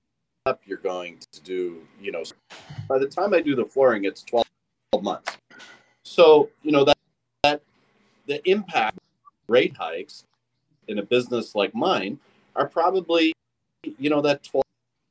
you're 0.63 0.77
going 0.77 1.17
to 1.31 1.41
do 1.41 1.81
you 1.99 2.11
know 2.11 2.23
by 2.87 2.99
the 2.99 3.07
time 3.07 3.33
i 3.33 3.41
do 3.41 3.55
the 3.55 3.65
flooring 3.65 4.05
it's 4.05 4.21
12 4.23 4.45
months 5.01 5.35
so 6.03 6.49
you 6.61 6.71
know 6.71 6.83
that, 6.83 6.97
that 7.43 7.61
the 8.27 8.47
impact 8.47 8.99
rate 9.47 9.75
hikes 9.75 10.23
in 10.87 10.99
a 10.99 11.03
business 11.03 11.55
like 11.55 11.73
mine 11.73 12.19
are 12.55 12.67
probably 12.67 13.33
you 13.97 14.11
know 14.11 14.21
that 14.21 14.43
12 14.43 14.65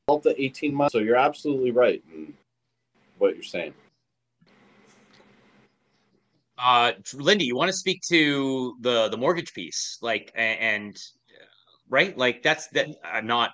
12 0.07 0.23
to 0.23 0.43
18 0.43 0.75
months. 0.75 0.93
So 0.93 0.99
you're 0.99 1.17
absolutely 1.17 1.71
right 1.71 2.03
in 2.13 2.35
what 3.19 3.35
you're 3.35 3.43
saying. 3.43 3.75
Uh, 6.59 6.93
Lindy, 7.15 7.45
you 7.45 7.57
want 7.57 7.69
to 7.69 7.77
speak 7.77 8.01
to 8.09 8.77
the 8.81 9.09
the 9.09 9.17
mortgage 9.17 9.53
piece, 9.55 9.99
like, 10.01 10.33
and 10.35 10.97
right, 11.89 12.17
like 12.17 12.43
that's 12.43 12.69
that. 12.69 12.89
I'm 13.05 13.27
not 13.27 13.51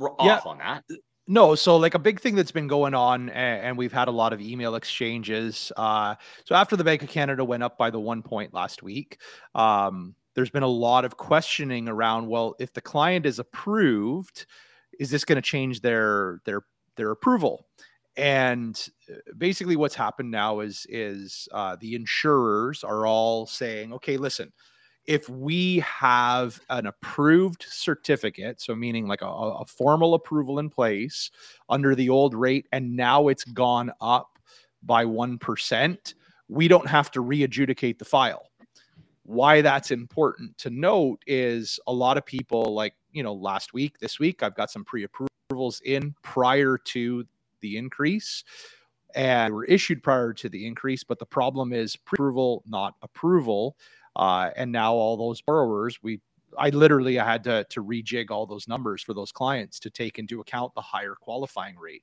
off 0.00 0.14
yeah. 0.24 0.40
on 0.44 0.58
that. 0.58 0.84
No, 1.26 1.54
so 1.54 1.76
like 1.76 1.94
a 1.94 1.98
big 1.98 2.18
thing 2.18 2.34
that's 2.34 2.50
been 2.50 2.66
going 2.66 2.92
on, 2.92 3.28
and 3.30 3.78
we've 3.78 3.92
had 3.92 4.08
a 4.08 4.10
lot 4.10 4.32
of 4.32 4.40
email 4.40 4.74
exchanges. 4.74 5.70
Uh, 5.76 6.16
so 6.44 6.56
after 6.56 6.74
the 6.74 6.82
Bank 6.82 7.04
of 7.04 7.08
Canada 7.08 7.44
went 7.44 7.62
up 7.62 7.78
by 7.78 7.88
the 7.88 8.00
one 8.00 8.20
point 8.20 8.52
last 8.52 8.82
week, 8.82 9.20
um, 9.54 10.16
there's 10.34 10.50
been 10.50 10.64
a 10.64 10.68
lot 10.68 11.04
of 11.04 11.16
questioning 11.16 11.88
around. 11.88 12.26
Well, 12.26 12.56
if 12.58 12.72
the 12.72 12.80
client 12.80 13.26
is 13.26 13.38
approved, 13.38 14.46
is 14.98 15.10
this 15.10 15.24
going 15.24 15.36
to 15.36 15.42
change 15.42 15.82
their 15.82 16.40
their 16.46 16.62
their 16.96 17.12
approval? 17.12 17.64
And 18.16 18.88
uh, 19.10 19.14
basically, 19.38 19.76
what's 19.76 19.94
happened 19.94 20.30
now 20.30 20.60
is 20.60 20.86
is 20.88 21.48
uh, 21.52 21.76
the 21.80 21.94
insurers 21.94 22.84
are 22.84 23.06
all 23.06 23.46
saying, 23.46 23.92
okay, 23.94 24.16
listen, 24.16 24.52
if 25.06 25.28
we 25.28 25.78
have 25.80 26.60
an 26.68 26.86
approved 26.86 27.64
certificate, 27.68 28.60
so 28.60 28.74
meaning 28.74 29.06
like 29.06 29.22
a, 29.22 29.26
a 29.26 29.64
formal 29.64 30.14
approval 30.14 30.58
in 30.58 30.70
place 30.70 31.30
under 31.68 31.94
the 31.94 32.10
old 32.10 32.34
rate, 32.34 32.66
and 32.72 32.96
now 32.96 33.28
it's 33.28 33.44
gone 33.44 33.92
up 34.00 34.38
by 34.82 35.04
one 35.04 35.38
percent, 35.38 36.14
we 36.48 36.68
don't 36.68 36.88
have 36.88 37.10
to 37.12 37.20
re-adjudicate 37.20 37.98
the 37.98 38.04
file. 38.04 38.50
Why 39.22 39.60
that's 39.60 39.92
important 39.92 40.58
to 40.58 40.70
note 40.70 41.22
is 41.26 41.78
a 41.86 41.92
lot 41.92 42.18
of 42.18 42.26
people 42.26 42.74
like 42.74 42.94
you 43.12 43.22
know 43.22 43.34
last 43.34 43.72
week 43.72 43.98
this 43.98 44.18
week 44.18 44.42
i've 44.42 44.54
got 44.54 44.70
some 44.70 44.84
pre-approvals 44.84 45.80
in 45.84 46.14
prior 46.22 46.78
to 46.78 47.24
the 47.60 47.76
increase 47.76 48.44
and 49.14 49.54
were 49.54 49.64
issued 49.64 50.02
prior 50.02 50.32
to 50.32 50.48
the 50.48 50.66
increase 50.66 51.04
but 51.04 51.18
the 51.18 51.26
problem 51.26 51.72
is 51.72 51.96
approval 51.96 52.62
not 52.66 52.94
approval. 53.02 53.76
Uh, 54.16 54.50
and 54.56 54.72
now 54.72 54.92
all 54.94 55.16
those 55.16 55.40
borrowers 55.42 55.98
we 56.02 56.20
i 56.58 56.70
literally 56.70 57.18
I 57.20 57.24
had 57.24 57.44
to 57.44 57.64
to 57.70 57.84
rejig 57.84 58.30
all 58.30 58.46
those 58.46 58.68
numbers 58.68 59.02
for 59.02 59.14
those 59.14 59.32
clients 59.32 59.78
to 59.80 59.90
take 59.90 60.18
into 60.18 60.40
account 60.40 60.74
the 60.74 60.82
higher 60.82 61.14
qualifying 61.20 61.76
rate 61.78 62.02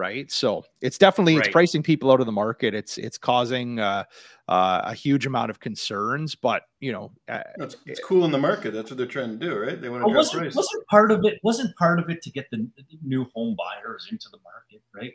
right? 0.00 0.32
So 0.32 0.64
it's 0.80 0.96
definitely 0.96 1.36
Right. 1.36 1.44
it's 1.44 1.52
pricing 1.52 1.82
people 1.82 2.10
out 2.10 2.20
of 2.20 2.26
the 2.26 2.32
market. 2.32 2.74
It's 2.74 2.96
it's 2.96 3.18
causing 3.18 3.78
uh, 3.78 4.04
uh, 4.48 4.80
a 4.84 4.94
huge 4.94 5.26
amount 5.26 5.50
of 5.50 5.60
concerns, 5.60 6.34
but 6.34 6.62
you 6.80 6.90
know, 6.90 7.12
uh, 7.28 7.42
It's, 7.58 7.76
it's 7.84 8.00
cool 8.00 8.24
in 8.24 8.32
the 8.32 8.38
market. 8.38 8.72
That's 8.72 8.90
what 8.90 8.96
they're 8.96 9.06
trying 9.06 9.38
to 9.38 9.46
do, 9.46 9.58
right? 9.58 9.78
They 9.80 9.90
want 9.90 10.00
to 10.00 10.06
Well, 10.06 10.14
drop 10.14 10.16
wasn't, 10.16 10.42
price. 10.42 10.56
wasn't 10.56 10.86
part 10.86 11.10
of 11.12 11.24
it 11.26 11.38
wasn't 11.42 11.76
part 11.76 12.00
of 12.00 12.08
it 12.08 12.22
to 12.22 12.30
get 12.30 12.50
the 12.50 12.66
the 12.76 12.98
new 13.02 13.26
home 13.34 13.54
buyers 13.56 14.08
into 14.10 14.28
the 14.30 14.38
market, 14.42 14.82
right? 14.94 15.12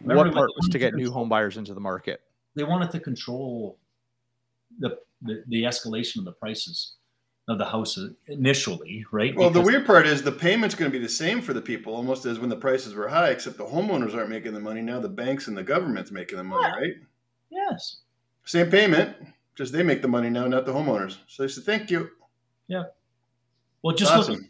Remember 0.00 0.24
what 0.24 0.34
part 0.34 0.50
was 0.56 0.68
to 0.70 0.78
get 0.78 0.94
new 0.94 1.12
home 1.12 1.28
buyers 1.28 1.58
into 1.58 1.74
the 1.74 1.80
market? 1.80 2.22
They 2.54 2.64
wanted 2.64 2.90
to 2.92 3.00
control 3.00 3.78
the 4.78 4.98
the, 5.20 5.44
the 5.48 5.62
escalation 5.64 6.16
of 6.18 6.24
the 6.24 6.32
prices 6.32 6.94
of 7.48 7.58
the 7.58 7.64
houses 7.64 8.14
initially, 8.28 9.04
right? 9.10 9.34
Well, 9.34 9.50
the 9.50 9.60
weird 9.60 9.84
part 9.84 10.06
is 10.06 10.22
the 10.22 10.30
payment's 10.30 10.74
going 10.76 10.90
to 10.90 10.96
be 10.96 11.02
the 11.02 11.10
same 11.10 11.42
for 11.42 11.52
the 11.52 11.60
people 11.60 11.94
almost 11.94 12.24
as 12.24 12.38
when 12.38 12.48
the 12.48 12.56
prices 12.56 12.94
were 12.94 13.08
high, 13.08 13.30
except 13.30 13.56
the 13.58 13.64
homeowners 13.64 14.14
aren't 14.14 14.30
making 14.30 14.52
the 14.54 14.60
money 14.60 14.80
now. 14.80 15.00
The 15.00 15.08
banks 15.08 15.48
and 15.48 15.56
the 15.56 15.62
government's 15.64 16.10
making 16.12 16.38
the 16.38 16.44
money, 16.44 16.64
right? 16.64 16.94
yes, 17.50 17.98
Same 18.44 18.70
payment, 18.70 19.16
just 19.56 19.72
they 19.72 19.82
make 19.82 20.02
the 20.02 20.08
money 20.08 20.30
now, 20.30 20.46
not 20.46 20.66
the 20.66 20.72
homeowners. 20.72 21.16
So 21.26 21.42
they 21.42 21.48
said, 21.48 21.64
"Thank 21.64 21.90
you." 21.90 22.10
yeah. 22.68 22.84
Well, 23.82 23.96
just 23.96 24.12
Awesome. 24.12 24.34
look, 24.34 24.42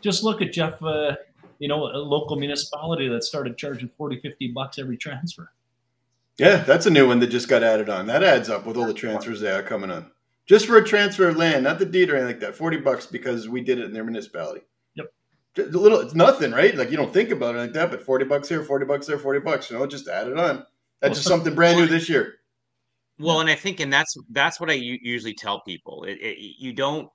just 0.00 0.22
look 0.22 0.40
at 0.40 0.52
Jeff. 0.52 0.80
Uh, 0.80 1.16
you 1.58 1.66
know, 1.68 1.84
a 1.86 1.98
local 1.98 2.36
municipality 2.36 3.08
that 3.08 3.24
started 3.24 3.56
charging 3.58 3.88
40, 3.96 4.20
50 4.20 4.52
bucks 4.52 4.78
every 4.78 4.96
transfer. 4.96 5.50
Yeah, 6.38 6.56
that's 6.58 6.86
a 6.86 6.90
new 6.90 7.08
one 7.08 7.18
that 7.20 7.28
just 7.28 7.48
got 7.48 7.62
added 7.62 7.88
on. 7.88 8.06
That 8.06 8.22
adds 8.22 8.48
up 8.50 8.66
with 8.66 8.76
all 8.76 8.86
the 8.86 8.92
transfers 8.94 9.40
they 9.40 9.50
are 9.50 9.62
coming 9.62 9.90
on. 9.90 10.10
Just 10.46 10.66
for 10.66 10.76
a 10.76 10.84
transfer 10.84 11.28
of 11.28 11.36
land, 11.36 11.64
not 11.64 11.78
the 11.78 11.84
deed 11.84 12.08
or 12.08 12.14
anything 12.14 12.34
like 12.34 12.40
that. 12.40 12.56
Forty 12.56 12.76
bucks 12.76 13.06
because 13.06 13.48
we 13.48 13.60
did 13.60 13.78
it 13.78 13.86
in 13.86 13.92
their 13.92 14.04
municipality. 14.04 14.60
Yep. 14.94 15.06
Just 15.54 15.74
a 15.74 15.78
little, 15.78 15.98
it's 16.00 16.14
nothing, 16.14 16.52
right? 16.52 16.74
Like 16.76 16.90
you 16.90 16.96
don't 16.96 17.12
think 17.12 17.30
about 17.30 17.56
it 17.56 17.58
like 17.58 17.72
that, 17.72 17.90
but 17.90 18.02
forty 18.02 18.24
bucks 18.24 18.48
here, 18.48 18.62
forty 18.62 18.86
bucks 18.86 19.06
there, 19.06 19.18
forty 19.18 19.40
bucks. 19.40 19.70
You 19.70 19.78
know, 19.78 19.86
just 19.86 20.08
add 20.08 20.28
it 20.28 20.38
on. 20.38 20.64
That's 21.00 21.16
just 21.16 21.28
something 21.28 21.54
brand 21.54 21.78
new 21.78 21.86
this 21.86 22.08
year. 22.08 22.34
Well, 23.18 23.40
and 23.40 23.50
I 23.50 23.54
think, 23.54 23.80
and 23.80 23.92
that's 23.92 24.14
that's 24.30 24.60
what 24.60 24.70
I 24.70 24.74
usually 24.74 25.34
tell 25.34 25.62
people. 25.62 26.04
It, 26.04 26.18
it, 26.20 26.38
you 26.58 26.72
don't. 26.72 27.08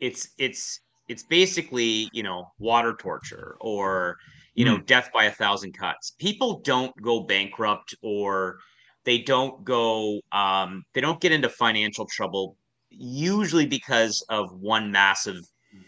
It's 0.00 0.28
it's 0.38 0.80
it's 1.08 1.22
basically 1.22 2.10
you 2.12 2.22
know 2.22 2.52
water 2.58 2.94
torture 2.98 3.56
or 3.60 4.18
you 4.54 4.64
know 4.64 4.78
death 4.78 5.10
by 5.14 5.24
a 5.24 5.30
thousand 5.30 5.72
cuts. 5.72 6.12
People 6.18 6.60
don't 6.60 6.94
go 7.00 7.20
bankrupt 7.20 7.94
or 8.02 8.58
they 9.04 9.18
don't 9.18 9.64
go 9.64 10.20
um, 10.32 10.84
they 10.92 11.00
don't 11.00 11.20
get 11.20 11.32
into 11.32 11.48
financial 11.48 12.06
trouble 12.06 12.56
usually 12.98 13.66
because 13.66 14.24
of 14.28 14.52
one 14.60 14.90
massive 14.90 15.38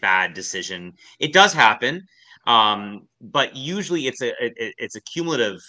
bad 0.01 0.33
decision. 0.33 0.93
It 1.19 1.33
does 1.33 1.53
happen, 1.53 2.05
um, 2.45 3.07
but 3.21 3.55
usually 3.55 4.07
it's 4.07 4.21
a 4.21 4.29
it, 4.43 4.73
it's 4.77 4.95
a 4.95 5.01
cumulative 5.01 5.59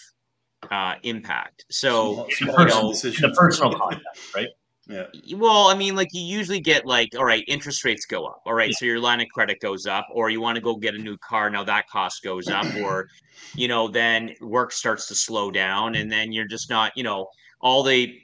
uh, 0.70 0.94
impact. 1.02 1.64
So 1.70 2.14
Small- 2.14 2.26
you 2.28 2.36
small 2.36 2.66
know, 2.66 2.92
decisions. 2.92 3.36
Personal 3.36 3.74
context, 3.78 4.34
right? 4.34 4.48
Yeah. 4.88 5.04
well, 5.36 5.68
I 5.68 5.74
mean, 5.74 5.94
like 5.94 6.08
you 6.14 6.22
usually 6.22 6.60
get 6.60 6.86
like, 6.86 7.10
all 7.14 7.26
right, 7.26 7.44
interest 7.46 7.84
rates 7.84 8.06
go 8.06 8.24
up. 8.24 8.40
All 8.46 8.54
right, 8.54 8.72
so 8.72 8.86
your 8.86 8.98
line 8.98 9.20
of 9.20 9.28
credit 9.28 9.60
goes 9.60 9.84
up, 9.84 10.06
or 10.10 10.30
you 10.30 10.40
want 10.40 10.56
to 10.56 10.62
go 10.62 10.76
get 10.76 10.94
a 10.94 10.98
new 10.98 11.18
car. 11.18 11.50
Now 11.50 11.62
that 11.64 11.86
cost 11.88 12.22
goes 12.22 12.48
up, 12.48 12.64
or 12.82 13.08
you 13.54 13.68
know, 13.68 13.88
then 13.88 14.34
work 14.40 14.72
starts 14.72 15.06
to 15.08 15.14
slow 15.14 15.50
down, 15.50 15.94
and 15.94 16.10
then 16.10 16.32
you're 16.32 16.46
just 16.46 16.70
not, 16.70 16.96
you 16.96 17.02
know, 17.02 17.28
all 17.60 17.82
the 17.82 18.18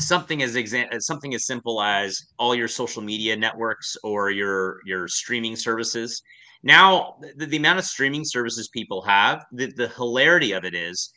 something 0.00 0.42
as 0.42 0.54
exa- 0.54 0.88
something 1.00 1.34
as 1.34 1.46
simple 1.46 1.82
as 1.82 2.20
all 2.38 2.54
your 2.54 2.68
social 2.68 3.02
media 3.02 3.36
networks 3.36 3.96
or 4.02 4.30
your 4.30 4.80
your 4.86 5.08
streaming 5.08 5.56
services. 5.56 6.22
Now, 6.62 7.16
the, 7.36 7.46
the 7.46 7.56
amount 7.56 7.78
of 7.78 7.84
streaming 7.86 8.24
services 8.24 8.68
people 8.68 9.00
have, 9.02 9.46
the, 9.52 9.72
the 9.72 9.88
hilarity 9.88 10.52
of 10.52 10.64
it 10.64 10.74
is, 10.74 11.10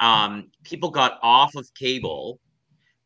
um, 0.00 0.50
people 0.64 0.90
got 0.90 1.18
off 1.22 1.54
of 1.54 1.68
cable 1.78 2.40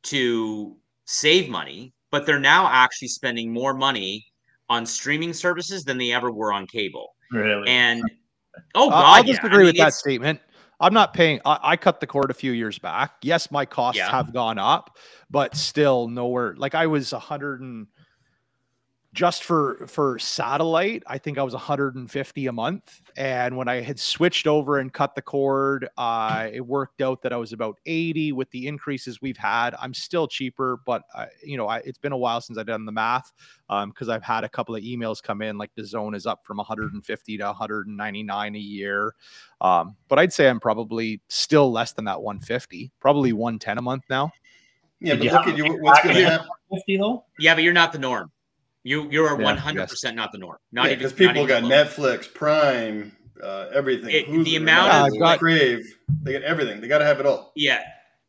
to 0.04 0.76
save 1.04 1.50
money, 1.50 1.92
but 2.10 2.24
they're 2.24 2.40
now 2.40 2.68
actually 2.70 3.08
spending 3.08 3.52
more 3.52 3.74
money 3.74 4.24
on 4.70 4.86
streaming 4.86 5.34
services 5.34 5.84
than 5.84 5.98
they 5.98 6.10
ever 6.12 6.32
were 6.32 6.54
on 6.54 6.66
cable. 6.66 7.14
Really? 7.30 7.68
And 7.68 8.02
oh 8.74 8.88
I- 8.88 8.90
god, 8.90 9.04
I'll 9.04 9.26
yeah. 9.26 9.32
disagree 9.32 9.50
I 9.50 9.56
mean, 9.58 9.66
with 9.66 9.76
that 9.76 9.92
statement. 9.94 10.40
I'm 10.84 10.92
not 10.92 11.14
paying. 11.14 11.40
I, 11.46 11.58
I 11.62 11.76
cut 11.76 12.00
the 12.00 12.06
cord 12.06 12.30
a 12.30 12.34
few 12.34 12.52
years 12.52 12.78
back. 12.78 13.14
Yes, 13.22 13.50
my 13.50 13.64
costs 13.64 13.98
Yeah. 13.98 14.10
have 14.10 14.34
gone 14.34 14.58
up, 14.58 14.98
but 15.30 15.56
still 15.56 16.08
nowhere. 16.08 16.54
Like 16.58 16.74
I 16.74 16.86
was 16.88 17.14
a 17.14 17.18
hundred 17.18 17.62
and 17.62 17.86
just 19.14 19.44
for 19.44 19.86
for 19.86 20.18
satellite, 20.18 21.04
I 21.06 21.18
think 21.18 21.38
I 21.38 21.42
was 21.44 21.54
150 21.54 22.46
a 22.46 22.52
month. 22.52 23.00
And 23.16 23.56
when 23.56 23.68
I 23.68 23.80
had 23.80 24.00
switched 24.00 24.48
over 24.48 24.78
and 24.80 24.92
cut 24.92 25.14
the 25.14 25.22
cord, 25.22 25.88
uh, 25.96 26.48
it 26.52 26.66
worked 26.66 27.00
out 27.00 27.22
that 27.22 27.32
I 27.32 27.36
was 27.36 27.52
about 27.52 27.78
80 27.86 28.32
with 28.32 28.50
the 28.50 28.66
increases 28.66 29.22
we've 29.22 29.36
had. 29.36 29.76
I'm 29.80 29.94
still 29.94 30.26
cheaper, 30.26 30.80
but 30.84 31.02
uh, 31.14 31.26
you 31.44 31.56
know, 31.56 31.68
I, 31.68 31.78
it's 31.78 31.96
been 31.96 32.10
a 32.10 32.16
while 32.16 32.40
since 32.40 32.58
I've 32.58 32.66
done 32.66 32.84
the 32.84 32.92
math 32.92 33.32
because 33.68 34.08
I've 34.08 34.24
had 34.24 34.42
a 34.42 34.48
couple 34.48 34.74
of 34.74 34.82
emails 34.82 35.22
come 35.22 35.40
in 35.42 35.56
like 35.56 35.70
DAZN 35.78 36.14
is 36.16 36.26
up 36.26 36.44
from 36.44 36.56
150 36.56 37.38
to 37.38 37.44
199 37.44 38.54
a 38.54 38.58
year. 38.58 39.14
Um, 39.60 39.96
but 40.08 40.18
I'd 40.18 40.32
say 40.32 40.48
I'm 40.48 40.60
probably 40.60 41.20
still 41.28 41.70
less 41.70 41.92
than 41.92 42.04
that 42.06 42.20
150, 42.20 42.90
probably 43.00 43.32
110 43.32 43.78
a 43.78 43.82
month 43.82 44.02
now. 44.10 44.32
Yeah, 45.00 45.14
but 45.14 45.24
Yeah. 45.24 45.32
look 45.34 45.46
at 45.46 45.56
you. 45.56 45.64
What's 45.80 46.02
going 46.02 46.16
to 46.16 46.24
happen? 46.24 46.48
Fifty 46.72 46.96
though. 46.96 47.24
Yeah, 47.38 47.54
but 47.54 47.62
you're 47.62 47.72
not 47.72 47.92
the 47.92 47.98
norm. 47.98 48.32
You 48.84 49.08
you're 49.10 49.34
one 49.36 49.56
hundred 49.56 49.88
percent 49.88 50.14
not 50.14 50.30
the 50.30 50.38
norm. 50.38 50.58
Not 50.70 50.84
Yeah, 50.86 50.92
even 50.92 50.98
because 51.08 51.12
not 51.20 51.34
people 51.34 51.50
even 51.50 51.68
got. 51.68 51.72
Netflix, 51.88 52.32
Prime, 52.32 53.16
uh, 53.42 53.68
everything. 53.72 54.10
It- 54.10 54.26
Hulu, 54.28 54.44
the 54.44 54.56
amount 54.56 54.92
of- 54.92 54.94
Hulu, 54.94 55.14
I've 55.14 55.18
got- 55.20 55.38
Crave, 55.38 55.96
they 56.22 56.32
get 56.32 56.42
everything. 56.42 56.80
They 56.82 56.88
got 56.88 56.98
to 56.98 57.06
have 57.06 57.18
it 57.18 57.24
all. 57.24 57.50
Yeah, 57.56 57.80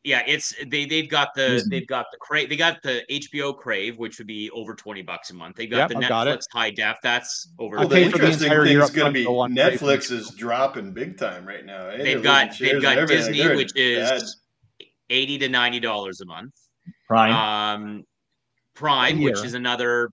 yeah. 0.06 0.24
It's 0.26 0.56
they 0.68 0.86
they've 0.86 1.10
got 1.10 1.34
the 1.36 1.62
they've 1.70 1.86
got 1.86 2.06
the 2.14 2.18
crave 2.20 2.48
they 2.48 2.56
got 2.56 2.82
the 2.84 3.04
HBO 3.12 3.58
Crave, 3.58 3.98
which 3.98 4.18
would 4.18 4.28
be 4.28 4.50
over 4.52 4.74
twenty 4.76 5.02
bucks 5.02 5.30
a 5.30 5.34
month. 5.34 5.58
They 5.58 5.68
got 5.68 5.78
Yep, 5.78 5.90
the 5.90 5.98
I've 5.98 6.04
Netflix 6.04 6.26
got 6.26 6.42
high 6.54 6.72
def. 6.72 6.98
That's 7.04 7.50
over. 7.60 7.76
Well, 7.80 7.88
the 7.90 7.96
paid 7.96 8.12
the 8.14 8.16
interesting 8.16 8.50
thing 8.50 8.80
is 8.80 8.90
going 8.92 9.08
to 9.08 9.12
be 9.20 9.26
for 9.26 9.36
one 9.36 9.54
Netflix 9.54 10.10
is 10.10 10.30
dropping 10.32 10.94
big 10.94 11.18
time 11.18 11.46
right 11.46 11.66
now. 11.66 11.90
eh? 11.90 11.98
They've 11.98 12.06
They're 12.06 12.48
got 12.48 12.58
they've 12.58 12.82
got. 12.82 13.08
Disney, 13.10 13.40
They're 13.40 13.58
which 13.58 13.74
bad. 13.74 14.22
is 14.22 14.38
eighty 15.10 15.38
to 15.40 15.50
ninety 15.50 15.82
dollars 15.82 16.22
a 16.22 16.26
month. 16.26 16.54
Prime. 17.10 17.34
Um, 17.34 18.04
Prime, 18.74 19.22
which 19.22 19.44
is 19.44 19.54
another. 19.54 20.10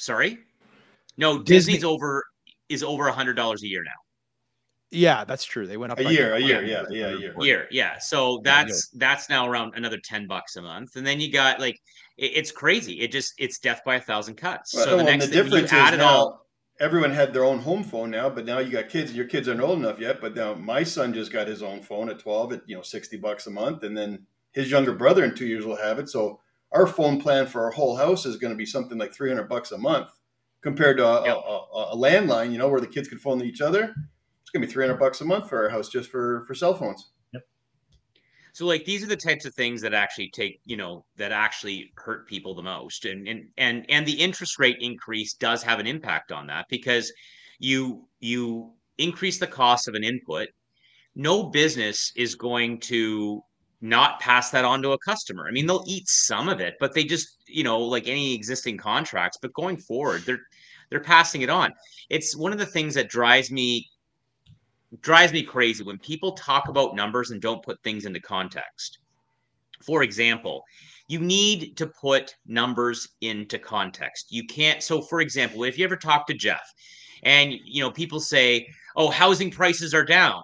Sorry, 0.00 0.38
no, 1.16 1.38
Disney- 1.38 1.74
Disney's 1.74 1.84
over 1.84 2.24
is 2.68 2.82
over 2.82 3.06
a 3.08 3.12
hundred 3.12 3.34
dollars 3.34 3.62
a 3.62 3.66
year 3.68 3.82
now. 3.84 3.90
Yeah, 4.92 5.24
that's 5.24 5.44
true. 5.44 5.66
They 5.68 5.76
went 5.76 5.92
up 5.92 6.00
A 6.00 6.04
by 6.04 6.10
year, 6.10 6.34
a 6.34 6.40
year, 6.40 6.62
bucks. 6.62 6.90
yeah, 6.90 7.08
yeah, 7.10 7.14
a 7.14 7.18
year. 7.20 7.34
year 7.42 7.68
yeah 7.70 7.96
so 7.98 8.40
that's 8.42 8.88
that's 8.96 9.28
now 9.28 9.46
around 9.48 9.74
another 9.76 9.98
10 10.02 10.26
bucks 10.26 10.56
a 10.56 10.62
month 10.62 10.96
and 10.96 11.06
then 11.06 11.20
you 11.20 11.30
got 11.30 11.60
like 11.60 11.78
it, 12.16 12.32
it's 12.34 12.50
crazy 12.50 13.00
it 13.00 13.12
just 13.12 13.32
it's 13.38 13.60
death 13.60 13.82
by 13.86 13.94
a 13.96 14.00
thousand 14.00 14.34
cuts 14.34 14.74
Well, 14.74 14.84
so 14.84 14.90
the 14.90 14.96
well, 14.96 15.04
next 15.06 15.26
the 15.26 15.30
thing 15.30 15.38
you 15.44 15.50
difference 15.50 15.72
add 15.72 15.94
is 15.94 16.00
it 16.00 16.02
now 16.02 16.08
all 16.08 16.46
everyone 16.80 17.12
had 17.12 17.32
their 17.32 17.44
own 17.44 17.58
home 17.60 17.84
phone 17.84 18.10
now, 18.10 18.28
but 18.30 18.44
now 18.46 18.58
you 18.58 18.70
got 18.72 18.88
kids. 18.88 19.10
and 19.10 19.16
Your 19.16 19.26
kids 19.26 19.46
aren't 19.48 19.60
old 19.60 19.78
enough 19.78 20.00
yet, 20.00 20.20
but 20.20 20.34
now 20.34 20.54
my 20.54 20.82
son 20.82 21.12
just 21.14 21.30
got 21.30 21.46
his 21.46 21.62
own 21.62 21.82
phone 21.82 22.08
at 22.08 22.18
twelve 22.18 22.52
at 22.52 22.62
you 22.66 22.74
know 22.74 22.82
sixty 22.82 23.16
bucks 23.18 23.46
a 23.46 23.50
month, 23.50 23.82
and 23.84 23.94
then 23.96 24.26
his 24.52 24.70
younger 24.70 24.92
brother 24.94 25.22
in 25.24 25.34
two 25.36 25.46
years 25.46 25.66
will 25.66 25.76
have 25.76 25.98
it. 26.00 26.08
So 26.08 26.40
our 26.72 26.86
phone 26.86 27.20
plan 27.20 27.46
for 27.46 27.64
our 27.64 27.70
whole 27.70 27.96
house 27.96 28.26
is 28.26 28.36
going 28.36 28.52
to 28.52 28.56
be 28.56 28.66
something 28.66 28.98
like 28.98 29.12
three 29.12 29.28
hundred 29.28 29.48
bucks 29.48 29.72
a 29.72 29.78
month 29.78 30.10
compared 30.62 30.98
to 30.98 31.06
a, 31.06 31.22
a, 31.22 31.34
a, 31.34 31.92
a 31.92 31.96
landline. 31.96 32.52
You 32.52 32.58
know 32.58 32.68
where 32.68 32.80
the 32.80 32.86
kids 32.86 33.08
could 33.08 33.20
phone 33.20 33.42
each 33.42 33.60
other. 33.60 33.94
It's 34.42 34.50
going 34.50 34.62
to 34.62 34.66
be 34.66 34.72
three 34.72 34.84
hundred 34.84 34.98
bucks 34.98 35.20
a 35.20 35.24
month 35.24 35.48
for 35.48 35.64
our 35.64 35.70
house 35.70 35.88
just 35.88 36.10
for 36.10 36.44
for 36.46 36.54
cell 36.54 36.74
phones. 36.74 37.10
so 38.52 38.66
like 38.66 38.84
these 38.84 39.02
are 39.02 39.08
the 39.08 39.16
types 39.16 39.44
of 39.44 39.54
things 39.54 39.80
that 39.82 39.94
actually 39.94 40.30
take 40.30 40.60
you 40.64 40.76
know 40.76 41.04
that 41.16 41.32
actually 41.32 41.92
hurt 41.96 42.26
people 42.28 42.54
the 42.54 42.62
most 42.62 43.04
and 43.04 43.26
and 43.28 43.48
and 43.58 43.86
and 43.88 44.06
the 44.06 44.20
interest 44.20 44.58
rate 44.58 44.76
increase 44.80 45.34
does 45.34 45.62
have 45.62 45.78
an 45.78 45.86
impact 45.86 46.32
on 46.32 46.46
that 46.46 46.66
because 46.68 47.12
you 47.58 48.06
you 48.20 48.72
increase 48.98 49.38
the 49.38 49.46
cost 49.46 49.88
of 49.88 49.94
an 49.94 50.04
input 50.04 50.48
no 51.14 51.44
business 51.44 52.12
is 52.16 52.34
going 52.34 52.78
to 52.78 53.42
not 53.80 54.20
pass 54.20 54.50
that 54.50 54.64
on 54.64 54.82
to 54.82 54.92
a 54.92 54.98
customer. 54.98 55.46
I 55.48 55.52
mean, 55.52 55.66
they'll 55.66 55.84
eat 55.86 56.08
some 56.08 56.48
of 56.48 56.60
it, 56.60 56.74
but 56.80 56.94
they 56.94 57.04
just, 57.04 57.38
you 57.46 57.64
know, 57.64 57.80
like 57.80 58.08
any 58.08 58.34
existing 58.34 58.76
contracts, 58.76 59.38
but 59.40 59.52
going 59.54 59.76
forward, 59.76 60.22
they're 60.26 60.40
they're 60.90 61.00
passing 61.00 61.42
it 61.42 61.50
on. 61.50 61.72
It's 62.08 62.36
one 62.36 62.52
of 62.52 62.58
the 62.58 62.66
things 62.66 62.94
that 62.94 63.08
drives 63.08 63.50
me 63.50 63.88
drives 65.00 65.32
me 65.32 65.42
crazy 65.42 65.84
when 65.84 65.98
people 65.98 66.32
talk 66.32 66.68
about 66.68 66.96
numbers 66.96 67.30
and 67.30 67.40
don't 67.40 67.62
put 67.62 67.80
things 67.82 68.04
into 68.04 68.20
context. 68.20 68.98
For 69.82 70.02
example, 70.02 70.64
you 71.06 71.20
need 71.20 71.76
to 71.76 71.86
put 71.86 72.34
numbers 72.46 73.08
into 73.20 73.58
context. 73.58 74.26
You 74.30 74.46
can't 74.46 74.82
so 74.82 75.00
for 75.00 75.20
example, 75.20 75.64
if 75.64 75.78
you 75.78 75.84
ever 75.84 75.96
talk 75.96 76.26
to 76.26 76.34
Jeff 76.34 76.72
and 77.22 77.54
you 77.64 77.82
know 77.82 77.90
people 77.90 78.20
say, 78.20 78.68
"Oh, 78.96 79.10
housing 79.10 79.50
prices 79.50 79.94
are 79.94 80.04
down." 80.04 80.42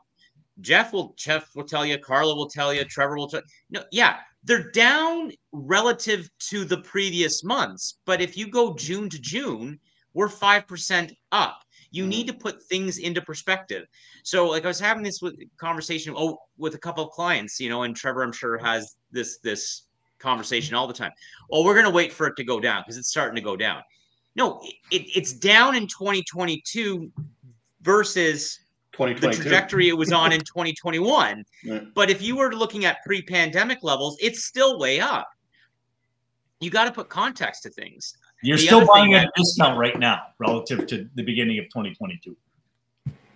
Jeff 0.60 0.92
will 0.92 1.14
Jeff 1.16 1.54
will 1.54 1.64
tell 1.64 1.84
you, 1.84 1.98
Carlo 1.98 2.34
will 2.34 2.48
tell 2.48 2.72
you, 2.72 2.84
Trevor 2.84 3.16
will 3.16 3.28
tell 3.28 3.40
you. 3.40 3.46
no, 3.70 3.84
yeah, 3.92 4.18
they're 4.44 4.70
down 4.70 5.32
relative 5.52 6.30
to 6.50 6.64
the 6.64 6.78
previous 6.78 7.44
months. 7.44 7.98
But 8.06 8.20
if 8.20 8.36
you 8.36 8.48
go 8.48 8.74
June 8.74 9.08
to 9.10 9.18
June, 9.18 9.78
we're 10.14 10.28
five 10.28 10.66
percent 10.66 11.12
up. 11.32 11.62
You 11.90 12.02
mm-hmm. 12.02 12.10
need 12.10 12.26
to 12.28 12.34
put 12.34 12.62
things 12.64 12.98
into 12.98 13.20
perspective. 13.20 13.86
So, 14.22 14.48
like 14.48 14.64
I 14.64 14.68
was 14.68 14.80
having 14.80 15.02
this 15.02 15.20
with 15.20 15.36
conversation, 15.58 16.14
oh, 16.16 16.38
with 16.56 16.74
a 16.74 16.78
couple 16.78 17.04
of 17.04 17.10
clients, 17.10 17.60
you 17.60 17.68
know, 17.68 17.82
and 17.82 17.94
Trevor, 17.94 18.22
I'm 18.22 18.32
sure 18.32 18.58
has 18.58 18.96
this 19.10 19.38
this 19.38 19.82
conversation 20.18 20.74
all 20.74 20.86
the 20.86 20.94
time. 20.94 21.12
Oh, 21.50 21.64
we're 21.64 21.74
going 21.74 21.86
to 21.86 21.90
wait 21.90 22.12
for 22.12 22.26
it 22.26 22.36
to 22.36 22.44
go 22.44 22.60
down 22.60 22.82
because 22.82 22.96
it's 22.96 23.08
starting 23.08 23.36
to 23.36 23.42
go 23.42 23.56
down. 23.56 23.82
No, 24.34 24.60
it, 24.90 25.02
it's 25.14 25.32
down 25.32 25.76
in 25.76 25.86
2022 25.86 27.10
versus 27.82 28.60
the 28.96 29.30
trajectory 29.32 29.88
it 29.88 29.96
was 29.96 30.12
on 30.12 30.32
in 30.32 30.40
2021. 30.44 31.44
Right. 31.68 31.94
But 31.94 32.10
if 32.10 32.22
you 32.22 32.36
were 32.36 32.54
looking 32.54 32.84
at 32.84 32.98
pre-pandemic 33.04 33.82
levels, 33.82 34.16
it's 34.20 34.44
still 34.44 34.78
way 34.78 35.00
up. 35.00 35.28
You 36.60 36.70
got 36.70 36.84
to 36.84 36.92
put 36.92 37.08
context 37.08 37.62
to 37.64 37.70
things. 37.70 38.16
You're 38.42 38.56
the 38.56 38.64
still 38.64 38.86
buying 38.86 39.14
at 39.14 39.26
a 39.26 39.30
discount 39.36 39.78
right 39.78 39.98
now 39.98 40.22
relative 40.38 40.86
to 40.86 41.08
the 41.14 41.22
beginning 41.22 41.58
of 41.58 41.64
2022. 41.66 42.36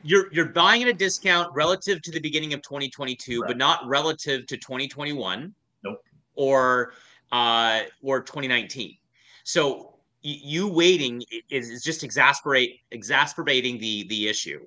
You're 0.02 0.32
you're 0.32 0.46
buying 0.46 0.82
at 0.82 0.88
a 0.88 0.94
discount 0.94 1.52
relative 1.54 2.00
to 2.02 2.10
the 2.10 2.20
beginning 2.20 2.54
of 2.54 2.62
2022, 2.62 3.40
right. 3.40 3.48
but 3.48 3.58
not 3.58 3.86
relative 3.86 4.46
to 4.46 4.56
2021. 4.56 5.54
Nope. 5.84 6.02
Or 6.34 6.94
uh, 7.32 7.82
or 8.02 8.20
2019. 8.20 8.96
So 9.44 9.94
you 10.22 10.68
waiting 10.68 11.22
is, 11.50 11.70
is 11.70 11.82
just 11.82 12.04
exasperate 12.04 12.80
exasperating 12.90 13.78
the 13.78 14.06
the 14.08 14.28
issue 14.28 14.66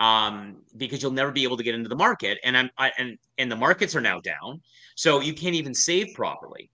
um, 0.00 0.56
because 0.76 1.02
you'll 1.02 1.12
never 1.12 1.30
be 1.30 1.44
able 1.44 1.56
to 1.56 1.62
get 1.62 1.74
into 1.74 1.88
the 1.88 1.96
market. 1.96 2.38
And 2.44 2.56
I'm 2.56 2.70
I, 2.78 2.92
and 2.98 3.18
and 3.38 3.50
the 3.50 3.56
markets 3.56 3.94
are 3.94 4.00
now 4.00 4.20
down. 4.20 4.60
So 4.94 5.20
you 5.20 5.34
can't 5.34 5.54
even 5.54 5.74
save 5.74 6.14
properly. 6.14 6.70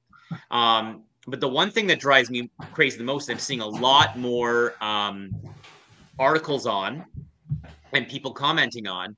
Um, 0.51 1.05
but 1.27 1.41
the 1.41 1.49
one 1.49 1.71
thing 1.71 1.87
that 1.89 2.01
drives 2.01 2.31
me 2.31 2.51
crazy 2.73 2.99
the 2.99 3.05
most 3.05 3.29
I'm 3.31 3.39
seeing 3.39 3.61
a 3.61 3.67
lot 3.67 4.19
more 4.19 4.75
um, 4.83 5.31
articles 6.19 6.67
on 6.67 7.05
and 7.93 8.09
people 8.09 8.33
commenting 8.33 8.87
on 8.87 9.17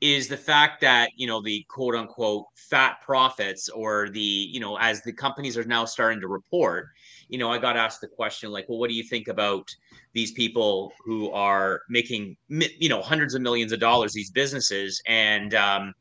is 0.00 0.26
the 0.26 0.36
fact 0.36 0.80
that 0.80 1.10
you 1.16 1.26
know 1.26 1.40
the 1.40 1.64
quote 1.68 1.94
unquote 1.94 2.46
fat 2.56 3.00
profits 3.00 3.68
or 3.68 4.08
the 4.10 4.20
you 4.20 4.60
know 4.60 4.76
as 4.78 5.00
the 5.02 5.12
companies 5.12 5.56
are 5.56 5.64
now 5.64 5.84
starting 5.84 6.20
to 6.20 6.28
report 6.28 6.88
you 7.28 7.38
know 7.38 7.50
i 7.50 7.56
got 7.56 7.76
asked 7.76 8.00
the 8.00 8.08
question 8.08 8.50
like 8.50 8.68
well 8.68 8.78
what 8.78 8.90
do 8.90 8.96
you 8.96 9.04
think 9.04 9.28
about 9.28 9.74
these 10.12 10.32
people 10.32 10.92
who 11.04 11.30
are 11.30 11.82
making 11.88 12.36
you 12.48 12.88
know 12.88 13.00
hundreds 13.00 13.34
of 13.34 13.42
millions 13.42 13.72
of 13.72 13.80
dollars 13.80 14.12
these 14.12 14.30
businesses 14.30 15.02
and 15.06 15.54
um, 15.54 15.92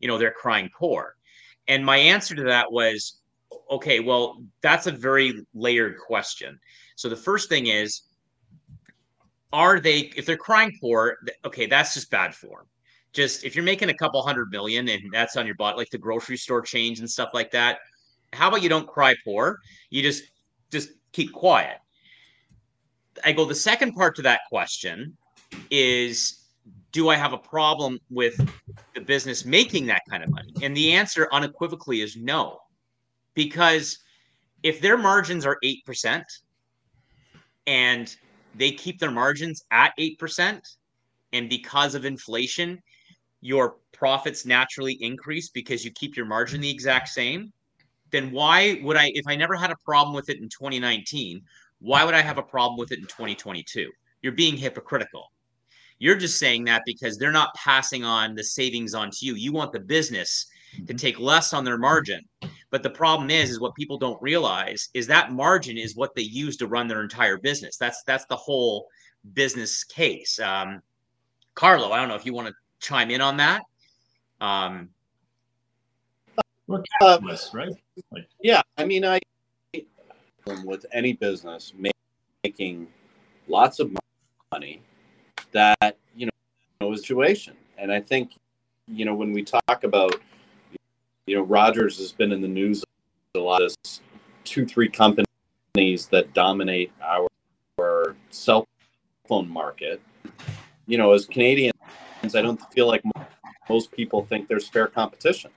you 0.00 0.08
know 0.08 0.18
they're 0.18 0.32
crying 0.32 0.68
poor 0.76 1.16
and 1.68 1.84
my 1.84 1.96
answer 1.96 2.34
to 2.34 2.42
that 2.42 2.70
was 2.70 3.20
okay 3.70 4.00
well 4.00 4.42
that's 4.62 4.86
a 4.86 4.92
very 4.92 5.44
layered 5.54 5.98
question 5.98 6.58
so 6.96 7.08
the 7.08 7.16
first 7.16 7.48
thing 7.48 7.66
is 7.66 8.02
are 9.52 9.80
they 9.80 10.10
if 10.16 10.24
they're 10.26 10.36
crying 10.36 10.76
poor 10.80 11.18
okay 11.44 11.66
that's 11.66 11.94
just 11.94 12.10
bad 12.10 12.34
form 12.34 12.66
just 13.12 13.44
if 13.44 13.54
you're 13.54 13.64
making 13.64 13.90
a 13.90 13.94
couple 13.94 14.22
hundred 14.22 14.50
million 14.50 14.88
and 14.88 15.02
that's 15.12 15.36
on 15.36 15.46
your 15.46 15.54
butt 15.54 15.76
like 15.76 15.90
the 15.90 15.98
grocery 15.98 16.36
store 16.36 16.62
change 16.62 17.00
and 17.00 17.10
stuff 17.10 17.30
like 17.34 17.50
that, 17.50 17.78
how 18.32 18.48
about 18.48 18.62
you 18.62 18.68
don't 18.68 18.86
cry 18.86 19.14
poor? 19.24 19.58
You 19.90 20.02
just 20.02 20.24
just 20.70 20.90
keep 21.12 21.32
quiet. 21.32 21.76
I 23.24 23.32
go, 23.32 23.44
the 23.44 23.54
second 23.54 23.92
part 23.92 24.16
to 24.16 24.22
that 24.22 24.40
question 24.48 25.16
is 25.70 26.42
do 26.92 27.08
I 27.08 27.16
have 27.16 27.32
a 27.32 27.38
problem 27.38 27.98
with 28.10 28.36
the 28.94 29.00
business 29.00 29.44
making 29.44 29.86
that 29.86 30.02
kind 30.08 30.22
of 30.22 30.30
money? 30.30 30.52
And 30.62 30.76
the 30.76 30.92
answer 30.92 31.28
unequivocally 31.32 32.02
is 32.02 32.16
no. 32.16 32.58
Because 33.34 33.98
if 34.62 34.80
their 34.80 34.98
margins 34.98 35.46
are 35.46 35.58
8% 35.64 36.22
and 37.66 38.14
they 38.54 38.72
keep 38.72 38.98
their 38.98 39.10
margins 39.10 39.64
at 39.70 39.92
8%, 39.98 40.60
and 41.32 41.48
because 41.48 41.94
of 41.94 42.04
inflation, 42.04 42.82
your 43.40 43.76
profits 43.92 44.44
naturally 44.44 44.92
increase 45.00 45.48
because 45.48 45.84
you 45.84 45.90
keep 45.92 46.16
your 46.16 46.26
margin 46.26 46.60
the 46.60 46.70
exact 46.70 47.08
same, 47.08 47.52
then 48.10 48.30
why 48.30 48.78
would 48.82 48.96
I, 48.96 49.10
if 49.14 49.26
I 49.26 49.34
never 49.36 49.56
had 49.56 49.70
a 49.70 49.76
problem 49.84 50.14
with 50.14 50.28
it 50.28 50.38
in 50.38 50.48
2019, 50.50 51.42
why 51.82 52.04
would 52.04 52.14
I 52.14 52.22
have 52.22 52.38
a 52.38 52.42
problem 52.42 52.78
with 52.78 52.92
it 52.92 53.00
in 53.00 53.06
2022? 53.06 53.90
You're 54.22 54.32
being 54.32 54.56
hypocritical. 54.56 55.32
You're 55.98 56.16
just 56.16 56.38
saying 56.38 56.64
that 56.64 56.82
because 56.86 57.18
they're 57.18 57.32
not 57.32 57.54
passing 57.54 58.04
on 58.04 58.34
the 58.34 58.42
savings 58.42 58.94
on 58.94 59.10
to 59.10 59.26
you. 59.26 59.34
You 59.34 59.52
want 59.52 59.72
the 59.72 59.80
business 59.80 60.46
to 60.86 60.94
take 60.94 61.18
less 61.18 61.52
on 61.52 61.64
their 61.64 61.78
margin. 61.78 62.22
But 62.70 62.82
the 62.82 62.90
problem 62.90 63.30
is, 63.30 63.50
is 63.50 63.60
what 63.60 63.74
people 63.74 63.98
don't 63.98 64.20
realize 64.22 64.88
is 64.94 65.06
that 65.08 65.32
margin 65.32 65.76
is 65.76 65.94
what 65.94 66.14
they 66.14 66.22
use 66.22 66.56
to 66.58 66.66
run 66.66 66.88
their 66.88 67.02
entire 67.02 67.36
business. 67.36 67.76
That's 67.76 68.02
that's 68.04 68.24
the 68.26 68.36
whole 68.36 68.88
business 69.34 69.84
case. 69.84 70.40
Um, 70.40 70.80
Carlo, 71.54 71.92
I 71.92 71.98
don't 71.98 72.08
know 72.08 72.14
if 72.14 72.24
you 72.24 72.32
want 72.32 72.48
to 72.48 72.54
chime 72.80 73.10
in 73.10 73.20
on 73.20 73.36
that. 73.36 73.62
Um, 74.40 74.88
We're 76.66 76.82
capitalist, 77.00 77.54
uh, 77.54 77.58
right? 77.58 77.72
Like, 78.10 78.26
yeah, 78.42 78.62
I 78.78 78.84
mean, 78.84 79.04
I 79.04 79.20
with 80.64 80.86
any 80.92 81.12
business 81.12 81.72
making 82.44 82.86
lots 83.48 83.78
of 83.78 83.96
money 84.52 84.82
that 85.52 85.96
you 86.14 86.26
know 86.26 86.32
no 86.80 86.94
situation, 86.94 87.54
and 87.78 87.92
I 87.92 88.00
think 88.00 88.32
you 88.88 89.04
know 89.04 89.14
when 89.14 89.32
we 89.32 89.44
talk 89.44 89.84
about 89.84 90.14
you 91.26 91.36
know 91.36 91.42
Rogers 91.42 91.98
has 91.98 92.12
been 92.12 92.32
in 92.32 92.40
the 92.40 92.48
news 92.48 92.84
a 93.34 93.38
lot 93.38 93.62
of 93.62 93.74
two 94.44 94.66
three 94.66 94.88
companies 94.88 95.26
that 96.10 96.32
dominate 96.34 96.92
our, 97.02 97.26
our 97.80 98.14
cell 98.30 98.66
phone 99.26 99.48
market. 99.48 100.00
You 100.86 100.98
know, 100.98 101.12
as 101.12 101.24
Canadians 101.26 101.72
I 102.34 102.42
don't 102.42 102.60
feel 102.72 102.86
like 102.86 103.02
most 103.68 103.90
people 103.92 104.24
think 104.26 104.48
there's 104.48 104.68
fair 104.68 104.86
competition. 104.86 105.50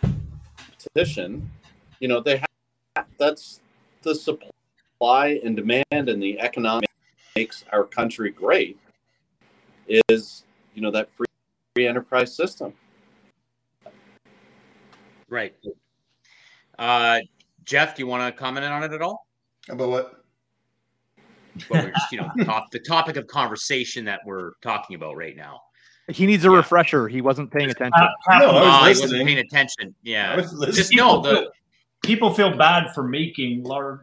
Competition, 0.00 1.50
you 1.98 2.08
know, 2.08 2.20
they 2.20 2.38
have 2.38 3.06
that's 3.18 3.60
the 4.02 4.14
supply 4.14 5.40
and 5.44 5.56
demand 5.56 5.84
and 5.90 6.22
the 6.22 6.38
economic 6.40 6.88
makes 7.36 7.64
our 7.72 7.84
country 7.84 8.30
great 8.30 8.78
is 10.08 10.44
you 10.74 10.82
know 10.82 10.90
that 10.90 11.10
free, 11.14 11.26
free 11.74 11.86
enterprise 11.86 12.34
system. 12.34 12.72
Right. 15.28 15.54
Uh, 16.78 17.20
Jeff, 17.64 17.94
do 17.94 18.02
you 18.02 18.06
want 18.06 18.34
to 18.34 18.38
comment 18.38 18.66
on 18.66 18.82
it 18.82 18.92
at 18.92 19.02
all? 19.02 19.26
About 19.68 19.88
what? 19.90 20.24
Well, 21.68 21.84
we're 21.84 21.90
just, 21.90 22.10
you 22.10 22.18
know, 22.18 22.30
top, 22.44 22.70
the 22.70 22.78
topic 22.80 23.16
of 23.16 23.26
conversation 23.26 24.04
that 24.06 24.20
we're 24.24 24.52
talking 24.62 24.96
about 24.96 25.16
right 25.16 25.36
now. 25.36 25.60
He 26.08 26.26
needs 26.26 26.44
a 26.44 26.48
yeah. 26.48 26.56
refresher. 26.56 27.06
He 27.06 27.20
wasn't 27.20 27.52
paying 27.52 27.70
attention. 27.70 27.92
Uh, 28.02 28.38
no, 28.38 28.50
I 28.50 28.88
was 28.88 29.00
wasn't 29.00 29.24
paying 29.24 29.38
attention. 29.38 29.94
Yeah, 30.02 30.36
just 30.36 30.92
no. 30.92 31.20
The 31.22 31.50
people 32.02 32.32
feel 32.32 32.56
bad 32.56 32.94
for 32.94 33.02
making 33.02 33.64
large, 33.64 34.00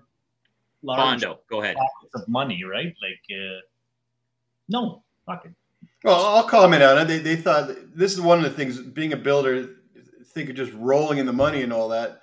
large 0.82 1.22
Bondo. 1.22 1.40
Go 1.50 1.62
ahead. 1.62 1.76
Of 2.14 2.28
money, 2.28 2.64
right? 2.64 2.94
Like, 3.02 3.38
uh, 3.38 3.60
no, 4.70 5.04
fucking. 5.26 5.56
Well, 6.04 6.24
I'll 6.26 6.44
comment 6.44 6.84
on 6.84 6.98
it. 7.00 7.06
They, 7.06 7.20
they 7.20 7.36
thought 7.36 7.70
this 7.96 8.14
is 8.14 8.22
one 8.22 8.38
of 8.38 8.44
the 8.44 8.52
things. 8.52 8.80
Being 8.80 9.14
a 9.14 9.18
builder, 9.18 9.70
think 10.26 10.50
of 10.50 10.56
just 10.56 10.74
rolling 10.74 11.18
in 11.18 11.26
the 11.26 11.34
money 11.34 11.64
and 11.64 11.74
all 11.74 11.90
that. 11.90 12.22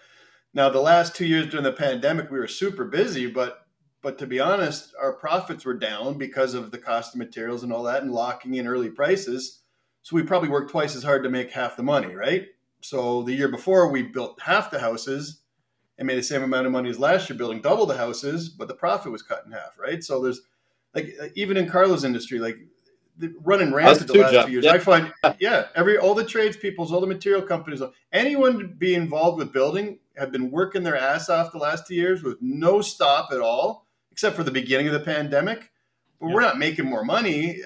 Now, 0.55 0.71
the 0.71 0.81
last 0.81 1.17
two 1.17 1.27
years 1.27 1.49
during 1.49 1.65
the 1.65 1.73
pandemic, 1.73 2.31
we 2.31 2.39
were 2.39 2.49
super 2.49 2.85
busy, 2.85 3.27
but 3.27 3.67
but 4.03 4.19
to 4.19 4.27
be 4.27 4.39
honest, 4.39 4.95
our 5.01 5.15
profits 5.15 5.65
were 5.65 5.75
down 5.75 6.19
because 6.19 6.53
of 6.53 6.71
the 6.71 6.79
cost 6.79 7.15
of 7.15 7.19
materials 7.19 7.63
and 7.63 7.73
all 7.73 7.83
that, 7.85 8.03
and 8.03 8.13
locking 8.13 8.55
in 8.55 8.67
early 8.67 8.91
prices. 8.91 9.61
So 10.03 10.15
we 10.15 10.23
probably 10.23 10.51
worked 10.51 10.71
twice 10.71 10.95
as 10.95 11.03
hard 11.03 11.23
to 11.25 11.31
make 11.31 11.51
half 11.51 11.77
the 11.77 11.83
money, 11.83 12.15
right? 12.15 12.49
So 12.83 13.23
the 13.23 13.33
year 13.33 13.49
before 13.49 13.91
we 13.91 14.03
built 14.03 14.39
half 14.43 14.71
the 14.71 14.79
houses 14.79 15.41
and 15.99 16.07
made 16.07 16.19
the 16.19 16.23
same 16.23 16.43
amount 16.43 16.67
of 16.67 16.73
money 16.73 16.91
as 16.91 16.99
last 16.99 17.29
year 17.29 17.39
building 17.39 17.61
double 17.61 17.87
the 17.87 17.97
houses, 17.97 18.49
but 18.49 18.69
the 18.69 18.75
profit 18.75 19.13
was 19.13 19.23
cut 19.23 19.45
in 19.47 19.53
half, 19.53 19.79
right? 19.79 20.03
So 20.03 20.23
there's 20.23 20.43
like 20.95 21.15
even 21.35 21.57
in 21.57 21.69
Carlo's 21.69 22.05
industry, 22.05 22.39
like 22.39 22.57
running 23.43 23.73
rampant 23.73 24.09
the 24.09 24.19
last 24.19 24.33
job. 24.33 24.47
two 24.47 24.53
years. 24.53 24.65
Yeah. 24.65 24.73
I 24.73 24.79
find 24.79 25.13
yeah, 25.39 25.67
every 25.75 25.99
all 25.99 26.15
the 26.15 26.25
tradespeople, 26.25 26.93
all 26.93 27.01
the 27.01 27.07
material 27.07 27.43
companies, 27.43 27.81
anyone 28.13 28.59
to 28.59 28.67
be 28.67 28.95
involved 28.95 29.39
with 29.39 29.53
building 29.53 29.99
have 30.17 30.33
been 30.33 30.51
working 30.51 30.83
their 30.83 30.97
ass 30.97 31.29
off 31.29 31.53
the 31.53 31.59
last 31.59 31.87
two 31.87 31.95
years 31.95 32.23
with 32.23 32.39
no 32.41 32.81
stop 32.81 33.31
at 33.33 33.41
all, 33.41 33.87
except 34.13 34.37
for 34.37 34.45
the 34.45 34.51
beginning 34.51 34.87
of 34.87 34.93
the 34.93 35.01
pandemic 35.01 35.71
but 36.25 36.29
yeah. 36.29 36.35
we're 36.35 36.41
not 36.41 36.59
making 36.59 36.87
more 36.87 37.05
money. 37.05 37.61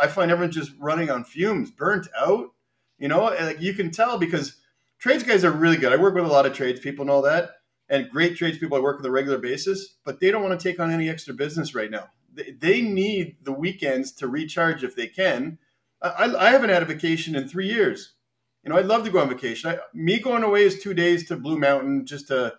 I 0.00 0.06
find 0.06 0.30
everyone's 0.30 0.54
just 0.54 0.72
running 0.78 1.10
on 1.10 1.24
fumes, 1.24 1.70
burnt 1.70 2.06
out. 2.16 2.52
You 2.98 3.08
know, 3.08 3.24
like 3.24 3.60
you 3.60 3.74
can 3.74 3.90
tell 3.90 4.18
because 4.18 4.56
trades 4.98 5.24
guys 5.24 5.44
are 5.44 5.50
really 5.50 5.76
good. 5.76 5.92
I 5.92 5.96
work 5.96 6.14
with 6.14 6.24
a 6.24 6.28
lot 6.28 6.46
of 6.46 6.54
trades 6.54 6.80
people 6.80 7.02
and 7.02 7.10
all 7.10 7.22
that, 7.22 7.50
and 7.88 8.10
great 8.10 8.36
trades 8.36 8.58
people 8.58 8.76
I 8.76 8.80
work 8.80 8.96
with 8.96 9.06
on 9.06 9.10
a 9.10 9.12
regular 9.12 9.38
basis, 9.38 9.96
but 10.04 10.20
they 10.20 10.30
don't 10.30 10.42
want 10.42 10.58
to 10.58 10.68
take 10.68 10.80
on 10.80 10.90
any 10.90 11.08
extra 11.08 11.34
business 11.34 11.74
right 11.74 11.90
now. 11.90 12.08
They, 12.32 12.52
they 12.58 12.82
need 12.82 13.36
the 13.42 13.52
weekends 13.52 14.12
to 14.12 14.28
recharge 14.28 14.82
if 14.82 14.96
they 14.96 15.06
can. 15.06 15.58
I, 16.02 16.34
I 16.34 16.50
haven't 16.50 16.70
had 16.70 16.82
a 16.82 16.86
vacation 16.86 17.34
in 17.34 17.48
three 17.48 17.68
years. 17.68 18.14
You 18.62 18.70
know, 18.70 18.78
I'd 18.78 18.86
love 18.86 19.04
to 19.04 19.10
go 19.10 19.20
on 19.20 19.28
vacation. 19.28 19.70
I, 19.70 19.78
me 19.92 20.18
going 20.18 20.42
away 20.42 20.62
is 20.62 20.82
two 20.82 20.94
days 20.94 21.28
to 21.28 21.36
Blue 21.36 21.58
Mountain 21.58 22.06
just 22.06 22.28
to 22.28 22.54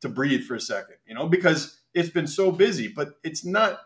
to 0.00 0.08
breathe 0.08 0.44
for 0.44 0.54
a 0.54 0.60
second. 0.60 0.96
You 1.06 1.14
know, 1.14 1.26
because 1.28 1.80
it's 1.94 2.08
been 2.08 2.26
so 2.26 2.50
busy. 2.50 2.88
But 2.88 3.18
it's 3.22 3.44
not 3.44 3.80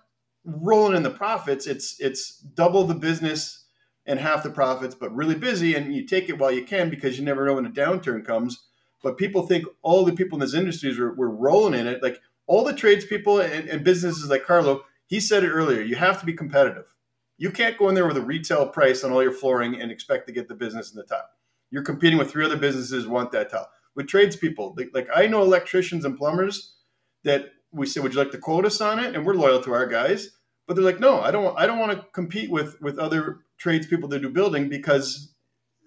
rolling 0.44 0.96
in 0.96 1.02
the 1.02 1.10
profits. 1.10 1.66
It's 1.66 1.98
it's 2.00 2.38
double 2.38 2.84
the 2.84 2.94
business 2.94 3.64
and 4.06 4.20
half 4.20 4.42
the 4.42 4.50
profits, 4.50 4.94
but 4.94 5.14
really 5.14 5.34
busy, 5.34 5.74
and 5.74 5.94
you 5.94 6.06
take 6.06 6.28
it 6.28 6.38
while 6.38 6.52
you 6.52 6.64
can 6.64 6.90
because 6.90 7.18
you 7.18 7.24
never 7.24 7.46
know 7.46 7.54
when 7.54 7.66
a 7.66 7.70
downturn 7.70 8.24
comes. 8.24 8.66
But 9.04 9.18
people 9.18 9.46
think 9.46 9.66
all 9.82 10.04
the 10.04 10.14
people 10.14 10.36
in 10.36 10.40
this 10.40 10.54
industry 10.54 10.98
were, 10.98 11.12
were 11.12 11.30
rolling 11.30 11.78
in 11.78 11.86
it. 11.86 12.02
Like 12.02 12.20
all 12.46 12.64
the 12.64 12.72
tradespeople 12.72 13.40
and, 13.40 13.68
and 13.68 13.84
businesses 13.84 14.28
like 14.28 14.44
Carlo, 14.44 14.84
he 15.06 15.20
said 15.20 15.44
it 15.44 15.50
earlier, 15.50 15.82
you 15.82 15.94
have 15.94 16.18
to 16.20 16.26
be 16.26 16.32
competitive. 16.32 16.92
You 17.36 17.50
can't 17.50 17.78
go 17.78 17.88
in 17.88 17.94
there 17.94 18.06
with 18.06 18.16
a 18.16 18.22
retail 18.22 18.66
price 18.66 19.04
on 19.04 19.12
all 19.12 19.22
your 19.22 19.32
flooring 19.32 19.80
and 19.80 19.92
expect 19.92 20.26
to 20.26 20.32
get 20.32 20.48
the 20.48 20.54
business 20.54 20.90
in 20.90 20.96
the 20.96 21.04
top. 21.04 21.30
You're 21.70 21.82
competing 21.82 22.18
with 22.18 22.30
three 22.30 22.44
other 22.44 22.56
businesses 22.56 23.06
want 23.06 23.30
that 23.32 23.50
top. 23.50 23.70
With 23.94 24.08
tradespeople, 24.08 24.74
like, 24.76 24.90
like 24.94 25.08
I 25.14 25.26
know 25.26 25.42
electricians 25.42 26.04
and 26.04 26.16
plumbers 26.16 26.74
that 27.22 27.52
we 27.72 27.86
say, 27.86 28.00
"Would 28.00 28.12
you 28.12 28.18
like 28.18 28.32
to 28.32 28.38
quote 28.38 28.64
us 28.64 28.80
on 28.80 28.98
it?" 28.98 29.14
And 29.14 29.24
we're 29.24 29.34
loyal 29.34 29.62
to 29.62 29.72
our 29.72 29.86
guys, 29.86 30.30
but 30.66 30.74
they're 30.74 30.84
like, 30.84 30.98
"No, 30.98 31.20
I 31.20 31.30
don't. 31.30 31.56
I 31.56 31.66
don't 31.66 31.78
want 31.78 31.92
to 31.92 32.06
compete 32.12 32.50
with 32.50 32.80
with 32.80 32.98
other 32.98 33.40
tradespeople 33.58 34.08
that 34.08 34.22
do 34.22 34.30
building 34.30 34.68
because 34.68 35.34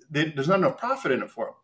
they, 0.09 0.25
there's 0.25 0.47
not 0.47 0.59
enough 0.59 0.77
profit 0.77 1.11
in 1.11 1.21
it 1.21 1.31
for 1.31 1.45
them. 1.45 1.55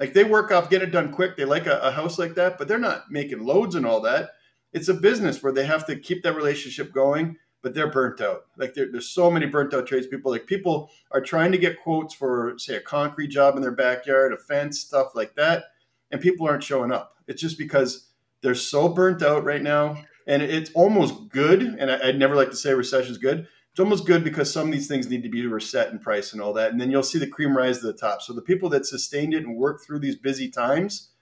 Like 0.00 0.14
they 0.14 0.24
work 0.24 0.50
off, 0.50 0.70
get 0.70 0.82
it 0.82 0.90
done 0.90 1.12
quick. 1.12 1.36
They 1.36 1.44
like 1.44 1.66
a, 1.66 1.78
a 1.80 1.90
house 1.90 2.18
like 2.18 2.34
that, 2.36 2.56
but 2.56 2.66
they're 2.66 2.78
not 2.78 3.10
making 3.10 3.44
loads 3.44 3.74
and 3.74 3.84
all 3.84 4.00
that. 4.00 4.30
It's 4.72 4.88
a 4.88 4.94
business 4.94 5.42
where 5.42 5.52
they 5.52 5.66
have 5.66 5.86
to 5.86 5.96
keep 5.96 6.22
that 6.22 6.34
relationship 6.34 6.92
going, 6.92 7.36
but 7.62 7.74
they're 7.74 7.90
burnt 7.90 8.22
out. 8.22 8.44
Like 8.56 8.72
there's 8.74 9.10
so 9.10 9.30
many 9.30 9.44
burnt 9.44 9.74
out 9.74 9.86
tradespeople. 9.86 10.32
Like 10.32 10.46
people 10.46 10.90
are 11.10 11.20
trying 11.20 11.52
to 11.52 11.58
get 11.58 11.82
quotes 11.82 12.14
for, 12.14 12.54
say, 12.56 12.76
a 12.76 12.80
concrete 12.80 13.28
job 13.28 13.56
in 13.56 13.62
their 13.62 13.72
backyard, 13.72 14.32
a 14.32 14.38
fence, 14.38 14.80
stuff 14.80 15.14
like 15.14 15.34
that, 15.34 15.64
and 16.10 16.20
people 16.20 16.48
aren't 16.48 16.64
showing 16.64 16.92
up. 16.92 17.16
It's 17.28 17.42
just 17.42 17.58
because 17.58 18.08
they're 18.40 18.54
so 18.54 18.88
burnt 18.88 19.22
out 19.22 19.44
right 19.44 19.62
now, 19.62 20.02
and 20.26 20.42
it's 20.42 20.70
almost 20.72 21.28
good. 21.28 21.62
And 21.62 21.90
I, 21.90 22.06
would 22.06 22.18
never 22.18 22.36
like 22.36 22.50
to 22.50 22.56
say 22.56 22.72
recession 22.72 23.12
is 23.12 23.18
good. 23.18 23.46
It's 23.80 23.84
almost 23.86 24.04
good 24.04 24.22
because 24.22 24.52
some 24.52 24.66
of 24.66 24.72
these 24.74 24.88
things 24.88 25.08
need 25.08 25.22
to 25.22 25.30
be 25.30 25.46
reset 25.46 25.90
in 25.90 25.98
price 25.98 26.34
and 26.34 26.42
all 26.42 26.52
that, 26.52 26.70
and 26.70 26.78
then 26.78 26.90
you'll 26.90 27.02
see 27.02 27.18
the 27.18 27.26
cream 27.26 27.56
rise 27.56 27.78
to 27.78 27.86
the 27.86 27.94
top. 27.94 28.20
So 28.20 28.34
the 28.34 28.42
people 28.42 28.68
that 28.68 28.84
sustained 28.84 29.32
it 29.32 29.46
and 29.46 29.56
worked 29.56 29.86
through 29.86 30.00
these 30.00 30.16
busy 30.16 30.50
times, 30.50 31.12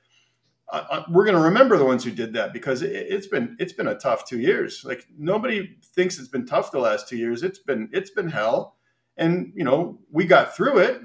uh, 0.69 1.05
we're 1.09 1.25
going 1.25 1.37
to 1.37 1.41
remember 1.41 1.79
the 1.79 1.85
ones 1.85 2.03
who 2.03 2.11
did 2.11 2.33
that 2.33 2.53
because 2.53 2.83
it, 2.83 3.13
has 3.13 3.29
been 3.29 3.57
it's 3.61 3.73
been 3.73 3.87
a 3.87 3.95
tough 3.95 4.25
two 4.25 4.41
years. 4.41 4.83
Like 4.85 5.07
nobody 5.17 5.77
thinks 5.95 6.19
it's 6.19 6.27
been 6.27 6.47
tough 6.47 6.73
the 6.73 6.81
last 6.81 7.09
two 7.09 7.17
years. 7.17 7.45
It's 7.45 7.61
been 7.61 7.91
it's 7.93 8.11
been 8.11 8.29
hell, 8.29 8.75
and 9.17 9.53
you 9.55 9.63
know 9.63 10.01
we 10.11 10.25
got 10.25 10.57
through 10.57 10.79
it, 10.79 11.01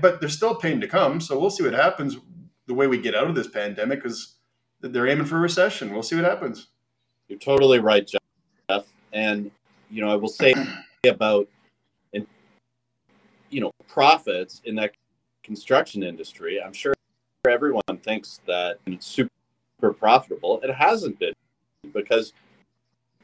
but 0.00 0.20
there's 0.20 0.34
still 0.34 0.54
pain 0.54 0.80
to 0.80 0.88
come. 0.88 1.20
So 1.20 1.38
we'll 1.38 1.50
see 1.50 1.64
what 1.64 1.74
happens 1.74 2.16
the 2.66 2.72
way 2.72 2.86
we 2.86 2.96
get 2.96 3.14
out 3.14 3.28
of 3.28 3.34
this 3.34 3.48
pandemic 3.48 4.02
because 4.02 4.36
they're 4.80 5.06
aiming 5.06 5.26
for 5.26 5.36
a 5.36 5.40
recession. 5.40 5.92
We'll 5.92 6.02
see 6.02 6.16
what 6.16 6.24
happens. 6.24 6.68
You're 7.28 7.38
totally 7.38 7.78
right, 7.78 8.08
Jeff. 8.08 8.86
And 9.12 9.50
you 9.90 10.00
know, 10.00 10.10
I 10.10 10.16
will 10.16 10.28
say 10.28 10.54
about 11.06 11.48
and 12.12 12.26
you 13.50 13.60
know 13.60 13.70
profits 13.88 14.60
in 14.64 14.74
that 14.76 14.92
construction 15.42 16.02
industry. 16.02 16.60
I'm 16.62 16.72
sure 16.72 16.94
everyone 17.48 17.82
thinks 18.02 18.40
that 18.46 18.78
it's 18.86 19.06
super 19.06 19.30
profitable. 19.98 20.60
It 20.62 20.72
hasn't 20.74 21.18
been 21.18 21.34
because 21.92 22.32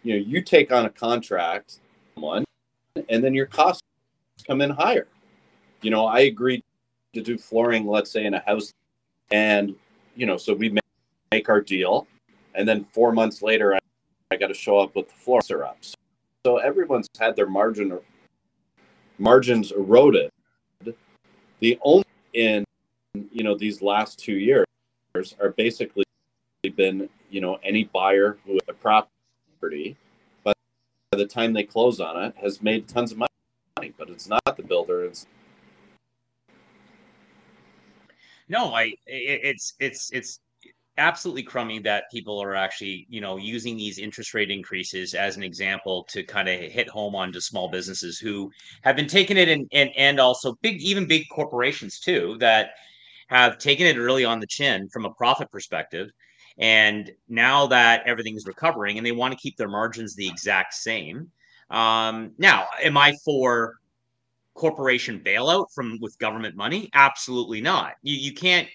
you 0.02 0.14
know 0.14 0.24
you 0.24 0.42
take 0.42 0.72
on 0.72 0.86
a 0.86 0.90
contract 0.90 1.80
one 2.14 2.44
and 3.08 3.24
then 3.24 3.34
your 3.34 3.46
costs 3.46 3.82
come 4.46 4.60
in 4.60 4.70
higher. 4.70 5.06
You 5.82 5.90
know, 5.90 6.06
I 6.06 6.20
agreed 6.20 6.62
to 7.14 7.22
do 7.22 7.38
flooring, 7.38 7.86
let's 7.86 8.10
say 8.10 8.24
in 8.24 8.34
a 8.34 8.40
house, 8.40 8.72
and 9.30 9.74
you 10.14 10.26
know, 10.26 10.36
so 10.36 10.54
we 10.54 10.76
make 11.32 11.48
our 11.48 11.60
deal, 11.60 12.06
and 12.54 12.68
then 12.68 12.84
four 12.84 13.12
months 13.12 13.42
later, 13.42 13.74
I, 13.74 13.78
I 14.30 14.36
got 14.36 14.48
to 14.48 14.54
show 14.54 14.78
up 14.78 14.94
with 14.94 15.08
the 15.08 15.14
floor 15.14 15.40
up. 15.64 15.78
So 16.46 16.56
everyone's 16.56 17.06
had 17.18 17.36
their 17.36 17.46
margin 17.46 17.98
margins 19.18 19.72
eroded. 19.72 20.30
The 21.58 21.78
only 21.82 22.04
in 22.32 22.64
you 23.12 23.44
know 23.44 23.54
these 23.54 23.82
last 23.82 24.18
two 24.18 24.32
years 24.34 24.66
are 25.14 25.50
basically 25.50 26.04
been 26.76 27.10
you 27.30 27.42
know 27.42 27.58
any 27.62 27.84
buyer 27.84 28.38
who 28.46 28.58
a 28.68 28.72
property, 28.72 29.98
but 30.44 30.56
by 31.10 31.18
the 31.18 31.26
time 31.26 31.52
they 31.52 31.64
close 31.64 32.00
on 32.00 32.22
it, 32.24 32.34
has 32.40 32.62
made 32.62 32.88
tons 32.88 33.12
of 33.12 33.18
money. 33.18 33.92
But 33.98 34.08
it's 34.08 34.28
not 34.28 34.56
the 34.56 34.62
builder. 34.62 35.04
It's 35.04 35.26
no, 38.48 38.72
I 38.72 38.94
it's 39.06 39.74
it's 39.78 40.10
it's 40.10 40.40
absolutely 41.00 41.42
crummy 41.42 41.78
that 41.80 42.04
people 42.10 42.40
are 42.40 42.54
actually 42.54 43.06
you 43.08 43.20
know 43.20 43.36
using 43.36 43.76
these 43.76 43.98
interest 43.98 44.34
rate 44.34 44.50
increases 44.50 45.14
as 45.14 45.36
an 45.36 45.42
example 45.42 46.04
to 46.04 46.22
kind 46.22 46.48
of 46.48 46.60
hit 46.60 46.88
home 46.88 47.14
onto 47.16 47.40
small 47.40 47.68
businesses 47.70 48.18
who 48.18 48.50
have 48.82 48.96
been 48.96 49.06
taking 49.08 49.36
it 49.36 49.48
and 49.48 49.66
and, 49.72 49.90
and 49.96 50.20
also 50.20 50.56
big 50.62 50.80
even 50.80 51.06
big 51.06 51.24
corporations 51.30 51.98
too 51.98 52.36
that 52.38 52.70
have 53.28 53.58
taken 53.58 53.86
it 53.86 53.96
really 53.96 54.24
on 54.24 54.40
the 54.40 54.46
chin 54.46 54.88
from 54.88 55.04
a 55.04 55.14
profit 55.14 55.50
perspective. 55.52 56.10
And 56.58 57.10
now 57.28 57.68
that 57.68 58.02
everything's 58.06 58.44
recovering 58.44 58.98
and 58.98 59.06
they 59.06 59.12
want 59.12 59.32
to 59.32 59.38
keep 59.38 59.56
their 59.56 59.68
margins 59.68 60.14
the 60.14 60.28
exact 60.28 60.74
same 60.74 61.30
um, 61.70 62.32
now 62.38 62.66
am 62.82 62.96
i 62.96 63.14
for 63.24 63.80
corporation 64.54 65.20
bailout 65.24 65.66
from 65.74 65.98
with 66.00 66.18
government 66.18 66.54
money? 66.54 66.90
Absolutely 66.94 67.60
not. 67.60 67.94
You, 68.02 68.14
you 68.14 68.34
can't 68.34 68.68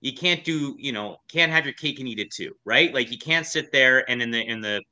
you 0.00 0.12
can't 0.12 0.44
do 0.44 0.74
you 0.78 0.92
know 0.92 1.18
can't 1.28 1.52
have 1.52 1.64
your 1.64 1.74
cake 1.74 1.98
and 1.98 2.08
eat 2.08 2.18
it 2.18 2.30
too 2.30 2.54
right? 2.64 2.92
Like 2.94 3.10
you 3.10 3.18
can't 3.18 3.46
sit 3.46 3.72
there 3.72 4.08
and 4.10 4.22
in 4.22 4.30
the 4.30 4.42
in 4.42 4.60
the 4.60 4.82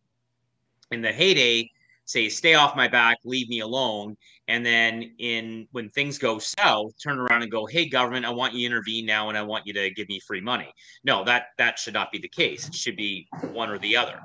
in 0.90 1.02
the 1.02 1.12
heyday 1.12 1.70
say 2.04 2.28
stay 2.28 2.54
off 2.54 2.76
my 2.76 2.88
back 2.88 3.18
leave 3.24 3.48
me 3.48 3.60
alone. 3.60 4.16
And 4.48 4.64
then 4.64 5.14
in 5.18 5.68
when 5.72 5.90
things 5.90 6.18
go 6.18 6.38
south 6.38 6.92
turn 7.02 7.18
around 7.18 7.42
and 7.42 7.50
go 7.50 7.66
hey 7.66 7.88
government 7.88 8.24
i 8.24 8.30
want 8.30 8.54
you 8.54 8.60
to 8.60 8.66
intervene 8.74 9.04
now 9.04 9.28
and 9.28 9.36
i 9.36 9.42
want 9.42 9.66
you 9.66 9.72
to 9.74 9.90
give 9.90 10.08
me 10.08 10.20
free 10.20 10.40
money. 10.40 10.72
No 11.04 11.24
that 11.24 11.48
that 11.58 11.78
should 11.78 11.94
not 11.94 12.12
be 12.12 12.18
the 12.18 12.28
case. 12.28 12.68
It 12.68 12.74
should 12.74 12.96
be 12.96 13.28
one 13.52 13.70
or 13.70 13.78
the 13.78 13.96
other. 13.96 14.20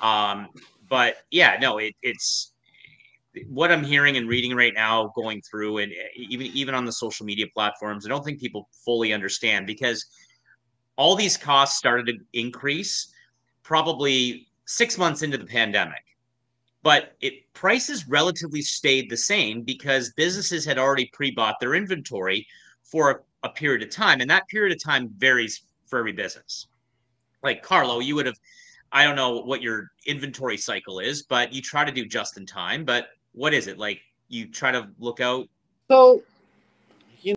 Um 0.00 0.48
but 0.88 1.16
yeah 1.30 1.56
no 1.60 1.78
it, 1.78 1.94
it's 2.02 2.52
what 3.48 3.70
I'm 3.72 3.84
hearing 3.84 4.16
and 4.16 4.28
reading 4.28 4.54
right 4.54 4.74
now, 4.74 5.12
going 5.14 5.42
through, 5.42 5.78
and 5.78 5.92
eh, 5.92 6.08
even 6.16 6.46
even 6.48 6.74
on 6.74 6.84
the 6.84 6.92
social 6.92 7.26
media 7.26 7.46
platforms, 7.54 8.06
I 8.06 8.08
don't 8.08 8.24
think 8.24 8.40
people 8.40 8.68
fully 8.84 9.12
understand 9.12 9.66
because 9.66 10.04
all 10.96 11.14
these 11.14 11.36
costs 11.36 11.78
started 11.78 12.06
to 12.06 12.18
increase 12.32 13.12
probably 13.62 14.48
six 14.66 14.98
months 14.98 15.22
into 15.22 15.38
the 15.38 15.44
pandemic, 15.44 16.02
but 16.82 17.16
it 17.20 17.52
prices 17.54 18.08
relatively 18.08 18.62
stayed 18.62 19.10
the 19.10 19.16
same 19.16 19.62
because 19.62 20.12
businesses 20.16 20.64
had 20.64 20.78
already 20.78 21.10
pre-bought 21.12 21.56
their 21.60 21.74
inventory 21.74 22.46
for 22.82 23.10
a, 23.10 23.48
a 23.48 23.50
period 23.50 23.82
of 23.82 23.90
time, 23.90 24.20
and 24.20 24.30
that 24.30 24.48
period 24.48 24.74
of 24.74 24.82
time 24.82 25.08
varies 25.18 25.62
for 25.86 25.98
every 25.98 26.12
business. 26.12 26.66
Like 27.42 27.62
Carlo, 27.62 28.00
you 28.00 28.14
would 28.14 28.26
have 28.26 28.38
I 28.90 29.04
don't 29.04 29.16
know 29.16 29.40
what 29.40 29.62
your 29.62 29.90
inventory 30.06 30.56
cycle 30.56 30.98
is, 30.98 31.22
but 31.22 31.52
you 31.52 31.60
try 31.60 31.84
to 31.84 31.92
do 31.92 32.06
just 32.06 32.38
in 32.38 32.46
time. 32.46 32.84
But 32.84 33.08
what 33.32 33.54
is 33.54 33.66
it 33.66 33.78
like? 33.78 34.00
You 34.28 34.46
try 34.46 34.72
to 34.72 34.88
look 34.98 35.20
out. 35.20 35.48
So, 35.90 36.22
you 37.22 37.34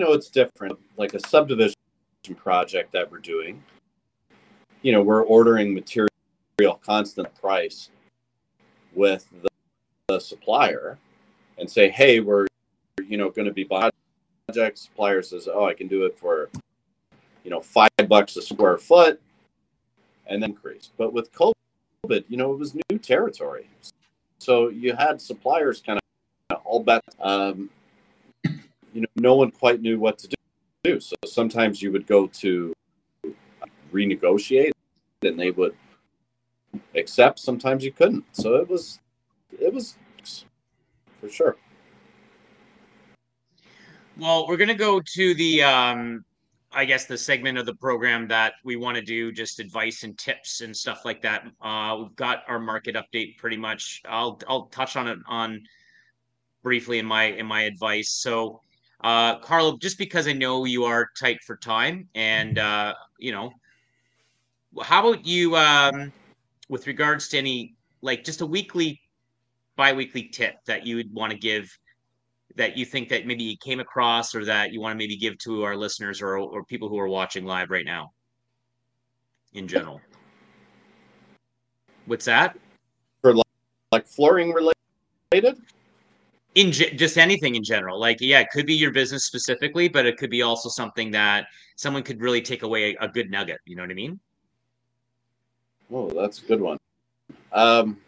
know, 0.00 0.12
it's 0.12 0.28
different. 0.28 0.78
Like 0.96 1.14
a 1.14 1.20
subdivision 1.28 1.76
project 2.36 2.92
that 2.92 3.10
we're 3.10 3.18
doing, 3.18 3.62
you 4.82 4.92
know, 4.92 5.02
we're 5.02 5.22
ordering 5.22 5.74
material 5.74 6.08
constant 6.84 7.32
price 7.40 7.90
with 8.94 9.26
the, 9.42 9.48
the 10.08 10.20
supplier, 10.20 10.98
and 11.58 11.70
say, 11.70 11.88
hey, 11.88 12.20
we're 12.20 12.46
you 13.06 13.16
know 13.16 13.30
going 13.30 13.46
to 13.46 13.52
be 13.52 13.64
buying 13.64 13.92
project. 14.46 14.78
Supplier 14.78 15.22
says, 15.22 15.48
oh, 15.52 15.64
I 15.64 15.74
can 15.74 15.88
do 15.88 16.04
it 16.04 16.18
for 16.18 16.50
you 17.44 17.50
know 17.50 17.60
five 17.60 17.90
bucks 18.08 18.36
a 18.36 18.42
square 18.42 18.78
foot, 18.78 19.20
and 20.26 20.42
then 20.42 20.50
increase. 20.50 20.90
But 20.96 21.12
with 21.12 21.32
COVID, 21.32 22.24
you 22.28 22.36
know, 22.36 22.52
it 22.52 22.58
was 22.58 22.74
new 22.74 22.98
territory. 22.98 23.68
So 24.42 24.70
you 24.70 24.96
had 24.96 25.20
suppliers 25.20 25.80
kind 25.80 26.00
of 26.50 26.60
all 26.64 26.82
bet. 26.82 27.04
Um, 27.20 27.70
you 28.92 29.02
know, 29.02 29.06
no 29.14 29.36
one 29.36 29.52
quite 29.52 29.80
knew 29.80 30.00
what 30.00 30.18
to 30.18 30.36
do. 30.82 30.98
So 30.98 31.14
sometimes 31.24 31.80
you 31.80 31.92
would 31.92 32.08
go 32.08 32.26
to 32.26 32.72
renegotiate, 33.92 34.72
and 35.22 35.38
they 35.38 35.52
would 35.52 35.76
accept. 36.96 37.38
Sometimes 37.38 37.84
you 37.84 37.92
couldn't. 37.92 38.24
So 38.32 38.56
it 38.56 38.68
was, 38.68 38.98
it 39.60 39.72
was 39.72 39.94
for 41.20 41.28
sure. 41.28 41.56
Well, 44.18 44.48
we're 44.48 44.56
gonna 44.56 44.74
go 44.74 45.00
to 45.00 45.34
the 45.34 45.62
um, 45.62 46.24
I 46.74 46.84
guess 46.84 47.06
the 47.06 47.18
segment 47.18 47.58
of 47.58 47.66
the 47.66 47.74
program 47.74 48.28
that 48.28 48.54
we 48.64 48.76
want 48.76 48.96
to 48.96 49.02
do 49.02 49.32
just 49.32 49.60
advice 49.60 50.04
and 50.04 50.16
tips 50.18 50.60
and 50.60 50.76
stuff 50.76 51.04
like 51.04 51.22
that. 51.22 51.44
Uh, 51.60 51.96
we've 52.00 52.16
got 52.16 52.42
our 52.48 52.58
market 52.58 52.96
update 52.96 53.36
pretty 53.38 53.56
much. 53.56 54.02
I'll 54.08 54.40
I'll 54.48 54.66
touch 54.66 54.96
on 54.96 55.08
it 55.08 55.18
on 55.26 55.62
briefly 56.62 56.98
in 56.98 57.06
my 57.06 57.24
in 57.24 57.46
my 57.46 57.62
advice. 57.62 58.10
So, 58.10 58.60
uh, 59.02 59.38
Carlo, 59.38 59.76
just 59.78 59.98
because 59.98 60.26
I 60.28 60.32
know 60.32 60.64
you 60.64 60.84
are 60.84 61.08
tight 61.18 61.42
for 61.42 61.56
time, 61.56 62.08
and 62.14 62.58
uh, 62.58 62.94
you 63.18 63.32
know, 63.32 63.52
how 64.82 65.06
about 65.08 65.26
you 65.26 65.56
um, 65.56 66.12
with 66.68 66.86
regards 66.86 67.28
to 67.28 67.38
any 67.38 67.74
like 68.00 68.24
just 68.24 68.40
a 68.40 68.46
weekly 68.46 69.00
biweekly 69.76 70.24
tip 70.24 70.56
that 70.66 70.86
you 70.86 70.96
would 70.96 71.12
want 71.12 71.32
to 71.32 71.38
give 71.38 71.76
that 72.56 72.76
you 72.76 72.84
think 72.84 73.08
that 73.08 73.26
maybe 73.26 73.44
you 73.44 73.56
came 73.56 73.80
across 73.80 74.34
or 74.34 74.44
that 74.44 74.72
you 74.72 74.80
want 74.80 74.92
to 74.92 74.98
maybe 74.98 75.16
give 75.16 75.38
to 75.38 75.62
our 75.62 75.76
listeners 75.76 76.20
or, 76.20 76.36
or 76.36 76.64
people 76.64 76.88
who 76.88 76.98
are 76.98 77.08
watching 77.08 77.44
live 77.44 77.70
right 77.70 77.84
now 77.84 78.12
in 79.54 79.68
general? 79.68 80.00
What's 82.06 82.24
that? 82.24 82.58
For 83.20 83.34
like, 83.34 83.46
like 83.90 84.06
flooring 84.06 84.52
related? 84.52 85.60
In 86.54 86.70
just 86.70 87.16
anything 87.16 87.54
in 87.54 87.64
general. 87.64 87.98
Like, 87.98 88.18
yeah, 88.20 88.40
it 88.40 88.48
could 88.52 88.66
be 88.66 88.74
your 88.74 88.90
business 88.90 89.24
specifically, 89.24 89.88
but 89.88 90.04
it 90.04 90.18
could 90.18 90.28
be 90.28 90.42
also 90.42 90.68
something 90.68 91.10
that 91.12 91.46
someone 91.76 92.02
could 92.02 92.20
really 92.20 92.42
take 92.42 92.62
away 92.62 92.94
a, 92.94 93.04
a 93.04 93.08
good 93.08 93.30
nugget. 93.30 93.58
You 93.64 93.76
know 93.76 93.82
what 93.82 93.90
I 93.90 93.94
mean? 93.94 94.20
Oh, 95.90 96.10
that's 96.10 96.42
a 96.42 96.46
good 96.46 96.60
one. 96.60 96.78
Um, 97.52 97.98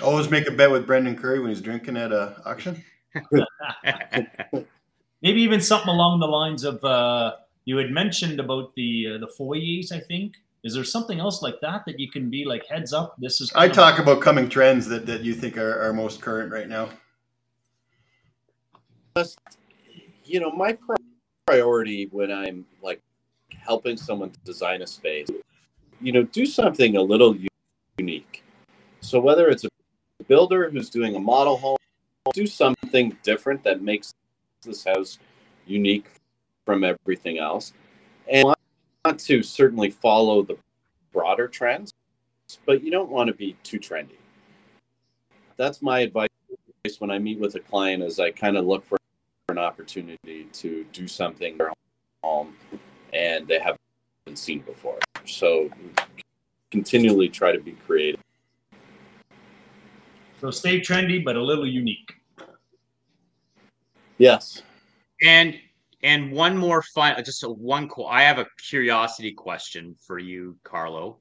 Always 0.00 0.30
make 0.30 0.48
a 0.48 0.50
bet 0.50 0.70
with 0.70 0.86
Brendan 0.86 1.16
Curry 1.16 1.40
when 1.40 1.50
he's 1.50 1.60
drinking 1.60 1.96
at 1.96 2.12
a 2.12 2.40
auction. 2.44 2.82
Maybe 5.22 5.42
even 5.42 5.60
something 5.60 5.88
along 5.88 6.20
the 6.20 6.26
lines 6.26 6.64
of 6.64 6.82
uh, 6.84 7.34
you 7.64 7.76
had 7.76 7.90
mentioned 7.90 8.40
about 8.40 8.74
the 8.74 9.14
uh, 9.14 9.18
the 9.18 9.28
foyers. 9.28 9.92
I 9.92 10.00
think 10.00 10.36
is 10.64 10.74
there 10.74 10.84
something 10.84 11.20
else 11.20 11.42
like 11.42 11.60
that 11.60 11.84
that 11.86 11.98
you 12.00 12.10
can 12.10 12.30
be 12.30 12.44
like 12.44 12.66
heads 12.66 12.92
up? 12.92 13.16
This 13.18 13.40
is. 13.40 13.52
I 13.54 13.68
talk 13.68 13.98
about 13.98 14.20
coming 14.20 14.48
trends 14.48 14.86
that 14.88 15.06
that 15.06 15.22
you 15.22 15.34
think 15.34 15.58
are, 15.58 15.80
are 15.80 15.92
most 15.92 16.20
current 16.20 16.52
right 16.52 16.68
now. 16.68 16.88
You 20.24 20.40
know, 20.40 20.50
my 20.50 20.78
priority 21.46 22.08
when 22.12 22.32
I'm 22.32 22.64
like 22.82 23.02
helping 23.50 23.96
someone 23.96 24.32
design 24.44 24.82
a 24.82 24.86
space, 24.86 25.28
you 26.00 26.12
know, 26.12 26.22
do 26.22 26.46
something 26.46 26.96
a 26.96 27.02
little 27.02 27.36
unique. 27.98 28.42
So 29.00 29.20
whether 29.20 29.48
it's 29.48 29.64
a 29.64 29.68
builder 30.32 30.70
who's 30.70 30.88
doing 30.88 31.14
a 31.14 31.20
model 31.20 31.58
home 31.58 31.76
do 32.32 32.46
something 32.46 33.14
different 33.22 33.62
that 33.62 33.82
makes 33.82 34.14
this 34.62 34.82
house 34.82 35.18
unique 35.66 36.06
from 36.64 36.84
everything 36.84 37.36
else. 37.36 37.74
And 38.32 38.54
want 39.04 39.20
to 39.20 39.42
certainly 39.42 39.90
follow 39.90 40.40
the 40.42 40.56
broader 41.12 41.48
trends 41.48 41.92
but 42.64 42.82
you 42.82 42.90
don't 42.90 43.10
want 43.10 43.28
to 43.28 43.34
be 43.34 43.58
too 43.62 43.78
trendy. 43.78 44.16
That's 45.58 45.82
my 45.82 46.00
advice 46.00 46.30
when 46.98 47.10
i 47.10 47.18
meet 47.18 47.38
with 47.38 47.54
a 47.54 47.60
client 47.60 48.02
is 48.02 48.18
i 48.18 48.30
kind 48.30 48.56
of 48.56 48.64
look 48.64 48.86
for 48.86 48.96
an 49.50 49.58
opportunity 49.58 50.48
to 50.52 50.86
do 50.94 51.06
something 51.06 51.58
their 51.58 51.72
home 52.24 52.56
and 53.12 53.46
they 53.46 53.58
haven't 53.58 54.38
seen 54.38 54.60
before. 54.60 54.98
So 55.26 55.68
continually 56.70 57.28
try 57.28 57.52
to 57.52 57.60
be 57.60 57.72
creative 57.86 58.20
so 60.42 60.50
stay 60.50 60.80
trendy, 60.80 61.24
but 61.24 61.36
a 61.36 61.42
little 61.42 61.66
unique. 61.66 62.14
Yes. 64.18 64.62
And 65.22 65.54
and 66.02 66.32
one 66.32 66.56
more 66.56 66.82
fun, 66.82 67.14
just 67.24 67.44
a 67.44 67.48
one. 67.48 67.88
I 68.08 68.22
have 68.22 68.38
a 68.38 68.46
curiosity 68.68 69.32
question 69.32 69.94
for 70.04 70.18
you, 70.18 70.56
Carlo, 70.64 71.18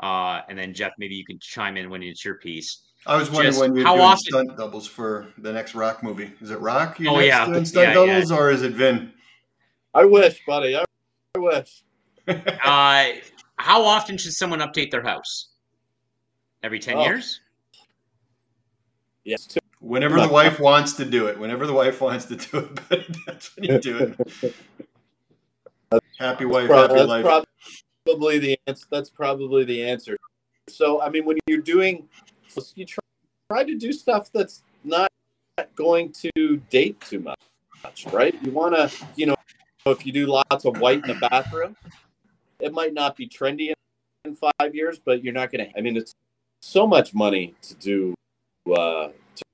uh, 0.00 0.42
and 0.50 0.58
then 0.58 0.74
Jeff. 0.74 0.92
Maybe 0.98 1.14
you 1.14 1.24
can 1.24 1.38
chime 1.40 1.78
in 1.78 1.88
when 1.88 2.02
it's 2.02 2.22
your 2.26 2.34
piece. 2.34 2.82
I 3.06 3.16
was 3.16 3.30
wondering 3.30 3.52
just 3.52 3.60
when 3.62 3.74
you're 3.74 3.86
how 3.86 3.94
doing 3.94 4.06
often... 4.06 4.32
stunt 4.32 4.56
doubles 4.58 4.86
for 4.86 5.28
the 5.38 5.50
next 5.50 5.74
Rock 5.74 6.02
movie. 6.02 6.30
Is 6.42 6.50
it 6.50 6.60
Rock? 6.60 7.00
You 7.00 7.08
oh 7.08 7.20
yeah, 7.20 7.46
doing 7.46 7.64
stunt 7.64 7.88
yeah, 7.88 7.94
doubles, 7.94 8.30
yeah. 8.30 8.36
or 8.36 8.50
is 8.50 8.62
it 8.62 8.72
Vin? 8.72 9.12
I 9.94 10.04
wish, 10.04 10.44
buddy. 10.46 10.76
I, 10.76 10.84
I 11.36 11.38
wish. 11.38 11.82
uh, 12.28 13.06
how 13.56 13.82
often 13.82 14.18
should 14.18 14.34
someone 14.34 14.60
update 14.60 14.90
their 14.90 15.02
house? 15.02 15.48
Every 16.62 16.78
ten 16.78 16.98
oh. 16.98 17.04
years? 17.04 17.40
Yes. 19.28 19.46
Whenever 19.80 20.18
the 20.18 20.28
wife 20.28 20.58
wants 20.58 20.94
to 20.94 21.04
do 21.04 21.26
it. 21.26 21.38
Whenever 21.38 21.66
the 21.66 21.72
wife 21.74 22.00
wants 22.00 22.24
to 22.26 22.36
do 22.36 22.58
it, 22.60 22.80
but 22.88 23.06
that's 23.26 23.54
when 23.56 23.64
you 23.72 23.78
do 23.78 24.16
it. 24.40 24.54
happy 26.18 26.46
wife, 26.46 26.66
pro- 26.66 26.88
happy 26.88 27.02
life. 27.02 27.44
Probably 28.06 28.38
the 28.38 28.58
answer. 28.66 28.86
That's 28.90 29.10
probably 29.10 29.64
the 29.64 29.84
answer. 29.84 30.16
So, 30.70 31.02
I 31.02 31.10
mean, 31.10 31.26
when 31.26 31.36
you're 31.46 31.60
doing, 31.60 32.08
you 32.74 32.86
try, 32.86 33.02
try 33.50 33.64
to 33.64 33.76
do 33.76 33.92
stuff 33.92 34.30
that's 34.32 34.62
not 34.82 35.12
going 35.74 36.12
to 36.12 36.56
date 36.70 36.98
too 37.02 37.20
much, 37.20 38.06
right? 38.10 38.34
You 38.42 38.50
want 38.50 38.76
to, 38.76 38.90
you 39.14 39.26
know, 39.26 39.36
if 39.84 40.06
you 40.06 40.12
do 40.12 40.24
lots 40.24 40.64
of 40.64 40.80
white 40.80 41.04
in 41.04 41.08
the 41.08 41.28
bathroom, 41.28 41.76
it 42.60 42.72
might 42.72 42.94
not 42.94 43.14
be 43.14 43.28
trendy 43.28 43.74
in 44.24 44.34
five 44.34 44.74
years, 44.74 44.98
but 45.04 45.22
you're 45.22 45.34
not 45.34 45.52
going 45.52 45.70
to. 45.70 45.78
I 45.78 45.82
mean, 45.82 45.98
it's 45.98 46.14
so 46.62 46.86
much 46.86 47.12
money 47.12 47.54
to 47.60 47.74
do 47.74 48.14
uh, 48.74 49.10
to, 49.36 49.44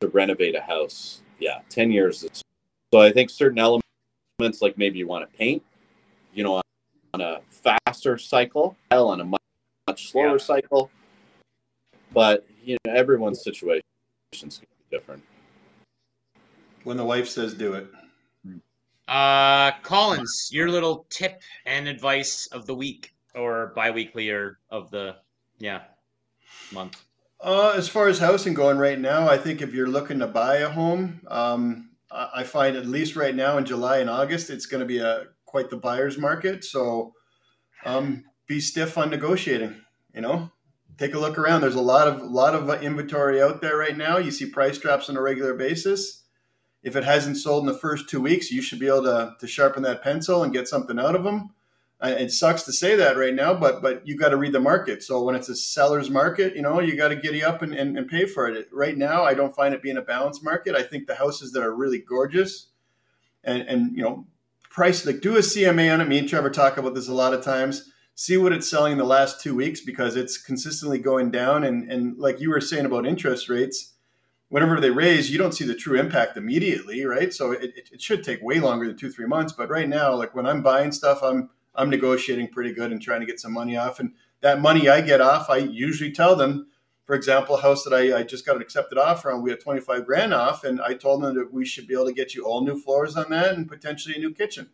to 0.00 0.08
renovate 0.08 0.54
a 0.54 0.60
house. 0.60 1.22
Yeah, 1.38 1.60
ten 1.68 1.90
years. 1.90 2.24
So 2.92 3.00
I 3.00 3.12
think 3.12 3.30
certain 3.30 3.58
elements, 3.58 4.60
like 4.60 4.76
maybe 4.76 4.98
you 4.98 5.06
want 5.06 5.30
to 5.30 5.36
paint, 5.36 5.62
you 6.34 6.44
know, 6.44 6.60
on 7.14 7.20
a 7.20 7.40
faster 7.48 8.18
cycle, 8.18 8.76
on 8.90 9.20
a 9.20 9.24
much, 9.24 9.42
much 9.86 10.10
slower 10.10 10.32
yeah. 10.32 10.36
cycle. 10.38 10.90
But 12.12 12.44
you 12.64 12.76
know, 12.84 12.92
everyone's 12.92 13.42
situation 13.42 13.82
is 14.32 14.60
different. 14.90 15.22
When 16.84 16.96
the 16.96 17.04
wife 17.04 17.28
says 17.28 17.54
do 17.54 17.74
it. 17.74 17.88
Uh, 19.08 19.72
Collins, 19.82 20.50
your 20.52 20.70
little 20.70 21.04
tip 21.10 21.42
and 21.66 21.88
advice 21.88 22.46
of 22.52 22.64
the 22.66 22.74
week 22.74 23.12
or 23.34 23.72
biweekly 23.74 24.30
or 24.30 24.58
of 24.70 24.90
the 24.90 25.16
yeah 25.58 25.80
month. 26.72 27.04
Uh, 27.42 27.72
as 27.74 27.88
far 27.88 28.08
as 28.08 28.18
housing 28.18 28.52
going 28.52 28.76
right 28.76 28.98
now, 28.98 29.28
I 29.28 29.38
think 29.38 29.62
if 29.62 29.72
you're 29.72 29.88
looking 29.88 30.18
to 30.18 30.26
buy 30.26 30.56
a 30.56 30.68
home, 30.68 31.22
um, 31.28 31.90
I 32.10 32.42
find 32.42 32.76
at 32.76 32.86
least 32.86 33.16
right 33.16 33.34
now 33.34 33.56
in 33.56 33.64
July 33.64 33.98
and 33.98 34.10
August, 34.10 34.50
it's 34.50 34.66
going 34.66 34.80
to 34.80 34.86
be 34.86 34.98
a 34.98 35.26
quite 35.46 35.70
the 35.70 35.76
buyer's 35.76 36.18
market. 36.18 36.64
So 36.64 37.14
um, 37.84 38.24
be 38.46 38.60
stiff 38.60 38.98
on 38.98 39.10
negotiating. 39.10 39.80
You 40.14 40.20
know, 40.20 40.50
take 40.98 41.14
a 41.14 41.18
look 41.18 41.38
around. 41.38 41.62
There's 41.62 41.76
a 41.76 41.80
lot 41.80 42.08
of 42.08 42.20
lot 42.20 42.54
of 42.54 42.82
inventory 42.82 43.40
out 43.40 43.62
there 43.62 43.76
right 43.76 43.96
now. 43.96 44.18
You 44.18 44.32
see 44.32 44.46
price 44.46 44.76
drops 44.76 45.08
on 45.08 45.16
a 45.16 45.22
regular 45.22 45.54
basis. 45.54 46.24
If 46.82 46.96
it 46.96 47.04
hasn't 47.04 47.36
sold 47.36 47.66
in 47.66 47.72
the 47.72 47.78
first 47.78 48.08
two 48.08 48.20
weeks, 48.20 48.50
you 48.50 48.60
should 48.60 48.80
be 48.80 48.88
able 48.88 49.04
to, 49.04 49.34
to 49.38 49.46
sharpen 49.46 49.82
that 49.84 50.02
pencil 50.02 50.42
and 50.42 50.52
get 50.52 50.66
something 50.66 50.98
out 50.98 51.14
of 51.14 51.24
them 51.24 51.50
it 52.02 52.32
sucks 52.32 52.62
to 52.62 52.72
say 52.72 52.96
that 52.96 53.16
right 53.16 53.34
now, 53.34 53.52
but 53.52 53.82
but 53.82 54.06
you 54.06 54.16
got 54.16 54.30
to 54.30 54.36
read 54.36 54.52
the 54.52 54.60
market. 54.60 55.02
So 55.02 55.22
when 55.22 55.34
it's 55.34 55.50
a 55.50 55.54
seller's 55.54 56.08
market, 56.08 56.56
you 56.56 56.62
know 56.62 56.80
you 56.80 56.96
got 56.96 57.08
to 57.08 57.16
giddy 57.16 57.44
up 57.44 57.60
and, 57.62 57.74
and, 57.74 57.98
and, 57.98 58.08
pay 58.08 58.24
for 58.24 58.48
it. 58.48 58.68
Right 58.72 58.96
now, 58.96 59.24
I 59.24 59.34
don't 59.34 59.54
find 59.54 59.74
it 59.74 59.82
being 59.82 59.98
a 59.98 60.02
balanced 60.02 60.42
market. 60.42 60.74
I 60.74 60.82
think 60.82 61.06
the 61.06 61.14
houses 61.14 61.52
that 61.52 61.62
are 61.62 61.74
really 61.74 61.98
gorgeous, 61.98 62.68
and 63.44 63.62
and 63.62 63.94
you 63.94 64.02
know, 64.02 64.26
price 64.70 65.04
like 65.04 65.20
do 65.20 65.36
a 65.36 65.40
CMA 65.40 65.92
on 65.92 66.00
it. 66.00 66.08
Me 66.08 66.18
and 66.18 66.28
Trevor 66.28 66.48
talk 66.48 66.78
about 66.78 66.94
this 66.94 67.08
a 67.08 67.14
lot 67.14 67.34
of 67.34 67.44
times. 67.44 67.90
See 68.14 68.36
what 68.36 68.52
it's 68.52 68.68
selling 68.68 68.92
in 68.92 68.98
the 68.98 69.04
last 69.04 69.40
two 69.40 69.54
weeks 69.54 69.80
because 69.80 70.16
it's 70.16 70.38
consistently 70.38 70.98
going 70.98 71.30
down. 71.30 71.64
And 71.64 71.90
and 71.92 72.16
like 72.16 72.40
you 72.40 72.48
were 72.48 72.62
saying 72.62 72.86
about 72.86 73.06
interest 73.06 73.50
rates, 73.50 73.92
whenever 74.48 74.80
they 74.80 74.90
raise, 74.90 75.30
you 75.30 75.36
don't 75.36 75.52
see 75.52 75.66
the 75.66 75.74
true 75.74 75.98
impact 75.98 76.38
immediately, 76.38 77.04
right? 77.04 77.32
So 77.34 77.52
it, 77.52 77.72
it, 77.76 77.90
it 77.92 78.00
should 78.00 78.24
take 78.24 78.42
way 78.42 78.58
longer 78.58 78.86
than 78.86 78.96
two 78.96 79.10
three 79.10 79.26
months. 79.26 79.52
But 79.52 79.68
right 79.68 79.88
now, 79.88 80.14
like 80.14 80.34
when 80.34 80.46
I'm 80.46 80.62
buying 80.62 80.92
stuff, 80.92 81.22
I'm 81.22 81.50
I'm 81.74 81.90
negotiating 81.90 82.48
pretty 82.48 82.72
good 82.72 82.92
and 82.92 83.00
trying 83.00 83.20
to 83.20 83.26
get 83.26 83.40
some 83.40 83.52
money 83.52 83.76
off. 83.76 84.00
And 84.00 84.12
that 84.40 84.60
money 84.60 84.88
I 84.88 85.00
get 85.00 85.20
off, 85.20 85.50
I 85.50 85.58
usually 85.58 86.12
tell 86.12 86.36
them, 86.36 86.68
for 87.04 87.14
example, 87.14 87.56
a 87.56 87.60
house 87.60 87.84
that 87.84 87.94
I, 87.94 88.18
I 88.18 88.22
just 88.22 88.46
got 88.46 88.56
an 88.56 88.62
accepted 88.62 88.98
offer 88.98 89.30
on, 89.30 89.42
we 89.42 89.50
had 89.50 89.60
25 89.60 90.06
grand 90.06 90.34
off. 90.34 90.64
And 90.64 90.80
I 90.80 90.94
told 90.94 91.22
them 91.22 91.34
that 91.36 91.52
we 91.52 91.64
should 91.64 91.86
be 91.86 91.94
able 91.94 92.06
to 92.06 92.12
get 92.12 92.34
you 92.34 92.44
all 92.44 92.64
new 92.64 92.78
floors 92.80 93.16
on 93.16 93.30
that 93.30 93.54
and 93.54 93.68
potentially 93.68 94.14
a 94.16 94.18
new 94.18 94.32
kitchen. 94.32 94.70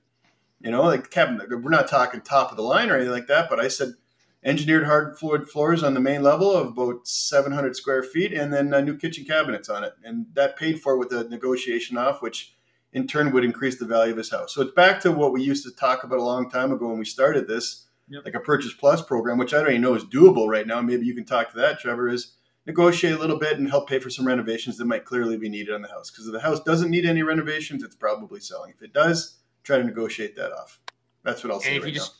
You 0.60 0.70
know, 0.70 0.82
like 0.82 1.10
Kevin, 1.10 1.40
we're 1.48 1.70
not 1.70 1.88
talking 1.88 2.20
top 2.20 2.50
of 2.50 2.56
the 2.56 2.62
line 2.62 2.90
or 2.90 2.96
anything 2.96 3.12
like 3.12 3.26
that, 3.26 3.50
but 3.50 3.60
I 3.60 3.68
said 3.68 3.94
engineered 4.42 4.86
hard 4.86 5.18
floored 5.18 5.50
floors 5.50 5.82
on 5.82 5.92
the 5.92 6.00
main 6.00 6.22
level 6.22 6.52
of 6.52 6.68
about 6.68 7.06
700 7.06 7.76
square 7.76 8.02
feet 8.02 8.32
and 8.32 8.52
then 8.52 8.72
uh, 8.72 8.80
new 8.80 8.96
kitchen 8.96 9.24
cabinets 9.24 9.68
on 9.68 9.84
it. 9.84 9.94
And 10.04 10.26
that 10.34 10.56
paid 10.56 10.80
for 10.80 10.96
with 10.96 11.12
a 11.12 11.24
negotiation 11.24 11.98
off, 11.98 12.22
which 12.22 12.55
in 12.96 13.06
turn 13.06 13.30
would 13.30 13.44
increase 13.44 13.78
the 13.78 13.84
value 13.84 14.12
of 14.12 14.16
his 14.16 14.30
house. 14.30 14.54
So 14.54 14.62
it's 14.62 14.72
back 14.72 15.00
to 15.00 15.12
what 15.12 15.30
we 15.30 15.42
used 15.42 15.64
to 15.64 15.70
talk 15.70 16.02
about 16.02 16.18
a 16.18 16.22
long 16.22 16.48
time 16.48 16.72
ago 16.72 16.88
when 16.88 16.98
we 16.98 17.04
started 17.04 17.46
this, 17.46 17.84
yep. 18.08 18.24
like 18.24 18.34
a 18.34 18.40
purchase 18.40 18.72
plus 18.72 19.02
program, 19.02 19.36
which 19.36 19.52
I 19.52 19.58
don't 19.58 19.68
even 19.68 19.82
know 19.82 19.94
is 19.94 20.04
doable 20.04 20.48
right 20.48 20.66
now. 20.66 20.80
Maybe 20.80 21.04
you 21.04 21.14
can 21.14 21.26
talk 21.26 21.50
to 21.50 21.56
that, 21.58 21.78
Trevor, 21.78 22.08
is 22.08 22.36
negotiate 22.64 23.12
a 23.12 23.18
little 23.18 23.38
bit 23.38 23.58
and 23.58 23.68
help 23.68 23.86
pay 23.86 23.98
for 23.98 24.08
some 24.08 24.26
renovations 24.26 24.78
that 24.78 24.86
might 24.86 25.04
clearly 25.04 25.36
be 25.36 25.50
needed 25.50 25.74
on 25.74 25.82
the 25.82 25.88
house. 25.88 26.10
Because 26.10 26.26
if 26.26 26.32
the 26.32 26.40
house 26.40 26.60
doesn't 26.60 26.90
need 26.90 27.04
any 27.04 27.22
renovations, 27.22 27.84
it's 27.84 27.94
probably 27.94 28.40
selling. 28.40 28.72
If 28.74 28.82
it 28.82 28.94
does, 28.94 29.40
try 29.62 29.76
to 29.76 29.84
negotiate 29.84 30.34
that 30.36 30.52
off. 30.52 30.80
That's 31.22 31.44
what 31.44 31.52
I'll 31.52 31.60
say. 31.60 31.68
And 31.68 31.76
if 31.76 31.82
right 31.82 31.92
you 31.92 31.98
just 31.98 32.14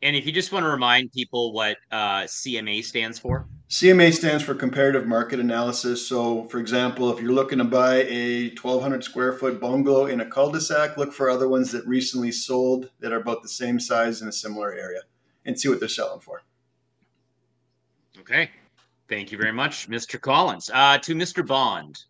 and 0.00 0.16
if 0.16 0.24
you 0.24 0.32
just 0.32 0.50
want 0.50 0.64
to 0.64 0.70
remind 0.70 1.12
people 1.12 1.52
what 1.52 1.76
uh, 1.90 2.22
CMA 2.22 2.82
stands 2.82 3.18
for. 3.18 3.46
CMA 3.72 4.12
stands 4.12 4.44
for 4.44 4.54
comparative 4.54 5.06
market 5.06 5.40
analysis. 5.40 6.06
So, 6.06 6.44
for 6.48 6.58
example, 6.58 7.10
if 7.10 7.22
you're 7.22 7.32
looking 7.32 7.56
to 7.56 7.64
buy 7.64 8.02
a 8.02 8.50
1,200 8.50 9.02
square 9.02 9.32
foot 9.32 9.58
bungalow 9.58 10.04
in 10.04 10.20
a 10.20 10.26
cul-de-sac, 10.26 10.98
look 10.98 11.10
for 11.10 11.30
other 11.30 11.48
ones 11.48 11.72
that 11.72 11.86
recently 11.86 12.32
sold 12.32 12.90
that 13.00 13.14
are 13.14 13.20
about 13.20 13.42
the 13.42 13.48
same 13.48 13.80
size 13.80 14.20
in 14.20 14.28
a 14.28 14.32
similar 14.32 14.74
area, 14.74 15.00
and 15.46 15.58
see 15.58 15.70
what 15.70 15.80
they're 15.80 15.88
selling 15.88 16.20
for. 16.20 16.42
Okay, 18.20 18.50
Thank 19.12 19.30
you 19.30 19.36
very 19.36 19.52
much, 19.52 19.90
Mr. 19.90 20.18
Collins. 20.18 20.70
Uh, 20.72 20.96
to 20.96 21.14
Mr. 21.14 21.46
Bond. 21.46 22.04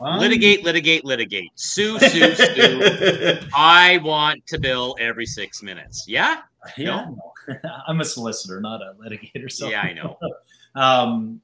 Um, 0.00 0.18
litigate, 0.20 0.64
litigate, 0.64 1.04
litigate. 1.04 1.50
Sue, 1.54 1.98
sue, 2.10 2.34
sue. 2.34 3.38
I 3.54 3.98
want 4.02 4.46
to 4.48 4.58
bill 4.58 4.96
every 5.00 5.26
six 5.26 5.62
minutes. 5.62 6.04
Yeah? 6.06 6.42
Yeah. 6.76 7.06
No? 7.06 7.18
I'm 7.86 8.00
a 8.00 8.04
solicitor, 8.04 8.60
not 8.60 8.82
a 8.82 8.94
litigator. 9.02 9.50
So 9.50 9.68
yeah, 9.68 9.82
I 9.82 9.92
know. 9.92 10.18
um, 10.74 11.40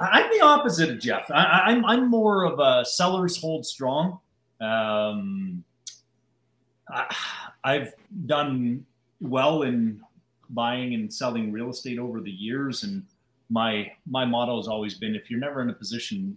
I'm 0.00 0.30
the 0.30 0.44
opposite 0.44 0.90
of 0.90 0.98
Jeff. 0.98 1.30
I, 1.30 1.70
am 1.70 1.84
I'm, 1.84 2.00
I'm 2.00 2.10
more 2.10 2.44
of 2.44 2.58
a 2.58 2.84
sellers 2.84 3.40
hold 3.40 3.66
strong. 3.66 4.18
Um, 4.60 5.64
I, 6.88 7.14
I've 7.64 7.94
done 8.26 8.84
well 9.20 9.62
in 9.62 10.00
buying 10.50 10.94
and 10.94 11.12
selling 11.12 11.52
real 11.52 11.70
estate 11.70 11.98
over 11.98 12.20
the 12.20 12.30
years, 12.30 12.82
and 12.82 13.04
my 13.50 13.92
my 14.08 14.24
motto 14.24 14.56
has 14.56 14.68
always 14.68 14.94
been: 14.94 15.14
if 15.14 15.30
you're 15.30 15.40
never 15.40 15.60
in 15.60 15.70
a 15.70 15.74
position 15.74 16.36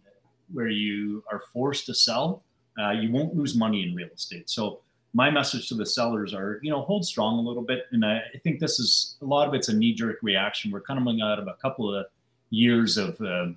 where 0.53 0.69
you 0.69 1.23
are 1.31 1.41
forced 1.51 1.85
to 1.87 1.93
sell, 1.93 2.43
uh, 2.79 2.91
you 2.91 3.11
won't 3.11 3.35
lose 3.35 3.55
money 3.55 3.87
in 3.87 3.95
real 3.95 4.09
estate. 4.13 4.49
So 4.49 4.79
my 5.13 5.29
message 5.29 5.67
to 5.69 5.75
the 5.75 5.85
sellers 5.85 6.33
are, 6.33 6.59
you 6.63 6.71
know, 6.71 6.81
hold 6.81 7.05
strong 7.05 7.37
a 7.37 7.41
little 7.41 7.61
bit. 7.61 7.85
And 7.91 8.03
I, 8.03 8.17
I 8.33 8.37
think 8.43 8.59
this 8.59 8.79
is 8.79 9.15
a 9.21 9.25
lot 9.25 9.47
of 9.47 9.53
it's 9.53 9.69
a 9.69 9.75
knee 9.75 9.93
jerk 9.93 10.17
reaction. 10.23 10.71
We're 10.71 10.81
coming 10.81 11.21
out 11.21 11.37
of 11.39 11.47
a 11.47 11.53
couple 11.61 11.93
of 11.93 12.07
years 12.49 12.97
of 12.97 13.19
uh, 13.21 13.47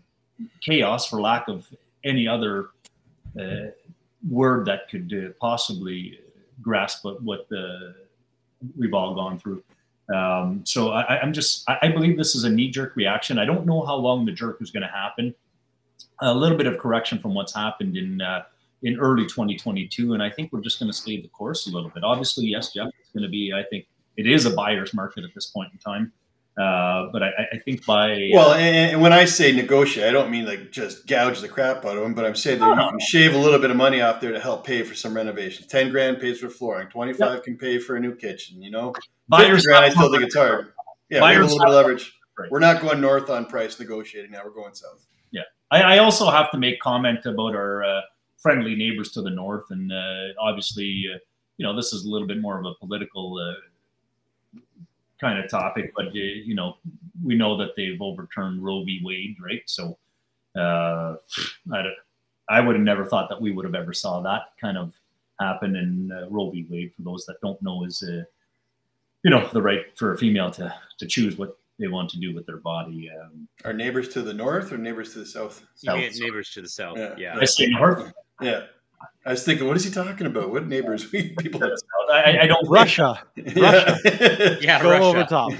chaos, 0.60 1.06
for 1.06 1.20
lack 1.20 1.48
of 1.48 1.66
any 2.04 2.28
other 2.28 2.70
uh, 3.40 3.70
word 4.28 4.66
that 4.66 4.88
could 4.90 5.12
uh, 5.12 5.32
possibly 5.40 6.20
grasp 6.62 7.04
what, 7.04 7.22
what 7.22 7.48
the, 7.48 7.94
we've 8.78 8.94
all 8.94 9.14
gone 9.14 9.38
through. 9.38 9.62
Um, 10.14 10.60
so 10.64 10.90
I, 10.90 11.20
am 11.22 11.32
just, 11.32 11.68
I, 11.68 11.78
I, 11.82 11.88
believe 11.88 12.16
this 12.16 12.36
is 12.36 12.44
a 12.44 12.50
knee 12.50 12.70
jerk 12.70 12.94
reaction. 12.94 13.40
I 13.40 13.44
don't 13.44 13.66
know 13.66 13.84
how 13.84 13.96
long 13.96 14.24
the 14.24 14.30
jerk 14.30 14.62
is 14.62 14.70
going 14.70 14.84
to 14.84 14.88
happen. 14.88 15.34
A 16.20 16.34
little 16.34 16.56
bit 16.56 16.66
of 16.66 16.78
correction 16.78 17.18
from 17.18 17.34
what's 17.34 17.54
happened 17.54 17.96
in 17.96 18.20
uh, 18.22 18.42
in 18.82 18.98
early 18.98 19.24
2022. 19.24 20.12
And 20.14 20.22
I 20.22 20.30
think 20.30 20.52
we're 20.52 20.60
just 20.60 20.78
going 20.78 20.90
to 20.90 20.96
stay 20.96 21.20
the 21.20 21.28
course 21.28 21.66
a 21.66 21.70
little 21.70 21.90
bit. 21.90 22.04
Obviously, 22.04 22.46
yes, 22.46 22.72
Jeff, 22.72 22.88
it's 23.00 23.10
going 23.10 23.22
to 23.24 23.28
be, 23.28 23.52
I 23.52 23.62
think 23.64 23.86
it 24.16 24.26
is 24.26 24.46
a 24.46 24.50
buyer's 24.50 24.94
market 24.94 25.24
at 25.24 25.30
this 25.34 25.46
point 25.46 25.72
in 25.72 25.78
time. 25.78 26.12
Uh, 26.56 27.10
but 27.12 27.22
I, 27.22 27.28
I, 27.52 27.58
think 27.58 27.84
by 27.84 28.30
well, 28.32 28.54
and, 28.54 28.92
and, 28.92 29.02
when 29.02 29.12
I 29.12 29.26
say 29.26 29.52
negotiate, 29.52 30.08
I 30.08 30.10
don't 30.10 30.30
mean 30.30 30.46
like 30.46 30.72
just 30.72 31.06
gouge 31.06 31.42
the 31.42 31.48
crap 31.48 31.84
out 31.84 31.98
of 31.98 32.02
them, 32.02 32.14
but 32.14 32.24
I'm 32.24 32.34
saying 32.34 32.60
that 32.60 32.70
you 32.70 32.76
can 32.76 32.98
shave 32.98 33.34
a 33.34 33.36
little 33.36 33.58
bit 33.58 33.70
of 33.70 33.76
money 33.76 34.00
off 34.00 34.22
there 34.22 34.32
to 34.32 34.40
help 34.40 34.66
pay 34.66 34.82
for 34.82 34.94
some 34.94 35.14
renovations. 35.14 35.66
Ten 35.66 35.90
grand 35.90 36.18
pays 36.18 36.38
for 36.40 36.48
flooring, 36.48 36.88
twenty 36.88 37.12
five 37.12 37.34
yep. 37.34 37.44
can 37.44 37.58
pay 37.58 37.78
for 37.78 37.96
a 37.96 38.00
new 38.00 38.14
kitchen. 38.14 38.62
You 38.62 38.70
know, 38.70 38.94
buyers 39.28 39.66
grand, 39.66 39.84
I 39.84 39.90
still 39.90 40.10
think 40.10 40.22
it's 40.22 40.34
hard. 40.34 40.72
Yeah, 41.10 41.20
we 41.26 41.34
have 41.34 41.42
a 41.42 41.44
little 41.44 41.58
bit 41.58 41.68
of 41.68 41.74
leverage. 41.74 42.18
Right. 42.38 42.50
We're 42.50 42.60
not 42.60 42.80
going 42.80 43.02
north 43.02 43.28
on 43.28 43.44
price 43.44 43.78
negotiating 43.78 44.30
now. 44.30 44.40
We're 44.42 44.50
going 44.52 44.72
south. 44.72 45.06
I, 45.70 45.82
I 45.82 45.98
also 45.98 46.30
have 46.30 46.50
to 46.52 46.58
make 46.58 46.80
comment 46.80 47.26
about 47.26 47.54
our. 47.54 47.84
Uh, 47.84 48.00
friendly 48.46 48.76
neighbors 48.76 49.10
to 49.10 49.22
the 49.22 49.30
north. 49.30 49.64
And 49.70 49.92
uh, 49.92 50.28
obviously, 50.38 51.06
uh, 51.12 51.18
you 51.56 51.66
know, 51.66 51.74
this 51.74 51.92
is 51.92 52.04
a 52.04 52.08
little 52.08 52.28
bit 52.28 52.40
more 52.40 52.58
of 52.58 52.64
a 52.64 52.74
political 52.74 53.38
uh, 53.38 54.60
kind 55.20 55.38
of 55.42 55.50
topic, 55.50 55.92
but 55.96 56.08
uh, 56.08 56.12
you 56.12 56.54
know, 56.54 56.76
we 57.24 57.34
know 57.34 57.56
that 57.56 57.74
they've 57.76 58.00
overturned 58.00 58.64
Roe 58.64 58.84
v. 58.84 59.00
Wade, 59.02 59.36
right? 59.44 59.62
So 59.66 59.98
uh, 60.56 61.16
I, 61.72 61.90
I 62.48 62.60
would 62.60 62.76
have 62.76 62.84
never 62.84 63.04
thought 63.04 63.28
that 63.30 63.40
we 63.40 63.50
would 63.50 63.64
have 63.64 63.74
ever 63.74 63.92
saw 63.92 64.20
that 64.20 64.52
kind 64.60 64.78
of 64.78 64.92
happen. 65.40 66.12
Uh, 66.12 66.28
Roe 66.30 66.50
v. 66.50 66.66
Wade, 66.70 66.92
for 66.94 67.02
those 67.02 67.26
that 67.26 67.40
don't 67.40 67.60
know, 67.62 67.84
is 67.84 68.04
you 69.24 69.30
know 69.30 69.48
the 69.52 69.62
right 69.62 69.86
for 69.98 70.12
a 70.12 70.18
female 70.18 70.50
to 70.52 70.72
to 70.98 71.06
choose 71.06 71.36
what 71.36 71.58
they 71.78 71.88
want 71.88 72.08
to 72.10 72.18
do 72.18 72.34
with 72.34 72.46
their 72.46 72.58
body. 72.58 73.10
Um, 73.10 73.48
Our 73.64 73.72
neighbors 73.72 74.08
to 74.10 74.22
the 74.22 74.32
north 74.32 74.72
or 74.72 74.78
neighbors 74.78 75.12
to 75.12 75.20
the 75.20 75.26
south? 75.26 75.64
south. 75.74 75.98
neighbors 76.18 76.50
to 76.52 76.62
the 76.62 76.68
south. 76.68 76.96
Yeah. 76.98 77.14
yeah. 77.18 77.36
I 77.38 77.44
say 77.44 77.66
north. 77.66 78.12
Yeah. 78.40 78.64
I 79.24 79.30
was 79.30 79.44
thinking, 79.44 79.66
what 79.66 79.76
is 79.76 79.84
he 79.84 79.90
talking 79.90 80.26
about? 80.26 80.50
What 80.50 80.66
neighbors? 80.66 81.10
We 81.10 81.30
people. 81.38 81.62
I, 82.10 82.38
I 82.42 82.46
don't. 82.46 82.66
Russia. 82.68 83.22
Russia. 83.56 84.58
yeah, 84.62 84.80
go 84.80 84.90
Russia. 84.90 85.04
over 85.04 85.24
top. 85.24 85.52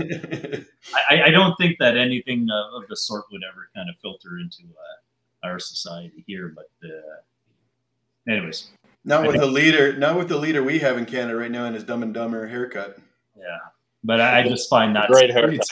I, 1.10 1.24
I 1.24 1.30
don't 1.30 1.54
think 1.56 1.76
that 1.80 1.96
anything 1.96 2.48
of 2.50 2.84
the 2.88 2.96
sort 2.96 3.24
would 3.32 3.42
ever 3.50 3.68
kind 3.74 3.90
of 3.90 3.96
filter 4.00 4.38
into 4.38 4.62
uh, 4.62 5.48
our 5.48 5.58
society 5.58 6.24
here. 6.26 6.54
But, 6.54 6.70
uh, 6.88 8.30
anyways, 8.32 8.70
not 9.04 9.26
with 9.26 9.36
the 9.36 9.46
leader. 9.46 9.96
Not 9.96 10.16
with 10.16 10.28
the 10.28 10.38
leader 10.38 10.62
we 10.62 10.78
have 10.78 10.96
in 10.96 11.04
Canada 11.04 11.36
right 11.36 11.50
now 11.50 11.66
in 11.66 11.74
his 11.74 11.84
Dumb 11.84 12.02
and 12.02 12.14
Dumber 12.14 12.46
haircut. 12.46 12.98
Yeah, 13.36 13.58
but 14.02 14.20
I 14.20 14.48
just 14.48 14.70
find 14.70 14.94
that 14.96 15.08
great 15.08 15.30
haircut. 15.30 15.66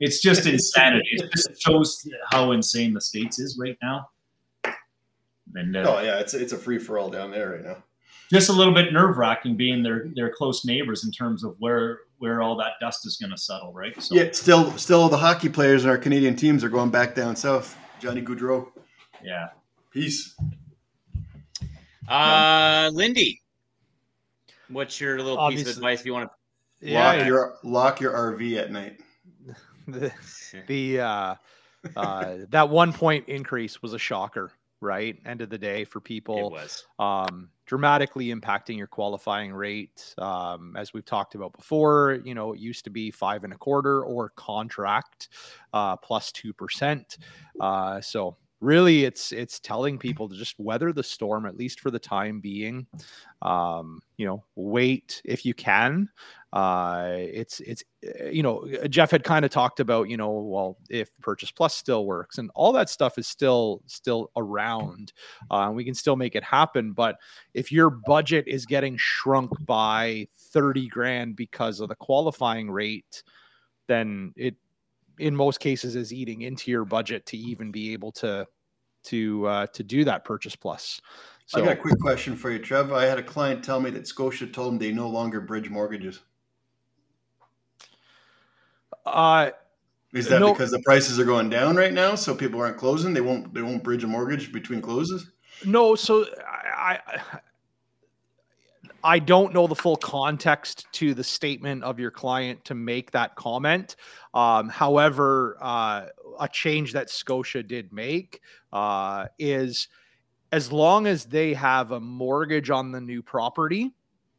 It's, 0.00 0.16
it's 0.16 0.22
just 0.22 0.46
insanity. 0.46 1.08
It 1.12 1.30
just 1.30 1.62
shows 1.62 2.08
how 2.30 2.52
insane 2.52 2.94
the 2.94 3.00
states 3.00 3.38
is 3.38 3.58
right 3.60 3.76
now. 3.82 4.08
And 5.54 5.76
uh, 5.76 5.84
oh 5.86 6.02
yeah, 6.02 6.18
it's 6.18 6.34
it's 6.34 6.52
a 6.52 6.58
free 6.58 6.78
for 6.78 6.98
all 6.98 7.10
down 7.10 7.30
there 7.30 7.52
right 7.52 7.64
now. 7.64 7.76
Just 8.30 8.48
a 8.48 8.52
little 8.52 8.74
bit 8.74 8.92
nerve 8.92 9.18
wracking 9.18 9.56
being 9.56 9.82
their 9.82 10.08
their 10.16 10.30
close 10.30 10.64
neighbors 10.64 11.04
in 11.04 11.12
terms 11.12 11.44
of 11.44 11.54
where 11.58 12.00
where 12.18 12.42
all 12.42 12.56
that 12.56 12.72
dust 12.80 13.06
is 13.06 13.16
going 13.16 13.30
to 13.30 13.38
settle, 13.38 13.72
right? 13.72 14.00
So, 14.02 14.14
yeah, 14.14 14.30
still 14.32 14.76
still 14.78 15.08
the 15.08 15.16
hockey 15.16 15.48
players 15.48 15.84
in 15.84 15.90
our 15.90 15.98
Canadian 15.98 16.34
teams 16.34 16.64
are 16.64 16.68
going 16.68 16.90
back 16.90 17.14
down 17.14 17.36
south. 17.36 17.76
Johnny 18.00 18.22
Gaudreau. 18.22 18.68
Yeah. 19.22 19.48
Peace. 19.90 20.34
Uh, 22.08 22.90
Lindy, 22.92 23.40
what's 24.68 25.00
your 25.00 25.18
little 25.18 25.38
Obviously, 25.38 25.64
piece 25.64 25.72
of 25.72 25.78
advice 25.78 26.00
if 26.00 26.06
you 26.06 26.12
want 26.12 26.30
to 26.30 26.88
yeah, 26.88 27.12
lock 27.12 27.26
your 27.26 27.56
lock 27.62 28.00
your 28.00 28.12
RV 28.12 28.58
at 28.58 28.72
night? 28.72 29.00
The 29.88 30.12
the 30.66 31.00
uh, 31.00 31.34
uh, 31.96 32.36
that 32.50 32.68
one 32.68 32.92
point 32.92 33.28
increase 33.28 33.82
was 33.82 33.92
a 33.92 33.98
shocker 33.98 34.52
right? 34.84 35.16
End 35.24 35.40
of 35.40 35.48
the 35.48 35.58
day 35.58 35.84
for 35.84 35.98
people. 35.98 36.48
It 36.48 36.52
was. 36.52 36.84
Um, 36.98 37.48
dramatically 37.66 38.26
impacting 38.26 38.76
your 38.76 38.86
qualifying 38.86 39.52
rate. 39.52 40.14
Um, 40.18 40.76
as 40.76 40.92
we've 40.92 41.04
talked 41.04 41.34
about 41.34 41.54
before, 41.54 42.20
you 42.24 42.34
know, 42.34 42.52
it 42.52 42.60
used 42.60 42.84
to 42.84 42.90
be 42.90 43.10
five 43.10 43.44
and 43.44 43.52
a 43.52 43.56
quarter 43.56 44.04
or 44.04 44.28
contract 44.36 45.30
uh, 45.72 45.96
plus 45.96 46.30
2%. 46.32 47.16
Uh, 47.58 48.00
so 48.00 48.36
really 48.60 49.04
it's 49.04 49.30
it's 49.32 49.60
telling 49.60 49.98
people 49.98 50.28
to 50.28 50.36
just 50.36 50.58
weather 50.58 50.92
the 50.92 51.02
storm 51.02 51.44
at 51.44 51.56
least 51.56 51.80
for 51.80 51.90
the 51.90 51.98
time 51.98 52.40
being 52.40 52.86
um, 53.42 54.00
you 54.16 54.24
know 54.24 54.42
wait 54.54 55.20
if 55.24 55.44
you 55.44 55.52
can 55.52 56.08
uh, 56.54 57.16
it's 57.18 57.58
it's 57.60 57.82
you 58.30 58.42
know 58.42 58.64
jeff 58.88 59.10
had 59.10 59.24
kind 59.24 59.44
of 59.44 59.50
talked 59.50 59.80
about 59.80 60.08
you 60.08 60.16
know 60.16 60.30
well 60.30 60.76
if 60.88 61.10
purchase 61.20 61.50
plus 61.50 61.74
still 61.74 62.06
works 62.06 62.38
and 62.38 62.48
all 62.54 62.72
that 62.72 62.88
stuff 62.88 63.18
is 63.18 63.26
still 63.26 63.82
still 63.86 64.30
around 64.36 65.12
uh, 65.50 65.70
we 65.74 65.84
can 65.84 65.94
still 65.94 66.14
make 66.14 66.36
it 66.36 66.44
happen 66.44 66.92
but 66.92 67.16
if 67.54 67.72
your 67.72 67.90
budget 67.90 68.44
is 68.46 68.66
getting 68.66 68.96
shrunk 68.96 69.50
by 69.66 70.26
30 70.52 70.86
grand 70.88 71.34
because 71.34 71.80
of 71.80 71.88
the 71.88 71.96
qualifying 71.96 72.70
rate 72.70 73.24
then 73.88 74.32
it 74.36 74.54
in 75.18 75.34
most 75.34 75.58
cases 75.58 75.96
is 75.96 76.12
eating 76.12 76.42
into 76.42 76.70
your 76.70 76.84
budget 76.84 77.26
to 77.26 77.36
even 77.36 77.72
be 77.72 77.92
able 77.92 78.12
to 78.12 78.46
to 79.04 79.46
uh, 79.46 79.66
to 79.68 79.82
do 79.82 80.04
that 80.04 80.24
purchase 80.24 80.56
plus. 80.56 81.00
So, 81.46 81.60
I 81.60 81.64
got 81.64 81.72
a 81.74 81.76
quick 81.76 81.98
question 82.00 82.36
for 82.36 82.50
you, 82.50 82.58
Trev. 82.58 82.90
I 82.92 83.04
had 83.04 83.18
a 83.18 83.22
client 83.22 83.62
tell 83.62 83.78
me 83.78 83.90
that 83.90 84.06
Scotia 84.06 84.46
told 84.46 84.72
them 84.72 84.78
they 84.78 84.92
no 84.92 85.08
longer 85.08 85.40
bridge 85.40 85.68
mortgages. 85.68 86.20
Uh, 89.06 89.50
is 90.12 90.28
that 90.28 90.40
no, 90.40 90.52
because 90.52 90.70
the 90.70 90.82
prices 90.82 91.18
are 91.18 91.24
going 91.24 91.50
down 91.50 91.76
right 91.76 91.92
now, 91.92 92.14
so 92.14 92.34
people 92.34 92.60
aren't 92.60 92.76
closing? 92.76 93.12
They 93.12 93.20
won't 93.20 93.52
they 93.52 93.62
won't 93.62 93.82
bridge 93.82 94.04
a 94.04 94.06
mortgage 94.06 94.52
between 94.52 94.80
closes. 94.80 95.30
No, 95.64 95.94
so 95.94 96.26
I, 96.46 97.00
I 97.06 97.40
I 99.04 99.18
don't 99.18 99.52
know 99.52 99.66
the 99.66 99.74
full 99.74 99.96
context 99.96 100.86
to 100.92 101.12
the 101.12 101.22
statement 101.22 101.84
of 101.84 102.00
your 102.00 102.10
client 102.10 102.64
to 102.64 102.74
make 102.74 103.10
that 103.10 103.34
comment. 103.34 103.96
Um, 104.32 104.70
however, 104.70 105.58
uh, 105.60 106.06
a 106.40 106.48
change 106.48 106.94
that 106.94 107.10
Scotia 107.10 107.62
did 107.62 107.92
make 107.92 108.40
uh, 108.72 109.26
is 109.38 109.88
as 110.52 110.72
long 110.72 111.06
as 111.06 111.26
they 111.26 111.52
have 111.52 111.90
a 111.90 112.00
mortgage 112.00 112.70
on 112.70 112.92
the 112.92 113.00
new 113.00 113.22
property, 113.22 113.92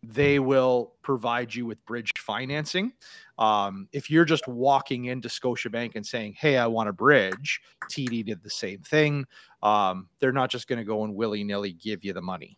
they 0.07 0.39
will 0.39 0.93
provide 1.01 1.53
you 1.53 1.65
with 1.65 1.83
bridge 1.85 2.11
financing. 2.17 2.93
Um, 3.37 3.87
if 3.91 4.09
you're 4.09 4.25
just 4.25 4.47
walking 4.47 5.05
into 5.05 5.27
Scotiabank 5.27 5.95
and 5.95 6.05
saying, 6.05 6.35
Hey, 6.37 6.57
I 6.57 6.67
want 6.67 6.89
a 6.89 6.93
bridge, 6.93 7.61
TD 7.89 8.25
did 8.25 8.43
the 8.43 8.49
same 8.49 8.79
thing. 8.79 9.25
Um, 9.61 10.09
they're 10.19 10.31
not 10.31 10.49
just 10.49 10.67
going 10.67 10.79
to 10.79 10.85
go 10.85 11.03
and 11.03 11.15
willy 11.15 11.43
nilly 11.43 11.73
give 11.73 12.03
you 12.03 12.13
the 12.13 12.21
money 12.21 12.57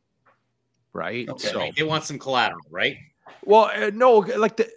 right? 0.97 1.29
Okay. 1.29 1.47
So 1.47 1.69
they 1.77 1.83
want 1.83 2.03
some 2.03 2.19
collateral, 2.19 2.65
right? 2.69 2.97
Well, 3.45 3.71
uh, 3.73 3.91
no, 3.93 4.17
like 4.17 4.57
the 4.57 4.69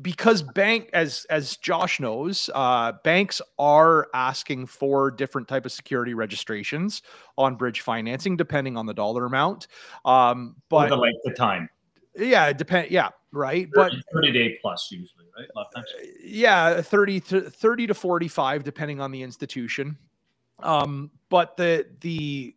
because 0.00 0.42
bank 0.42 0.88
as 0.92 1.26
as 1.28 1.56
Josh 1.56 2.00
knows, 2.00 2.48
uh, 2.54 2.92
banks 3.04 3.42
are 3.58 4.08
asking 4.14 4.66
for 4.66 5.10
different 5.10 5.48
type 5.48 5.66
of 5.66 5.72
security 5.72 6.14
registrations 6.14 7.02
on 7.36 7.56
bridge 7.56 7.80
financing 7.80 8.36
depending 8.36 8.76
on 8.76 8.86
the 8.86 8.94
dollar 8.94 9.26
amount. 9.26 9.66
Um, 10.04 10.56
but 10.68 10.86
or 10.86 10.90
the 10.90 10.96
length 10.96 11.26
of 11.26 11.36
time. 11.36 11.68
Yeah, 12.18 12.46
it 12.46 12.58
depend. 12.58 12.90
Yeah, 12.90 13.10
right. 13.32 13.68
30, 13.74 13.96
but 13.96 14.12
30 14.12 14.32
day 14.32 14.58
plus 14.60 14.88
usually. 14.90 15.26
right? 15.36 15.48
A 15.54 15.58
lot 15.58 15.68
of 15.68 15.74
times. 15.74 15.88
Yeah, 16.22 16.82
30 16.82 17.20
to 17.20 17.40
30 17.42 17.86
to 17.86 17.94
45, 17.94 18.64
depending 18.64 19.00
on 19.00 19.10
the 19.12 19.22
institution. 19.22 19.96
Um, 20.60 21.10
but 21.28 21.56
the 21.56 21.86
the 22.00 22.54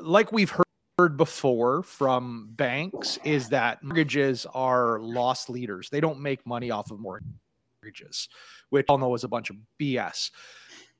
like 0.00 0.32
we've 0.32 0.50
heard 0.50 0.64
heard 0.98 1.16
before 1.16 1.82
from 1.82 2.48
banks 2.52 3.18
is 3.24 3.48
that 3.48 3.82
mortgages 3.82 4.46
are 4.54 5.00
loss 5.00 5.48
leaders. 5.48 5.88
They 5.90 6.00
don't 6.00 6.20
make 6.20 6.46
money 6.46 6.70
off 6.70 6.90
of 6.90 7.00
mortgages, 7.00 8.28
which 8.70 8.86
all 8.88 8.98
know 8.98 9.14
is 9.14 9.24
a 9.24 9.28
bunch 9.28 9.50
of 9.50 9.56
BS. 9.80 10.30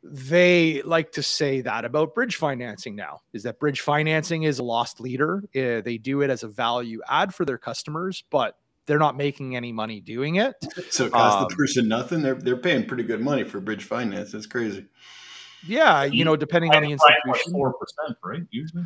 They 0.07 0.83
like 0.83 1.13
to 1.13 1.23
say 1.23 1.63
that 1.63 1.85
about 1.85 2.15
bridge 2.15 2.37
financing 2.37 2.95
now 2.95 3.23
is 3.33 3.45
that 3.45 3.59
bridge 3.59 3.81
financing 3.81 4.43
is 4.43 4.59
a 4.59 4.63
lost 4.63 5.01
leader. 5.01 5.43
Uh, 5.57 5.81
they 5.81 5.99
do 5.99 6.21
it 6.21 6.29
as 6.29 6.43
a 6.43 6.49
value 6.49 7.01
add 7.09 7.35
for 7.35 7.45
their 7.47 7.57
customers, 7.57 8.23
but 8.31 8.59
they're 8.87 8.99
not 8.99 9.17
making 9.17 9.57
any 9.57 9.73
money 9.73 10.01
doing 10.01 10.37
it. 10.37 10.55
So 10.91 11.07
it 11.07 11.13
costs 11.13 11.43
um, 11.43 11.47
the 11.49 11.57
person 11.57 11.89
nothing. 11.89 12.23
They're 12.23 12.35
they're 12.35 12.57
paying 12.57 12.87
pretty 12.87 13.05
good 13.05 13.23
money 13.23 13.45
for 13.45 13.61
bridge 13.61 13.85
finance. 13.85 14.33
That's 14.33 14.47
crazy. 14.47 14.87
Yeah, 15.67 16.05
you 16.05 16.25
know, 16.25 16.37
depending 16.37 16.75
on 16.75 16.83
the 16.83 16.93
institution, 16.93 17.53
four 17.53 17.73
percent, 17.73 18.19
right? 18.23 18.43
Usually. 18.51 18.85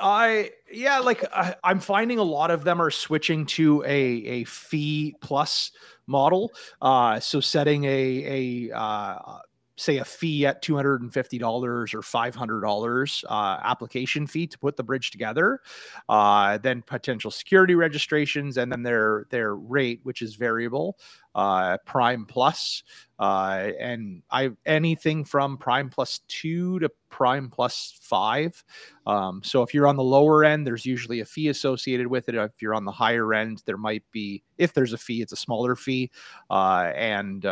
I 0.00 0.50
yeah, 0.70 0.98
like 0.98 1.24
I, 1.32 1.54
am 1.64 1.80
finding 1.80 2.18
a 2.18 2.24
lot 2.24 2.50
of 2.50 2.64
them 2.64 2.82
are 2.82 2.90
switching 2.90 3.46
to 3.46 3.82
a 3.84 3.88
a 3.90 4.44
fee 4.44 5.14
plus 5.20 5.72
model. 6.06 6.52
Uh, 6.82 7.20
so 7.20 7.40
setting 7.40 7.84
a 7.84 8.68
a 8.68 8.76
uh, 8.76 9.38
say 9.76 9.98
a 9.98 10.04
fee 10.04 10.46
at 10.46 10.62
$250 10.62 11.52
or 11.52 11.86
$500 11.86 13.24
uh, 13.28 13.60
application 13.62 14.26
fee 14.26 14.46
to 14.46 14.58
put 14.58 14.76
the 14.76 14.82
bridge 14.82 15.10
together 15.10 15.60
uh, 16.08 16.58
then 16.58 16.82
potential 16.82 17.30
security 17.30 17.74
registrations 17.74 18.56
and 18.56 18.72
then 18.72 18.82
their 18.82 19.26
their 19.30 19.54
rate 19.54 20.00
which 20.02 20.22
is 20.22 20.34
variable 20.34 20.98
uh, 21.34 21.76
prime 21.84 22.24
plus 22.24 22.82
uh, 23.18 23.70
and 23.78 24.22
I 24.30 24.50
anything 24.64 25.24
from 25.24 25.58
prime 25.58 25.90
plus 25.90 26.20
two 26.28 26.78
to 26.80 26.90
prime 27.08 27.48
plus 27.48 27.98
five. 28.02 28.62
Um, 29.06 29.40
so 29.42 29.62
if 29.62 29.72
you're 29.72 29.86
on 29.86 29.96
the 29.96 30.02
lower 30.02 30.44
end, 30.44 30.66
there's 30.66 30.84
usually 30.84 31.20
a 31.20 31.24
fee 31.24 31.48
associated 31.48 32.06
with 32.06 32.28
it. 32.28 32.34
If 32.34 32.60
you're 32.60 32.74
on 32.74 32.84
the 32.84 32.92
higher 32.92 33.32
end, 33.32 33.62
there 33.64 33.78
might 33.78 34.04
be 34.12 34.42
if 34.58 34.74
there's 34.74 34.92
a 34.92 34.98
fee, 34.98 35.22
it's 35.22 35.32
a 35.32 35.36
smaller 35.36 35.76
fee 35.76 36.10
uh, 36.50 36.92
and 36.94 37.46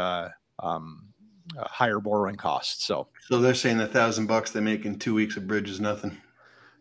uh, 1.58 1.66
higher 1.66 2.00
borrowing 2.00 2.36
costs. 2.36 2.84
So 2.84 3.08
so 3.28 3.40
they're 3.40 3.54
saying 3.54 3.78
the 3.78 3.86
thousand 3.86 4.26
bucks 4.26 4.50
they 4.50 4.60
make 4.60 4.84
in 4.84 4.98
two 4.98 5.14
weeks 5.14 5.36
of 5.36 5.46
bridge 5.46 5.70
is 5.70 5.80
nothing. 5.80 6.16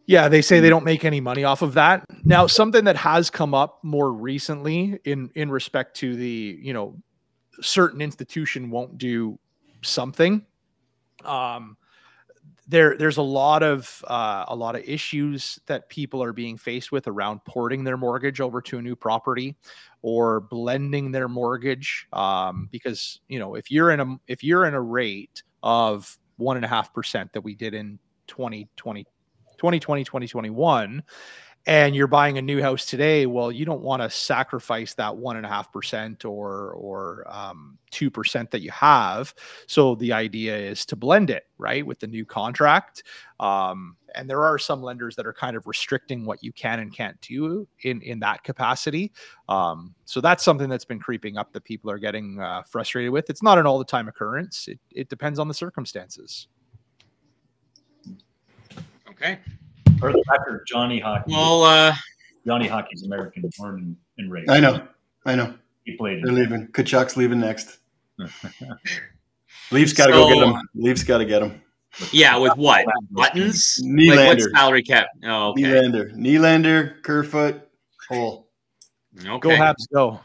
Yeah, 0.06 0.28
they 0.28 0.42
say 0.42 0.60
they 0.60 0.70
don't 0.70 0.84
make 0.84 1.06
any 1.06 1.22
money 1.22 1.46
off 1.46 1.62
of 1.62 1.76
that. 1.76 2.04
Now, 2.26 2.46
something 2.46 2.84
that 2.86 2.98
has 2.98 3.30
come 3.30 3.54
up 3.54 3.80
more 3.84 4.12
recently 4.12 5.00
in 5.06 5.30
in 5.36 5.50
respect 5.50 5.96
to 5.98 6.16
the, 6.16 6.60
you 6.62 6.74
know, 6.74 6.98
certain 7.62 8.02
institution 8.02 8.70
won't 8.70 8.98
do 8.98 9.40
something. 9.82 10.46
Um, 11.24 11.78
there, 12.68 12.96
there's 12.98 13.18
a 13.18 13.24
lot 13.24 13.64
of 13.64 14.04
uh, 14.08 14.46
a 14.48 14.56
lot 14.56 14.76
of 14.76 14.84
issues 14.86 15.60
that 15.66 15.90
people 15.90 16.24
are 16.24 16.34
being 16.34 16.58
faced 16.58 16.92
with 16.92 17.08
around 17.08 17.44
porting 17.46 17.84
their 17.84 17.98
mortgage 17.98 18.40
over 18.40 18.62
to 18.62 18.78
a 18.78 18.82
new 18.82 18.96
property 18.96 19.56
or 20.02 20.40
blending 20.40 21.12
their 21.12 21.28
mortgage. 21.28 22.08
Um, 22.14 22.70
because 22.72 23.20
you 23.28 23.40
know, 23.40 23.56
if 23.56 23.70
you're 23.70 23.92
in 23.92 24.00
a 24.00 24.16
if 24.28 24.44
you're 24.44 24.66
in 24.66 24.74
a 24.74 24.82
rate 24.82 25.44
of 25.62 26.18
one 26.38 26.56
and 26.56 26.66
a 26.66 26.70
half 26.70 26.94
percent 26.94 27.34
that 27.34 27.42
we 27.42 27.56
did 27.56 27.74
in 27.74 28.00
2020, 28.28 29.04
2020, 29.58 30.04
2021, 30.04 31.04
and 31.66 31.96
you're 31.96 32.08
buying 32.08 32.38
a 32.38 32.42
new 32.42 32.62
house 32.62 32.86
today, 32.86 33.26
well, 33.26 33.50
you 33.52 33.64
don't 33.64 33.82
want 33.82 34.02
to 34.02 34.10
sacrifice 34.10 34.94
that 34.96 35.16
one 35.16 35.38
and 35.38 35.46
a 35.46 35.50
half 35.50 35.72
percent 35.72 36.26
or 36.26 36.72
or 36.72 37.26
um, 37.28 37.78
two 37.90 38.12
percent 38.12 38.52
that 38.52 38.62
you 38.62 38.72
have. 38.72 39.34
So 39.68 39.96
the 39.96 40.12
idea 40.12 40.58
is 40.58 40.86
to 40.88 40.98
blend 40.98 41.30
it 41.30 41.44
right 41.58 41.86
with 41.86 42.00
the 42.00 42.08
new 42.08 42.26
contract. 42.26 43.04
Um, 43.40 43.96
and 44.16 44.30
there 44.30 44.44
are 44.44 44.60
some 44.60 44.84
lenders 44.84 45.16
that 45.16 45.26
are 45.26 45.34
kind 45.34 45.56
of 45.56 45.66
restricting 45.66 46.26
what 46.26 46.44
you 46.44 46.52
can 46.52 46.80
and 46.80 46.94
can't 46.94 47.20
do 47.22 47.66
in 47.84 48.02
in 48.02 48.20
that 48.20 48.44
capacity. 48.44 49.14
Um, 49.48 49.96
so 50.04 50.20
that's 50.20 50.44
something 50.44 50.68
that's 50.68 50.86
been 50.86 51.00
creeping 51.00 51.38
up 51.38 51.54
that 51.54 51.64
people 51.64 51.90
are 51.90 51.98
getting 51.98 52.42
uh, 52.42 52.64
frustrated 52.64 53.12
with. 53.12 53.30
It's 53.30 53.42
not 53.42 53.58
an 53.58 53.66
all 53.66 53.80
the 53.80 53.86
time 53.86 54.10
occurrence. 54.10 54.68
It, 54.68 54.80
it 54.92 55.08
depends 55.08 55.40
on 55.40 55.48
the 55.48 55.54
circumstances. 55.54 56.48
Okay 59.10 59.40
for 60.04 60.12
the 60.12 60.24
record, 60.30 60.66
Johnny 60.68 61.00
Hockey. 61.00 61.32
Well, 61.32 61.64
uh, 61.64 61.96
Johnny 62.46 62.68
Hockey's 62.68 63.04
American, 63.04 63.50
born 63.58 63.98
and 64.18 64.32
raised. 64.32 64.50
I 64.50 64.60
know, 64.60 64.86
I 65.26 65.36
know. 65.36 65.54
He 65.86 65.96
played. 65.96 66.24
They're 66.24 66.34
leaving. 66.34 66.68
Tkachuk's 66.68 67.18
leaving 67.18 67.40
next. 67.40 67.78
Leafs 69.72 69.94
got 69.94 70.08
to 70.08 70.14
so, 70.14 70.30
go 70.30 70.34
get 70.34 70.48
him. 70.48 70.70
Leafs 70.76 71.04
got 71.04 71.18
to 71.20 71.26
get 71.26 71.42
him. 71.42 71.62
Yeah, 72.12 72.38
with 72.38 72.56
what 72.58 72.86
buttons? 73.12 73.80
Nylander. 73.84 74.16
Like 74.16 74.40
what 74.40 74.52
salary 74.52 74.84
cap? 74.84 75.08
Oh, 75.24 75.52
okay. 75.52 75.64
Nylander, 75.64 76.16
Nylander, 76.16 77.04
Kerfoot, 77.04 77.62
Holl. 78.10 78.50
Okay. 79.20 79.40
Go 79.40 79.50
Habs, 79.50 79.88
go. 79.94 80.20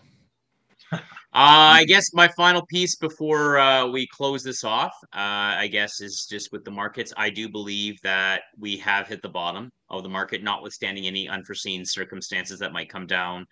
Uh, 1.39 1.70
I 1.78 1.85
guess 1.85 2.12
my 2.12 2.27
final 2.27 2.66
piece 2.66 2.97
before 2.97 3.60
uh, 3.60 3.86
we 3.86 4.09
close 4.09 4.43
this 4.43 4.65
off, 4.65 4.93
uh, 5.15 5.55
I 5.55 5.69
guess, 5.70 6.01
is 6.01 6.27
just 6.28 6.51
with 6.51 6.65
the 6.65 6.73
markets. 6.73 7.12
I 7.16 7.31
do 7.31 7.48
believe 7.48 7.97
that 8.02 8.43
we 8.59 8.77
have 8.78 9.06
hit 9.06 9.23
the 9.23 9.28
bottom 9.28 9.70
of 9.89 10.02
the 10.02 10.09
market, 10.09 10.43
notwithstanding 10.43 11.06
any 11.06 11.28
unforeseen 11.28 11.85
circumstances 11.85 12.59
that 12.59 12.73
might 12.73 12.89
come 12.89 13.06
down 13.06 13.47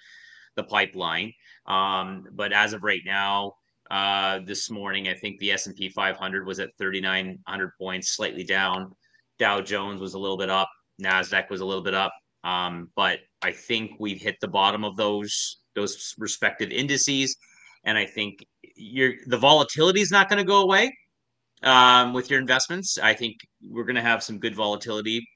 the 0.56 0.64
pipeline. 0.64 1.32
Um, 1.66 2.24
but 2.32 2.52
as 2.52 2.72
of 2.72 2.82
right 2.82 3.02
now, 3.06 3.52
uh, 3.88 4.40
this 4.44 4.68
morning, 4.68 5.06
I 5.06 5.14
think 5.14 5.38
the 5.38 5.52
S 5.52 5.68
and 5.68 5.76
P 5.76 5.88
500 5.88 6.44
was 6.44 6.58
at 6.58 6.70
3,900 6.78 7.70
points, 7.80 8.16
slightly 8.16 8.42
down. 8.42 8.90
Dow 9.38 9.60
Jones 9.60 10.00
was 10.00 10.14
a 10.14 10.18
little 10.18 10.38
bit 10.38 10.50
up. 10.50 10.68
Nasdaq 11.00 11.50
was 11.50 11.60
a 11.60 11.64
little 11.64 11.84
bit 11.84 11.94
up. 11.94 12.12
Um, 12.42 12.90
but 12.96 13.20
I 13.42 13.52
think 13.52 13.92
we've 14.00 14.20
hit 14.20 14.38
the 14.40 14.48
bottom 14.48 14.84
of 14.84 14.96
those 14.96 15.58
those 15.76 16.14
respective 16.18 16.70
indices 16.70 17.36
and 17.86 17.96
I 17.96 18.04
think 18.04 18.44
your 18.74 19.14
the 19.26 19.38
volatility 19.38 20.02
is 20.02 20.10
not 20.10 20.28
going 20.28 20.38
to 20.38 20.44
go 20.44 20.60
away 20.60 20.94
um, 21.62 22.12
with 22.12 22.30
your 22.30 22.40
investments. 22.40 22.98
I 22.98 23.14
think 23.14 23.36
we're 23.62 23.84
going 23.84 23.96
to 23.96 24.02
have 24.02 24.22
some 24.22 24.38
good 24.38 24.54
volatility 24.54 25.26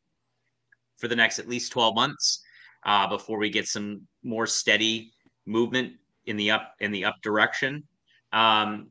for 0.98 1.08
the 1.08 1.16
next 1.16 1.38
at 1.38 1.48
least 1.48 1.72
12 1.72 1.94
months 1.94 2.42
uh, 2.84 3.06
before 3.06 3.38
we 3.38 3.48
get 3.48 3.66
some 3.66 4.06
more 4.22 4.46
steady 4.46 5.12
movement 5.46 5.94
in 6.26 6.36
the 6.36 6.50
up 6.50 6.74
in 6.80 6.90
the 6.92 7.04
up 7.04 7.14
direction. 7.22 7.84
Um, 8.32 8.90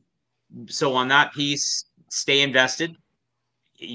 so 0.67 0.95
on 0.95 1.09
that 1.09 1.33
piece, 1.33 1.85
stay 2.09 2.41
invested. 2.41 2.95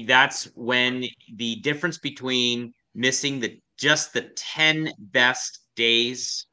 That's 0.05 0.45
when 0.55 1.05
the 1.35 1.57
difference 1.57 1.97
between 1.97 2.73
missing 2.93 3.39
the 3.39 3.59
just 3.77 4.13
the 4.13 4.29
10 4.35 4.93
best 4.97 5.59
days 5.75 6.47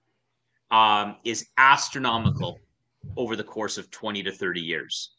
um, 0.71 1.17
is 1.25 1.47
astronomical 1.57 2.59
over 3.17 3.37
the 3.37 3.45
course 3.45 3.79
of 3.79 3.91
20 3.91 4.23
to 4.23 4.33
30 4.33 4.61
years 4.61 5.11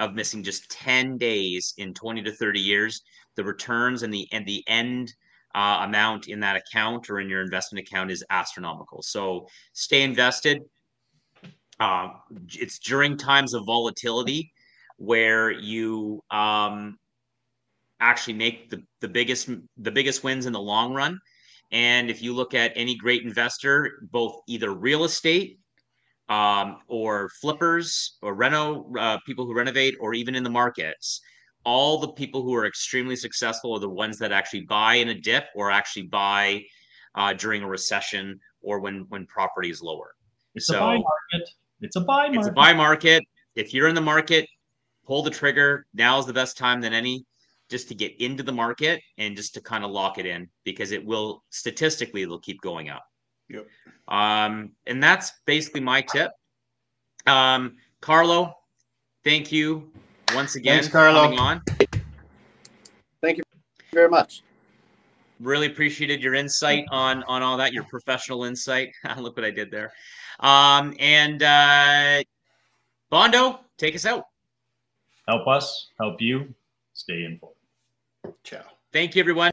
of 0.00 0.14
missing 0.14 0.42
just 0.42 0.70
10 0.70 1.16
days 1.16 1.74
in 1.78 1.94
20 1.94 2.22
to 2.22 2.32
30 2.32 2.60
years 2.60 3.02
the 3.36 3.44
returns 3.44 4.02
and 4.02 4.12
the 4.12 4.28
and 4.32 4.44
the 4.46 4.64
end 4.66 5.14
uh, 5.54 5.80
amount 5.82 6.28
in 6.28 6.40
that 6.40 6.56
account 6.56 7.10
or 7.10 7.20
in 7.20 7.28
your 7.28 7.42
investment 7.42 7.86
account 7.86 8.10
is 8.10 8.24
astronomical. 8.30 9.02
So 9.02 9.48
stay 9.72 10.02
invested. 10.02 10.62
Uh, 11.78 12.10
it's 12.52 12.78
during 12.78 13.16
times 13.16 13.54
of 13.54 13.64
volatility 13.64 14.52
where 14.96 15.50
you 15.50 16.22
um, 16.30 16.98
actually 18.00 18.34
make 18.34 18.68
the, 18.68 18.82
the 19.00 19.08
biggest 19.08 19.48
the 19.78 19.90
biggest 19.90 20.22
wins 20.22 20.46
in 20.46 20.52
the 20.52 20.60
long 20.60 20.92
run. 20.92 21.18
And 21.72 22.10
if 22.10 22.20
you 22.20 22.34
look 22.34 22.52
at 22.52 22.72
any 22.74 22.96
great 22.96 23.22
investor 23.22 24.00
both 24.10 24.40
either 24.46 24.72
real 24.72 25.04
estate 25.04 25.59
um, 26.30 26.78
or 26.88 27.28
flippers 27.40 28.16
or 28.22 28.34
reno 28.34 28.90
uh, 28.98 29.18
people 29.26 29.44
who 29.44 29.54
renovate 29.54 29.94
or 30.00 30.14
even 30.14 30.34
in 30.34 30.42
the 30.42 30.50
markets 30.50 31.20
all 31.64 31.98
the 31.98 32.08
people 32.08 32.42
who 32.42 32.54
are 32.54 32.64
extremely 32.64 33.16
successful 33.16 33.74
are 33.74 33.80
the 33.80 33.88
ones 33.88 34.16
that 34.16 34.32
actually 34.32 34.62
buy 34.62 34.94
in 34.94 35.10
a 35.10 35.14
dip 35.14 35.44
or 35.54 35.70
actually 35.70 36.04
buy 36.04 36.62
uh, 37.16 37.34
during 37.34 37.62
a 37.62 37.68
recession 37.68 38.40
or 38.62 38.80
when 38.80 39.04
when 39.10 39.26
property 39.26 39.68
is 39.68 39.82
lower. 39.82 40.14
It's 40.54 40.68
so, 40.68 40.76
a 40.76 40.80
buy 40.80 40.94
market. 40.94 41.50
It's 41.82 41.96
a 41.96 42.00
buy 42.00 42.22
market 42.28 42.38
it's 42.38 42.48
a 42.48 42.52
buy 42.52 42.72
market. 42.72 43.24
If 43.56 43.74
you're 43.74 43.88
in 43.88 43.94
the 43.94 44.00
market 44.00 44.48
pull 45.10 45.24
the 45.24 45.30
trigger. 45.30 45.86
Now 45.92 46.20
is 46.20 46.26
the 46.26 46.32
best 46.32 46.56
time 46.56 46.80
than 46.80 46.92
any 46.92 47.26
just 47.68 47.88
to 47.88 47.96
get 47.96 48.20
into 48.20 48.44
the 48.44 48.52
market 48.52 49.02
and 49.18 49.34
just 49.34 49.54
to 49.54 49.60
kind 49.60 49.82
of 49.82 49.90
lock 49.90 50.18
it 50.18 50.26
in 50.26 50.48
because 50.62 50.92
it 50.92 51.04
will 51.04 51.42
statistically 51.50 52.22
it'll 52.22 52.38
keep 52.38 52.60
going 52.60 52.90
up 52.90 53.04
Yep. 53.50 53.66
Um, 54.08 54.72
and 54.86 55.02
that's 55.02 55.32
basically 55.44 55.80
my 55.80 56.02
tip. 56.02 56.32
Um, 57.26 57.76
Carlo, 58.00 58.54
thank 59.24 59.52
you 59.52 59.90
once 60.34 60.54
again 60.54 60.80
Thanks, 60.80 60.92
Carlo. 60.92 61.22
coming 61.22 61.38
on. 61.38 61.62
Thank 63.20 63.38
you 63.38 63.44
very 63.92 64.08
much. 64.08 64.42
Really 65.40 65.66
appreciated 65.66 66.22
your 66.22 66.34
insight 66.34 66.84
on 66.90 67.22
on 67.24 67.42
all 67.42 67.56
that, 67.56 67.72
your 67.72 67.84
professional 67.84 68.44
insight. 68.44 68.90
Look 69.18 69.36
what 69.36 69.44
I 69.44 69.50
did 69.50 69.70
there. 69.70 69.92
Um, 70.40 70.94
and 70.98 71.42
uh, 71.42 72.22
Bondo, 73.10 73.60
take 73.78 73.94
us 73.94 74.06
out. 74.06 74.24
Help 75.28 75.46
us, 75.46 75.88
help 75.98 76.20
you, 76.20 76.52
stay 76.92 77.24
informed. 77.24 77.56
Ciao. 78.44 78.62
Thank 78.92 79.14
you, 79.14 79.20
everyone. 79.20 79.52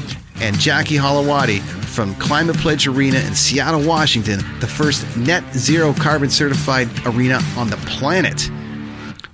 And 0.41 0.57
Jackie 0.59 0.95
Holowati 0.95 1.61
from 1.61 2.15
Climate 2.15 2.57
Pledge 2.57 2.87
Arena 2.87 3.19
in 3.19 3.35
Seattle, 3.35 3.85
Washington, 3.85 4.39
the 4.59 4.65
first 4.65 5.05
net 5.15 5.43
zero 5.53 5.93
carbon 5.93 6.31
certified 6.31 6.89
arena 7.05 7.39
on 7.55 7.69
the 7.69 7.77
planet. 7.85 8.49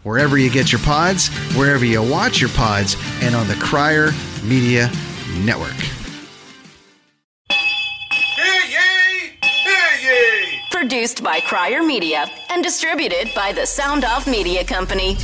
Wherever 0.03 0.38
you 0.38 0.49
get 0.49 0.69
your 0.69 0.81
pods, 0.81 1.29
wherever 1.55 1.85
you 1.85 2.03
watch 2.03 2.41
your 2.41 2.49
pods, 2.49 2.97
and 3.21 3.35
on 3.35 3.47
the 3.47 3.55
Crier 3.55 4.11
Media 4.43 4.91
Network. 5.45 5.77
Produced 10.71 11.23
by 11.23 11.39
Crier 11.39 11.84
Media 11.84 12.29
and 12.49 12.61
distributed 12.61 13.29
by 13.34 13.53
the 13.53 13.65
Sound 13.65 14.03
Off 14.03 14.27
Media 14.27 14.65
Company. 14.65 15.17